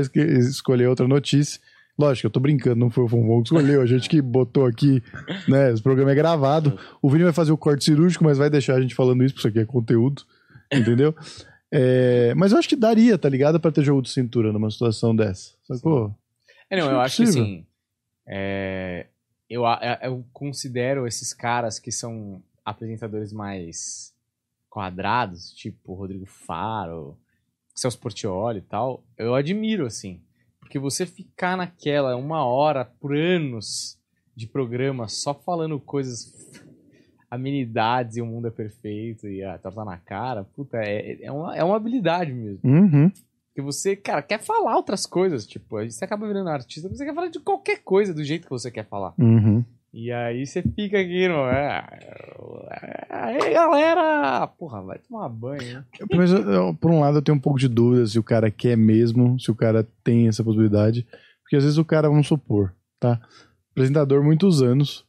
esque- 0.00 0.20
escolher 0.20 0.88
outra 0.88 1.06
notícia. 1.06 1.60
Lógico, 1.98 2.26
eu 2.26 2.30
tô 2.30 2.40
brincando, 2.40 2.76
não 2.76 2.90
foi 2.90 3.04
o 3.04 3.08
Fonfon 3.08 3.42
que 3.42 3.48
escolheu, 3.54 3.80
a 3.82 3.86
gente 3.86 4.08
que 4.08 4.20
botou 4.22 4.64
aqui, 4.66 5.02
né, 5.46 5.72
esse 5.72 5.82
programa 5.82 6.10
é 6.10 6.14
gravado. 6.14 6.78
O 7.02 7.10
Vini 7.10 7.24
vai 7.24 7.32
fazer 7.34 7.52
o 7.52 7.56
corte 7.58 7.84
cirúrgico, 7.84 8.24
mas 8.24 8.38
vai 8.38 8.48
deixar 8.48 8.74
a 8.76 8.80
gente 8.80 8.94
falando 8.94 9.22
isso, 9.22 9.34
porque 9.34 9.48
isso 9.48 9.48
aqui 9.48 9.58
é 9.60 9.64
conteúdo, 9.70 10.22
entendeu? 10.72 11.14
É, 11.70 12.32
mas 12.34 12.52
eu 12.52 12.58
acho 12.58 12.68
que 12.68 12.76
daria, 12.76 13.16
tá 13.18 13.28
ligado? 13.28 13.60
Pra 13.60 13.70
ter 13.70 13.82
jogo 13.84 14.00
de 14.02 14.10
cintura 14.10 14.52
numa 14.52 14.70
situação 14.70 15.14
dessa, 15.14 15.52
sacou? 15.64 16.14
É, 16.70 16.76
não, 16.80 16.90
eu 16.90 17.00
acho 17.00 17.16
que 17.18 17.22
assim. 17.24 17.66
é, 18.26 19.06
eu, 19.48 19.66
a- 19.66 19.98
eu 20.02 20.24
considero 20.32 21.06
esses 21.06 21.32
caras 21.34 21.78
que 21.78 21.92
são 21.92 22.42
apresentadores 22.64 23.32
mais 23.32 24.12
quadrados, 24.70 25.52
tipo 25.52 25.92
Rodrigo 25.94 26.24
Faro, 26.26 27.16
Celso 27.74 27.98
Portioli 27.98 28.58
e 28.60 28.62
tal, 28.62 29.04
eu 29.18 29.34
admiro, 29.34 29.84
assim. 29.86 30.20
Porque 30.72 30.78
você 30.78 31.04
ficar 31.04 31.54
naquela 31.54 32.16
uma 32.16 32.46
hora 32.46 32.86
por 32.98 33.14
anos 33.14 33.98
de 34.34 34.46
programa 34.46 35.06
só 35.06 35.34
falando 35.34 35.78
coisas, 35.78 36.32
amenidades 37.30 38.16
e 38.16 38.22
o 38.22 38.26
mundo 38.26 38.48
é 38.48 38.50
perfeito 38.50 39.28
e 39.28 39.44
a 39.44 39.58
torta 39.58 39.84
na 39.84 39.98
cara, 39.98 40.44
puta, 40.44 40.78
é, 40.78 41.24
é, 41.24 41.30
uma, 41.30 41.54
é 41.54 41.62
uma 41.62 41.76
habilidade 41.76 42.32
mesmo. 42.32 42.60
Uhum. 42.64 43.10
Porque 43.48 43.60
você, 43.60 43.94
cara, 43.94 44.22
quer 44.22 44.40
falar 44.40 44.74
outras 44.74 45.04
coisas, 45.04 45.46
tipo, 45.46 45.76
você 45.78 46.06
acaba 46.06 46.26
virando 46.26 46.48
artista, 46.48 46.88
você 46.88 47.04
quer 47.04 47.14
falar 47.14 47.28
de 47.28 47.40
qualquer 47.40 47.82
coisa 47.82 48.14
do 48.14 48.24
jeito 48.24 48.44
que 48.44 48.50
você 48.50 48.70
quer 48.70 48.86
falar. 48.86 49.12
Uhum. 49.18 49.62
E 49.92 50.10
aí 50.10 50.46
você 50.46 50.62
fica 50.62 50.98
aqui, 50.98 51.28
não 51.28 51.46
é? 51.46 51.84
Aí, 53.10 53.52
galera! 53.52 54.46
Porra, 54.46 54.80
vai 54.82 54.98
tomar 54.98 55.28
banho, 55.28 55.62
né? 55.74 55.84
Mas, 56.16 56.32
eu- 56.32 56.74
por 56.74 56.90
um 56.90 57.00
lado, 57.00 57.18
eu 57.18 57.22
tenho 57.22 57.36
um 57.36 57.40
pouco 57.40 57.58
de 57.58 57.68
dúvida 57.68 58.06
se 58.06 58.18
o 58.18 58.22
cara 58.22 58.50
quer 58.50 58.76
mesmo, 58.76 59.38
se 59.38 59.50
o 59.50 59.54
cara 59.54 59.86
tem 60.02 60.28
essa 60.28 60.42
possibilidade. 60.42 61.06
Porque 61.42 61.56
às 61.56 61.62
vezes 61.64 61.76
o 61.78 61.84
cara, 61.84 62.08
vamos 62.08 62.26
supor, 62.26 62.72
tá? 62.98 63.20
Apresentador 63.72 64.24
muitos 64.24 64.62
anos. 64.62 65.04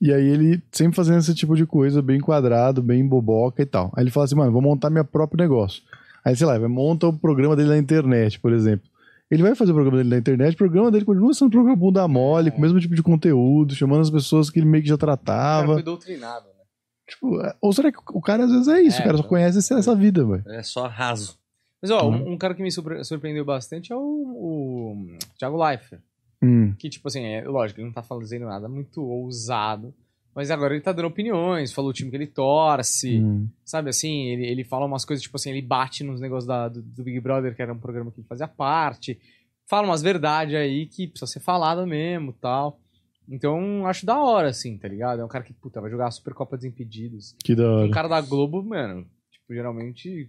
E 0.00 0.12
aí 0.12 0.26
ele 0.26 0.62
sempre 0.72 0.96
fazendo 0.96 1.18
esse 1.18 1.34
tipo 1.34 1.54
de 1.54 1.66
coisa, 1.66 2.00
bem 2.00 2.18
quadrado, 2.20 2.82
bem 2.82 3.06
boboca 3.06 3.62
e 3.62 3.66
tal. 3.66 3.92
Aí 3.94 4.02
ele 4.04 4.10
fala 4.10 4.24
assim, 4.24 4.34
mano, 4.34 4.52
vou 4.52 4.62
montar 4.62 4.88
meu 4.90 5.04
próprio 5.04 5.38
negócio. 5.38 5.82
Aí, 6.24 6.34
sei 6.34 6.46
lá, 6.46 6.58
monta 6.68 7.06
o 7.06 7.12
programa 7.12 7.54
dele 7.54 7.68
na 7.68 7.78
internet, 7.78 8.40
por 8.40 8.52
exemplo. 8.52 8.88
Ele 9.30 9.42
vai 9.42 9.54
fazer 9.54 9.72
o 9.72 9.74
programa 9.74 9.96
dele 9.98 10.10
na 10.10 10.18
internet, 10.18 10.54
o 10.54 10.58
programa 10.58 10.90
dele 10.90 11.04
continua 11.04 11.32
sendo 11.32 11.48
um 11.48 11.50
programa 11.50 11.76
bunda 11.76 12.06
mole, 12.06 12.50
com 12.50 12.58
o 12.58 12.60
mesmo 12.60 12.78
tipo 12.78 12.94
de 12.94 13.02
conteúdo, 13.02 13.74
chamando 13.74 14.02
as 14.02 14.10
pessoas 14.10 14.50
que 14.50 14.58
ele 14.58 14.66
meio 14.66 14.82
que 14.82 14.88
já 14.88 14.94
O 14.94 14.98
cara 14.98 15.16
tratava. 15.16 15.72
foi 15.74 15.82
doutrinado, 15.82 16.46
né? 16.46 16.64
Tipo, 17.08 17.40
é- 17.40 17.54
ou 17.60 17.72
será 17.72 17.90
que 17.90 17.98
o 18.12 18.20
cara 18.20 18.44
às 18.44 18.50
vezes 18.52 18.68
é 18.68 18.82
isso? 18.82 18.98
É, 18.98 19.00
o 19.00 19.04
cara 19.04 19.16
só 19.16 19.20
então. 19.20 19.28
conhece 19.30 19.58
essa- 19.58 19.78
essa 19.78 19.94
vida, 19.96 20.24
velho. 20.24 20.42
É 20.48 20.62
só 20.62 20.86
raso. 20.86 21.38
Mas, 21.82 21.90
ó, 21.90 22.08
Uhum. 22.08 22.32
um, 22.32 22.38
cara 22.38 22.54
que 22.54 22.62
me 22.62 22.70
surpre- 22.70 23.04
surpreendeu 23.04 23.44
bastante 23.44 23.92
é 23.92 23.96
o, 23.96 24.00
o 24.00 25.18
Thiago 25.38 25.62
Leifert. 25.62 26.00
Hum. 26.42 26.74
Que, 26.78 26.88
tipo 26.90 27.08
assim, 27.08 27.24
é 27.24 27.42
lógico, 27.44 27.80
ele 27.80 27.86
não 27.86 27.92
tá 27.94 28.02
fazendo 28.02 28.44
nada 28.46 28.68
muito 28.68 29.02
ousado. 29.02 29.94
Mas 30.34 30.50
agora 30.50 30.74
ele 30.74 30.82
tá 30.82 30.90
dando 30.92 31.06
opiniões, 31.06 31.72
falou 31.72 31.90
o 31.90 31.94
time 31.94 32.10
que 32.10 32.16
ele 32.16 32.26
torce. 32.26 33.20
hum. 33.20 33.48
Sabe 33.64 33.90
assim, 33.90 34.24
ele, 34.30 34.46
ele 34.46 34.64
fala 34.64 34.84
umas 34.86 35.04
coisas, 35.04 35.22
tipo 35.22 35.36
assim, 35.36 35.50
ele 35.50 35.62
bate 35.62 36.02
nos 36.02 36.20
negócios 36.20 36.46
da- 36.46 36.68
do, 36.68 36.82
do 36.82 37.02
Big 37.04 37.20
Brother, 37.20 37.54
que 37.54 37.62
era 37.62 37.72
um 37.72 37.78
programa 37.78 38.10
que 38.10 38.20
ele 38.20 38.26
fazia 38.26 38.48
parte. 38.48 39.18
Fala 39.66 39.86
umas 39.86 40.02
verdades 40.02 40.54
aí 40.56 40.86
que 40.86 41.06
precisa 41.06 41.30
ser 41.30 41.40
falada 41.40 41.86
mesmo 41.86 42.32
tal. 42.32 42.80
Então, 43.28 43.86
acho 43.86 44.04
da 44.04 44.20
hora, 44.20 44.48
assim, 44.48 44.76
tá 44.76 44.86
ligado? 44.88 45.20
É 45.20 45.24
um 45.24 45.28
cara 45.28 45.44
que, 45.44 45.52
puta, 45.54 45.80
vai 45.80 45.90
jogar 45.90 46.08
a 46.08 46.10
Supercopa 46.10 46.56
Desimpedidos. 46.56 47.34
Que 47.42 47.54
da 47.54 47.70
hora. 47.70 47.86
Um 47.86 47.90
cara 47.90 48.08
da 48.08 48.20
Globo, 48.20 48.62
mano, 48.62 49.06
tipo, 49.30 49.54
geralmente. 49.54 50.28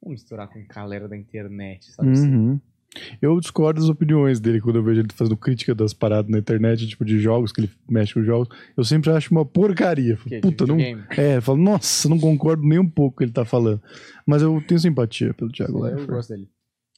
Vamos 0.00 0.20
misturar 0.22 0.48
com 0.48 0.64
galera 0.66 1.06
da 1.06 1.16
internet, 1.16 1.90
sabe? 1.92 2.12
assim? 2.12 2.60
Uhum. 2.96 3.16
Eu 3.22 3.40
discordo 3.40 3.80
das 3.80 3.88
opiniões 3.88 4.40
dele 4.40 4.60
quando 4.60 4.76
eu 4.76 4.82
vejo 4.82 5.00
ele 5.00 5.08
fazendo 5.14 5.36
crítica 5.36 5.74
das 5.74 5.92
paradas 5.94 6.30
na 6.30 6.38
internet, 6.38 6.86
tipo 6.88 7.04
de 7.04 7.18
jogos, 7.20 7.52
que 7.52 7.60
ele 7.60 7.70
mexe 7.88 8.14
com 8.14 8.22
jogos. 8.22 8.48
Eu 8.76 8.82
sempre 8.84 9.10
acho 9.10 9.30
uma 9.32 9.44
porcaria. 9.44 10.16
Que 10.26 10.36
é 10.36 10.40
Puta, 10.40 10.66
não. 10.66 10.76
videogame. 10.76 11.06
É, 11.16 11.36
eu 11.36 11.42
falo, 11.42 11.58
nossa, 11.58 12.08
não 12.08 12.18
concordo 12.18 12.62
nem 12.64 12.78
um 12.78 12.88
pouco 12.88 13.10
com 13.12 13.14
o 13.16 13.18
que 13.18 13.24
ele 13.24 13.32
tá 13.32 13.44
falando. 13.44 13.80
Mas 14.26 14.42
eu 14.42 14.60
tenho 14.66 14.80
simpatia 14.80 15.32
pelo 15.34 15.50
Thiago 15.52 15.78
Eu 15.78 15.82
Leifert. 15.84 16.06
gosto 16.08 16.30
dele. 16.30 16.48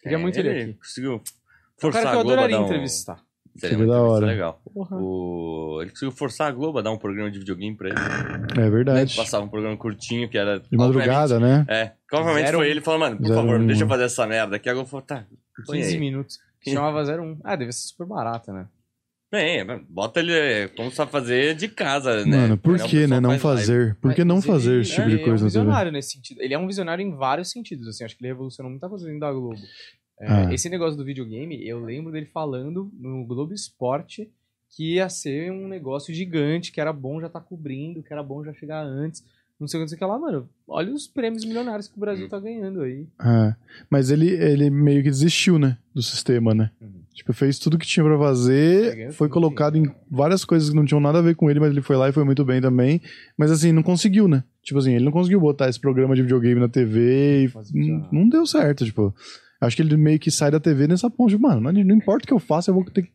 Queria 0.03 0.19
muito 0.19 0.39
ele 0.39 0.49
aqui. 0.51 0.73
conseguiu 0.75 1.13
É 1.13 1.17
um 1.17 1.21
forçar 1.79 2.03
cara 2.03 2.11
que 2.11 2.17
eu 2.17 2.21
a 2.21 2.23
Globo 2.23 2.31
a 2.31 2.45
adoraria 2.45 2.57
dar 2.57 2.63
um... 2.63 2.67
entrevistar. 2.67 3.21
Seria 3.55 3.77
uma 3.77 3.87
da 3.87 3.93
entrevista 3.93 4.13
hora. 4.15 4.27
legal. 4.27 4.63
Porra. 4.73 4.97
O... 4.97 5.79
Ele 5.83 5.91
conseguiu 5.91 6.13
forçar 6.13 6.49
a 6.49 6.53
Globo 6.53 6.79
a 6.79 6.83
dar 6.83 6.91
um 6.91 6.97
programa 6.97 7.31
de 7.31 7.39
videogame 7.39 7.77
pra 7.77 7.91
ele. 7.91 7.99
É 7.99 8.61
Né? 8.63 8.71
verdade. 8.71 9.15
Passava 9.15 9.45
um 9.45 9.49
programa 9.49 9.77
curtinho 9.77 10.27
que 10.29 10.39
era. 10.39 10.59
De 10.59 10.75
madrugada, 10.77 11.39
né? 11.39 11.67
É. 11.69 11.93
Provavelmente 12.09 12.47
Zero 12.47 12.59
foi 12.59 12.71
ele 12.71 12.81
falando, 12.81 13.01
mano, 13.01 13.17
por 13.19 13.27
Zero 13.27 13.41
favor, 13.41 13.61
um. 13.61 13.67
deixa 13.67 13.85
eu 13.85 13.89
fazer 13.89 14.05
essa 14.05 14.27
merda 14.27 14.57
aqui. 14.57 14.71
A 14.71 14.73
Globo 14.75 14.89
falou, 14.89 15.05
tá. 15.05 15.27
Põe 15.67 15.79
15 15.79 15.95
aí. 15.95 16.01
minutos. 16.01 16.39
Chamava 16.67 17.03
01. 17.03 17.41
Ah, 17.45 17.57
deve 17.57 17.73
ser 17.73 17.89
super 17.89 18.07
barata, 18.07 18.53
né? 18.53 18.69
Bem, 19.31 19.65
bota 19.89 20.21
ele 20.21 20.33
é, 20.33 20.69
como 20.69 20.91
sabe 20.91 21.11
fazer 21.11 21.55
de 21.57 21.67
casa, 21.67 22.25
né? 22.27 22.37
Mano, 22.37 22.59
por 22.59 22.79
É, 22.79 22.85
o 22.85 22.87
que, 22.89 23.07
né? 23.07 23.19
Não 23.19 23.31
faz 23.31 23.43
live. 23.43 23.61
fazer? 23.63 23.95
Por 23.97 24.15
que 24.15 24.25
não 24.25 24.43
fazer 24.43 24.73
ele- 24.73 24.81
esse 24.83 24.91
tipo 24.91 25.01
é, 25.03 25.07
de 25.07 25.13
Ele 25.15 25.23
é 25.23 25.25
coisa 25.25 25.45
um 25.45 25.47
visionário 25.49 25.91
nesse 25.93 26.11
sentido. 26.13 26.43
Ele 26.43 26.53
é 26.55 26.59
um 26.59 26.67
visionário 26.67 27.03
em 27.03 27.17
vários 27.17 27.51
sentidos, 27.51 27.89
assim. 27.89 28.05
Acho 28.05 28.15
que 28.17 28.23
ele 28.23 28.29
revolucionou 28.33 28.71
muita 28.71 28.89
coisa 28.91 29.07
dentro 29.07 29.21
da 29.21 29.33
Globo. 29.33 29.57
É, 30.21 30.27
Ah. 30.29 30.53
Esse 30.55 30.69
negócio 30.69 30.97
do 30.99 31.05
videogame, 31.05 31.67
eu 31.67 31.83
lembro 31.83 32.13
dele 32.13 32.27
falando 32.27 32.93
no 32.99 33.25
Globo 33.27 33.55
Esporte 33.55 34.31
que 34.77 34.95
ia 34.97 35.09
ser 35.09 35.51
um 35.51 35.67
negócio 35.67 36.13
gigante, 36.15 36.71
que 36.71 36.81
era 36.81 36.93
bom 36.93 37.19
já 37.21 37.27
estar 37.27 37.41
cobrindo, 37.41 38.03
que 38.03 38.13
era 38.13 38.23
bom 38.23 38.45
já 38.45 38.53
chegar 38.53 38.83
antes. 38.85 39.25
Não 39.63 39.69
sei 39.69 39.79
o 39.79 39.81
que, 39.81 39.85
não 39.85 39.89
sei 39.89 39.97
o 39.97 39.99
que 40.01 40.05
lá, 40.05 40.19
mano. 40.19 40.49
Olha 40.67 40.93
os 40.93 41.07
prêmios 41.07 41.45
milionários 41.45 41.87
que 41.87 41.97
o 41.97 42.01
Brasil 42.01 42.29
tá 42.29 42.39
ganhando 42.41 42.83
aí. 42.83 43.07
Ah, 43.19 43.55
mas 43.89 44.11
ele, 44.11 44.29
ele 44.29 44.69
meio 44.71 45.03
que 45.03 45.09
desistiu, 45.11 45.59
né? 45.59 45.79
Do 45.95 46.03
sistema, 46.03 46.53
né? 46.53 46.71
Uhum. 46.81 47.01
Tipo, 47.15 47.33
fez 47.33 47.59
tudo 47.59 47.79
que 47.79 47.87
tinha 47.87 48.03
pra 48.05 48.19
fazer, 48.19 49.13
foi 49.13 49.29
colocado 49.29 49.77
em 49.77 49.85
várias 50.11 50.45
coisas 50.45 50.71
que 50.71 50.75
não 50.77 50.85
tinham 50.85 51.01
nada 51.01 51.19
a 51.19 51.23
ver 51.23 51.37
com 51.37 51.49
ele, 51.51 51.61
mas 51.61 51.71
ele 51.71 51.83
foi 51.83 51.95
lá 51.97 52.09
e 52.09 52.13
foi 52.13 52.25
muito 52.25 52.45
bem 52.45 52.61
também. 52.61 53.01
Mas 53.39 53.51
assim, 53.51 53.71
não 53.71 53.83
conseguiu, 53.83 54.27
né? 54.27 54.43
Tipo 54.63 54.79
assim, 54.81 54.95
ele 54.95 55.05
não 55.05 55.13
conseguiu 55.13 55.39
botar 55.41 55.69
esse 55.69 55.79
programa 55.79 56.17
de 56.17 56.23
videogame 56.23 56.59
na 56.61 56.69
TV 56.69 57.45
e 57.45 57.53
não, 57.75 58.09
não 58.11 58.29
deu 58.29 58.45
certo, 58.47 58.85
tipo. 58.85 59.15
Acho 59.61 59.77
que 59.77 59.83
ele 59.83 59.97
meio 59.97 60.19
que 60.19 60.29
sai 60.29 60.51
da 60.51 60.59
TV 60.59 60.89
nessa 60.89 61.09
ponte, 61.09 61.39
mano, 61.39 61.61
não, 61.61 61.71
não 61.85 61.95
importa 61.95 62.25
o 62.25 62.27
que 62.27 62.33
eu 62.35 62.41
faça, 62.41 62.71
eu 62.71 62.75
vou 62.75 62.85
ter 62.85 63.03
que 63.03 63.11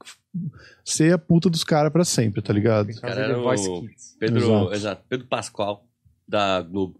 ser 0.85 1.13
a 1.13 1.17
puta 1.17 1.49
dos 1.49 1.63
caras 1.63 1.91
pra 1.91 2.05
sempre, 2.05 2.41
tá 2.41 2.53
ligado? 2.53 2.87
Cara 3.01 3.19
era 3.21 3.37
o- 3.37 3.43
Voice 3.43 3.69
Kids. 3.81 4.15
Pedro, 4.17 4.37
Exato. 4.45 4.73
exato. 4.73 5.03
Pedro 5.09 5.27
Pascoal, 5.27 5.85
da 6.27 6.61
Globo. 6.61 6.99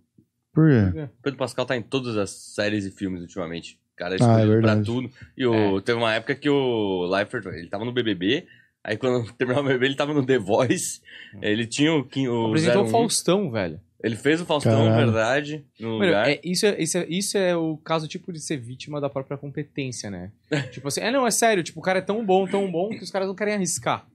Por 0.53 0.69
quê? 0.69 1.07
Pedro 1.21 1.38
Pascal 1.38 1.65
tá 1.65 1.75
em 1.78 1.82
todas 1.82 2.17
as 2.17 2.30
séries 2.32 2.86
e 2.86 2.91
filmes 2.91 3.21
ultimamente. 3.21 3.80
O 3.93 3.97
Cara, 3.97 4.15
é 4.15 4.17
Ah, 4.21 4.39
é 4.39 4.43
escolhido 4.43 4.61
pra 4.61 4.82
tudo. 4.82 5.09
E 5.38 5.45
o, 5.45 5.82
teve 5.82 5.97
uma 5.97 6.13
época 6.13 6.36
que 6.36 6.49
o 6.49 7.05
Leifert, 7.05 7.45
ele 7.47 7.67
tava 7.67 7.86
no 7.86 7.91
BBB, 7.91 8.47
aí 8.84 8.97
quando 8.97 9.32
terminou 9.38 9.61
o 9.63 9.65
BBB, 9.65 9.86
ele 9.88 9.95
tava 9.95 10.13
no 10.13 10.25
The 10.25 10.38
Voice. 10.38 11.01
Ele 11.41 11.65
tinha 11.65 11.91
o, 11.93 11.99
o 11.99 12.47
Apresentou 12.47 12.84
o 12.84 12.88
01. 12.88 12.89
Faustão, 12.89 13.51
velho. 13.51 13.80
Ele 14.03 14.15
fez 14.15 14.39
o 14.39 14.45
Faustão, 14.45 14.86
Caralho. 14.86 14.95
verdade, 15.05 15.65
no 15.80 15.93
Mano, 15.97 16.05
lugar. 16.05 16.30
é, 16.30 16.39
isso, 16.43 16.67
é, 16.67 16.80
isso, 16.82 16.97
é, 16.99 17.05
isso 17.09 17.36
é 17.38 17.55
o 17.55 17.78
caso, 17.78 18.07
tipo, 18.07 18.32
de 18.32 18.39
ser 18.39 18.57
vítima 18.57 19.01
da 19.01 19.09
própria 19.09 19.36
competência, 19.39 20.11
né? 20.11 20.32
tipo 20.71 20.88
assim, 20.88 21.01
é, 21.01 21.09
não, 21.11 21.25
é 21.25 21.32
sério, 21.32 21.63
tipo, 21.63 21.80
o 21.80 21.84
cara 21.84 21.97
é 21.97 22.01
tão 22.03 22.23
bom, 22.23 22.45
tão 22.47 22.71
bom, 22.71 22.89
que 22.89 23.03
os 23.03 23.09
caras 23.09 23.28
não 23.28 23.34
querem 23.34 23.55
arriscar. 23.55 24.05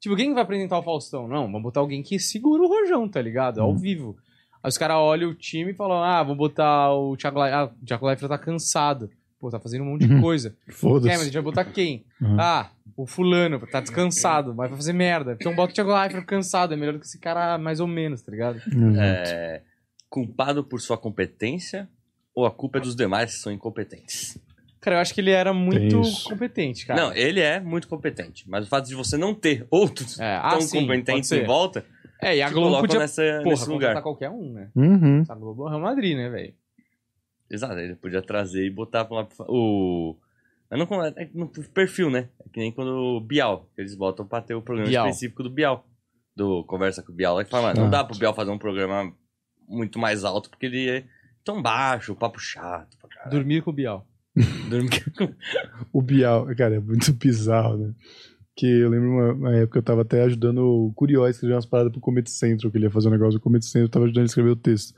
Tipo, 0.00 0.14
quem 0.14 0.32
vai 0.32 0.44
apresentar 0.44 0.78
o 0.78 0.82
Faustão? 0.82 1.26
Não, 1.26 1.46
vamos 1.46 1.62
botar 1.62 1.80
alguém 1.80 2.02
que 2.04 2.18
segura 2.20 2.62
o 2.62 2.68
rojão, 2.68 3.08
tá 3.08 3.20
ligado? 3.20 3.60
Ao 3.60 3.70
Hum. 3.72 3.76
vivo. 3.76 4.16
Aí 4.62 4.68
os 4.68 4.78
caras 4.78 4.96
olham 4.96 5.30
o 5.30 5.34
time 5.34 5.72
e 5.72 5.74
falam, 5.74 6.02
ah, 6.02 6.22
vamos 6.22 6.38
botar 6.38 6.92
o 6.94 7.16
Thiago 7.16 7.40
Leifert. 7.40 7.60
Ah, 7.60 7.72
o 7.82 7.86
Thiago 7.86 8.06
Leifert 8.06 8.28
tá 8.28 8.38
cansado. 8.38 9.10
Pô, 9.40 9.50
tá 9.50 9.58
fazendo 9.58 9.82
um 9.82 9.90
monte 9.90 10.06
de 10.06 10.20
coisa. 10.20 10.50
É, 10.50 10.52
mas 10.68 10.76
a 10.76 10.78
Foda-se. 10.78 11.24
gente 11.24 11.34
vai 11.34 11.42
botar 11.42 11.64
quem? 11.64 12.04
Uhum. 12.20 12.40
Ah, 12.40 12.70
o 12.96 13.06
fulano, 13.06 13.58
tá 13.66 13.80
descansado, 13.80 14.54
vai 14.54 14.68
fazer 14.68 14.92
merda. 14.92 15.36
Então 15.40 15.52
bota 15.54 15.72
o 15.72 15.74
Thiago 15.74 15.92
Leifert 15.92 16.24
cansado, 16.24 16.74
é 16.74 16.76
melhor 16.76 16.92
do 16.92 17.00
que 17.00 17.06
esse 17.06 17.18
cara 17.18 17.58
mais 17.58 17.80
ou 17.80 17.88
menos, 17.88 18.22
tá 18.22 18.30
ligado? 18.30 18.58
Exato. 18.58 19.00
É, 19.00 19.62
culpado 20.08 20.62
por 20.62 20.80
sua 20.80 20.96
competência 20.96 21.88
ou 22.32 22.46
a 22.46 22.50
culpa 22.52 22.78
é 22.78 22.82
dos 22.82 22.94
demais 22.94 23.34
que 23.34 23.40
são 23.40 23.52
incompetentes? 23.52 24.38
Cara, 24.80 24.96
eu 24.96 25.00
acho 25.00 25.14
que 25.14 25.20
ele 25.20 25.30
era 25.30 25.52
muito 25.52 26.00
competente, 26.24 26.86
cara. 26.86 27.00
Não, 27.00 27.14
ele 27.14 27.40
é 27.40 27.60
muito 27.60 27.88
competente, 27.88 28.48
mas 28.48 28.66
o 28.66 28.68
fato 28.68 28.88
de 28.88 28.94
você 28.94 29.16
não 29.16 29.32
ter 29.34 29.66
outros 29.70 30.18
É, 30.20 30.36
ah, 30.36 30.50
tão 30.50 30.60
sim, 30.60 30.68
pode 30.68 30.86
competentes 30.86 31.32
em 31.32 31.44
volta 31.44 31.84
É, 32.22 32.36
e 32.36 32.42
a 32.42 32.48
Globo 32.50 32.80
podia, 32.80 33.00
nessa, 33.00 33.22
porra, 33.38 33.42
nesse 33.50 33.68
lugar. 33.68 34.00
qualquer 34.02 34.30
um, 34.30 34.52
né? 34.52 34.70
Uhum. 34.76 35.24
A 35.28 35.34
Globo 35.34 35.62
é 35.62 35.66
o 35.66 35.68
Real 35.70 35.80
Madrid, 35.80 36.16
né, 36.16 36.28
velho? 36.30 36.54
Exato, 37.50 37.74
ele 37.78 37.96
podia 37.96 38.22
trazer 38.22 38.64
e 38.64 38.70
botar 38.70 39.04
pra 39.04 39.16
lá 39.18 39.28
o. 39.48 40.16
Mas 40.70 40.78
não, 40.78 40.86
com- 40.86 41.04
é 41.04 41.28
no 41.34 41.48
perfil, 41.48 42.08
né? 42.10 42.28
É 42.40 42.48
que 42.48 42.60
nem 42.60 42.72
quando 42.72 42.88
o 42.94 43.20
Bial, 43.20 43.68
que 43.74 43.80
eles 43.82 43.94
botam 43.94 44.26
pra 44.26 44.40
ter 44.40 44.54
o 44.54 44.62
programa 44.62 44.88
Bial. 44.88 45.06
específico 45.08 45.42
do 45.42 45.50
Bial. 45.50 45.84
Do 46.34 46.64
Conversa 46.64 47.02
com 47.02 47.12
o 47.12 47.14
Bial. 47.14 47.36
Aí 47.36 47.44
fala, 47.44 47.68
mano, 47.68 47.80
não 47.80 47.86
Ah. 47.88 47.90
dá 47.90 48.04
pro 48.04 48.16
Bial 48.16 48.32
fazer 48.32 48.50
um 48.50 48.56
programa 48.58 49.12
muito 49.68 49.98
mais 49.98 50.24
alto, 50.24 50.48
porque 50.48 50.64
ele 50.64 50.88
é 50.88 51.04
tão 51.44 51.60
baixo, 51.60 52.14
papo 52.14 52.38
chato 52.40 52.96
pra 52.98 53.08
caralho. 53.10 53.32
Dormir 53.32 53.62
com 53.62 53.70
o 53.70 53.74
Bial. 53.74 54.06
Dormir 54.70 54.88
O 55.92 56.00
Bial, 56.00 56.46
cara, 56.56 56.76
é 56.76 56.80
muito 56.80 57.12
bizarro, 57.12 57.76
né? 57.76 57.94
Que 58.54 58.66
eu 58.66 58.90
lembro 58.90 59.10
uma, 59.10 59.32
uma 59.32 59.56
época 59.56 59.78
eu 59.78 59.82
tava 59.82 60.02
até 60.02 60.22
ajudando 60.22 60.58
o 60.58 60.92
Curió 60.94 61.24
a 61.24 61.30
escrever 61.30 61.54
umas 61.54 61.66
paradas 61.66 61.92
pro 61.92 62.00
Comedy 62.00 62.30
Central, 62.30 62.70
que 62.70 62.78
ele 62.78 62.84
ia 62.84 62.90
fazer 62.90 63.08
um 63.08 63.12
negócio 63.12 63.38
do 63.38 63.40
Comedy 63.40 63.64
Central, 63.64 63.84
eu 63.84 63.88
tava 63.88 64.04
ajudando 64.04 64.22
ele 64.22 64.26
a 64.26 64.30
escrever 64.30 64.50
o 64.50 64.56
texto. 64.56 64.94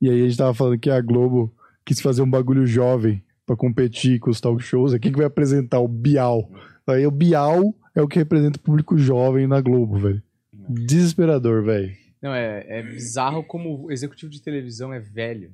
E 0.00 0.08
aí 0.08 0.20
a 0.22 0.24
gente 0.24 0.36
tava 0.36 0.54
falando 0.54 0.78
que 0.78 0.90
a 0.90 1.00
Globo 1.00 1.52
quis 1.84 2.00
fazer 2.00 2.22
um 2.22 2.30
bagulho 2.30 2.66
jovem 2.66 3.22
pra 3.44 3.56
competir 3.56 4.20
com 4.20 4.30
os 4.30 4.40
talk 4.40 4.62
shows. 4.62 4.92
Aí 4.92 5.00
Quem 5.00 5.10
que 5.10 5.18
vai 5.18 5.26
apresentar? 5.26 5.80
O 5.80 5.88
Bial. 5.88 6.50
Aí 6.86 7.06
o 7.06 7.10
Bial 7.10 7.74
é 7.94 8.02
o 8.02 8.06
que 8.06 8.18
representa 8.18 8.58
o 8.58 8.62
público 8.62 8.96
jovem 8.96 9.46
na 9.46 9.60
Globo, 9.60 9.98
velho. 9.98 10.22
Desesperador, 10.52 11.64
velho. 11.64 11.96
Não, 12.20 12.34
é, 12.34 12.64
é 12.68 12.82
bizarro 12.82 13.42
como 13.42 13.86
o 13.86 13.92
executivo 13.92 14.30
de 14.30 14.42
televisão 14.42 14.92
é 14.92 15.00
velho. 15.00 15.52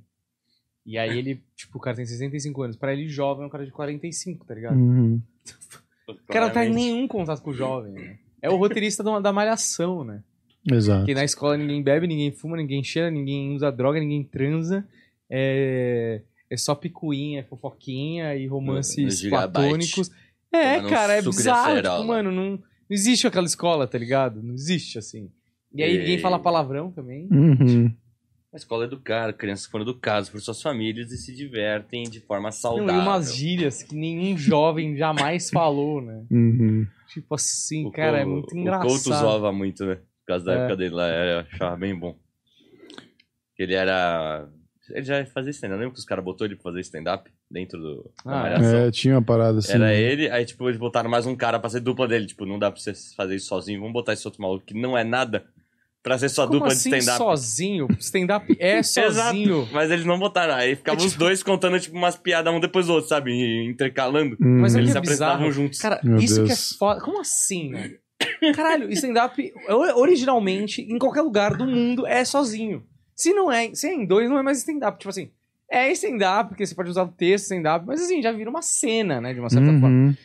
E 0.84 0.98
aí 0.98 1.18
ele, 1.18 1.42
tipo, 1.56 1.78
o 1.78 1.80
cara 1.80 1.96
tem 1.96 2.04
65 2.04 2.62
anos. 2.62 2.76
Pra 2.76 2.92
ele, 2.92 3.08
jovem 3.08 3.44
é 3.44 3.46
um 3.46 3.50
cara 3.50 3.64
de 3.64 3.70
45, 3.70 4.44
tá 4.44 4.54
ligado? 4.54 4.76
Uhum. 4.76 5.20
O 6.09 6.14
cara 6.32 6.46
não 6.46 6.52
tá 6.52 6.66
em 6.66 6.70
nenhum 6.74 7.07
contato 7.09 7.40
com 7.42 7.50
o 7.50 7.55
jovem, 7.55 7.92
né? 7.92 8.18
É 8.42 8.50
o 8.50 8.57
roteirista 8.57 9.02
da, 9.02 9.20
da 9.20 9.32
malhação, 9.32 10.05
né? 10.05 10.22
Exato. 10.70 11.00
Porque 11.00 11.14
na 11.14 11.24
escola 11.24 11.57
ninguém 11.57 11.82
bebe, 11.82 12.07
ninguém 12.07 12.30
fuma, 12.32 12.57
ninguém 12.57 12.82
cheira, 12.84 13.11
ninguém 13.11 13.55
usa 13.55 13.70
droga, 13.70 13.98
ninguém 14.00 14.22
transa. 14.22 14.86
É, 15.30 16.20
é 16.50 16.57
só 16.57 16.74
picuinha, 16.74 17.44
fofoquinha 17.44 18.34
e 18.36 18.46
No 18.46 18.52
romances 18.55 19.18
gigabyte. 19.18 19.52
platônicos. 19.52 20.11
É, 20.52 20.76
Tomando 20.76 20.90
cara, 20.90 21.12
é 21.14 21.22
bizarro. 21.22 21.76
Tipo, 21.82 22.05
mano, 22.05 22.30
não, 22.30 22.50
não 22.52 22.61
existe 22.90 23.26
aquela 23.26 23.46
escola, 23.46 23.86
tá 23.86 23.98
ligado? 23.98 24.42
Não 24.42 24.55
existe, 24.55 24.98
assim. 24.98 25.30
E 25.74 25.82
aí 25.82 25.94
E- 25.94 25.98
ninguém 25.98 26.18
fala 26.18 26.38
palavrão 26.38 26.90
também. 26.92 27.26
Uhum. 27.30 27.92
A 28.55 28.57
escola 28.57 28.84
é 28.84 28.86
educada, 28.86 29.32
crianças 29.32 29.66
foram 29.66 29.82
educadas 29.82 30.28
por 30.30 30.40
suas 30.40 30.62
famílias 30.62 31.11
e 31.11 31.18
se 31.18 31.34
divertem 31.34 32.05
de 32.05 32.20
forma 32.20 32.46
Não, 32.46 32.52
saudável. 32.52 32.94
e 32.94 32.98
umas 33.05 33.34
gírias 33.34 33.82
que 33.82 33.96
nenhum 33.96 34.36
jovem 34.38 34.96
jamais 34.96 35.50
falou, 35.50 36.00
né? 36.00 36.24
Uhum. 36.30 36.86
Tipo 37.09 37.34
assim, 37.34 37.84
O 37.86 37.90
cara, 37.90 38.20
é 38.20 38.24
muito 38.24 38.44
O 38.46 38.48
Couto 38.50 38.59
engraçado. 38.59 39.00
zoava 39.20 39.52
muito, 39.52 39.84
né? 39.84 39.96
Por 39.96 40.26
causa 40.28 40.44
da 40.44 40.52
É. 40.55 40.59
época 40.59 40.76
dele 40.76 40.94
lá, 40.94 41.09
eu 41.09 41.38
achava 41.40 41.76
bem 41.76 41.98
bom. 41.98 42.16
Ele 43.59 43.74
era. 43.74 44.48
Ele 44.90 45.05
já 45.05 45.24
fazia 45.26 45.50
stand-up. 45.50 45.78
Lembra 45.80 45.94
que 45.94 45.98
os 46.00 46.05
caras 46.05 46.24
botou 46.24 46.46
ele 46.46 46.55
pra 46.57 46.64
fazer 46.64 46.80
stand-up 46.80 47.30
dentro 47.50 47.78
do, 47.80 48.11
Ah, 48.24 48.40
malhação? 48.42 48.78
É, 48.78 48.90
tinha 48.90 49.14
uma 49.14 49.22
parada 49.22 49.59
assim. 49.59 49.72
Era 49.72 49.94
ele, 49.94 50.28
aí 50.30 50.44
tipo, 50.44 50.68
eles 50.68 50.78
botaram 50.78 51.09
mais 51.11 51.26
um 51.26 51.34
cara 51.34 51.59
pra 51.59 51.70
ser 51.70 51.80
dupla 51.80 52.07
dele. 52.07 52.26
Tipo, 52.26 52.44
não 52.46 52.59
dá 52.59 52.70
pra 52.70 52.80
você 52.80 52.92
fazer 53.16 53.34
isso 53.36 53.46
sozinho. 53.46 53.80
Vamos 53.80 53.92
botar 53.94 54.12
esse 54.12 54.26
outro 54.28 54.42
maluco 54.42 54.64
que 54.64 54.74
não 54.74 54.96
é 54.96 55.02
nada 55.02 55.44
pra 56.05 56.16
ser 56.18 56.28
sua 56.28 56.46
Como 56.46 56.61
dupla 56.61 56.72
assim 56.72 56.90
de 56.90 56.98
stand-up. 56.98 57.18
sozinho? 57.24 57.88
Stand-up 57.98 58.57
é 58.61 58.80
sozinho. 58.84 59.57
Exato. 59.62 59.72
Mas 59.72 59.90
eles 59.90 60.05
não 60.05 60.18
botaram. 60.20 60.55
Aí 60.55 60.76
ficavam 60.76 61.02
É 61.02 61.07
os 61.07 61.12
tipo- 61.14 61.24
dois 61.24 61.42
contando, 61.42 61.80
tipo, 61.80 61.96
umas 61.96 62.14
piadas 62.16 62.55
um 62.55 62.61
depois 62.61 62.86
do 62.86 62.92
outro, 62.92 63.09
sabe? 63.09 63.32
E- 63.32 63.68
Intercalando. 63.68 64.36
Uhum. 64.40 64.61
Mas 64.61 64.74
Eles 64.76 64.88
que 64.88 64.92
se 64.92 64.96
é 64.98 65.00
apresentavam 65.00 65.50
juntos. 65.50 65.80
Cara, 65.80 65.98
Meu 66.05 66.18
isso 66.18 66.42
que 66.42 66.46
Deus. 66.48 66.72
é 66.74 66.78
foda. 66.78 67.00
Como 67.00 67.20
assim, 67.20 67.70
né? 67.70 67.94
Caralho, 68.55 68.88
stand-up, 68.92 69.52
originalmente, 69.96 70.82
em 70.82 70.98
qualquer 70.98 71.22
lugar 71.22 71.57
do 71.57 71.66
mundo, 71.66 72.07
é 72.07 72.24
sozinho. 72.24 72.84
Se 73.14 73.32
não 73.32 73.50
é, 73.50 73.74
se 73.74 73.86
é 73.88 73.94
em 73.94 74.05
dois, 74.07 74.28
não 74.28 74.38
é 74.38 74.42
mais 74.42 74.59
stand-up. 74.59 74.98
Tipo 74.98 75.11
assim, 75.11 75.30
é 75.70 75.90
stand-up, 75.92 76.50
porque 76.50 76.66
você 76.66 76.74
pode 76.74 76.90
usar 76.90 77.05
o 77.05 77.09
texto 77.09 77.44
stand-up, 77.44 77.84
mas 77.86 78.02
assim, 78.02 78.20
já 78.22 78.32
vira 78.32 78.50
uma 78.50 78.62
cena, 78.62 79.20
né, 79.20 79.32
de 79.32 79.40
uma 79.40 79.48
certa 79.50 79.66
forma. 79.80 80.16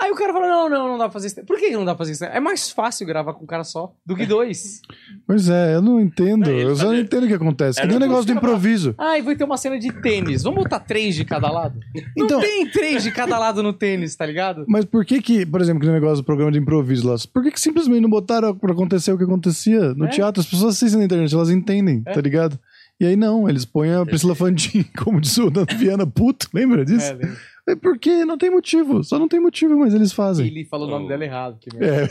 Aí 0.00 0.10
o 0.10 0.14
cara 0.16 0.32
fala, 0.32 0.48
não, 0.48 0.68
não, 0.68 0.88
não 0.88 0.98
dá 0.98 1.04
pra 1.04 1.12
fazer 1.12 1.28
stand 1.28 1.44
Por 1.44 1.56
que 1.56 1.68
que 1.68 1.76
não 1.76 1.84
dá 1.84 1.94
pra 1.94 1.98
fazer 2.04 2.12
stand 2.12 2.26
É 2.26 2.40
mais 2.40 2.68
fácil 2.68 3.06
gravar 3.06 3.32
com 3.32 3.44
um 3.44 3.46
cara 3.46 3.62
só 3.62 3.92
do 4.04 4.16
que 4.16 4.26
dois. 4.26 4.80
Pois 5.26 5.48
é, 5.48 5.76
eu 5.76 5.80
não 5.82 6.00
entendo. 6.00 6.46
Não, 6.46 6.52
ele 6.52 6.64
eu 6.70 6.74
só 6.76 6.82
não 6.82 6.90
fazia- 6.90 7.04
entendo 7.04 7.24
o 7.24 7.28
que 7.28 7.34
acontece. 7.34 7.80
Que 7.80 7.86
nem 7.86 7.96
o 7.96 7.98
um 7.98 8.02
negócio 8.02 8.26
do 8.26 8.32
improviso. 8.32 8.94
Ah, 8.98 9.16
e 9.18 9.22
vai 9.22 9.36
ter 9.36 9.44
uma 9.44 9.56
cena 9.56 9.78
de 9.78 9.92
tênis. 10.02 10.42
Vamos 10.42 10.64
botar 10.64 10.80
três 10.80 11.14
de 11.14 11.24
cada 11.24 11.48
lado? 11.50 11.78
Não 12.16 12.26
Então- 12.26 12.40
tem 12.40 12.68
três 12.70 13.04
de 13.04 13.12
cada 13.12 13.38
lado 13.38 13.62
no 13.62 13.72
tênis, 13.72 14.16
tá 14.16 14.26
ligado? 14.26 14.64
Mas 14.68 14.84
por 14.84 15.04
que 15.04 15.22
que, 15.22 15.46
por 15.46 15.60
exemplo, 15.60 15.78
aquele 15.78 15.92
negócio 15.94 16.16
do 16.22 16.24
programa 16.26 16.50
de 16.50 16.58
improviso 16.58 17.08
lá, 17.08 17.14
por 17.32 17.42
que 17.44 17.52
que 17.52 17.60
simplesmente 17.60 18.00
não 18.02 18.10
botaram 18.10 18.54
pra 18.54 18.72
acontecer 18.72 19.12
o 19.12 19.16
que 19.18 19.24
acontecia 19.24 19.94
no 19.94 20.06
É. 20.06 20.08
teatro? 20.08 20.40
As 20.40 20.46
pessoas 20.46 20.74
assistem 20.74 20.98
na 20.98 21.04
internet, 21.06 21.32
elas 21.32 21.50
entendem, 21.50 22.02
É. 22.04 22.12
tá 22.12 22.20
ligado? 22.20 22.58
E 23.00 23.06
aí 23.06 23.16
não, 23.16 23.48
eles 23.48 23.64
põem 23.64 23.92
a 23.94 24.04
Priscila 24.04 24.34
Fantin, 24.36 24.84
como 25.04 25.20
diz 25.20 25.36
o 25.38 25.50
Dano 25.50 25.66
Viana, 25.76 26.06
puto, 26.06 26.48
lembra 26.54 26.84
disso? 26.84 27.06
É, 27.06 27.12
lembra? 27.14 27.36
É 27.66 27.74
porque 27.74 28.24
não 28.26 28.36
tem 28.36 28.50
motivo, 28.50 29.02
só 29.02 29.18
não 29.18 29.26
tem 29.26 29.40
motivo, 29.40 29.78
mas 29.78 29.94
eles 29.94 30.12
fazem. 30.12 30.46
Ele 30.46 30.64
falou 30.66 30.86
o 30.86 30.90
nome 30.90 31.06
Oh. 31.06 31.08
dela 31.08 31.24
errado. 31.24 31.58
Que 31.58 31.70
É. 31.82 32.06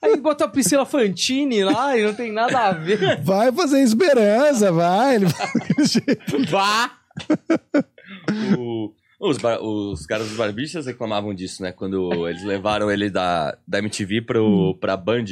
Aí 0.00 0.16
botou 0.16 0.46
a 0.46 0.50
Priscila 0.50 0.84
Fantini 0.86 1.64
lá 1.64 1.96
e 1.96 2.04
não 2.04 2.14
tem 2.14 2.30
nada 2.32 2.58
a 2.68 2.72
ver. 2.72 3.18
Vai 3.22 3.50
fazer 3.52 3.80
esperança, 3.82 4.70
vai. 4.72 5.16
Ele. 5.16 5.26
Vá! 6.48 6.90
O- 8.56 8.92
os, 9.20 9.38
os 9.62 10.06
caras 10.06 10.26
dos 10.28 10.36
Barbixas 10.36 10.86
reclamavam 10.86 11.32
disso, 11.32 11.62
né? 11.62 11.70
Quando 11.70 12.28
eles 12.28 12.42
levaram 12.44 12.90
ele 12.90 13.08
da, 13.08 13.56
da 13.66 13.78
MTV 13.78 14.22
pro, 14.22 14.76
pra 14.80 14.96
Band. 14.96 15.26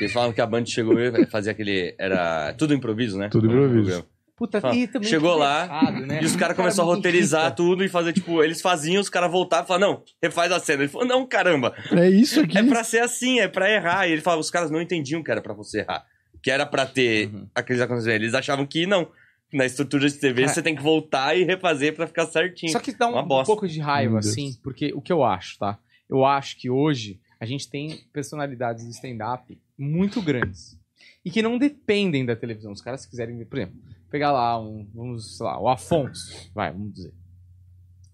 Eles 0.00 0.12
falavam 0.12 0.32
que 0.32 0.40
a 0.40 0.46
Band 0.46 0.66
chegou 0.66 0.96
e 1.00 1.26
fazia 1.26 1.50
aquele. 1.50 1.94
Era 1.98 2.52
tudo 2.54 2.72
improviso, 2.72 3.18
né? 3.18 3.28
Tudo 3.28 3.46
improviso. 3.48 4.04
Puta, 4.40 4.58
Fala, 4.58 4.74
e 4.74 4.86
também 4.88 5.06
chegou 5.06 5.36
lá, 5.36 5.64
errado, 5.66 6.06
né? 6.06 6.22
E 6.22 6.24
os 6.24 6.34
caras 6.34 6.54
O 6.54 6.56
começaram 6.56 6.90
a 6.90 6.94
roteirizar 6.94 7.42
irrita. 7.42 7.56
tudo 7.56 7.84
e 7.84 7.88
fazer, 7.90 8.14
tipo, 8.14 8.42
eles 8.42 8.62
faziam, 8.62 8.98
os 8.98 9.10
caras 9.10 9.30
voltavam 9.30 9.64
e 9.66 9.68
falavam, 9.68 9.88
não, 9.96 10.02
refaz 10.22 10.50
a 10.50 10.58
cena. 10.58 10.82
Ele 10.82 10.88
falou, 10.90 11.06
não, 11.06 11.26
caramba, 11.26 11.74
É 11.92 12.08
isso 12.08 12.40
aqui. 12.40 12.56
é 12.56 12.62
pra 12.62 12.82
ser 12.82 13.00
assim, 13.00 13.38
é 13.38 13.46
pra 13.48 13.70
errar. 13.70 14.08
E 14.08 14.12
ele 14.12 14.22
falava, 14.22 14.40
os 14.40 14.50
caras 14.50 14.70
não 14.70 14.80
entendiam 14.80 15.22
que 15.22 15.30
era 15.30 15.42
pra 15.42 15.52
você 15.52 15.80
errar. 15.80 16.06
Que 16.42 16.50
era 16.50 16.64
pra 16.64 16.86
ter 16.86 17.26
Uhum. 17.28 17.46
aqueles 17.54 17.82
acontecimentos. 17.82 18.22
Eles 18.22 18.34
achavam 18.34 18.64
que 18.66 18.86
não. 18.86 19.08
Na 19.52 19.66
estrutura 19.66 20.08
de 20.08 20.14
TV, 20.16 20.42
Cara, 20.42 20.54
você 20.54 20.62
tem 20.62 20.74
que 20.76 20.82
voltar 20.82 21.36
e 21.36 21.42
refazer 21.44 21.94
pra 21.94 22.06
ficar 22.06 22.24
certinho. 22.26 22.72
Só 22.72 22.78
que 22.80 22.92
dá 22.96 23.08
um, 23.08 23.18
Uma 23.18 23.42
um 23.42 23.44
pouco 23.44 23.68
de 23.68 23.78
raiva, 23.80 24.20
assim, 24.20 24.56
porque 24.62 24.90
o 24.94 25.02
que 25.02 25.12
eu 25.12 25.22
acho, 25.24 25.58
tá? 25.58 25.76
Eu 26.08 26.24
acho 26.24 26.56
que 26.56 26.70
hoje 26.70 27.20
a 27.38 27.44
gente 27.44 27.68
tem 27.68 27.98
personalidades 28.12 28.84
do 28.84 28.90
stand-up 28.90 29.58
muito 29.76 30.22
grandes. 30.22 30.78
E 31.24 31.30
que 31.30 31.42
não 31.42 31.58
dependem 31.58 32.24
da 32.24 32.34
televisão. 32.36 32.70
Os 32.72 32.80
caras 32.80 33.02
se 33.02 33.10
quiserem 33.10 33.36
ver, 33.36 33.44
por 33.46 33.58
exemplo, 33.58 33.74
pegar 34.10 34.32
lá 34.32 34.60
um, 34.60 34.88
vamos, 34.92 35.36
sei 35.36 35.46
lá, 35.46 35.60
o 35.60 35.68
Afonso, 35.68 36.50
vai, 36.54 36.72
vamos 36.72 36.92
dizer. 36.92 37.14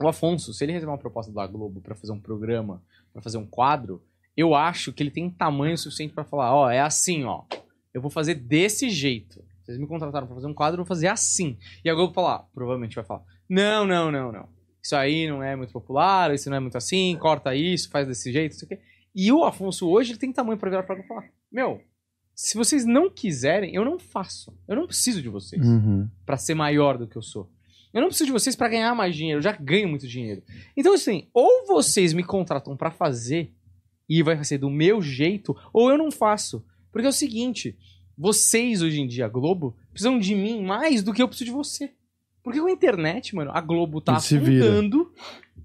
O 0.00 0.06
Afonso, 0.06 0.52
se 0.52 0.64
ele 0.64 0.72
receber 0.72 0.90
uma 0.90 0.98
proposta 0.98 1.32
da 1.32 1.46
Globo 1.46 1.80
pra 1.80 1.94
fazer 1.94 2.12
um 2.12 2.20
programa, 2.20 2.82
pra 3.12 3.22
fazer 3.22 3.38
um 3.38 3.46
quadro, 3.46 4.02
eu 4.36 4.54
acho 4.54 4.92
que 4.92 5.02
ele 5.02 5.10
tem 5.10 5.30
tamanho 5.30 5.76
suficiente 5.78 6.12
pra 6.12 6.24
falar, 6.24 6.54
ó, 6.54 6.70
é 6.70 6.80
assim, 6.80 7.24
ó. 7.24 7.44
Eu 7.94 8.02
vou 8.02 8.10
fazer 8.10 8.34
desse 8.34 8.90
jeito. 8.90 9.42
Vocês 9.64 9.78
me 9.78 9.86
contrataram 9.86 10.26
pra 10.26 10.36
fazer 10.36 10.46
um 10.46 10.54
quadro, 10.54 10.74
eu 10.74 10.84
vou 10.84 10.86
fazer 10.86 11.08
assim. 11.08 11.56
E 11.82 11.88
a 11.88 11.94
Globo 11.94 12.12
falar, 12.12 12.40
provavelmente 12.54 12.94
vai 12.94 13.04
falar, 13.04 13.22
não, 13.48 13.86
não, 13.86 14.12
não, 14.12 14.30
não. 14.30 14.48
Isso 14.82 14.94
aí 14.94 15.26
não 15.26 15.42
é 15.42 15.56
muito 15.56 15.72
popular, 15.72 16.32
isso 16.32 16.48
não 16.50 16.58
é 16.58 16.60
muito 16.60 16.76
assim, 16.76 17.16
corta 17.18 17.54
isso, 17.54 17.90
faz 17.90 18.06
desse 18.06 18.30
jeito, 18.30 18.52
isso 18.52 18.64
aqui. 18.66 18.78
E 19.14 19.32
o 19.32 19.44
Afonso 19.44 19.88
hoje, 19.88 20.12
ele 20.12 20.18
tem 20.18 20.32
tamanho 20.32 20.58
pra 20.58 20.68
virar 20.68 20.84
e 20.84 21.06
falar, 21.06 21.24
meu, 21.50 21.80
se 22.36 22.56
vocês 22.56 22.84
não 22.84 23.08
quiserem, 23.10 23.74
eu 23.74 23.84
não 23.84 23.98
faço. 23.98 24.52
Eu 24.68 24.76
não 24.76 24.86
preciso 24.86 25.22
de 25.22 25.28
vocês 25.28 25.66
Uhum. 25.66 26.06
pra 26.26 26.36
ser 26.36 26.54
maior 26.54 26.98
do 26.98 27.06
que 27.08 27.16
eu 27.16 27.22
sou. 27.22 27.50
Eu 27.94 28.02
não 28.02 28.08
preciso 28.08 28.26
de 28.26 28.32
vocês 28.32 28.54
pra 28.54 28.68
ganhar 28.68 28.94
mais 28.94 29.16
dinheiro, 29.16 29.38
eu 29.38 29.42
já 29.42 29.52
ganho 29.52 29.88
muito 29.88 30.06
dinheiro. 30.06 30.42
Então, 30.76 30.92
assim, 30.92 31.26
ou 31.32 31.66
vocês 31.66 32.12
me 32.12 32.22
contratam 32.22 32.76
pra 32.76 32.90
fazer 32.90 33.52
e 34.08 34.22
vai 34.22 34.44
ser 34.44 34.58
do 34.58 34.68
meu 34.70 35.00
jeito, 35.00 35.56
ou 35.72 35.90
eu 35.90 35.96
não 35.96 36.10
faço. 36.12 36.62
Porque 36.92 37.06
é 37.06 37.08
o 37.10 37.12
seguinte, 37.12 37.74
vocês 38.16 38.82
hoje 38.82 39.00
em 39.00 39.06
dia, 39.06 39.24
a 39.24 39.28
Globo, 39.28 39.74
precisam 39.90 40.18
de 40.18 40.34
mim 40.34 40.62
mais 40.62 41.02
do 41.02 41.12
que 41.14 41.22
eu 41.22 41.28
preciso 41.28 41.46
de 41.50 41.56
você. 41.56 41.90
Porque 42.42 42.60
com 42.60 42.66
a 42.66 42.70
internet, 42.70 43.34
mano, 43.34 43.50
a 43.52 43.60
Globo 43.62 44.00
tá 44.00 44.16
afundando 44.60 45.10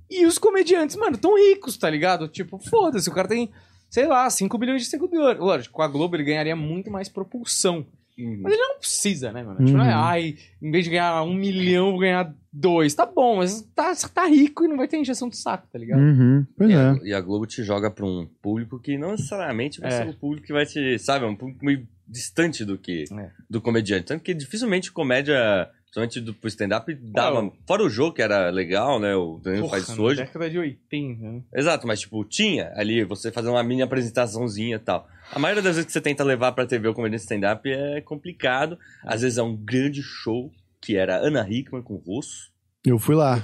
e 0.10 0.26
os 0.26 0.38
comediantes, 0.38 0.95
mano, 0.95 1.18
tão 1.18 1.35
ricos, 1.38 1.76
tá 1.77 1.89
ligado? 1.89 2.27
Tipo, 2.30 2.57
foda-se, 2.57 3.10
o 3.10 3.14
cara 3.14 3.27
tem, 3.27 3.49
sei 3.92 4.08
lá, 4.08 4.28
5 4.28 4.58
bilhões 4.58 4.82
de 4.82 4.88
seguidores. 4.88 5.40
Lógico, 5.40 5.76
com 5.76 5.84
a 5.84 5.88
Globo 5.88 6.16
ele 6.16 6.24
ganharia 6.24 6.56
muito 6.56 6.90
mais 6.90 7.08
propulsão. 7.08 7.86
Mas 8.18 8.54
ele 8.54 8.62
não 8.62 8.78
precisa, 8.78 9.32
né, 9.32 9.42
mano? 9.42 9.66
Tipo, 9.66 9.78
não 9.78 9.86
é, 9.86 9.96
Uhum. 9.96 10.02
ai, 10.02 10.38
em 10.62 10.70
vez 10.72 10.84
de 10.84 10.92
ganhar 10.92 11.24
um 11.24 11.34
milhão, 11.34 11.86
eu 11.88 11.92
vou 11.92 12.00
ganhar 12.02 12.36
dois. 12.54 12.94
Tá 12.94 13.04
bom, 13.06 13.38
mas 13.38 13.62
tá, 13.74 13.94
tá 14.14 14.26
rico 14.28 14.64
e 14.64 14.68
não 14.68 14.78
vai 14.78 14.88
ter 14.88 14.98
injeção 14.98 15.28
de 15.30 15.38
saco, 15.38 15.68
tá 15.72 15.80
ligado? 15.80 16.02
Uhum. 16.02 16.46
Pois 16.56 16.70
E 16.70 16.74
é. 16.74 16.78
a, 16.78 17.00
e 17.04 17.14
a 17.14 17.22
Globo 17.22 17.48
te 17.48 17.64
joga 17.64 17.90
pra 17.90 18.06
um 18.06 18.28
público 18.42 18.80
que 18.80 18.96
não 18.98 19.12
necessariamente 19.12 19.80
vai 19.80 19.92
É. 19.92 20.04
ser 20.04 20.10
o 20.10 20.14
público 20.14 20.46
que 20.46 20.54
vai 20.54 20.66
te. 20.66 21.00
Sabe, 21.00 21.26
é 21.26 21.28
um 21.28 21.36
público 21.36 21.66
meio 21.66 21.88
distante 22.08 22.64
do 22.66 22.78
que 22.78 23.06
É. 23.12 23.32
do 23.50 23.60
comediante. 23.62 24.06
Tanto 24.08 24.24
que 24.24 24.34
dificilmente 24.36 24.92
comédia, 24.92 25.68
principalmente 25.92 26.22
do 26.22 26.34
pro 26.34 26.48
stand-up, 26.48 26.94
dava. 26.94 27.52
Fora 27.68 27.84
o 27.84 27.90
jogo, 27.90 28.16
que 28.16 28.22
era 28.22 28.50
legal, 28.50 29.00
né? 29.00 29.14
O 29.16 29.40
Danilo 29.44 29.68
faz 29.68 29.84
isso 29.84 29.98
na 29.98 30.04
hoje. 30.04 30.22
década 30.22 30.50
de 30.50 30.58
80, 30.58 31.22
né? 31.22 31.42
Exato, 31.54 31.86
mas 31.86 32.00
tipo, 32.00 32.24
tinha 32.24 32.72
ali 32.76 33.04
você 33.04 33.32
fazer 33.32 33.50
uma 33.50 33.62
mini 33.64 33.82
apresentaçãozinha 33.82 34.78
e 34.78 34.80
tal. 34.80 35.08
A 35.32 35.38
maioria 35.38 35.62
das 35.62 35.76
vezes 35.76 35.86
que 35.86 35.92
você 35.92 36.02
tenta 36.02 36.24
levar 36.24 36.54
pra 36.54 36.66
TV 36.66 36.88
o 36.88 36.94
comediante 36.94 37.24
stand-up 37.24 37.70
é 37.70 38.00
complicado. 38.02 38.78
Às 39.04 39.22
vezes 39.22 39.38
é 39.38 39.44
um 39.44 39.56
grande 39.56 40.02
show, 40.02 40.52
que 40.82 40.96
era 40.96 41.18
Ana 41.18 41.46
Hickman 41.50 41.84
com 41.84 41.96
o 41.96 41.98
Russo. 41.98 42.50
Eu 42.86 42.98
fui 42.98 43.14
lá. 43.14 43.40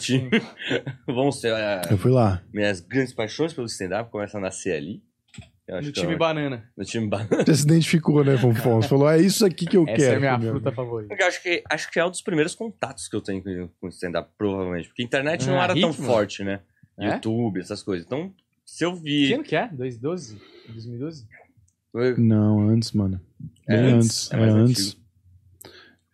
Vamos 1.06 1.40
ter 1.40 1.53
é, 1.53 1.82
Eu 1.91 1.98
fui 1.98 2.11
lá. 2.11 2.41
minhas 2.52 2.80
grandes 2.80 3.14
paixões 3.14 3.53
pelo 3.53 3.68
stand-up 3.68 4.10
começam 4.10 4.40
a 4.40 4.44
nascer 4.44 4.76
ali. 4.76 5.03
No 5.69 5.81
que 5.81 5.91
time 5.91 6.14
eu- 6.14 6.18
banana. 6.18 6.69
no 6.77 6.85
time 6.85 7.07
banana. 7.07 7.44
Você 7.45 7.56
se 7.56 7.64
identificou, 7.64 8.23
né, 8.23 8.38
Fonfon? 8.38 8.81
Você 8.81 8.88
falou, 8.88 9.10
é 9.10 9.19
isso 9.19 9.45
aqui 9.45 9.65
que 9.65 9.76
eu 9.76 9.84
Essa 9.88 9.95
quero. 9.98 10.23
é 10.23 10.27
a 10.30 10.38
minha 10.38 10.52
fruta 10.52 10.72
favorita. 10.72 11.14
Eu 11.19 11.27
acho 11.27 11.44
que, 11.44 11.64
acho 11.69 11.91
que 11.91 11.99
é 11.99 12.06
um 12.06 12.10
dos 12.10 12.22
primeiros 12.22 12.56
contatos 12.56 13.07
que 13.10 13.15
eu 13.15 13.22
tenho 13.22 13.44
com- 13.44 13.69
com 13.81 13.88
stand-up, 13.89 14.30
provavelmente. 14.38 14.88
Porque 14.88 15.02
a 15.02 15.06
internet 15.06 15.45
não 15.48 15.60
Ah, 15.60 15.64
era 15.65 15.73
tão 15.80 15.91
Hickman? 15.91 16.07
forte, 16.07 16.44
né? 16.44 16.61
É? 16.98 17.14
YouTube, 17.14 17.60
essas 17.60 17.84
coisas. 17.84 18.06
Então, 18.06 18.34
se 18.65 18.84
eu 18.85 18.94
Que 18.95 19.02
vi. 19.02 19.34
ano 19.34 19.44
que 19.44 19.56
é? 19.56 19.68
2012? 19.68 20.39
2012? 20.69 21.27
Não, 22.18 22.69
antes, 22.69 22.91
mano. 22.91 23.19
É 23.68 23.76
Bem 23.76 23.94
antes? 23.95 24.31
antes. 24.31 24.31
É 24.31 24.35
É, 24.35 24.39
mais 24.39 24.53
antes. 24.56 24.85
antigo. 24.88 25.02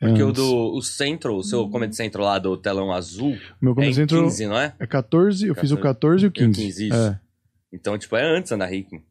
É 0.02 0.08
Porque 0.08 0.24
o 0.24 0.32
do 0.34 0.76
o 0.76 0.82
Central, 0.82 1.36
o 1.38 1.44
seu 1.44 1.70
Comedy 1.70 1.96
Central 1.96 2.26
lá 2.26 2.38
do 2.40 2.58
telão 2.58 2.92
azul, 2.92 3.38
Meu 3.62 3.72
é 3.72 3.74
em 3.74 3.76
começo 3.76 4.02
entrou. 4.02 4.24
15, 4.24 4.48
não 4.48 4.58
é? 4.60 4.76
É 4.80 4.86
14, 4.88 5.48
eu 5.48 5.56
fiz 5.56 5.72
o 5.72 5.78
14 5.78 6.26
e 6.26 6.28
o 6.28 6.32
15. 6.32 6.62
15, 6.62 6.88
isso. 6.90 6.96
É. 6.98 7.20
Então, 7.72 7.98
tipo, 7.98 8.16
é 8.18 8.24
antes 8.24 8.52
Ana 8.52 8.70
Hickman. 8.74 9.02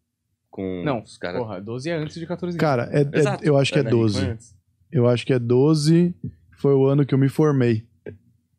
Com 0.52 0.84
Não, 0.84 1.02
os 1.02 1.16
caras. 1.16 1.40
porra, 1.40 1.60
12 1.60 1.88
é 1.88 1.94
antes 1.96 2.14
de 2.14 2.26
14 2.26 2.58
Cara, 2.58 2.88
é- 2.92 3.00
é- 3.00 3.38
eu 3.42 3.56
acho 3.56 3.72
que 3.72 3.78
é 3.78 3.80
Ana 3.80 3.88
Hickman 3.88 4.02
12. 4.02 4.24
antes. 4.24 4.54
Eu 4.92 5.08
acho 5.08 5.26
que 5.26 5.32
é 5.32 5.38
12. 5.38 6.14
Foi 6.58 6.74
o 6.74 6.86
ano 6.86 7.06
que 7.06 7.14
eu 7.14 7.18
me 7.18 7.30
formei. 7.30 7.86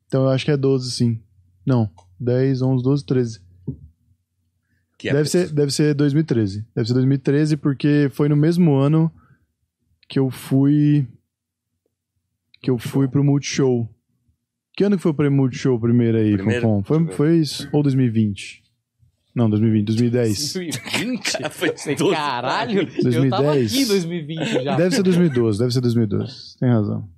Então 0.07 0.23
eu 0.23 0.29
acho 0.29 0.43
que 0.43 0.49
é 0.51 0.57
12, 0.57 0.89
sim. 0.91 1.21
Não. 1.63 1.87
10, 2.19 2.63
11, 2.63 2.83
12, 2.83 3.05
13. 3.05 3.39
Que 4.97 5.09
é 5.09 5.13
Deve 5.13 5.29
ser, 5.29 5.51
deve 5.51 5.71
ser 5.71 5.93
2013. 5.93 6.65
Deve 6.75 6.87
ser 6.87 6.93
2013 6.93 7.55
porque 7.57 8.09
foi 8.11 8.27
no 8.27 8.35
mesmo 8.35 8.73
ano 8.75 9.11
que 10.09 10.17
eu 10.17 10.31
fui. 10.31 11.07
Que 12.59 12.71
eu 12.71 12.79
fui 12.79 13.07
pro 13.07 13.23
Multishow. 13.23 13.87
Que 14.75 14.83
ano 14.83 14.97
que 14.97 15.03
foi 15.03 15.13
pro 15.13 15.31
Multishow 15.31 15.79
primeiro 15.79 16.17
aí, 16.17 16.33
Primeiro? 16.35 16.67
Eu 16.79 16.83
Foi, 16.83 17.07
foi 17.11 17.37
isso? 17.37 17.69
Ou 17.71 17.83
2020? 17.83 18.63
Não, 19.35 19.49
2020, 19.49 19.85
2010. 19.88 20.53
2020? 20.53 21.31
Cara, 21.31 21.49
foi 21.49 21.76
Falei, 21.76 21.95
12 21.95 22.15
Caralho, 22.15 22.80
eu 22.81 23.03
2010. 23.03 23.30
tava 23.31 23.53
aqui 23.53 23.81
em 23.81 23.88
2020 23.88 24.64
já. 24.64 24.76
Deve 24.76 24.95
ser 24.95 25.03
2012, 25.03 25.60
deve 25.60 25.73
ser 25.73 25.81
2012. 25.81 26.57
Tem 26.60 26.69
razão. 26.69 27.10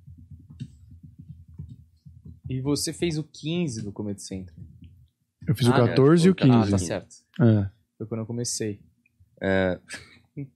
E 2.48 2.60
você 2.60 2.92
fez 2.92 3.18
o 3.18 3.24
15 3.24 3.82
do 3.82 3.92
Comedy 3.92 4.22
Central. 4.22 4.56
Eu 5.46 5.54
fiz 5.54 5.68
Ah, 5.68 5.70
o 5.70 5.74
14 5.74 6.24
é, 6.24 6.28
e 6.28 6.30
o 6.30 6.34
15. 6.34 6.52
Ah, 6.52 6.70
tá 6.70 6.78
certo. 6.78 7.14
É. 7.40 7.68
Foi 7.98 8.06
quando 8.06 8.20
eu 8.20 8.26
comecei. 8.26 8.80
É, 9.42 9.78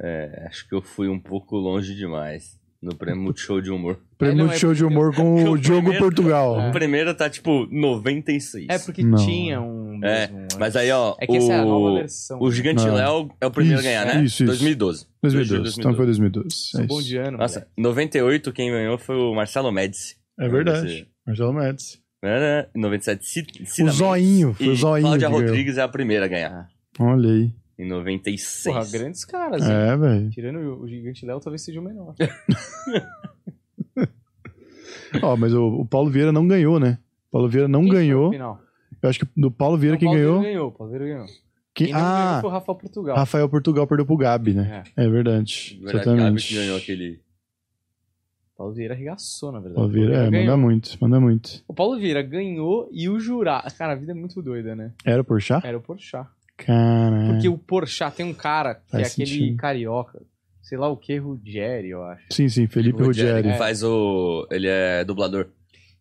é, 0.00 0.46
acho 0.48 0.68
que 0.68 0.74
eu 0.74 0.82
fui 0.82 1.08
um 1.08 1.18
pouco 1.18 1.56
longe 1.56 1.94
demais 1.94 2.58
no 2.84 2.94
prêmio 2.94 3.22
Multishow 3.22 3.60
de 3.60 3.70
humor. 3.70 3.98
Prêmio 4.18 4.46
de 4.48 4.54
é 4.54 4.58
show 4.58 4.72
de 4.74 4.82
porque- 4.82 4.94
humor 4.94 5.14
com 5.16 5.22
o 5.44 5.50
o 5.52 5.58
Diogo 5.58 5.80
primeiro- 5.82 6.04
Portugal. 6.04 6.60
É. 6.60 6.68
O 6.68 6.72
primeiro 6.72 7.14
tá 7.14 7.28
tipo 7.28 7.66
96. 7.70 8.66
É 8.68 8.78
porque 8.78 9.02
Não. 9.02 9.18
tinha 9.18 9.60
um. 9.60 9.98
É, 10.04 10.28
mesmo 10.28 10.46
Mas 10.58 10.76
antes. 10.76 10.76
aí, 10.76 10.90
ó, 10.92 11.16
É 11.20 11.26
que 11.26 11.36
essa 11.36 11.52
é 11.52 11.58
a 11.58 11.64
nova 11.64 11.90
o, 11.90 11.94
versão. 11.94 12.38
o 12.40 12.50
Gigante 12.52 12.84
Não. 12.86 12.94
Léo 12.94 13.30
é 13.40 13.46
o 13.46 13.50
primeiro 13.50 13.80
Isso, 13.80 13.88
a 13.88 13.90
ganhar, 13.90 14.06
né? 14.06 14.22
isso, 14.24 14.34
isso. 14.34 14.46
2012. 14.46 15.06
2012. 15.22 15.76
Então 15.80 15.94
foi 15.94 16.04
2012. 16.06 16.48
Sou 16.50 16.80
É, 16.80 16.86
bom 16.86 17.00
de 17.02 17.16
ano. 17.16 17.38
Nossa, 17.38 17.66
98 17.76 18.52
quem 18.52 18.70
ganhou 18.70 18.98
foi 18.98 19.16
o 19.16 19.34
Marcelo 19.34 19.72
Médici. 19.72 20.16
é 20.38 20.48
verdade. 20.48 21.08
Marcelo 21.26 21.52
Médici. 21.52 21.98
Né? 22.22 22.66
97, 22.74 23.26
Cid, 23.26 23.62
O 23.62 23.66
Cida 23.66 23.90
zoinho, 23.90 24.54
foi 24.54 24.68
o 24.68 24.74
zoinho 24.76 25.06
Cláudia. 25.06 25.28
Rodrigues 25.28 25.76
é 25.76 25.82
a 25.82 25.88
primeira 25.88 26.24
a 26.24 26.28
ganhar. 26.28 26.68
Olha 26.98 27.28
aí. 27.30 27.52
Em 27.78 27.86
96. 27.88 28.72
Porra, 28.72 28.86
grandes 28.90 29.24
caras, 29.24 29.62
hein? 29.66 29.72
É, 29.72 29.96
velho. 29.96 30.30
Tirando 30.30 30.58
o 30.58 30.82
o 30.82 30.88
Gigante 30.88 31.26
Léo, 31.26 31.40
talvez 31.40 31.62
seja 31.62 31.80
o 31.80 31.82
menor. 31.82 32.14
Ó, 35.22 35.36
mas 35.36 35.52
o, 35.54 35.66
o 35.80 35.86
Paulo 35.86 36.10
Vieira 36.10 36.32
não 36.32 36.46
ganhou, 36.46 36.78
né? 36.80 36.98
O 37.28 37.32
Paulo 37.32 37.48
Vieira 37.48 37.68
não 37.68 37.82
Quem 37.82 37.90
ganhou. 37.92 38.30
final? 38.30 38.60
Eu 39.02 39.10
acho 39.10 39.18
que 39.20 39.26
do 39.36 39.50
Paulo 39.50 39.76
Vieira 39.76 39.94
Não, 39.94 39.98
quem 40.00 40.08
Paulo 40.08 40.18
ganhou. 40.20 40.40
Vieira 40.40 40.54
ganhou. 40.54 40.72
Paulo 40.72 40.92
Vieira 40.92 41.06
ganhou. 41.06 41.26
Quem... 41.74 41.86
Quem 41.86 41.92
não 41.92 42.00
ganhou 42.00 42.16
Ah, 42.16 42.38
foi 42.40 42.50
o 42.50 42.52
Rafael 42.52 42.78
Portugal. 42.78 43.16
Rafael 43.16 43.48
Portugal 43.48 43.86
perdeu 43.86 44.06
pro 44.06 44.16
Gabi, 44.16 44.54
né? 44.54 44.84
É. 44.96 45.04
É 45.04 45.08
verdade. 45.08 45.80
Verdade, 45.82 46.16
Gabi 46.16 46.42
que 46.42 46.54
ganhou 46.54 46.76
aquele. 46.76 47.20
Paulo 48.56 48.72
Vieira 48.72 48.94
arregaçou, 48.94 49.50
na 49.50 49.58
verdade. 49.58 49.74
Paulo 49.76 49.90
Vieira, 49.90 50.14
é, 50.14 50.30
ganhou. 50.30 50.46
manda 50.46 50.56
muito, 50.56 50.96
manda 51.00 51.20
muito. 51.20 51.64
O 51.66 51.74
Paulo 51.74 51.98
Vieira 51.98 52.22
ganhou 52.22 52.88
e 52.92 53.08
o 53.08 53.18
jurado. 53.18 53.72
Cara, 53.76 53.92
a 53.92 53.96
vida 53.96 54.12
é 54.12 54.14
muito 54.14 54.40
doida, 54.40 54.76
né? 54.76 54.92
Era 55.04 55.22
o 55.22 55.24
Porchat? 55.24 55.66
Era 55.66 55.76
o 55.76 55.80
Porchat. 55.80 56.28
Caralho. 56.56 57.26
Porque 57.32 57.48
o 57.48 57.58
Porchat 57.58 58.14
tem 58.16 58.26
um 58.26 58.34
cara 58.34 58.76
que 58.76 58.90
Faz 58.92 59.02
é 59.04 59.06
aquele 59.12 59.26
sentido. 59.30 59.56
carioca. 59.56 60.22
Sei 60.62 60.78
lá 60.78 60.88
o 60.88 60.96
que, 60.96 61.16
Ruggeri, 61.18 61.90
eu 61.90 62.02
acho. 62.04 62.24
Sim, 62.30 62.48
sim, 62.48 62.66
Felipe 62.66 63.02
Ruggeri. 63.02 63.48
Ele 63.48 63.58
faz 63.58 63.82
o. 63.82 64.46
Ele 64.50 64.66
é 64.68 65.04
dublador. 65.04 65.48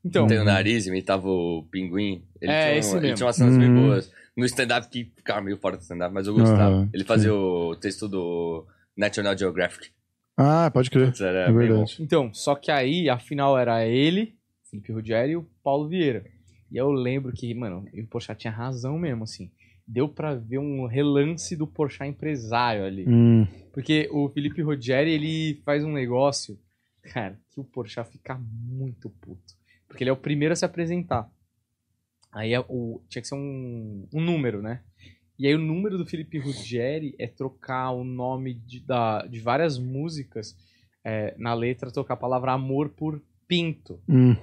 Então, 0.06 0.28
Tem 0.28 0.40
o 0.40 0.44
nariz, 0.44 0.86
imitava 0.86 1.28
o 1.28 1.66
pinguim. 1.72 2.24
Ele, 2.42 2.52
É, 2.52 2.62
tinha, 2.62 2.74
um- 2.74 2.78
esse 2.78 2.92
ele 2.94 3.02
mesmo. 3.02 3.16
tinha 3.16 3.26
umas 3.28 3.36
cenas 3.36 3.58
bem 3.58 3.70
Uhum. 3.70 3.74
boas. 3.76 4.12
No 4.36 4.46
stand-up 4.46 4.88
que 4.90 5.06
ficava 5.16 5.42
meio 5.42 5.58
fora 5.58 5.78
do 5.78 5.82
stand-up, 5.82 6.14
mas 6.14 6.28
eu 6.28 6.34
gostava. 6.34 6.76
Aham, 6.76 6.90
ele 6.94 7.04
fazia 7.04 7.34
o 7.34 7.76
texto 7.76 8.08
do 8.08 8.66
National 8.98 9.38
Geographic. 9.38 9.92
Ah, 10.38 10.70
pode 10.74 10.90
crer. 10.90 11.14
Era 11.22 11.40
É 11.42 11.46
bem 11.52 11.56
verdade. 11.68 11.98
então, 12.00 12.34
só 12.34 12.56
que 12.56 12.72
aí 12.72 13.08
a 13.10 13.18
final 13.20 13.58
era 13.58 13.86
ele, 13.86 14.36
Felipe 14.70 14.92
Ruggeri 14.92 15.32
e 15.34 15.38
o 15.38 15.44
Paulo 15.64 15.88
Vieira. 15.88 16.26
E 16.72 16.78
eu 16.78 16.92
lembro 16.92 17.32
que, 17.32 17.54
mano, 17.54 17.86
o 17.94 18.08
Porchat 18.08 18.40
tinha 18.40 18.52
razão 18.52 18.98
mesmo, 18.98 19.24
assim. 19.24 19.52
Deu 19.86 20.08
pra 20.08 20.34
ver 20.34 20.60
um 20.60 20.86
relance 20.86 21.56
do 21.56 21.68
Porchat 21.68 22.10
empresário 22.10 22.86
ali. 22.86 23.06
Hum, 23.08 23.46
Porque 23.74 24.10
o 24.12 24.30
Felipe 24.30 24.62
Ruggeri, 24.62 25.12
ele 25.12 25.62
faz 25.66 25.84
um 25.84 25.92
negócio, 25.92 26.58
cara, 27.04 27.38
que 27.52 27.60
o 27.60 27.64
Porchat 27.64 28.10
fica 28.10 28.40
muito 28.40 29.10
puto. 29.10 29.54
Porque 29.88 30.04
ele 30.04 30.10
é 30.10 30.14
o 30.14 30.18
primeiro 30.18 30.54
a 30.54 30.56
se 30.56 30.66
apresentar. 30.66 31.30
Aí 32.32 32.54
é 32.54 32.60
o, 32.60 33.02
tinha 33.10 33.22
que 33.22 33.28
ser 33.28 33.36
um, 33.36 34.08
um 34.12 34.22
número, 34.22 34.62
né? 34.62 34.82
E 35.38 35.48
aí 35.48 35.56
o 35.56 35.60
número 35.60 35.98
do 35.98 36.06
Felipe 36.06 36.40
Ruggeri 36.40 37.16
é 37.20 37.28
trocar 37.28 37.92
o 37.92 38.04
nome 38.04 38.54
de, 38.54 38.80
da, 38.80 39.26
de 39.26 39.40
várias 39.40 39.78
músicas 39.78 40.56
é, 41.04 41.36
na 41.38 41.54
letra, 41.54 41.92
trocar 41.92 42.14
a 42.14 42.18
palavra 42.18 42.54
amor 42.54 42.90
por 42.90 43.22
pinto. 43.48 44.00
hum. 44.08 44.36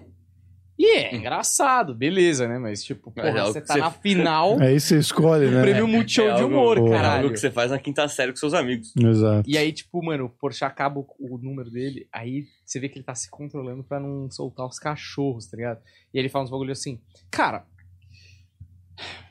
E 0.83 0.97
é 0.97 1.15
engraçado, 1.15 1.95
beleza, 1.95 2.49
né? 2.49 2.59
Mas 2.59 2.83
tipo, 2.83 3.13
é 3.17 3.23
porra, 3.23 3.41
algo 3.43 3.53
você 3.53 3.61
tá 3.61 3.75
você- 3.75 3.81
na 3.81 3.91
final 4.01 4.59
Aí 4.63 4.81
você 4.81 4.99
escolhe, 4.99 5.45
do 5.47 5.53
né? 5.57 5.61
prêmio 5.61 5.87
Multishow 5.87 6.29
É 6.31 6.35
de 6.37 6.41
algo- 6.41 6.55
humor, 6.55 6.79
É 6.79 6.91
caralho. 6.91 7.23
algo 7.25 7.35
que 7.35 7.39
você 7.39 7.51
faz 7.51 7.71
na 7.71 7.79
quinta 7.79 8.09
série 8.09 8.33
com 8.33 8.39
seus 8.39 8.55
amigos. 8.55 8.95
Exato. 8.97 9.43
E 9.47 9.59
aí, 9.59 9.73
tipo, 9.73 10.03
mano, 10.03 10.25
o 10.25 10.29
Porsche 10.31 10.65
acaba 10.65 10.99
o, 10.99 11.39
número 11.39 11.71
dele, 11.71 12.09
aí 12.11 12.47
você 12.65 12.81
vê 12.81 12.89
que 12.89 12.97
ele 12.97 13.05
tá 13.05 13.15
se 13.15 13.29
controlando 13.31 13.85
pra 13.85 14.01
não 14.01 14.31
soltar 14.31 14.65
os 14.65 14.79
cachorros, 14.79 15.47
tá 15.47 15.57
ligado? 15.59 15.81
E 16.15 16.19
ele 16.19 16.31
fala 16.31 16.45
uns 16.45 16.51
bagulho 16.51 16.73
assim, 16.73 16.99
cara, 17.31 17.67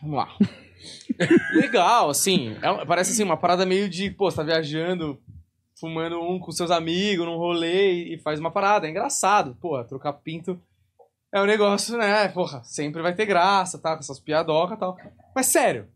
vamos 0.01 0.17
lá. 0.17 0.29
Legal, 1.55 2.09
assim, 2.11 2.55
é 2.61 2.85
parece 2.85 3.11
assim, 3.11 3.23
uma 3.23 3.37
parada 3.37 3.65
meio 3.65 3.89
de, 3.89 4.09
pô, 4.11 4.29
você 4.29 4.37
tá 4.37 4.43
viajando, 4.43 5.19
fumando 5.79 6.21
um 6.21 6.39
com 6.39 6.51
seus 6.51 6.71
amigos 6.71 7.25
num 7.25 7.37
rolê 7.37 7.91
e, 7.93 8.13
e 8.15 8.19
faz 8.19 8.39
uma 8.39 8.51
parada, 8.51 8.85
é 8.87 8.89
engraçado, 8.89 9.57
pô, 9.59 9.83
trocar 9.83 10.13
pinto 10.13 10.61
é 11.33 11.41
um 11.41 11.45
negócio, 11.45 11.97
né, 11.97 12.27
porra, 12.29 12.63
sempre 12.63 13.01
vai 13.01 13.13
ter 13.15 13.25
graça, 13.25 13.77
tá, 13.77 13.93
com 13.93 13.99
essas 13.99 14.19
piadocas 14.19 14.77
e 14.77 14.79
tal. 14.79 14.97
Mas 15.35 15.47
sério, 15.47 15.87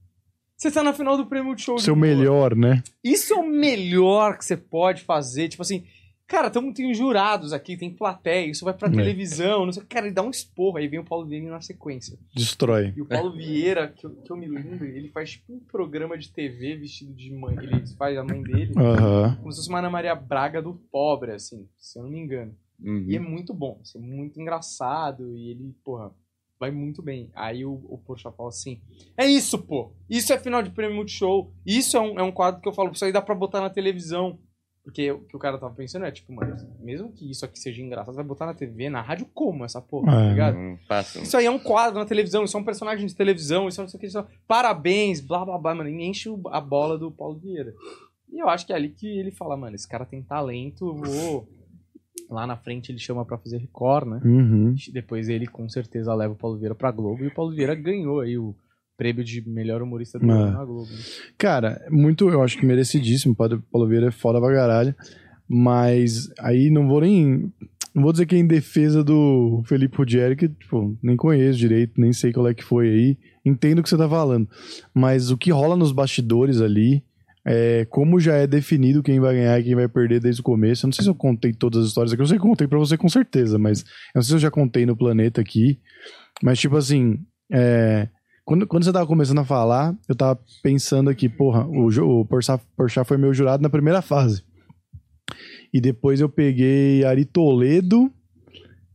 você 0.58 0.72
tá 0.72 0.84
na 0.84 0.94
final 0.94 1.18
do 1.18 1.26
prêmio 1.26 1.56
de 1.56 1.62
show 1.64 1.78
Seu 1.80 1.94
humor. 1.94 2.08
melhor, 2.08 2.56
né? 2.56 2.84
Isso 3.04 3.34
é 3.34 3.38
o 3.38 3.46
melhor 3.48 4.38
que 4.38 4.46
você 4.46 4.56
pode 4.56 5.02
fazer. 5.04 5.50
Tipo 5.50 5.64
assim, 5.64 5.84
cara, 6.28 6.48
estamos 6.48 6.74
tem 6.74 6.94
jurados 6.94 7.52
aqui, 7.52 7.76
tem 7.76 7.90
plateia, 7.94 8.50
isso 8.50 8.64
vai 8.64 8.74
pra 8.74 8.88
É. 8.88 8.92
televisão, 8.92 9.66
não 9.66 9.74
sei. 9.74 9.84
Cara, 9.84 10.06
ele 10.06 10.16
dá 10.16 10.22
um 10.22 10.30
esporro, 10.30 10.78
aí 10.78 10.88
vem 10.88 11.00
o 11.00 11.04
Paulo 11.04 11.26
Vieira 11.28 11.50
na 11.50 11.60
sequência. 11.62 12.18
Destrói. 12.34 12.94
E 12.96 13.02
o 13.02 13.06
Paulo 13.06 13.34
Vieira, 13.36 13.88
que 13.90 14.06
eu, 14.06 14.12
que 14.12 14.32
eu 14.32 14.38
me 14.38 14.48
lembro, 14.48 14.86
ele 14.86 15.10
faz 15.10 15.32
tipo 15.32 15.54
um 15.54 15.60
programa 15.60 16.18
de 16.18 16.32
TV 16.32 16.78
vestido 16.78 17.14
de 17.14 17.32
mãe. 17.34 17.56
Ele 17.58 17.86
faz 17.98 18.18
a 18.18 18.24
mãe 18.24 18.42
dele, 18.42 18.74
Aham. 18.78 19.36
como 19.42 19.52
se 19.52 19.58
fosse 19.58 19.70
uma 19.70 19.80
Ana 19.80 19.90
Maria 19.90 20.16
Braga 20.16 20.62
do 20.62 20.76
pobre, 20.92 21.32
assim, 21.34 21.68
se 21.78 22.00
eu 22.00 22.04
não 22.04 22.12
me 22.12 22.20
engano. 22.20 22.56
Uhum. 22.84 23.06
E 23.08 23.16
é 23.16 23.20
muito 23.20 23.54
bom, 23.54 23.80
assim, 23.82 24.00
muito 24.00 24.40
engraçado, 24.42 25.36
e 25.36 25.50
ele, 25.52 25.74
porra, 25.84 26.12
vai 26.60 26.70
muito 26.72 27.02
bem. 27.02 27.30
Aí 27.34 27.66
o, 27.66 27.74
o 27.90 27.98
Porsche 27.98 28.24
fala 28.36 28.50
assim: 28.50 28.82
É 29.18 29.26
isso, 29.26 29.58
pô! 29.60 29.92
Isso 30.10 30.32
é 30.34 30.38
final 30.40 30.62
de 30.62 30.70
prêmio 30.72 30.96
Multishow. 30.98 31.52
Isso 31.66 31.96
é 31.98 32.02
um, 32.02 32.20
é 32.20 32.24
um 32.24 32.32
quadro 32.32 32.62
que 32.62 32.68
eu 32.68 32.74
falo, 32.74 32.92
isso 32.92 33.04
aí 33.06 33.12
dá 33.12 33.22
pra 33.22 33.36
botar 33.36 33.62
na 33.62 33.70
televisão. 33.70 34.38
Porque 34.84 35.10
o 35.14 35.22
que 35.22 35.36
o 35.38 35.40
cara 35.40 35.58
tava 35.58 35.74
pensando 35.74 36.04
é, 36.04 36.12
tipo, 36.12 36.34
mano, 36.34 36.58
mesmo 36.82 37.10
que 37.14 37.32
isso 37.32 37.46
aqui 37.46 37.58
seja 37.58 37.82
engraçado, 37.82 38.16
vai 38.16 38.24
botar 38.26 38.46
na 38.46 38.54
TV, 38.54 38.90
na 38.90 39.02
rádio 39.02 39.26
como 39.34 39.64
essa 39.64 39.82
porra, 39.82 40.12
tá 40.12 40.22
É. 40.26 40.30
ligado? 40.30 40.58
Hum, 40.58 40.78
passa. 40.90 41.22
Isso 41.22 41.38
aí 41.38 41.46
é 41.46 41.50
um 41.52 41.58
quadro 41.58 41.98
na 41.98 42.06
televisão, 42.06 42.44
isso 42.44 42.58
é 42.58 42.60
um 42.60 42.66
personagem 42.66 43.08
de 43.08 43.16
televisão, 43.16 43.70
isso 43.70 43.80
é 43.80 43.84
não 43.84 43.88
sei 43.88 43.98
o 43.98 44.02
que, 44.02 44.08
isso 44.08 44.20
é... 44.20 44.26
parabéns, 44.46 45.22
blá 45.22 45.46
blá 45.46 45.58
blá, 45.58 45.74
mano, 45.74 45.90
e 45.90 46.04
enche 46.04 46.28
a 46.52 46.60
bola 46.60 46.98
do 46.98 47.10
Paulo 47.10 47.40
Vieira. 47.40 47.74
E 48.30 48.40
eu 48.40 48.50
acho 48.50 48.66
que 48.68 48.74
é 48.74 48.76
ali 48.76 48.90
que 48.90 49.08
ele 49.08 49.32
fala, 49.32 49.56
mano, 49.56 49.74
esse 49.74 49.88
cara 49.88 50.06
tem 50.06 50.22
talento, 50.22 50.94
vou. 50.94 51.48
Lá 52.34 52.48
na 52.48 52.58
frente 52.58 52.92
ele 52.92 52.98
chama 53.00 53.24
pra 53.24 53.38
fazer 53.38 53.58
Record, 53.60 54.08
né? 54.08 54.22
Uhum. 54.26 54.74
Depois 54.92 55.30
ele 55.30 55.46
com 55.48 55.70
certeza 55.70 56.14
leva 56.16 56.34
o 56.34 56.38
Paulo 56.38 56.58
Vieira 56.58 56.74
pra 56.76 56.92
Globo 56.92 57.24
e 57.24 57.28
o 57.28 57.34
Paulo 57.34 57.54
Vieira 57.54 57.76
ganhou 57.76 58.20
aí 58.22 58.38
o 58.38 58.56
prêmio 58.98 59.24
de 59.24 59.48
melhor 59.48 59.82
humorista 59.82 60.18
do 60.20 60.30
É. 60.30 60.34
ano 60.34 60.52
na 60.54 60.66
Globo. 60.66 60.90
né? 60.90 60.98
Cara, 61.38 61.80
muito, 61.92 62.30
eu 62.30 62.42
acho 62.42 62.58
que 62.58 62.66
merecidíssimo. 62.66 63.36
Padre 63.36 63.60
Paulo 63.72 63.88
Vieira 63.88 64.08
é 64.08 64.12
foda 64.12 64.40
pra 64.40 64.54
caralho. 64.54 64.96
Mas 65.48 66.30
aí 66.40 66.70
não 66.70 66.88
vou 66.88 67.02
nem. 67.02 67.52
Não 67.94 68.02
vou 68.02 68.12
dizer 68.12 68.26
que 68.26 68.34
é 68.36 68.40
em 68.40 68.48
defesa 68.48 69.04
do 69.04 69.62
Felipe 69.66 69.96
Ruggeri, 69.98 70.36
que, 70.36 70.50
tipo, 70.50 70.98
nem 71.04 71.16
conheço 71.16 71.60
direito, 71.60 71.94
nem 72.02 72.12
sei 72.12 72.34
qual 72.34 72.48
é 72.48 72.54
que 72.54 72.64
foi 72.64 72.90
aí. 72.90 73.18
Entendo 73.46 73.80
o 73.80 73.84
que 73.84 73.90
você 73.90 73.98
tá 73.98 74.10
falando. 74.10 74.48
Mas 74.96 75.30
o 75.30 75.38
que 75.38 75.52
rola 75.52 75.76
nos 75.76 75.92
bastidores 75.92 76.60
ali, 76.60 77.04
é, 77.46 77.86
como 77.90 78.20
já 78.20 78.36
é 78.36 78.48
definido 78.48 79.04
quem 79.04 79.20
vai 79.20 79.36
ganhar 79.36 79.60
e 79.60 79.64
quem 79.64 79.76
vai 79.76 79.88
perder 79.88 80.20
desde 80.20 80.42
o 80.42 80.44
começo. 80.44 80.86
Eu 80.86 80.88
não 80.88 80.94
sei 80.94 81.04
se 81.04 81.10
eu 81.10 81.16
contei 81.16 81.54
todas 81.54 81.82
as 81.82 81.88
histórias 81.90 82.14
aqui. 82.14 82.22
Eu 82.22 82.28
sei 82.28 82.38
que 82.38 82.46
eu 82.46 82.50
contei 82.50 82.68
pra 82.68 82.80
você 82.80 82.98
com 82.98 83.10
certeza, 83.10 83.60
mas 83.60 83.82
eu 83.82 83.86
não 84.16 84.22
sei 84.22 84.30
se 84.30 84.36
eu 84.36 84.40
já 84.40 84.52
contei 84.52 84.86
no 84.86 84.96
planeta 84.96 85.42
aqui. 85.42 85.80
Mas, 86.42 86.60
tipo 86.60 86.78
assim, 86.78 87.20
é, 87.52 88.08
quando, 88.46 88.68
quando 88.68 88.84
você 88.84 88.92
tava 88.92 89.08
começando 89.08 89.40
a 89.40 89.46
falar, 89.46 89.96
eu 90.08 90.16
tava 90.16 90.40
pensando 90.62 91.10
aqui, 91.10 91.30
porra, 91.30 91.66
o, 91.66 91.88
o 91.88 92.26
Porchat 92.26 92.62
foi 93.06 93.18
meu 93.18 93.34
jurado 93.34 93.64
na 93.64 93.70
primeira 93.70 94.02
fase. 94.02 94.44
E 95.74 95.82
depois 95.82 96.20
eu 96.20 96.30
peguei 96.30 97.04
Ari 97.04 97.26
Toledo 97.26 98.12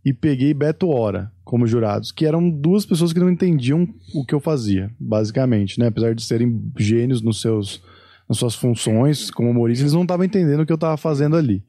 e 0.05 0.13
peguei 0.13 0.55
Beto 0.55 0.89
Hora 0.89 1.33
como 1.45 1.67
jurados, 1.67 2.13
que 2.13 2.27
eram 2.27 2.51
duas 2.51 2.85
pessoas 2.85 3.11
que 3.11 3.19
não 3.19 3.31
entendiam 3.31 3.89
o 4.15 4.23
que 4.23 4.35
eu 4.35 4.41
fazia, 4.41 4.91
basicamente, 5.01 5.79
né? 5.79 5.87
Apesar 5.87 6.15
de 6.15 6.23
serem 6.23 6.71
gênios 6.79 7.23
nos 7.23 7.41
seus, 7.41 7.83
nas 8.29 8.39
suas 8.39 8.55
funções 8.55 9.31
como 9.31 9.51
humoristas, 9.51 9.83
eles 9.83 9.93
não 9.95 10.03
estavam 10.03 10.25
entendendo 10.25 10.61
o 10.61 10.67
que 10.67 10.73
eu 10.73 10.79
tava 10.79 10.97
fazendo 10.97 11.37
ali. 11.37 11.63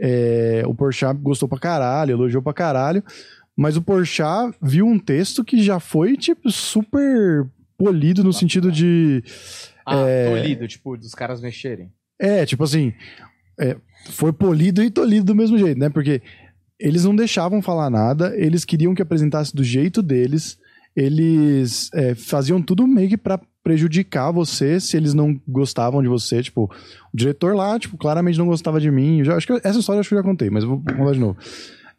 É, 0.00 0.62
o 0.66 0.74
Porchat 0.74 1.18
gostou 1.20 1.48
pra 1.48 1.58
caralho, 1.58 2.12
elogiou 2.12 2.42
pra 2.42 2.52
caralho, 2.54 3.02
mas 3.56 3.76
o 3.76 3.82
Porchat 3.82 4.54
viu 4.62 4.86
um 4.86 4.98
texto 4.98 5.44
que 5.44 5.62
já 5.62 5.78
foi, 5.78 6.16
tipo, 6.16 6.50
super 6.50 7.46
polido 7.76 8.22
no 8.24 8.32
sentido 8.32 8.70
de... 8.70 9.22
Ah, 9.86 9.96
É. 9.96 10.30
tolido, 10.30 10.68
tipo, 10.68 10.96
dos 10.96 11.14
caras 11.14 11.40
mexerem. 11.40 11.90
É, 12.18 12.44
tipo 12.44 12.62
assim, 12.64 12.92
é, 13.58 13.76
foi 14.10 14.32
polido 14.32 14.82
e 14.82 14.90
tolido 14.90 15.26
do 15.26 15.34
mesmo 15.34 15.58
jeito, 15.58 15.78
né? 15.78 15.88
Porque 15.88 16.20
eles 16.78 17.04
não 17.04 17.14
deixavam 17.16 17.60
falar 17.62 17.90
nada, 17.90 18.34
eles 18.36 18.64
queriam 18.64 18.94
que 18.94 19.02
apresentasse 19.02 19.54
do 19.54 19.64
jeito 19.64 20.02
deles, 20.02 20.58
eles 20.94 21.90
é, 21.94 22.14
faziam 22.14 22.60
tudo 22.60 22.86
meio 22.86 23.08
que 23.08 23.16
pra 23.16 23.40
prejudicar 23.62 24.32
você 24.32 24.80
se 24.80 24.96
eles 24.96 25.14
não 25.14 25.40
gostavam 25.46 26.02
de 26.02 26.08
você. 26.08 26.42
Tipo, 26.42 26.64
o 27.12 27.16
diretor 27.16 27.54
lá, 27.54 27.78
tipo, 27.78 27.96
claramente 27.96 28.38
não 28.38 28.46
gostava 28.46 28.80
de 28.80 28.90
mim. 28.90 29.18
Eu 29.18 29.24
já, 29.24 29.36
acho 29.36 29.46
que 29.46 29.52
essa 29.66 29.78
história 29.78 29.98
eu 29.98 30.00
acho 30.00 30.08
que 30.08 30.14
eu 30.14 30.18
já 30.18 30.24
contei, 30.24 30.50
mas 30.50 30.64
vou 30.64 30.82
contar 30.82 31.12
de 31.12 31.20
novo. 31.20 31.36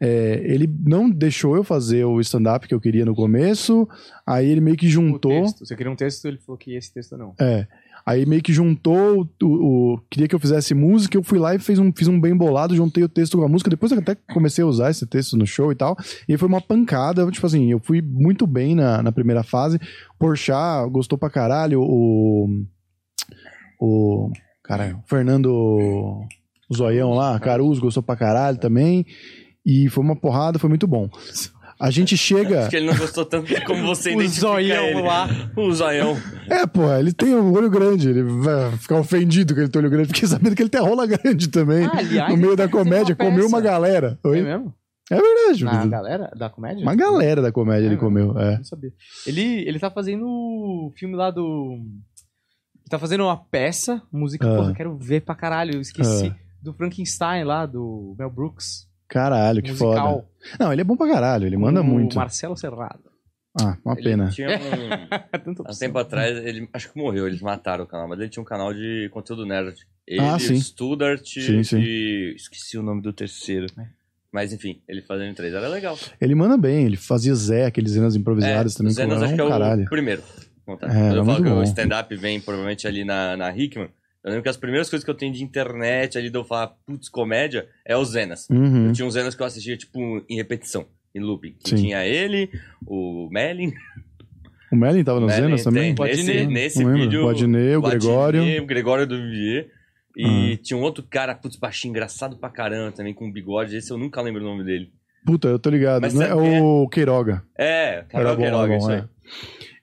É, 0.00 0.42
ele 0.44 0.68
não 0.84 1.08
deixou 1.08 1.54
eu 1.54 1.62
fazer 1.62 2.04
o 2.04 2.20
stand-up 2.20 2.66
que 2.66 2.74
eu 2.74 2.80
queria 2.80 3.04
no 3.04 3.14
começo, 3.14 3.88
aí 4.26 4.48
ele 4.48 4.60
meio 4.60 4.76
que 4.76 4.88
juntou. 4.88 5.46
Você 5.46 5.76
queria 5.76 5.92
um 5.92 5.94
texto, 5.94 6.26
ele 6.26 6.38
falou 6.38 6.58
que 6.58 6.74
esse 6.74 6.92
texto 6.92 7.16
não. 7.16 7.34
É. 7.40 7.68
Aí 8.04 8.26
meio 8.26 8.42
que 8.42 8.52
juntou 8.52 9.28
o, 9.42 9.46
o- 9.94 10.00
Queria 10.10 10.26
que 10.28 10.34
eu 10.34 10.38
fizesse 10.40 10.74
música, 10.74 11.16
eu 11.16 11.22
fui 11.22 11.38
lá 11.38 11.54
e 11.54 11.58
fiz 11.58 11.78
um, 11.78 11.92
fiz 11.92 12.08
um 12.08 12.20
bem 12.20 12.36
bolado, 12.36 12.74
juntei 12.74 13.04
o 13.04 13.08
texto 13.08 13.38
com 13.38 13.44
a 13.44 13.48
música. 13.48 13.70
Depois 13.70 13.92
eu 13.92 13.98
até 13.98 14.14
comecei 14.32 14.64
a 14.64 14.66
usar 14.66 14.90
esse 14.90 15.06
texto 15.06 15.36
no 15.36 15.46
show 15.46 15.70
e 15.70 15.74
tal. 15.76 15.96
E 16.28 16.36
foi 16.36 16.48
uma 16.48 16.60
pancada. 16.60 17.24
Tipo 17.30 17.46
assim, 17.46 17.70
eu 17.70 17.78
fui 17.80 18.02
muito 18.02 18.46
bem 18.46 18.74
na, 18.74 19.02
na 19.02 19.12
primeira 19.12 19.42
fase. 19.42 19.78
Porchat 20.18 20.88
gostou 20.90 21.16
pra 21.18 21.30
caralho. 21.30 21.80
O. 21.80 22.64
O. 23.80 24.30
Caralho, 24.62 25.02
Fernando. 25.06 26.22
Zoião 26.74 27.10
lá, 27.12 27.38
Caruso 27.38 27.80
gostou 27.80 28.02
pra 28.02 28.16
caralho 28.16 28.56
também. 28.58 29.04
E 29.64 29.88
foi 29.90 30.02
uma 30.02 30.16
porrada, 30.16 30.58
foi 30.58 30.68
muito 30.68 30.86
bom. 30.86 31.08
A 31.84 31.90
gente 31.90 32.16
chega. 32.16 32.60
Acho 32.60 32.70
que 32.70 32.76
ele 32.76 32.86
não 32.86 32.96
gostou 32.96 33.24
tanto 33.24 33.52
como 33.64 33.82
você 33.84 34.14
O 34.16 34.28
zoião 34.28 34.84
ele. 34.84 35.02
lá. 35.02 35.28
O 35.56 35.72
zoião. 35.72 36.16
É, 36.48 36.64
pô, 36.66 36.88
ele 36.94 37.12
tem 37.12 37.34
um 37.34 37.52
olho 37.52 37.68
grande, 37.68 38.08
ele 38.08 38.22
vai 38.22 38.70
ficar 38.78 39.00
ofendido 39.00 39.52
que 39.52 39.60
ele 39.60 39.68
tem 39.68 39.80
olho 39.82 39.90
grande, 39.90 40.08
porque 40.08 40.26
sabendo 40.26 40.54
que 40.54 40.62
ele 40.62 40.68
tem 40.70 40.80
a 40.80 40.84
rola 40.84 41.06
grande 41.06 41.48
também. 41.48 41.84
Ah, 41.86 41.90
aliás, 41.98 42.30
no 42.30 42.36
meio 42.36 42.54
da 42.56 42.68
comédia, 42.68 43.16
uma 43.18 43.28
comeu 43.30 43.46
uma 43.48 43.60
galera. 43.60 44.16
Oi? 44.24 44.38
É 44.38 44.42
mesmo? 44.42 44.72
É 45.10 45.16
verdade, 45.20 45.64
Na 45.64 45.78
Dudu. 45.78 45.90
galera 45.90 46.30
da 46.36 46.48
comédia? 46.48 46.82
Uma 46.82 46.94
galera 46.94 47.42
da 47.42 47.50
comédia 47.52 47.86
É 47.86 47.88
ele 47.88 47.96
comeu. 47.96 48.38
É. 48.38 48.56
Não 48.58 48.64
sabia. 48.64 48.92
Ele, 49.26 49.68
ele 49.68 49.78
tá 49.80 49.90
fazendo 49.90 50.24
o 50.24 50.92
filme 50.96 51.16
lá 51.16 51.30
do. 51.32 51.74
Ele 51.74 52.88
tá 52.88 52.98
fazendo 52.98 53.24
uma 53.24 53.36
peça, 53.36 54.00
música, 54.12 54.46
Ah. 54.50 54.56
porra, 54.56 54.72
quero 54.74 54.96
ver 54.96 55.22
pra 55.22 55.34
caralho. 55.34 55.74
Eu 55.74 55.80
esqueci. 55.80 56.32
Do 56.62 56.72
Frankenstein 56.72 57.42
lá, 57.44 57.66
do 57.66 58.14
Mel 58.16 58.30
Brooks. 58.30 58.86
Caralho, 59.12 59.62
que 59.62 59.72
foda. 59.74 60.00
musical. 60.00 60.28
Não, 60.58 60.72
ele 60.72 60.80
é 60.80 60.84
bom 60.84 60.96
pra 60.96 61.08
caralho, 61.08 61.46
ele 61.46 61.56
manda 61.56 61.80
com 61.80 61.86
muito. 61.86 62.14
O 62.14 62.16
Marcelo 62.16 62.56
Serrado. 62.56 63.10
Ah, 63.60 63.76
uma 63.84 63.94
Ele 63.94 64.02
pena. 64.02 64.30
tinha 64.30 64.48
um... 64.48 64.52
Há 65.66 65.72
um 65.72 65.78
tempo 65.78 65.98
atrás, 65.98 66.36
ele 66.38 66.66
acho 66.72 66.90
que 66.90 66.98
morreu, 66.98 67.26
eles 67.26 67.42
mataram 67.42 67.84
o 67.84 67.86
canal, 67.86 68.08
mas 68.08 68.18
ele 68.18 68.30
tinha 68.30 68.42
um 68.42 68.46
canal 68.46 68.72
de 68.72 69.10
conteúdo 69.12 69.44
nerd. 69.44 69.74
Ele, 70.08 70.20
Ah, 70.20 70.38
sim. 70.38 70.54
o 70.54 70.60
Studart 70.60 71.22
Sim, 71.26 71.62
sim. 71.62 71.78
e. 71.78 72.34
Esqueci 72.34 72.78
o 72.78 72.82
nome 72.82 73.02
do 73.02 73.12
terceiro. 73.12 73.66
É. 73.78 73.84
Mas 74.32 74.54
enfim, 74.54 74.80
ele 74.88 75.02
fazendo 75.02 75.34
três 75.34 75.52
era 75.52 75.68
legal. 75.68 75.98
Ele 76.18 76.34
manda 76.34 76.56
bem, 76.56 76.86
ele 76.86 76.96
fazia 76.96 77.34
Zé, 77.34 77.66
aqueles 77.66 77.92
cenas 77.92 78.16
improvisadas 78.16 78.74
É, 78.74 78.78
também. 78.78 78.92
o 78.92 78.94
Zenas 78.94 79.22
acho 79.22 79.34
que 79.34 79.40
é 79.40 79.44
um 79.44 79.48
caralho. 79.50 79.82
o 79.84 79.88
primeiro. 79.90 80.22
Contar. 80.64 80.86
É, 80.86 80.90
Quando 80.90 81.04
era 81.04 81.14
eu 81.16 81.24
falo 81.24 81.26
muito 81.26 81.42
que 81.44 81.50
bom. 81.50 81.60
o 81.60 81.62
stand-up 81.64 82.16
vem 82.16 82.40
provavelmente 82.40 82.86
ali 82.88 83.04
na, 83.04 83.36
na 83.36 83.54
Hickman, 83.54 83.90
eu 84.24 84.30
lembro 84.30 84.42
que 84.42 84.48
as 84.48 84.56
primeiras 84.56 84.88
coisas 84.88 85.04
que 85.04 85.10
eu 85.10 85.14
tenho 85.16 85.32
de 85.32 85.42
internet 85.42 86.16
ali 86.18 86.30
de 86.30 86.36
eu 86.38 86.44
falar, 86.44 86.68
putz, 86.86 87.08
comédia, 87.08 87.66
é 87.86 87.96
o 87.96 88.04
Zenas. 88.04 88.48
Uhum. 88.50 88.86
Eu 88.88 88.92
tinha 88.92 89.06
uns 89.06 89.14
Zenas 89.14 89.34
que 89.34 89.42
eu 89.42 89.46
assistia, 89.46 89.76
tipo, 89.76 89.98
em 90.28 90.36
repetição, 90.36 90.86
em 91.14 91.20
looping. 91.20 91.56
Que 91.64 91.74
tinha 91.74 92.04
ele, 92.06 92.50
o 92.86 93.28
Melin. 93.30 93.72
O 94.70 94.76
Melin 94.76 95.04
tava 95.04 95.20
nos 95.20 95.28
Melin 95.28 95.42
Zenas 95.42 95.64
também? 95.64 95.94
tem. 95.94 96.06
Nesse, 96.06 96.30
Adnet. 96.30 96.46
nesse 96.52 96.78
Não 96.82 96.86
lembro. 96.92 97.02
vídeo. 97.02 97.24
O 97.24 97.28
Adnet, 97.28 97.76
o 97.76 97.82
Gregório. 97.82 98.62
O 98.62 98.66
Gregório 98.66 99.06
do 99.06 99.16
Vivier. 99.16 99.68
E 100.16 100.58
tinha 100.58 100.76
um 100.78 100.82
outro 100.82 101.02
cara, 101.08 101.34
putz, 101.34 101.56
baixinho, 101.56 101.90
engraçado 101.90 102.36
pra 102.36 102.50
caramba 102.50 102.92
também, 102.92 103.14
com 103.14 103.30
bigode. 103.32 103.76
Esse 103.76 103.90
eu 103.90 103.96
nunca 103.98 104.20
lembro 104.20 104.42
o 104.42 104.44
nome 104.44 104.62
dele. 104.64 104.92
Puta, 105.24 105.48
eu 105.48 105.58
tô 105.58 105.70
ligado. 105.70 106.02
Mas 106.02 106.12
Não 106.14 106.22
é 106.22 106.56
é? 106.56 106.60
o 106.62 106.88
Queiroga. 106.88 107.42
É, 107.58 108.04
Rafael 108.12 108.36
Queiroga, 108.36 108.76
isso 108.76 108.86
bom, 108.88 108.92
aí. 108.92 108.98
é. 108.98 109.04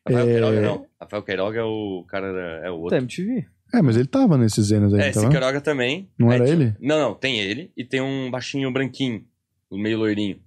Rafael 0.08 0.28
É. 0.28 0.32
Queiroga 0.34 0.62
não. 0.62 0.86
Rafael 1.02 1.24
Queiroga 1.24 1.60
é 1.60 1.64
o 1.64 2.06
cara, 2.08 2.32
da- 2.34 2.68
é 2.68 2.70
o 2.70 2.76
outro. 2.76 2.90
Da 2.92 2.98
MTV. 2.98 3.46
É, 3.74 3.82
mas 3.82 3.96
ele 3.96 4.08
tava 4.08 4.38
nesses 4.38 4.68
Zenas 4.68 4.94
aí, 4.94 5.02
É, 5.02 5.10
esse 5.10 5.20
tava? 5.20 5.30
Queiroga 5.30 5.62
também. 5.62 6.10
Não 6.18 6.30
Aí 6.30 6.40
era 6.40 6.50
ele? 6.50 6.76
Não, 6.80 7.00
não, 7.00 7.14
tem 7.16 7.40
ele 7.40 7.72
e 7.78 7.84
tem 7.84 8.02
um 8.02 8.30
baixinho 8.32 8.72
branquinho, 8.72 9.24
meio 9.72 9.98
loirinho. 10.00 10.38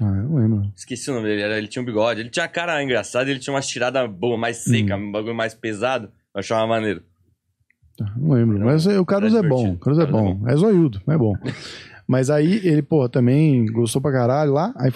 Ah, 0.00 0.04
eu 0.06 0.22
não 0.28 0.34
lembro. 0.36 0.72
Esqueci 0.76 1.10
o 1.10 1.14
nome 1.14 1.28
dele, 1.28 1.42
era- 1.42 1.58
ele 1.58 1.68
tinha 1.68 1.82
um 1.82 1.84
bigode. 1.86 2.20
Ele 2.20 2.30
tinha 2.30 2.44
a 2.44 2.48
cara 2.48 2.82
engraçada, 2.82 3.30
ele 3.30 3.38
tinha 3.40 3.54
uma 3.54 3.60
tirada 3.60 4.06
boa, 4.08 4.36
mais 4.36 4.58
seca, 4.58 4.96
Hum. 4.96 5.08
um 5.08 5.12
bagulho 5.12 5.34
mais 5.34 5.54
pesado. 5.54 6.10
Eu 6.34 6.40
achava 6.40 6.66
maneiro. 6.66 7.02
Ah, 8.00 8.12
Não 8.16 8.32
lembro. 8.34 8.58
Mas 8.64 8.86
o 8.86 9.04
Caruso 9.04 9.38
é 9.38 9.42
bom. 9.48 9.72
O 9.74 9.78
Caruso 9.78 10.00
é 10.00 10.04
é 10.04 10.06
bom. 10.06 10.42
É 10.48 10.56
zoiudo, 10.56 11.00
é 11.08 11.16
bom. 11.16 11.32
Mas 12.08 12.28
aí 12.28 12.60
ele, 12.66 12.82
pô, 12.82 13.08
também 13.08 13.66
gostou 13.66 14.02
pra 14.02 14.12
caralho 14.12 14.52
lá. 14.52 14.74
Aí 14.76 14.90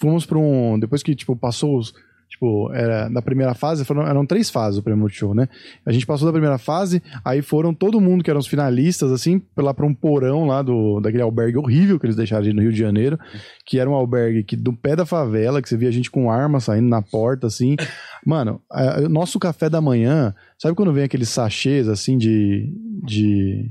fomos 0.00 0.24
pra 0.26 0.38
um. 0.38 0.78
Depois 0.78 1.02
que, 1.02 1.14
tipo, 1.14 1.36
passou 1.36 1.78
os. 1.78 1.94
Tipo, 2.32 2.72
era 2.72 3.10
da 3.10 3.20
primeira 3.20 3.52
fase, 3.52 3.84
foram, 3.84 4.06
eram 4.06 4.24
três 4.24 4.48
fases 4.48 4.78
o 4.78 4.82
prêmio 4.82 5.00
Multishow, 5.02 5.34
né? 5.34 5.46
A 5.84 5.92
gente 5.92 6.06
passou 6.06 6.24
da 6.26 6.32
primeira 6.32 6.56
fase, 6.56 7.02
aí 7.22 7.42
foram 7.42 7.74
todo 7.74 8.00
mundo 8.00 8.24
que 8.24 8.30
eram 8.30 8.40
os 8.40 8.46
finalistas, 8.46 9.12
assim, 9.12 9.42
lá 9.54 9.74
pra 9.74 9.84
um 9.86 9.92
porão 9.94 10.46
lá 10.46 10.62
do, 10.62 10.98
daquele 11.00 11.22
albergue 11.22 11.58
horrível 11.58 12.00
que 12.00 12.06
eles 12.06 12.16
deixaram 12.16 12.42
ali 12.44 12.54
no 12.54 12.62
Rio 12.62 12.72
de 12.72 12.78
Janeiro, 12.78 13.18
que 13.66 13.78
era 13.78 13.88
um 13.88 13.92
albergue 13.92 14.42
que 14.44 14.56
do 14.56 14.72
pé 14.72 14.96
da 14.96 15.04
favela, 15.04 15.60
que 15.60 15.68
você 15.68 15.76
via 15.76 15.92
gente 15.92 16.10
com 16.10 16.30
arma 16.30 16.58
saindo 16.58 16.88
na 16.88 17.02
porta, 17.02 17.46
assim. 17.48 17.76
Mano, 18.26 18.62
a- 18.72 19.02
nosso 19.02 19.38
café 19.38 19.68
da 19.68 19.80
manhã, 19.82 20.34
sabe 20.58 20.74
quando 20.74 20.92
vem 20.92 21.04
aqueles 21.04 21.28
sachês, 21.28 21.86
assim, 21.86 22.16
de. 22.16 22.72
de 23.04 23.70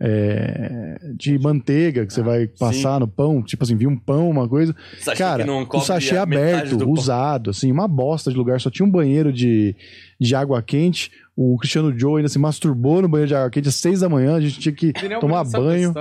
é, 0.00 0.96
de 1.16 1.38
manteiga 1.38 2.06
que 2.06 2.12
você 2.12 2.22
vai 2.22 2.46
passar 2.46 3.00
no 3.00 3.08
pão, 3.08 3.42
tipo 3.42 3.64
assim, 3.64 3.76
vi 3.76 3.86
um 3.86 3.96
pão, 3.96 4.30
uma 4.30 4.48
coisa. 4.48 4.74
Sachê 5.00 5.18
Cara, 5.18 5.42
que 5.42 5.46
não 5.48 5.62
o 5.62 5.66
cobre 5.66 5.86
sachê 5.86 6.16
aberto, 6.16 6.76
do 6.76 6.84
pão. 6.84 6.92
usado, 6.92 7.50
assim, 7.50 7.72
uma 7.72 7.88
bosta 7.88 8.30
de 8.30 8.36
lugar, 8.36 8.60
só 8.60 8.70
tinha 8.70 8.86
um 8.86 8.90
banheiro 8.90 9.32
de, 9.32 9.74
de 10.20 10.34
água 10.34 10.62
quente. 10.62 11.10
O 11.36 11.56
Cristiano 11.58 11.96
Joe 11.98 12.18
ainda 12.18 12.28
se 12.28 12.38
masturbou 12.38 13.02
no 13.02 13.08
banheiro 13.08 13.28
de 13.28 13.34
água 13.34 13.50
quente 13.50 13.68
às 13.68 13.74
seis 13.74 14.00
da 14.00 14.08
manhã, 14.08 14.36
a 14.36 14.40
gente 14.40 14.60
tinha 14.60 14.74
que 14.74 14.92
tomar 15.20 15.44
banho. 15.44 15.92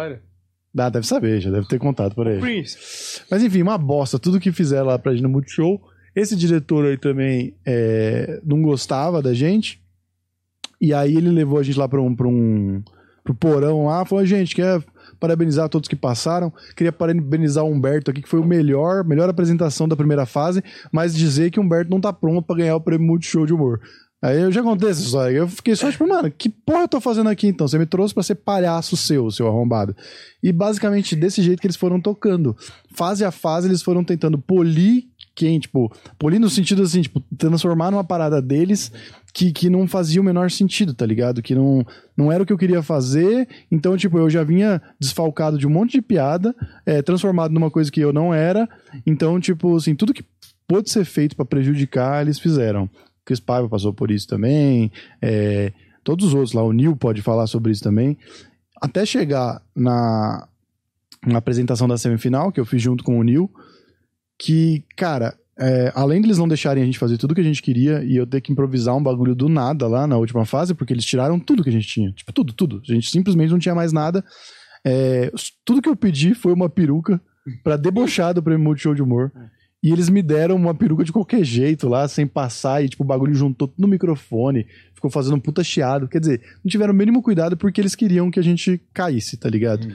Ah, 0.79 0.89
deve 0.89 1.07
saber, 1.07 1.41
já 1.41 1.49
deve 1.49 1.67
ter 1.67 1.79
contado 1.79 2.13
por 2.13 2.27
aí. 2.27 2.39
Prince. 2.39 3.21
Mas 3.31 3.41
enfim, 3.41 3.63
uma 3.63 3.79
bosta, 3.79 4.19
tudo 4.19 4.39
que 4.39 4.51
fizeram 4.51 4.85
lá 4.87 4.99
pra 4.99 5.11
gente 5.11 5.23
no 5.23 5.29
Multishow. 5.29 5.81
Esse 6.15 6.35
diretor 6.35 6.85
aí 6.85 6.97
também 6.97 7.55
é, 7.65 8.39
não 8.43 8.61
gostava 8.61 9.21
da 9.21 9.33
gente. 9.33 9.81
E 10.79 10.93
aí 10.93 11.15
ele 11.15 11.31
levou 11.31 11.57
a 11.57 11.63
gente 11.63 11.79
lá 11.79 11.87
pra 11.87 11.99
um, 11.99 12.15
pra 12.15 12.27
um 12.27 12.83
pro 13.27 13.35
porão 13.35 13.85
lá, 13.85 14.05
falou, 14.05 14.25
gente, 14.25 14.55
quer 14.55 14.81
parabenizar 15.19 15.67
todos 15.67 15.89
que 15.89 15.95
passaram, 15.95 16.53
queria 16.75 16.91
parabenizar 16.91 17.63
o 17.63 17.71
Humberto 17.71 18.11
aqui, 18.11 18.21
que 18.21 18.29
foi 18.29 18.39
o 18.39 18.45
melhor, 18.45 19.03
melhor 19.03 19.29
apresentação 19.29 19.87
da 19.87 19.95
primeira 19.95 20.25
fase, 20.25 20.63
mas 20.91 21.13
dizer 21.13 21.51
que 21.51 21.59
o 21.59 21.63
Humberto 21.63 21.89
não 21.89 21.99
tá 21.99 22.13
pronto 22.13 22.45
pra 22.45 22.55
ganhar 22.55 22.75
o 22.75 22.81
prêmio 22.81 23.05
Multishow 23.05 23.45
de 23.45 23.53
humor. 23.53 23.81
Aí 24.21 24.41
eu 24.41 24.51
já 24.51 24.63
contei 24.63 24.89
essa 24.89 25.01
história, 25.01 25.37
eu 25.37 25.47
fiquei 25.47 25.75
só 25.75 25.91
tipo, 25.91 26.07
mano, 26.07 26.31
que 26.31 26.49
porra 26.49 26.81
eu 26.81 26.87
tô 26.87 26.99
fazendo 26.99 27.29
aqui 27.29 27.47
então? 27.47 27.67
Você 27.67 27.77
me 27.77 27.85
trouxe 27.85 28.13
pra 28.13 28.23
ser 28.23 28.35
palhaço 28.35 28.97
seu, 28.97 29.29
seu 29.29 29.47
arrombado. 29.47 29.95
E 30.41 30.51
basicamente 30.51 31.15
desse 31.15 31.41
jeito 31.43 31.59
que 31.59 31.67
eles 31.67 31.75
foram 31.75 32.01
tocando. 32.01 32.55
Fase 32.95 33.23
a 33.23 33.29
fase 33.29 33.67
eles 33.67 33.83
foram 33.83 34.03
tentando 34.03 34.39
polir 34.39 35.03
quem, 35.37 35.59
tipo, 35.59 35.95
polir 36.17 36.39
no 36.39 36.49
sentido 36.49 36.81
assim, 36.81 37.03
tipo, 37.03 37.21
transformar 37.37 37.91
numa 37.91 38.03
parada 38.03 38.41
deles 38.41 38.91
que, 39.31 39.51
que 39.51 39.69
não 39.69 39.87
fazia 39.87 40.19
o 40.19 40.23
menor 40.23 40.49
sentido, 40.49 40.95
tá 40.95 41.05
ligado? 41.05 41.43
Que 41.43 41.53
não, 41.53 41.85
não 42.17 42.31
era 42.31 42.41
o 42.41 42.45
que 42.45 42.51
eu 42.51 42.57
queria 42.57 42.81
fazer, 42.81 43.47
então, 43.71 43.95
tipo, 43.95 44.17
eu 44.17 44.31
já 44.31 44.43
vinha 44.43 44.81
desfalcado 44.99 45.59
de 45.59 45.67
um 45.67 45.69
monte 45.69 45.91
de 45.91 46.01
piada, 46.01 46.55
é, 46.83 47.03
transformado 47.03 47.53
numa 47.53 47.69
coisa 47.69 47.91
que 47.91 47.99
eu 47.99 48.11
não 48.11 48.33
era, 48.33 48.67
então, 49.05 49.39
tipo, 49.39 49.75
assim, 49.75 49.93
tudo 49.93 50.11
que 50.11 50.25
pôde 50.67 50.89
ser 50.89 51.05
feito 51.05 51.35
pra 51.35 51.45
prejudicar, 51.45 52.23
eles 52.23 52.39
fizeram. 52.39 52.89
Chris 53.23 53.39
Paiva 53.39 53.69
passou 53.69 53.93
por 53.93 54.09
isso 54.09 54.27
também, 54.27 54.91
é, 55.21 55.71
todos 56.03 56.25
os 56.25 56.33
outros 56.33 56.53
lá, 56.53 56.63
o 56.63 56.73
Neil 56.73 56.95
pode 56.95 57.21
falar 57.21 57.45
sobre 57.45 57.71
isso 57.71 57.83
também, 57.83 58.17
até 58.81 59.05
chegar 59.05 59.61
na, 59.75 60.47
na 61.27 61.37
apresentação 61.37 61.87
da 61.87 61.95
semifinal, 61.95 62.51
que 62.51 62.59
eu 62.59 62.65
fiz 62.65 62.81
junto 62.81 63.03
com 63.03 63.19
o 63.19 63.23
Neil, 63.23 63.51
que, 64.37 64.83
cara, 64.95 65.35
é, 65.59 65.91
além 65.95 66.21
de 66.21 66.27
eles 66.27 66.37
não 66.37 66.47
deixarem 66.47 66.83
a 66.83 66.85
gente 66.85 66.99
fazer 66.99 67.17
tudo 67.17 67.33
que 67.33 67.41
a 67.41 67.43
gente 67.43 67.61
queria 67.61 68.03
e 68.03 68.15
eu 68.15 68.27
ter 68.27 68.41
que 68.41 68.51
improvisar 68.51 68.95
um 68.95 69.01
bagulho 69.01 69.33
do 69.33 69.49
nada 69.49 69.87
lá 69.87 70.05
na 70.05 70.17
última 70.17 70.45
fase, 70.45 70.75
porque 70.75 70.93
eles 70.93 71.05
tiraram 71.05 71.39
tudo 71.39 71.63
que 71.63 71.69
a 71.69 71.73
gente 71.73 71.87
tinha. 71.87 72.11
Tipo, 72.11 72.31
tudo, 72.31 72.53
tudo. 72.53 72.81
A 72.87 72.93
gente 72.93 73.09
simplesmente 73.09 73.49
não 73.49 73.59
tinha 73.59 73.73
mais 73.73 73.91
nada. 73.91 74.23
É, 74.85 75.31
tudo 75.65 75.81
que 75.81 75.89
eu 75.89 75.95
pedi 75.95 76.35
foi 76.35 76.53
uma 76.53 76.69
peruca 76.69 77.19
pra 77.63 77.75
debochar 77.75 78.33
do 78.33 78.43
prêmio 78.43 78.63
Multishow 78.63 78.93
de 78.93 79.01
Humor. 79.01 79.31
E 79.81 79.91
eles 79.91 80.09
me 80.09 80.21
deram 80.21 80.55
uma 80.55 80.73
peruca 80.73 81.03
de 81.03 81.11
qualquer 81.11 81.43
jeito 81.43 81.87
lá, 81.87 82.07
sem 82.07 82.25
passar, 82.25 82.83
e 82.83 82.89
tipo, 82.89 83.03
o 83.03 83.07
bagulho 83.07 83.33
juntou 83.35 83.71
no 83.77 83.87
microfone, 83.87 84.65
ficou 84.93 85.09
fazendo 85.09 85.35
um 85.35 85.39
puta 85.39 85.63
chiado. 85.63 86.07
Quer 86.07 86.19
dizer, 86.19 86.41
não 86.63 86.69
tiveram 86.69 86.93
o 86.93 86.95
mínimo 86.95 87.21
cuidado 87.21 87.55
porque 87.55 87.79
eles 87.79 87.95
queriam 87.95 88.31
que 88.31 88.39
a 88.39 88.43
gente 88.43 88.81
caísse, 88.93 89.37
tá 89.37 89.49
ligado? 89.49 89.87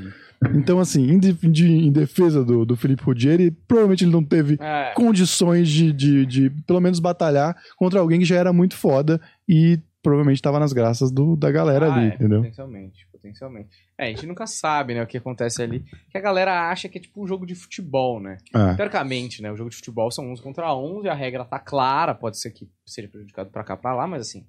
Então, 0.55 0.79
assim, 0.81 1.11
em, 1.11 1.19
de- 1.19 1.33
de- 1.33 1.67
em 1.67 1.93
defesa 1.93 2.45
do, 2.45 2.65
do 2.65 2.77
Felipe 2.77 3.03
Ruggeri, 3.03 3.51
provavelmente 3.51 4.05
ele 4.05 4.13
não 4.13 4.25
teve 4.25 4.57
É. 4.61 4.93
condições 4.95 5.69
de, 5.69 5.93
de, 5.93 6.27
de, 6.27 6.51
pelo 6.67 6.81
menos, 6.81 6.99
batalhar 7.01 7.57
contra 7.77 8.01
alguém 8.01 8.19
que 8.21 8.25
já 8.25 8.37
era 8.37 8.53
muito 8.53 8.77
foda 8.77 9.21
e 9.49 9.79
provavelmente 10.03 10.39
estava 10.39 10.59
nas 10.59 10.73
graças 10.73 11.13
do, 11.13 11.37
da 11.37 11.51
galera 11.51 11.87
Ah, 11.87 11.95
ali, 11.95 12.07
é, 12.11 12.15
entendeu? 12.15 12.39
Potencialmente, 12.39 13.07
potencialmente. 13.13 13.69
É, 13.97 14.07
a 14.07 14.09
gente 14.09 14.27
nunca 14.27 14.47
sabe, 14.49 14.95
né, 14.95 15.03
o 15.03 15.07
que 15.07 15.17
acontece 15.17 15.63
ali. 15.63 15.85
Que 16.11 16.19
a 16.19 16.21
galera 16.21 16.69
acha 16.71 16.89
que 16.89 16.99
é 16.99 17.01
tipo 17.01 17.23
um 17.23 17.27
jogo 17.27 17.47
de 17.47 17.55
futebol, 17.55 18.19
né? 18.19 18.39
É. 18.53 18.75
Teoricamente, 18.75 19.41
né, 19.41 19.53
o 19.53 19.57
jogo 19.57 19.71
de 19.71 19.77
futebol 19.77 20.11
são 20.11 20.29
11 20.33 20.43
contra 20.43 20.75
11, 20.75 21.09
a 21.09 21.15
regra 21.15 21.45
tá 21.45 21.59
clara, 21.61 22.15
pode 22.17 22.37
ser 22.39 22.51
que 22.51 22.69
seja 22.85 23.07
prejudicado 23.07 23.51
pra 23.51 23.63
cá, 23.63 23.77
pra 23.77 23.95
lá, 23.95 24.07
mas 24.09 24.23
assim, 24.23 24.45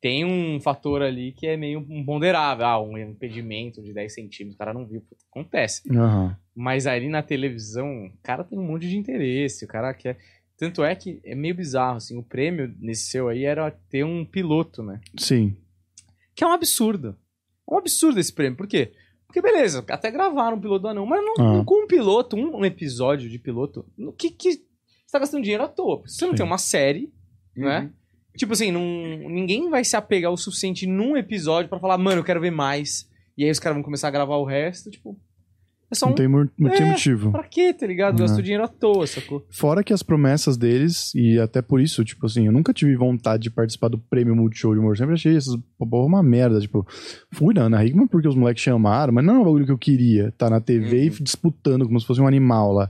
tem 0.00 0.24
um 0.24 0.58
fator 0.60 1.02
ali 1.02 1.32
que 1.32 1.46
é 1.46 1.56
meio 1.56 1.84
imponderável. 1.88 2.66
Ah, 2.66 2.80
um 2.80 2.96
impedimento 2.96 3.82
de 3.82 3.92
10 3.92 4.14
centímetros, 4.14 4.54
o 4.54 4.58
cara 4.58 4.72
não 4.72 4.86
viu, 4.86 5.02
puta, 5.02 5.22
acontece. 5.30 5.82
Aham. 5.90 6.36
Mas 6.54 6.86
ali 6.86 7.08
na 7.08 7.22
televisão, 7.22 8.06
o 8.06 8.12
cara 8.22 8.42
tem 8.42 8.58
um 8.58 8.66
monte 8.66 8.88
de 8.88 8.96
interesse, 8.96 9.64
o 9.64 9.68
cara 9.68 9.92
quer... 9.92 10.18
Tanto 10.56 10.84
é 10.84 10.94
que 10.94 11.20
é 11.24 11.34
meio 11.34 11.54
bizarro, 11.54 11.96
assim, 11.96 12.18
o 12.18 12.22
prêmio 12.22 12.74
nesse 12.78 13.10
seu 13.10 13.28
aí 13.28 13.44
era 13.44 13.70
ter 13.70 14.04
um 14.04 14.26
piloto, 14.26 14.82
né? 14.82 15.00
Sim. 15.18 15.56
Que 16.34 16.44
é 16.44 16.46
um 16.46 16.52
absurdo. 16.52 17.16
É 17.68 17.74
um 17.74 17.78
absurdo 17.78 18.20
esse 18.20 18.32
prêmio. 18.32 18.58
Por 18.58 18.66
quê? 18.66 18.92
Porque, 19.26 19.40
beleza, 19.40 19.84
até 19.88 20.10
gravaram 20.10 20.56
um 20.56 20.60
piloto 20.60 20.82
do 20.82 20.88
anão, 20.88 21.06
mas 21.06 21.24
não, 21.24 21.34
não 21.34 21.64
com 21.64 21.84
um 21.84 21.86
piloto, 21.86 22.36
um, 22.36 22.58
um 22.58 22.64
episódio 22.64 23.30
de 23.30 23.38
piloto, 23.38 23.86
no 23.96 24.12
que, 24.12 24.30
que 24.30 24.52
você 24.52 25.12
tá 25.12 25.18
gastando 25.18 25.42
dinheiro 25.42 25.64
à 25.64 25.68
toa? 25.68 26.02
Você 26.04 26.24
não 26.24 26.32
Sim. 26.32 26.38
tem 26.38 26.46
uma 26.46 26.58
série, 26.58 27.12
né? 27.56 27.90
Uhum. 28.32 28.36
Tipo 28.36 28.52
assim, 28.52 28.70
não, 28.70 28.80
ninguém 29.28 29.68
vai 29.68 29.84
se 29.84 29.96
apegar 29.96 30.30
o 30.32 30.36
suficiente 30.36 30.86
num 30.86 31.16
episódio 31.16 31.68
pra 31.68 31.78
falar, 31.80 31.98
mano, 31.98 32.20
eu 32.20 32.24
quero 32.24 32.40
ver 32.40 32.50
mais. 32.52 33.08
E 33.36 33.44
aí 33.44 33.50
os 33.50 33.58
caras 33.58 33.76
vão 33.76 33.82
começar 33.82 34.08
a 34.08 34.10
gravar 34.10 34.36
o 34.36 34.44
resto, 34.44 34.90
tipo. 34.90 35.16
É 35.92 35.94
só 35.96 36.06
Não 36.06 36.12
um. 36.12 36.14
tem, 36.14 36.28
não 36.28 36.70
tem 36.70 36.82
É. 36.82 36.90
motivo. 36.90 37.32
Pra 37.32 37.42
quê, 37.42 37.74
tá 37.74 37.84
ligado? 37.84 38.16
Gastou 38.20 38.40
dinheiro 38.40 38.62
à 38.62 38.68
toa, 38.68 39.08
sacou? 39.08 39.44
Fora 39.50 39.82
que 39.82 39.92
as 39.92 40.04
promessas 40.04 40.56
deles, 40.56 41.12
e 41.16 41.36
até 41.40 41.60
por 41.60 41.80
isso, 41.80 42.04
tipo 42.04 42.26
assim, 42.26 42.46
eu 42.46 42.52
nunca 42.52 42.72
tive 42.72 42.94
vontade 42.94 43.42
de 43.42 43.50
participar 43.50 43.88
do 43.88 43.98
prêmio 43.98 44.36
Multishow 44.36 44.72
de 44.72 44.78
humor. 44.78 44.96
Sempre 44.96 45.14
achei 45.14 45.36
essas 45.36 45.56
porra 45.76 46.06
uma 46.06 46.22
merda. 46.22 46.60
Tipo, 46.60 46.86
fui 47.32 47.52
na 47.54 47.62
Ana 47.62 47.84
Hickman 47.84 48.06
porque 48.06 48.28
os 48.28 48.36
moleques 48.36 48.62
chamaram, 48.62 49.12
mas 49.12 49.24
não 49.24 49.34
é 49.34 49.38
um 49.40 49.44
bagulho 49.44 49.66
que 49.66 49.72
eu 49.72 49.78
queria. 49.78 50.32
Tá 50.38 50.48
na 50.48 50.60
TV 50.60 51.06
e 51.06 51.10
disputando 51.10 51.84
como 51.84 51.98
se 51.98 52.06
fosse 52.06 52.20
um 52.20 52.26
animal 52.28 52.72
lá. 52.72 52.88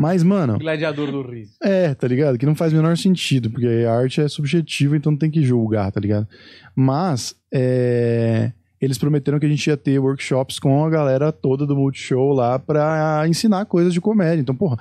Mas, 0.00 0.22
mano, 0.22 0.58
Gladiador 0.58 1.12
do 1.12 1.22
riso. 1.22 1.52
É, 1.62 1.92
tá 1.94 2.08
ligado? 2.08 2.38
Que 2.38 2.46
não 2.46 2.54
faz 2.54 2.72
o 2.72 2.76
menor 2.76 2.96
sentido, 2.96 3.50
porque 3.50 3.66
a 3.86 3.92
arte 3.92 4.20
é 4.22 4.28
subjetiva, 4.28 4.96
então 4.96 5.12
não 5.12 5.18
tem 5.18 5.30
que 5.30 5.42
julgar, 5.42 5.92
tá 5.92 6.00
ligado? 6.00 6.26
Mas, 6.74 7.36
é, 7.52 8.50
eles 8.80 8.96
prometeram 8.96 9.38
que 9.38 9.44
a 9.44 9.48
gente 9.48 9.66
ia 9.66 9.76
ter 9.76 9.98
workshops 9.98 10.58
com 10.58 10.82
a 10.82 10.88
galera 10.88 11.30
toda 11.30 11.66
do 11.66 11.76
Multishow 11.76 12.32
lá 12.32 12.58
pra 12.58 13.24
ensinar 13.28 13.66
coisas 13.66 13.92
de 13.92 14.00
comédia. 14.00 14.40
Então, 14.40 14.54
porra, 14.54 14.78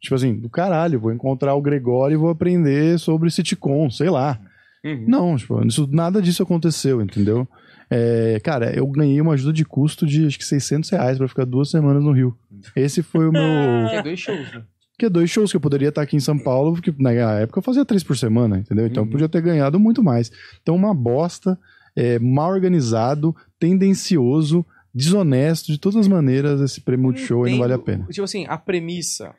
tipo 0.00 0.14
assim, 0.14 0.34
do 0.34 0.48
caralho, 0.48 0.98
vou 0.98 1.12
encontrar 1.12 1.54
o 1.54 1.60
Gregório 1.60 2.14
e 2.14 2.18
vou 2.18 2.30
aprender 2.30 2.98
sobre 2.98 3.30
sitcom, 3.30 3.90
sei 3.90 4.08
lá. 4.08 4.40
Uhum. 4.82 5.04
Não, 5.06 5.36
tipo, 5.36 5.62
isso, 5.66 5.86
nada 5.92 6.22
disso 6.22 6.42
aconteceu, 6.42 7.02
entendeu? 7.02 7.46
É, 7.90 8.40
cara, 8.42 8.74
eu 8.76 8.86
ganhei 8.86 9.20
uma 9.20 9.34
ajuda 9.34 9.52
de 9.52 9.64
custo 9.64 10.06
de 10.06 10.26
acho 10.26 10.38
que 10.38 10.44
600 10.44 10.88
reais 10.90 11.18
pra 11.18 11.28
ficar 11.28 11.44
duas 11.44 11.70
semanas 11.70 12.02
no 12.02 12.12
Rio. 12.12 12.36
Esse 12.74 13.02
foi 13.02 13.28
o 13.28 13.32
meu. 13.32 13.42
Que 13.90 13.96
é 13.96 14.02
dois 14.02 14.20
shows, 14.20 14.52
né? 14.52 14.64
Que 14.98 15.06
é 15.06 15.10
dois 15.10 15.28
shows 15.28 15.50
que 15.50 15.56
eu 15.56 15.60
poderia 15.60 15.88
estar 15.88 16.02
aqui 16.02 16.16
em 16.16 16.20
São 16.20 16.38
Paulo, 16.38 16.72
porque 16.74 16.94
na 16.98 17.10
época 17.12 17.58
eu 17.58 17.62
fazia 17.62 17.84
três 17.84 18.02
por 18.04 18.16
semana, 18.16 18.58
entendeu? 18.58 18.86
Então 18.86 19.02
eu 19.02 19.06
Uhum. 19.06 19.10
podia 19.10 19.28
ter 19.28 19.42
ganhado 19.42 19.78
muito 19.80 20.02
mais. 20.04 20.30
Então, 20.62 20.76
uma 20.76 20.94
bosta, 20.94 21.58
é, 21.96 22.18
mal 22.20 22.50
organizado, 22.52 23.34
tendencioso, 23.58 24.64
desonesto, 24.94 25.72
de 25.72 25.78
todas 25.78 25.96
as 25.98 26.08
maneiras, 26.08 26.60
esse 26.60 26.80
prêmio 26.80 27.12
de 27.12 27.20
show 27.20 27.44
aí 27.44 27.52
não 27.52 27.58
vale 27.58 27.72
a 27.74 27.78
pena. 27.78 28.06
Tipo 28.06 28.22
assim, 28.24 28.46
a 28.48 28.56
premissa 28.56 29.34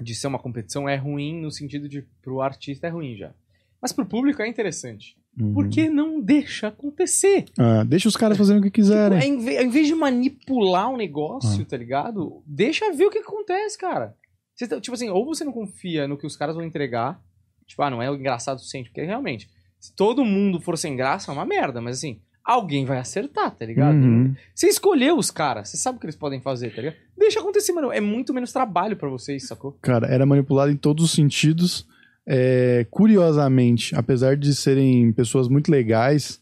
de 0.00 0.14
ser 0.14 0.26
uma 0.26 0.38
competição 0.38 0.88
é 0.88 0.96
ruim 0.96 1.40
no 1.40 1.50
sentido 1.50 1.88
de 1.88 2.04
pro 2.22 2.40
artista 2.42 2.86
é 2.86 2.90
ruim 2.90 3.16
já. 3.16 3.32
Mas 3.80 3.92
pro 3.92 4.04
público 4.06 4.42
é 4.42 4.48
interessante. 4.48 5.16
Uhum. 5.38 5.54
Por 5.54 5.68
que 5.68 5.88
não 5.88 6.20
deixa 6.20 6.68
acontecer? 6.68 7.46
Ah, 7.58 7.84
deixa 7.84 8.06
os 8.08 8.16
caras 8.16 8.36
fazerem 8.36 8.60
o 8.60 8.62
que 8.64 8.70
quiserem. 8.82 9.18
Tipo, 9.38 9.48
é, 9.50 9.58
ao 9.58 9.64
invés 9.64 9.86
de 9.86 9.94
manipular 9.94 10.90
o 10.90 10.94
Ah. 10.94 10.98
negócio, 10.98 11.64
tá 11.64 11.76
ligado? 11.76 12.42
Deixa 12.46 12.92
ver 12.92 13.06
o 13.06 13.10
que 13.10 13.18
acontece, 13.18 13.78
cara. 13.78 14.14
Você 14.54 14.68
tá- 14.68 14.80
tipo 14.80 14.94
assim, 14.94 15.08
ou 15.08 15.24
você 15.24 15.44
não 15.44 15.52
confia 15.52 16.06
no 16.06 16.18
que 16.18 16.26
os 16.26 16.36
caras 16.36 16.54
vão 16.54 16.64
entregar, 16.64 17.20
tipo, 17.66 17.82
ah, 17.82 17.88
não 17.90 18.02
é 18.02 18.08
engraçado 18.08 18.56
o 18.56 18.60
suficiente, 18.60 18.90
porque 18.90 19.02
realmente, 19.02 19.48
se 19.80 19.94
todo 19.96 20.24
mundo 20.24 20.60
for 20.60 20.76
sem 20.76 20.94
graça, 20.96 21.32
é 21.32 21.34
uma 21.34 21.46
merda, 21.46 21.80
mas 21.80 21.96
assim, 21.98 22.20
alguém 22.44 22.84
vai 22.84 22.98
acertar, 22.98 23.50
tá 23.56 23.64
ligado? 23.64 23.94
Uhum. 23.96 24.34
Você 24.54 24.66
escolheu 24.68 25.16
os 25.16 25.30
caras, 25.30 25.70
você 25.70 25.76
sabe 25.78 25.96
o 25.96 26.00
que 26.00 26.04
eles 26.06 26.16
podem 26.16 26.40
fazer, 26.42 26.74
tá 26.74 26.82
ligado? 26.82 26.96
Deixa 27.16 27.40
acontecer, 27.40 27.72
mano. 27.72 27.90
É 27.90 28.00
muito 28.00 28.34
menos 28.34 28.52
trabalho 28.52 28.96
pra 28.96 29.08
vocês, 29.08 29.46
sacou? 29.46 29.78
Cara, 29.80 30.06
era 30.08 30.26
manipulado 30.26 30.70
em 30.70 30.76
todos 30.76 31.04
os 31.06 31.12
sentidos. 31.12 31.86
É, 32.26 32.86
curiosamente, 32.90 33.94
apesar 33.94 34.36
de 34.36 34.54
serem 34.54 35.12
pessoas 35.12 35.48
muito 35.48 35.70
legais, 35.70 36.40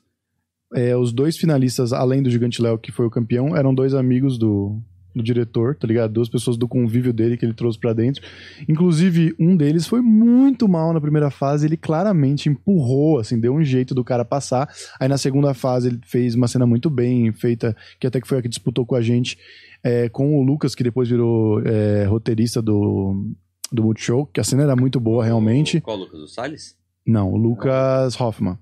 é, 0.74 0.96
os 0.96 1.12
dois 1.12 1.36
finalistas, 1.36 1.92
além 1.92 2.22
do 2.22 2.30
Gigante 2.30 2.62
Léo, 2.62 2.78
que 2.78 2.92
foi 2.92 3.06
o 3.06 3.10
campeão, 3.10 3.56
eram 3.56 3.74
dois 3.74 3.94
amigos 3.94 4.38
do, 4.38 4.80
do 5.14 5.22
diretor, 5.22 5.74
tá 5.74 5.86
ligado? 5.86 6.12
Duas 6.12 6.28
pessoas 6.28 6.56
do 6.56 6.68
convívio 6.68 7.12
dele 7.12 7.36
que 7.36 7.44
ele 7.44 7.54
trouxe 7.54 7.78
pra 7.78 7.92
dentro. 7.92 8.22
Inclusive, 8.68 9.34
um 9.38 9.56
deles 9.56 9.86
foi 9.86 10.00
muito 10.00 10.68
mal 10.68 10.92
na 10.92 11.00
primeira 11.00 11.30
fase, 11.30 11.66
ele 11.66 11.76
claramente 11.76 12.48
empurrou, 12.48 13.18
assim, 13.18 13.40
deu 13.40 13.54
um 13.54 13.64
jeito 13.64 13.94
do 13.94 14.04
cara 14.04 14.24
passar. 14.24 14.68
Aí 14.98 15.08
na 15.08 15.18
segunda 15.18 15.54
fase 15.54 15.88
ele 15.88 16.00
fez 16.04 16.34
uma 16.34 16.46
cena 16.46 16.66
muito 16.66 16.88
bem 16.88 17.32
feita, 17.32 17.76
que 17.98 18.06
até 18.06 18.20
que 18.20 18.28
foi 18.28 18.38
a 18.38 18.42
que 18.42 18.48
disputou 18.48 18.86
com 18.86 18.94
a 18.94 19.02
gente, 19.02 19.38
é, 19.82 20.08
com 20.08 20.38
o 20.38 20.42
Lucas, 20.42 20.74
que 20.74 20.84
depois 20.84 21.08
virou 21.08 21.60
é, 21.66 22.04
roteirista 22.04 22.62
do, 22.62 23.34
do 23.70 23.82
Multishow, 23.82 24.26
que 24.26 24.40
a 24.40 24.44
cena 24.44 24.62
era 24.62 24.76
muito 24.76 24.98
boa, 24.98 25.24
realmente. 25.24 25.80
Qual, 25.80 25.96
Lucas? 25.96 26.20
O 26.20 26.26
Salles? 26.26 26.76
Não, 27.06 27.32
o 27.32 27.36
Lucas 27.36 28.20
Hoffman. 28.20 28.58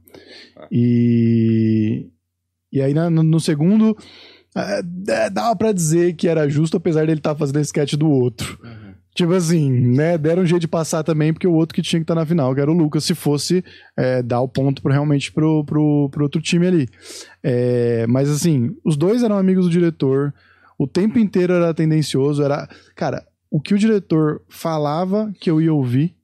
Ah. 0.57 0.69
E, 0.71 2.07
e 2.73 2.81
aí 2.81 2.95
no, 2.95 3.23
no 3.23 3.41
segundo, 3.41 3.97
é, 4.57 4.83
é, 5.09 5.31
dava 5.31 5.55
pra 5.57 5.73
dizer 5.73 6.15
que 6.15 6.29
era 6.29 6.49
justo, 6.49 6.77
apesar 6.77 7.07
dele 7.07 7.21
estar 7.21 7.35
fazendo 7.35 7.59
a 7.59 7.63
sketch 7.63 7.95
do 7.95 8.09
outro. 8.09 8.59
Tipo 9.15 9.33
assim, 9.33 9.69
né? 9.69 10.17
Deram 10.17 10.45
um 10.45 10.47
jeito 10.47 10.61
de 10.61 10.69
passar 10.69 11.03
também, 11.03 11.33
porque 11.33 11.47
o 11.47 11.53
outro 11.53 11.75
que 11.75 11.83
tinha 11.83 11.99
que 11.99 12.05
estar 12.05 12.15
na 12.15 12.25
final, 12.25 12.55
que 12.55 12.61
era 12.61 12.71
o 12.71 12.75
Lucas, 12.75 13.03
se 13.03 13.17
fosse 13.17 13.65
é, 13.97 14.23
dar 14.23 14.41
o 14.41 14.49
ponto 14.49 14.81
pro, 14.81 14.93
realmente 14.93 15.33
pro, 15.33 15.65
pro, 15.65 16.09
pro 16.09 16.23
outro 16.23 16.41
time 16.41 16.69
ali. 16.69 16.89
É, 17.43 18.07
mas 18.07 18.31
assim, 18.31 18.77
os 18.85 18.97
dois 18.97 19.25
eram 19.25 19.37
amigos 19.37 19.67
do 19.67 19.73
diretor, 19.73 20.33
o 20.79 20.87
tempo 20.87 21.19
inteiro 21.19 21.53
era 21.53 21.75
tendencioso, 21.75 22.45
era. 22.45 22.69
Cara, 22.95 23.27
o 23.51 23.61
que 23.61 23.75
o 23.75 23.79
diretor 23.79 24.43
falava 24.49 25.33
que 25.41 25.51
eu 25.51 25.61
ia 25.61 25.73
ouvir, 25.73 26.17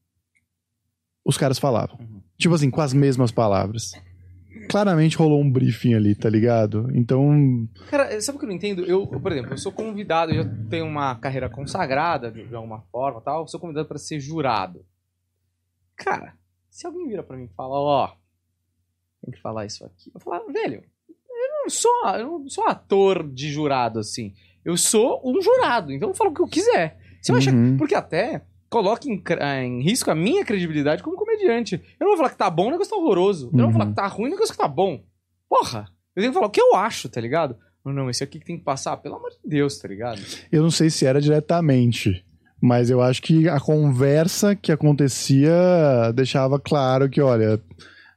os 1.24 1.38
caras 1.38 1.58
falavam. 1.58 1.98
Tipo 2.36 2.54
assim, 2.54 2.70
com 2.70 2.80
as 2.80 2.92
mesmas 2.92 3.30
palavras. 3.30 3.92
Claramente 4.68 5.16
rolou 5.16 5.40
um 5.40 5.50
briefing 5.50 5.94
ali, 5.94 6.14
tá 6.14 6.28
ligado? 6.28 6.90
Então. 6.94 7.68
Cara, 7.90 8.20
sabe 8.20 8.36
o 8.36 8.38
que 8.38 8.44
eu 8.44 8.48
não 8.48 8.56
entendo? 8.56 8.84
Eu, 8.84 9.06
por 9.06 9.32
exemplo, 9.32 9.52
eu 9.52 9.58
sou 9.58 9.72
convidado, 9.72 10.32
eu 10.32 10.42
já 10.42 10.50
tenho 10.70 10.86
uma 10.86 11.14
carreira 11.16 11.50
consagrada 11.50 12.30
de, 12.30 12.46
de 12.46 12.54
alguma 12.54 12.80
forma 12.90 13.20
tal, 13.20 13.42
eu 13.42 13.48
sou 13.48 13.60
convidado 13.60 13.88
pra 13.88 13.98
ser 13.98 14.20
jurado. 14.20 14.84
Cara, 15.96 16.34
se 16.70 16.86
alguém 16.86 17.06
vira 17.06 17.22
pra 17.22 17.36
mim 17.36 17.44
e 17.44 17.54
fala, 17.54 17.74
ó, 17.74 18.12
tem 19.22 19.32
que 19.32 19.40
falar 19.40 19.66
isso 19.66 19.84
aqui, 19.84 20.10
eu 20.14 20.20
falo, 20.20 20.52
velho, 20.52 20.82
eu 21.08 21.62
não 21.62 21.70
sou, 21.70 22.06
eu 22.16 22.38
não 22.38 22.48
sou 22.48 22.66
ator 22.66 23.28
de 23.28 23.50
jurado 23.50 23.98
assim. 23.98 24.34
Eu 24.64 24.76
sou 24.76 25.20
um 25.24 25.40
jurado, 25.42 25.92
então 25.92 26.08
eu 26.08 26.14
falo 26.14 26.30
o 26.30 26.34
que 26.34 26.40
eu 26.40 26.48
quiser. 26.48 27.03
Achar, 27.32 27.54
Uhum. 27.54 27.76
porque 27.76 27.94
até 27.94 28.42
coloca 28.68 29.08
em, 29.08 29.22
ah, 29.40 29.62
em 29.62 29.80
risco 29.82 30.10
a 30.10 30.14
minha 30.14 30.44
credibilidade 30.44 31.02
como 31.02 31.16
comediante. 31.16 31.76
Eu 31.98 32.04
não 32.04 32.08
vou 32.08 32.16
falar 32.16 32.30
que 32.30 32.36
tá 32.36 32.50
bom, 32.50 32.68
o 32.68 32.70
negócio 32.72 32.90
tá 32.90 32.96
horroroso. 32.96 33.50
Eu 33.52 33.58
não 33.58 33.64
vou 33.64 33.66
Uhum. 33.66 33.72
falar 33.72 33.86
que 33.90 33.94
tá 33.96 34.06
ruim, 34.06 34.28
o 34.28 34.30
negócio 34.32 34.52
que 34.52 34.58
tá 34.60 34.68
bom. 34.68 35.02
Porra, 35.48 35.86
eu 36.16 36.20
tenho 36.22 36.32
que 36.32 36.34
falar 36.34 36.46
o 36.48 36.50
que 36.50 36.60
eu 36.60 36.74
acho, 36.74 37.08
tá 37.08 37.20
ligado? 37.20 37.56
Não, 37.84 37.92
não, 37.92 38.10
esse 38.10 38.24
aqui 38.24 38.38
que 38.40 38.46
tem 38.46 38.58
que 38.58 38.64
passar, 38.64 38.96
pelo 38.96 39.16
amor 39.16 39.30
de 39.30 39.36
Deus, 39.48 39.78
tá 39.78 39.86
ligado? 39.86 40.20
Eu 40.50 40.62
não 40.62 40.70
sei 40.70 40.88
se 40.90 41.04
era 41.06 41.20
diretamente, 41.20 42.24
mas 42.60 42.88
eu 42.90 43.00
acho 43.02 43.20
que 43.22 43.48
a 43.48 43.60
conversa 43.60 44.56
que 44.56 44.72
acontecia 44.72 46.12
deixava 46.14 46.58
claro 46.58 47.08
que, 47.08 47.20
olha, 47.20 47.60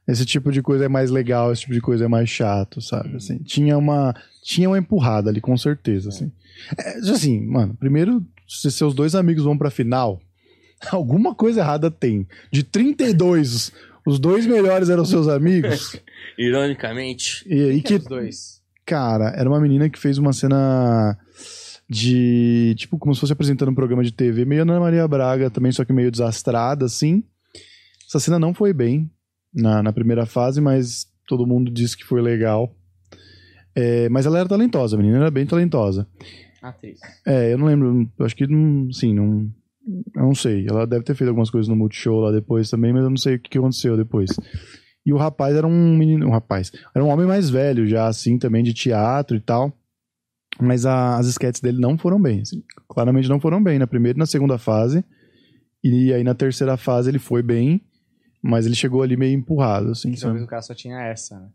esse 0.06 0.24
tipo 0.24 0.50
de 0.50 0.62
coisa 0.62 0.86
é 0.86 0.88
mais 0.88 1.10
legal, 1.10 1.52
esse 1.52 1.62
tipo 1.62 1.74
de 1.74 1.80
coisa 1.80 2.06
é 2.06 2.08
mais 2.08 2.28
chato, 2.28 2.80
sabe? 2.80 3.16
Assim, 3.16 3.38
tinha 3.42 3.76
uma 3.76 4.14
tinha 4.42 4.68
uma 4.70 4.78
empurrada 4.78 5.28
ali, 5.28 5.40
com 5.42 5.56
certeza, 5.58 6.08
assim. 6.08 6.32
É, 6.78 6.98
assim, 7.10 7.38
mano, 7.46 7.74
primeiro, 7.78 8.24
se 8.48 8.70
seus 8.70 8.94
dois 8.94 9.14
amigos 9.14 9.44
vão 9.44 9.56
pra 9.58 9.70
final, 9.70 10.20
alguma 10.90 11.34
coisa 11.34 11.60
errada 11.60 11.90
tem. 11.90 12.26
De 12.50 12.62
32, 12.62 13.72
os 14.06 14.18
dois 14.18 14.46
melhores 14.46 14.88
eram 14.88 15.04
seus 15.04 15.28
amigos, 15.28 16.00
Ironicamente. 16.38 17.44
e, 17.46 17.72
e 17.72 17.82
Que 17.82 17.88
que 17.88 17.94
os 17.96 18.04
dois. 18.04 18.58
Cara, 18.86 19.34
era 19.36 19.48
uma 19.48 19.60
menina 19.60 19.90
que 19.90 19.98
fez 19.98 20.16
uma 20.16 20.32
cena 20.32 21.16
de. 21.88 22.74
Tipo, 22.78 22.98
como 22.98 23.14
se 23.14 23.20
fosse 23.20 23.32
apresentando 23.34 23.70
um 23.70 23.74
programa 23.74 24.02
de 24.02 24.12
TV, 24.12 24.44
meio 24.46 24.62
Ana 24.62 24.80
Maria 24.80 25.06
Braga 25.06 25.50
também, 25.50 25.70
só 25.72 25.84
que 25.84 25.92
meio 25.92 26.10
desastrada, 26.10 26.86
assim. 26.86 27.22
Essa 28.08 28.18
cena 28.18 28.38
não 28.38 28.54
foi 28.54 28.72
bem 28.72 29.10
na, 29.54 29.82
na 29.82 29.92
primeira 29.92 30.24
fase, 30.24 30.60
mas 30.60 31.06
todo 31.26 31.46
mundo 31.46 31.70
disse 31.70 31.96
que 31.96 32.04
foi 32.04 32.22
legal. 32.22 32.74
É, 33.74 34.08
mas 34.08 34.24
ela 34.24 34.38
era 34.38 34.48
talentosa, 34.48 34.96
a 34.96 34.98
menina 34.98 35.18
era 35.18 35.30
bem 35.30 35.44
talentosa. 35.44 36.06
Atriz. 36.62 36.98
É, 37.26 37.52
eu 37.52 37.58
não 37.58 37.66
lembro, 37.66 38.10
eu 38.18 38.26
acho 38.26 38.34
que 38.36 38.46
não. 38.46 38.90
Sim, 38.92 39.14
não. 39.14 39.50
Eu 40.14 40.22
não 40.22 40.34
sei. 40.34 40.66
Ela 40.68 40.86
deve 40.86 41.04
ter 41.04 41.14
feito 41.14 41.28
algumas 41.28 41.50
coisas 41.50 41.68
no 41.68 41.76
Multishow 41.76 42.20
lá 42.20 42.32
depois 42.32 42.68
também, 42.68 42.92
mas 42.92 43.02
eu 43.04 43.10
não 43.10 43.16
sei 43.16 43.36
o 43.36 43.38
que 43.40 43.50
que 43.50 43.58
aconteceu 43.58 43.96
depois. 43.96 44.30
E 45.06 45.12
o 45.12 45.16
rapaz 45.16 45.54
era 45.56 45.66
um 45.66 45.96
menino. 45.96 46.26
Um 46.26 46.30
rapaz. 46.30 46.70
Era 46.94 47.04
um 47.04 47.08
homem 47.08 47.26
mais 47.26 47.48
velho 47.48 47.86
já, 47.86 48.06
assim, 48.06 48.38
também 48.38 48.62
de 48.62 48.74
teatro 48.74 49.36
e 49.36 49.40
tal. 49.40 49.72
Mas 50.60 50.84
a- 50.84 51.16
as 51.18 51.26
sketches 51.28 51.60
dele 51.62 51.78
não 51.80 51.96
foram 51.96 52.20
bem. 52.20 52.40
assim. 52.40 52.62
claramente 52.88 53.28
não 53.28 53.38
foram 53.40 53.62
bem 53.62 53.78
na 53.78 53.86
primeira 53.86 54.16
e 54.16 54.18
na 54.18 54.26
segunda 54.26 54.58
fase. 54.58 55.04
E 55.84 56.12
aí 56.12 56.24
na 56.24 56.34
terceira 56.34 56.76
fase 56.76 57.08
ele 57.08 57.18
foi 57.20 57.42
bem, 57.42 57.80
mas 58.42 58.66
ele 58.66 58.74
chegou 58.74 59.02
ali 59.02 59.16
meio 59.16 59.38
empurrado, 59.38 59.90
assim. 59.92 60.10
Que 60.10 60.16
sabe? 60.18 60.42
o 60.42 60.46
cara 60.46 60.60
só 60.62 60.74
tinha 60.74 60.98
essa, 61.00 61.38
né? 61.38 61.48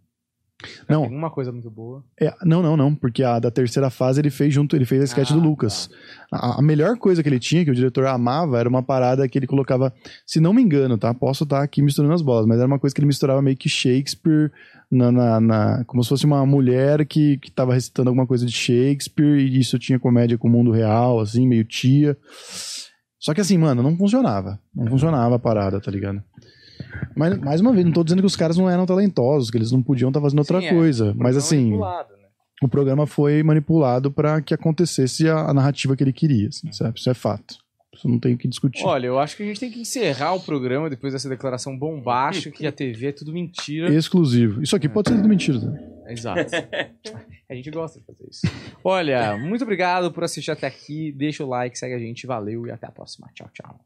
Não. 0.87 1.03
Alguma 1.03 1.29
coisa 1.29 1.51
muito 1.51 1.69
boa. 1.69 2.03
É, 2.19 2.33
não, 2.45 2.61
não, 2.61 2.77
não, 2.77 2.95
porque 2.95 3.21
a 3.23 3.37
da 3.37 3.51
terceira 3.51 3.89
fase 3.89 4.21
ele 4.21 4.29
fez 4.29 4.53
junto, 4.53 4.75
ele 4.75 4.85
fez 4.85 5.01
a 5.01 5.05
sketch 5.05 5.31
Ah, 5.31 5.33
do 5.33 5.39
Lucas. 5.41 5.89
A, 6.31 6.59
a 6.59 6.61
melhor 6.61 6.97
coisa 6.97 7.21
que 7.21 7.27
ele 7.27 7.39
tinha, 7.39 7.65
que 7.65 7.71
o 7.71 7.75
diretor 7.75 8.05
amava, 8.05 8.57
era 8.59 8.69
uma 8.69 8.81
parada 8.81 9.27
que 9.27 9.37
ele 9.37 9.47
colocava, 9.47 9.93
se 10.25 10.39
não 10.39 10.53
me 10.53 10.61
engano, 10.61 10.97
tá? 10.97 11.13
Posso 11.13 11.43
estar 11.43 11.61
aqui 11.61 11.81
misturando 11.81 12.13
as 12.13 12.21
bolas, 12.21 12.45
mas 12.45 12.59
era 12.59 12.67
uma 12.67 12.79
coisa 12.79 12.93
que 12.95 12.99
ele 13.01 13.07
misturava 13.07 13.41
meio 13.41 13.57
que 13.57 13.67
Shakespeare 13.67 14.51
na, 14.89 15.11
na- 15.11 15.41
na- 15.41 15.83
como 15.85 16.01
se 16.03 16.07
fosse 16.09 16.25
uma 16.25 16.45
mulher 16.45 17.05
que, 17.05 17.37
que 17.39 17.51
tava 17.51 17.73
recitando 17.73 18.09
alguma 18.09 18.27
coisa 18.27 18.45
de 18.45 18.51
Shakespeare 18.53 19.39
e 19.39 19.59
isso 19.59 19.77
tinha 19.79 19.99
comédia 19.99 20.37
com 20.37 20.47
o 20.47 20.51
mundo 20.51 20.71
real, 20.71 21.19
assim, 21.19 21.45
meio 21.47 21.65
tia. 21.65 22.15
Só 23.19 23.33
que 23.33 23.41
assim, 23.41 23.57
mano, 23.57 23.81
não 23.83 23.97
funcionava. 23.97 24.59
Não 24.73 24.85
funcionava 24.87 25.35
a 25.35 25.39
parada, 25.39 25.81
tá 25.81 25.89
ligado? 25.91 26.21
Mas, 27.15 27.37
mais 27.37 27.61
uma 27.61 27.71
vez, 27.71 27.85
não 27.85 27.91
tô 27.91 28.03
dizendo 28.03 28.21
que 28.21 28.27
os 28.27 28.35
caras 28.35 28.57
não 28.57 28.69
eram 28.69 28.85
talentosos, 28.85 29.49
que 29.49 29.57
eles 29.57 29.71
não 29.71 29.81
podiam 29.81 30.09
estar 30.09 30.21
fazendo 30.21 30.39
outra 30.39 30.59
Sim, 30.59 30.67
é. 30.67 30.73
coisa. 30.73 31.05
Mas 31.05 31.15
Programa 31.15 31.39
assim, 31.39 31.63
manipulado, 31.63 32.13
né? 32.13 32.27
o 32.61 32.67
programa 32.67 33.07
foi 33.07 33.43
manipulado 33.43 34.11
pra 34.11 34.41
que 34.41 34.53
acontecesse 34.53 35.27
a, 35.29 35.49
a 35.49 35.53
narrativa 35.53 35.95
que 35.95 36.03
ele 36.03 36.13
queria, 36.13 36.49
assim, 36.49 36.71
sabe? 36.71 36.99
Isso 36.99 37.09
é 37.09 37.13
fato. 37.13 37.63
Isso 37.93 38.09
não 38.09 38.19
tem 38.19 38.33
o 38.33 38.37
que 38.37 38.47
discutir. 38.47 38.83
Olha, 38.83 39.05
eu 39.05 39.19
acho 39.19 39.37
que 39.37 39.43
a 39.43 39.45
gente 39.45 39.59
tem 39.59 39.71
que 39.71 39.79
encerrar 39.79 40.33
o 40.33 40.39
programa 40.39 40.89
depois 40.89 41.13
dessa 41.13 41.29
declaração 41.29 41.77
bombástica 41.77 42.57
que 42.57 42.65
a 42.65 42.71
TV 42.71 43.07
é 43.07 43.11
tudo 43.11 43.31
mentira. 43.31 43.93
Exclusivo. 43.93 44.63
Isso 44.63 44.75
aqui 44.75 44.89
pode 44.89 45.09
ser 45.09 45.15
tudo 45.15 45.29
mentira. 45.29 45.59
Tá? 45.59 46.11
Exato. 46.11 46.51
A 47.49 47.55
gente 47.55 47.69
gosta 47.69 47.99
de 47.99 48.05
fazer 48.05 48.25
isso. 48.29 48.41
Olha, 48.83 49.37
muito 49.37 49.63
obrigado 49.63 50.11
por 50.11 50.23
assistir 50.23 50.49
até 50.49 50.65
aqui. 50.65 51.11
Deixa 51.11 51.43
o 51.43 51.47
like, 51.47 51.77
segue 51.77 51.93
a 51.93 51.99
gente. 51.99 52.25
Valeu 52.25 52.65
e 52.65 52.71
até 52.71 52.87
a 52.87 52.91
próxima. 52.91 53.29
Tchau, 53.35 53.47
tchau. 53.53 53.79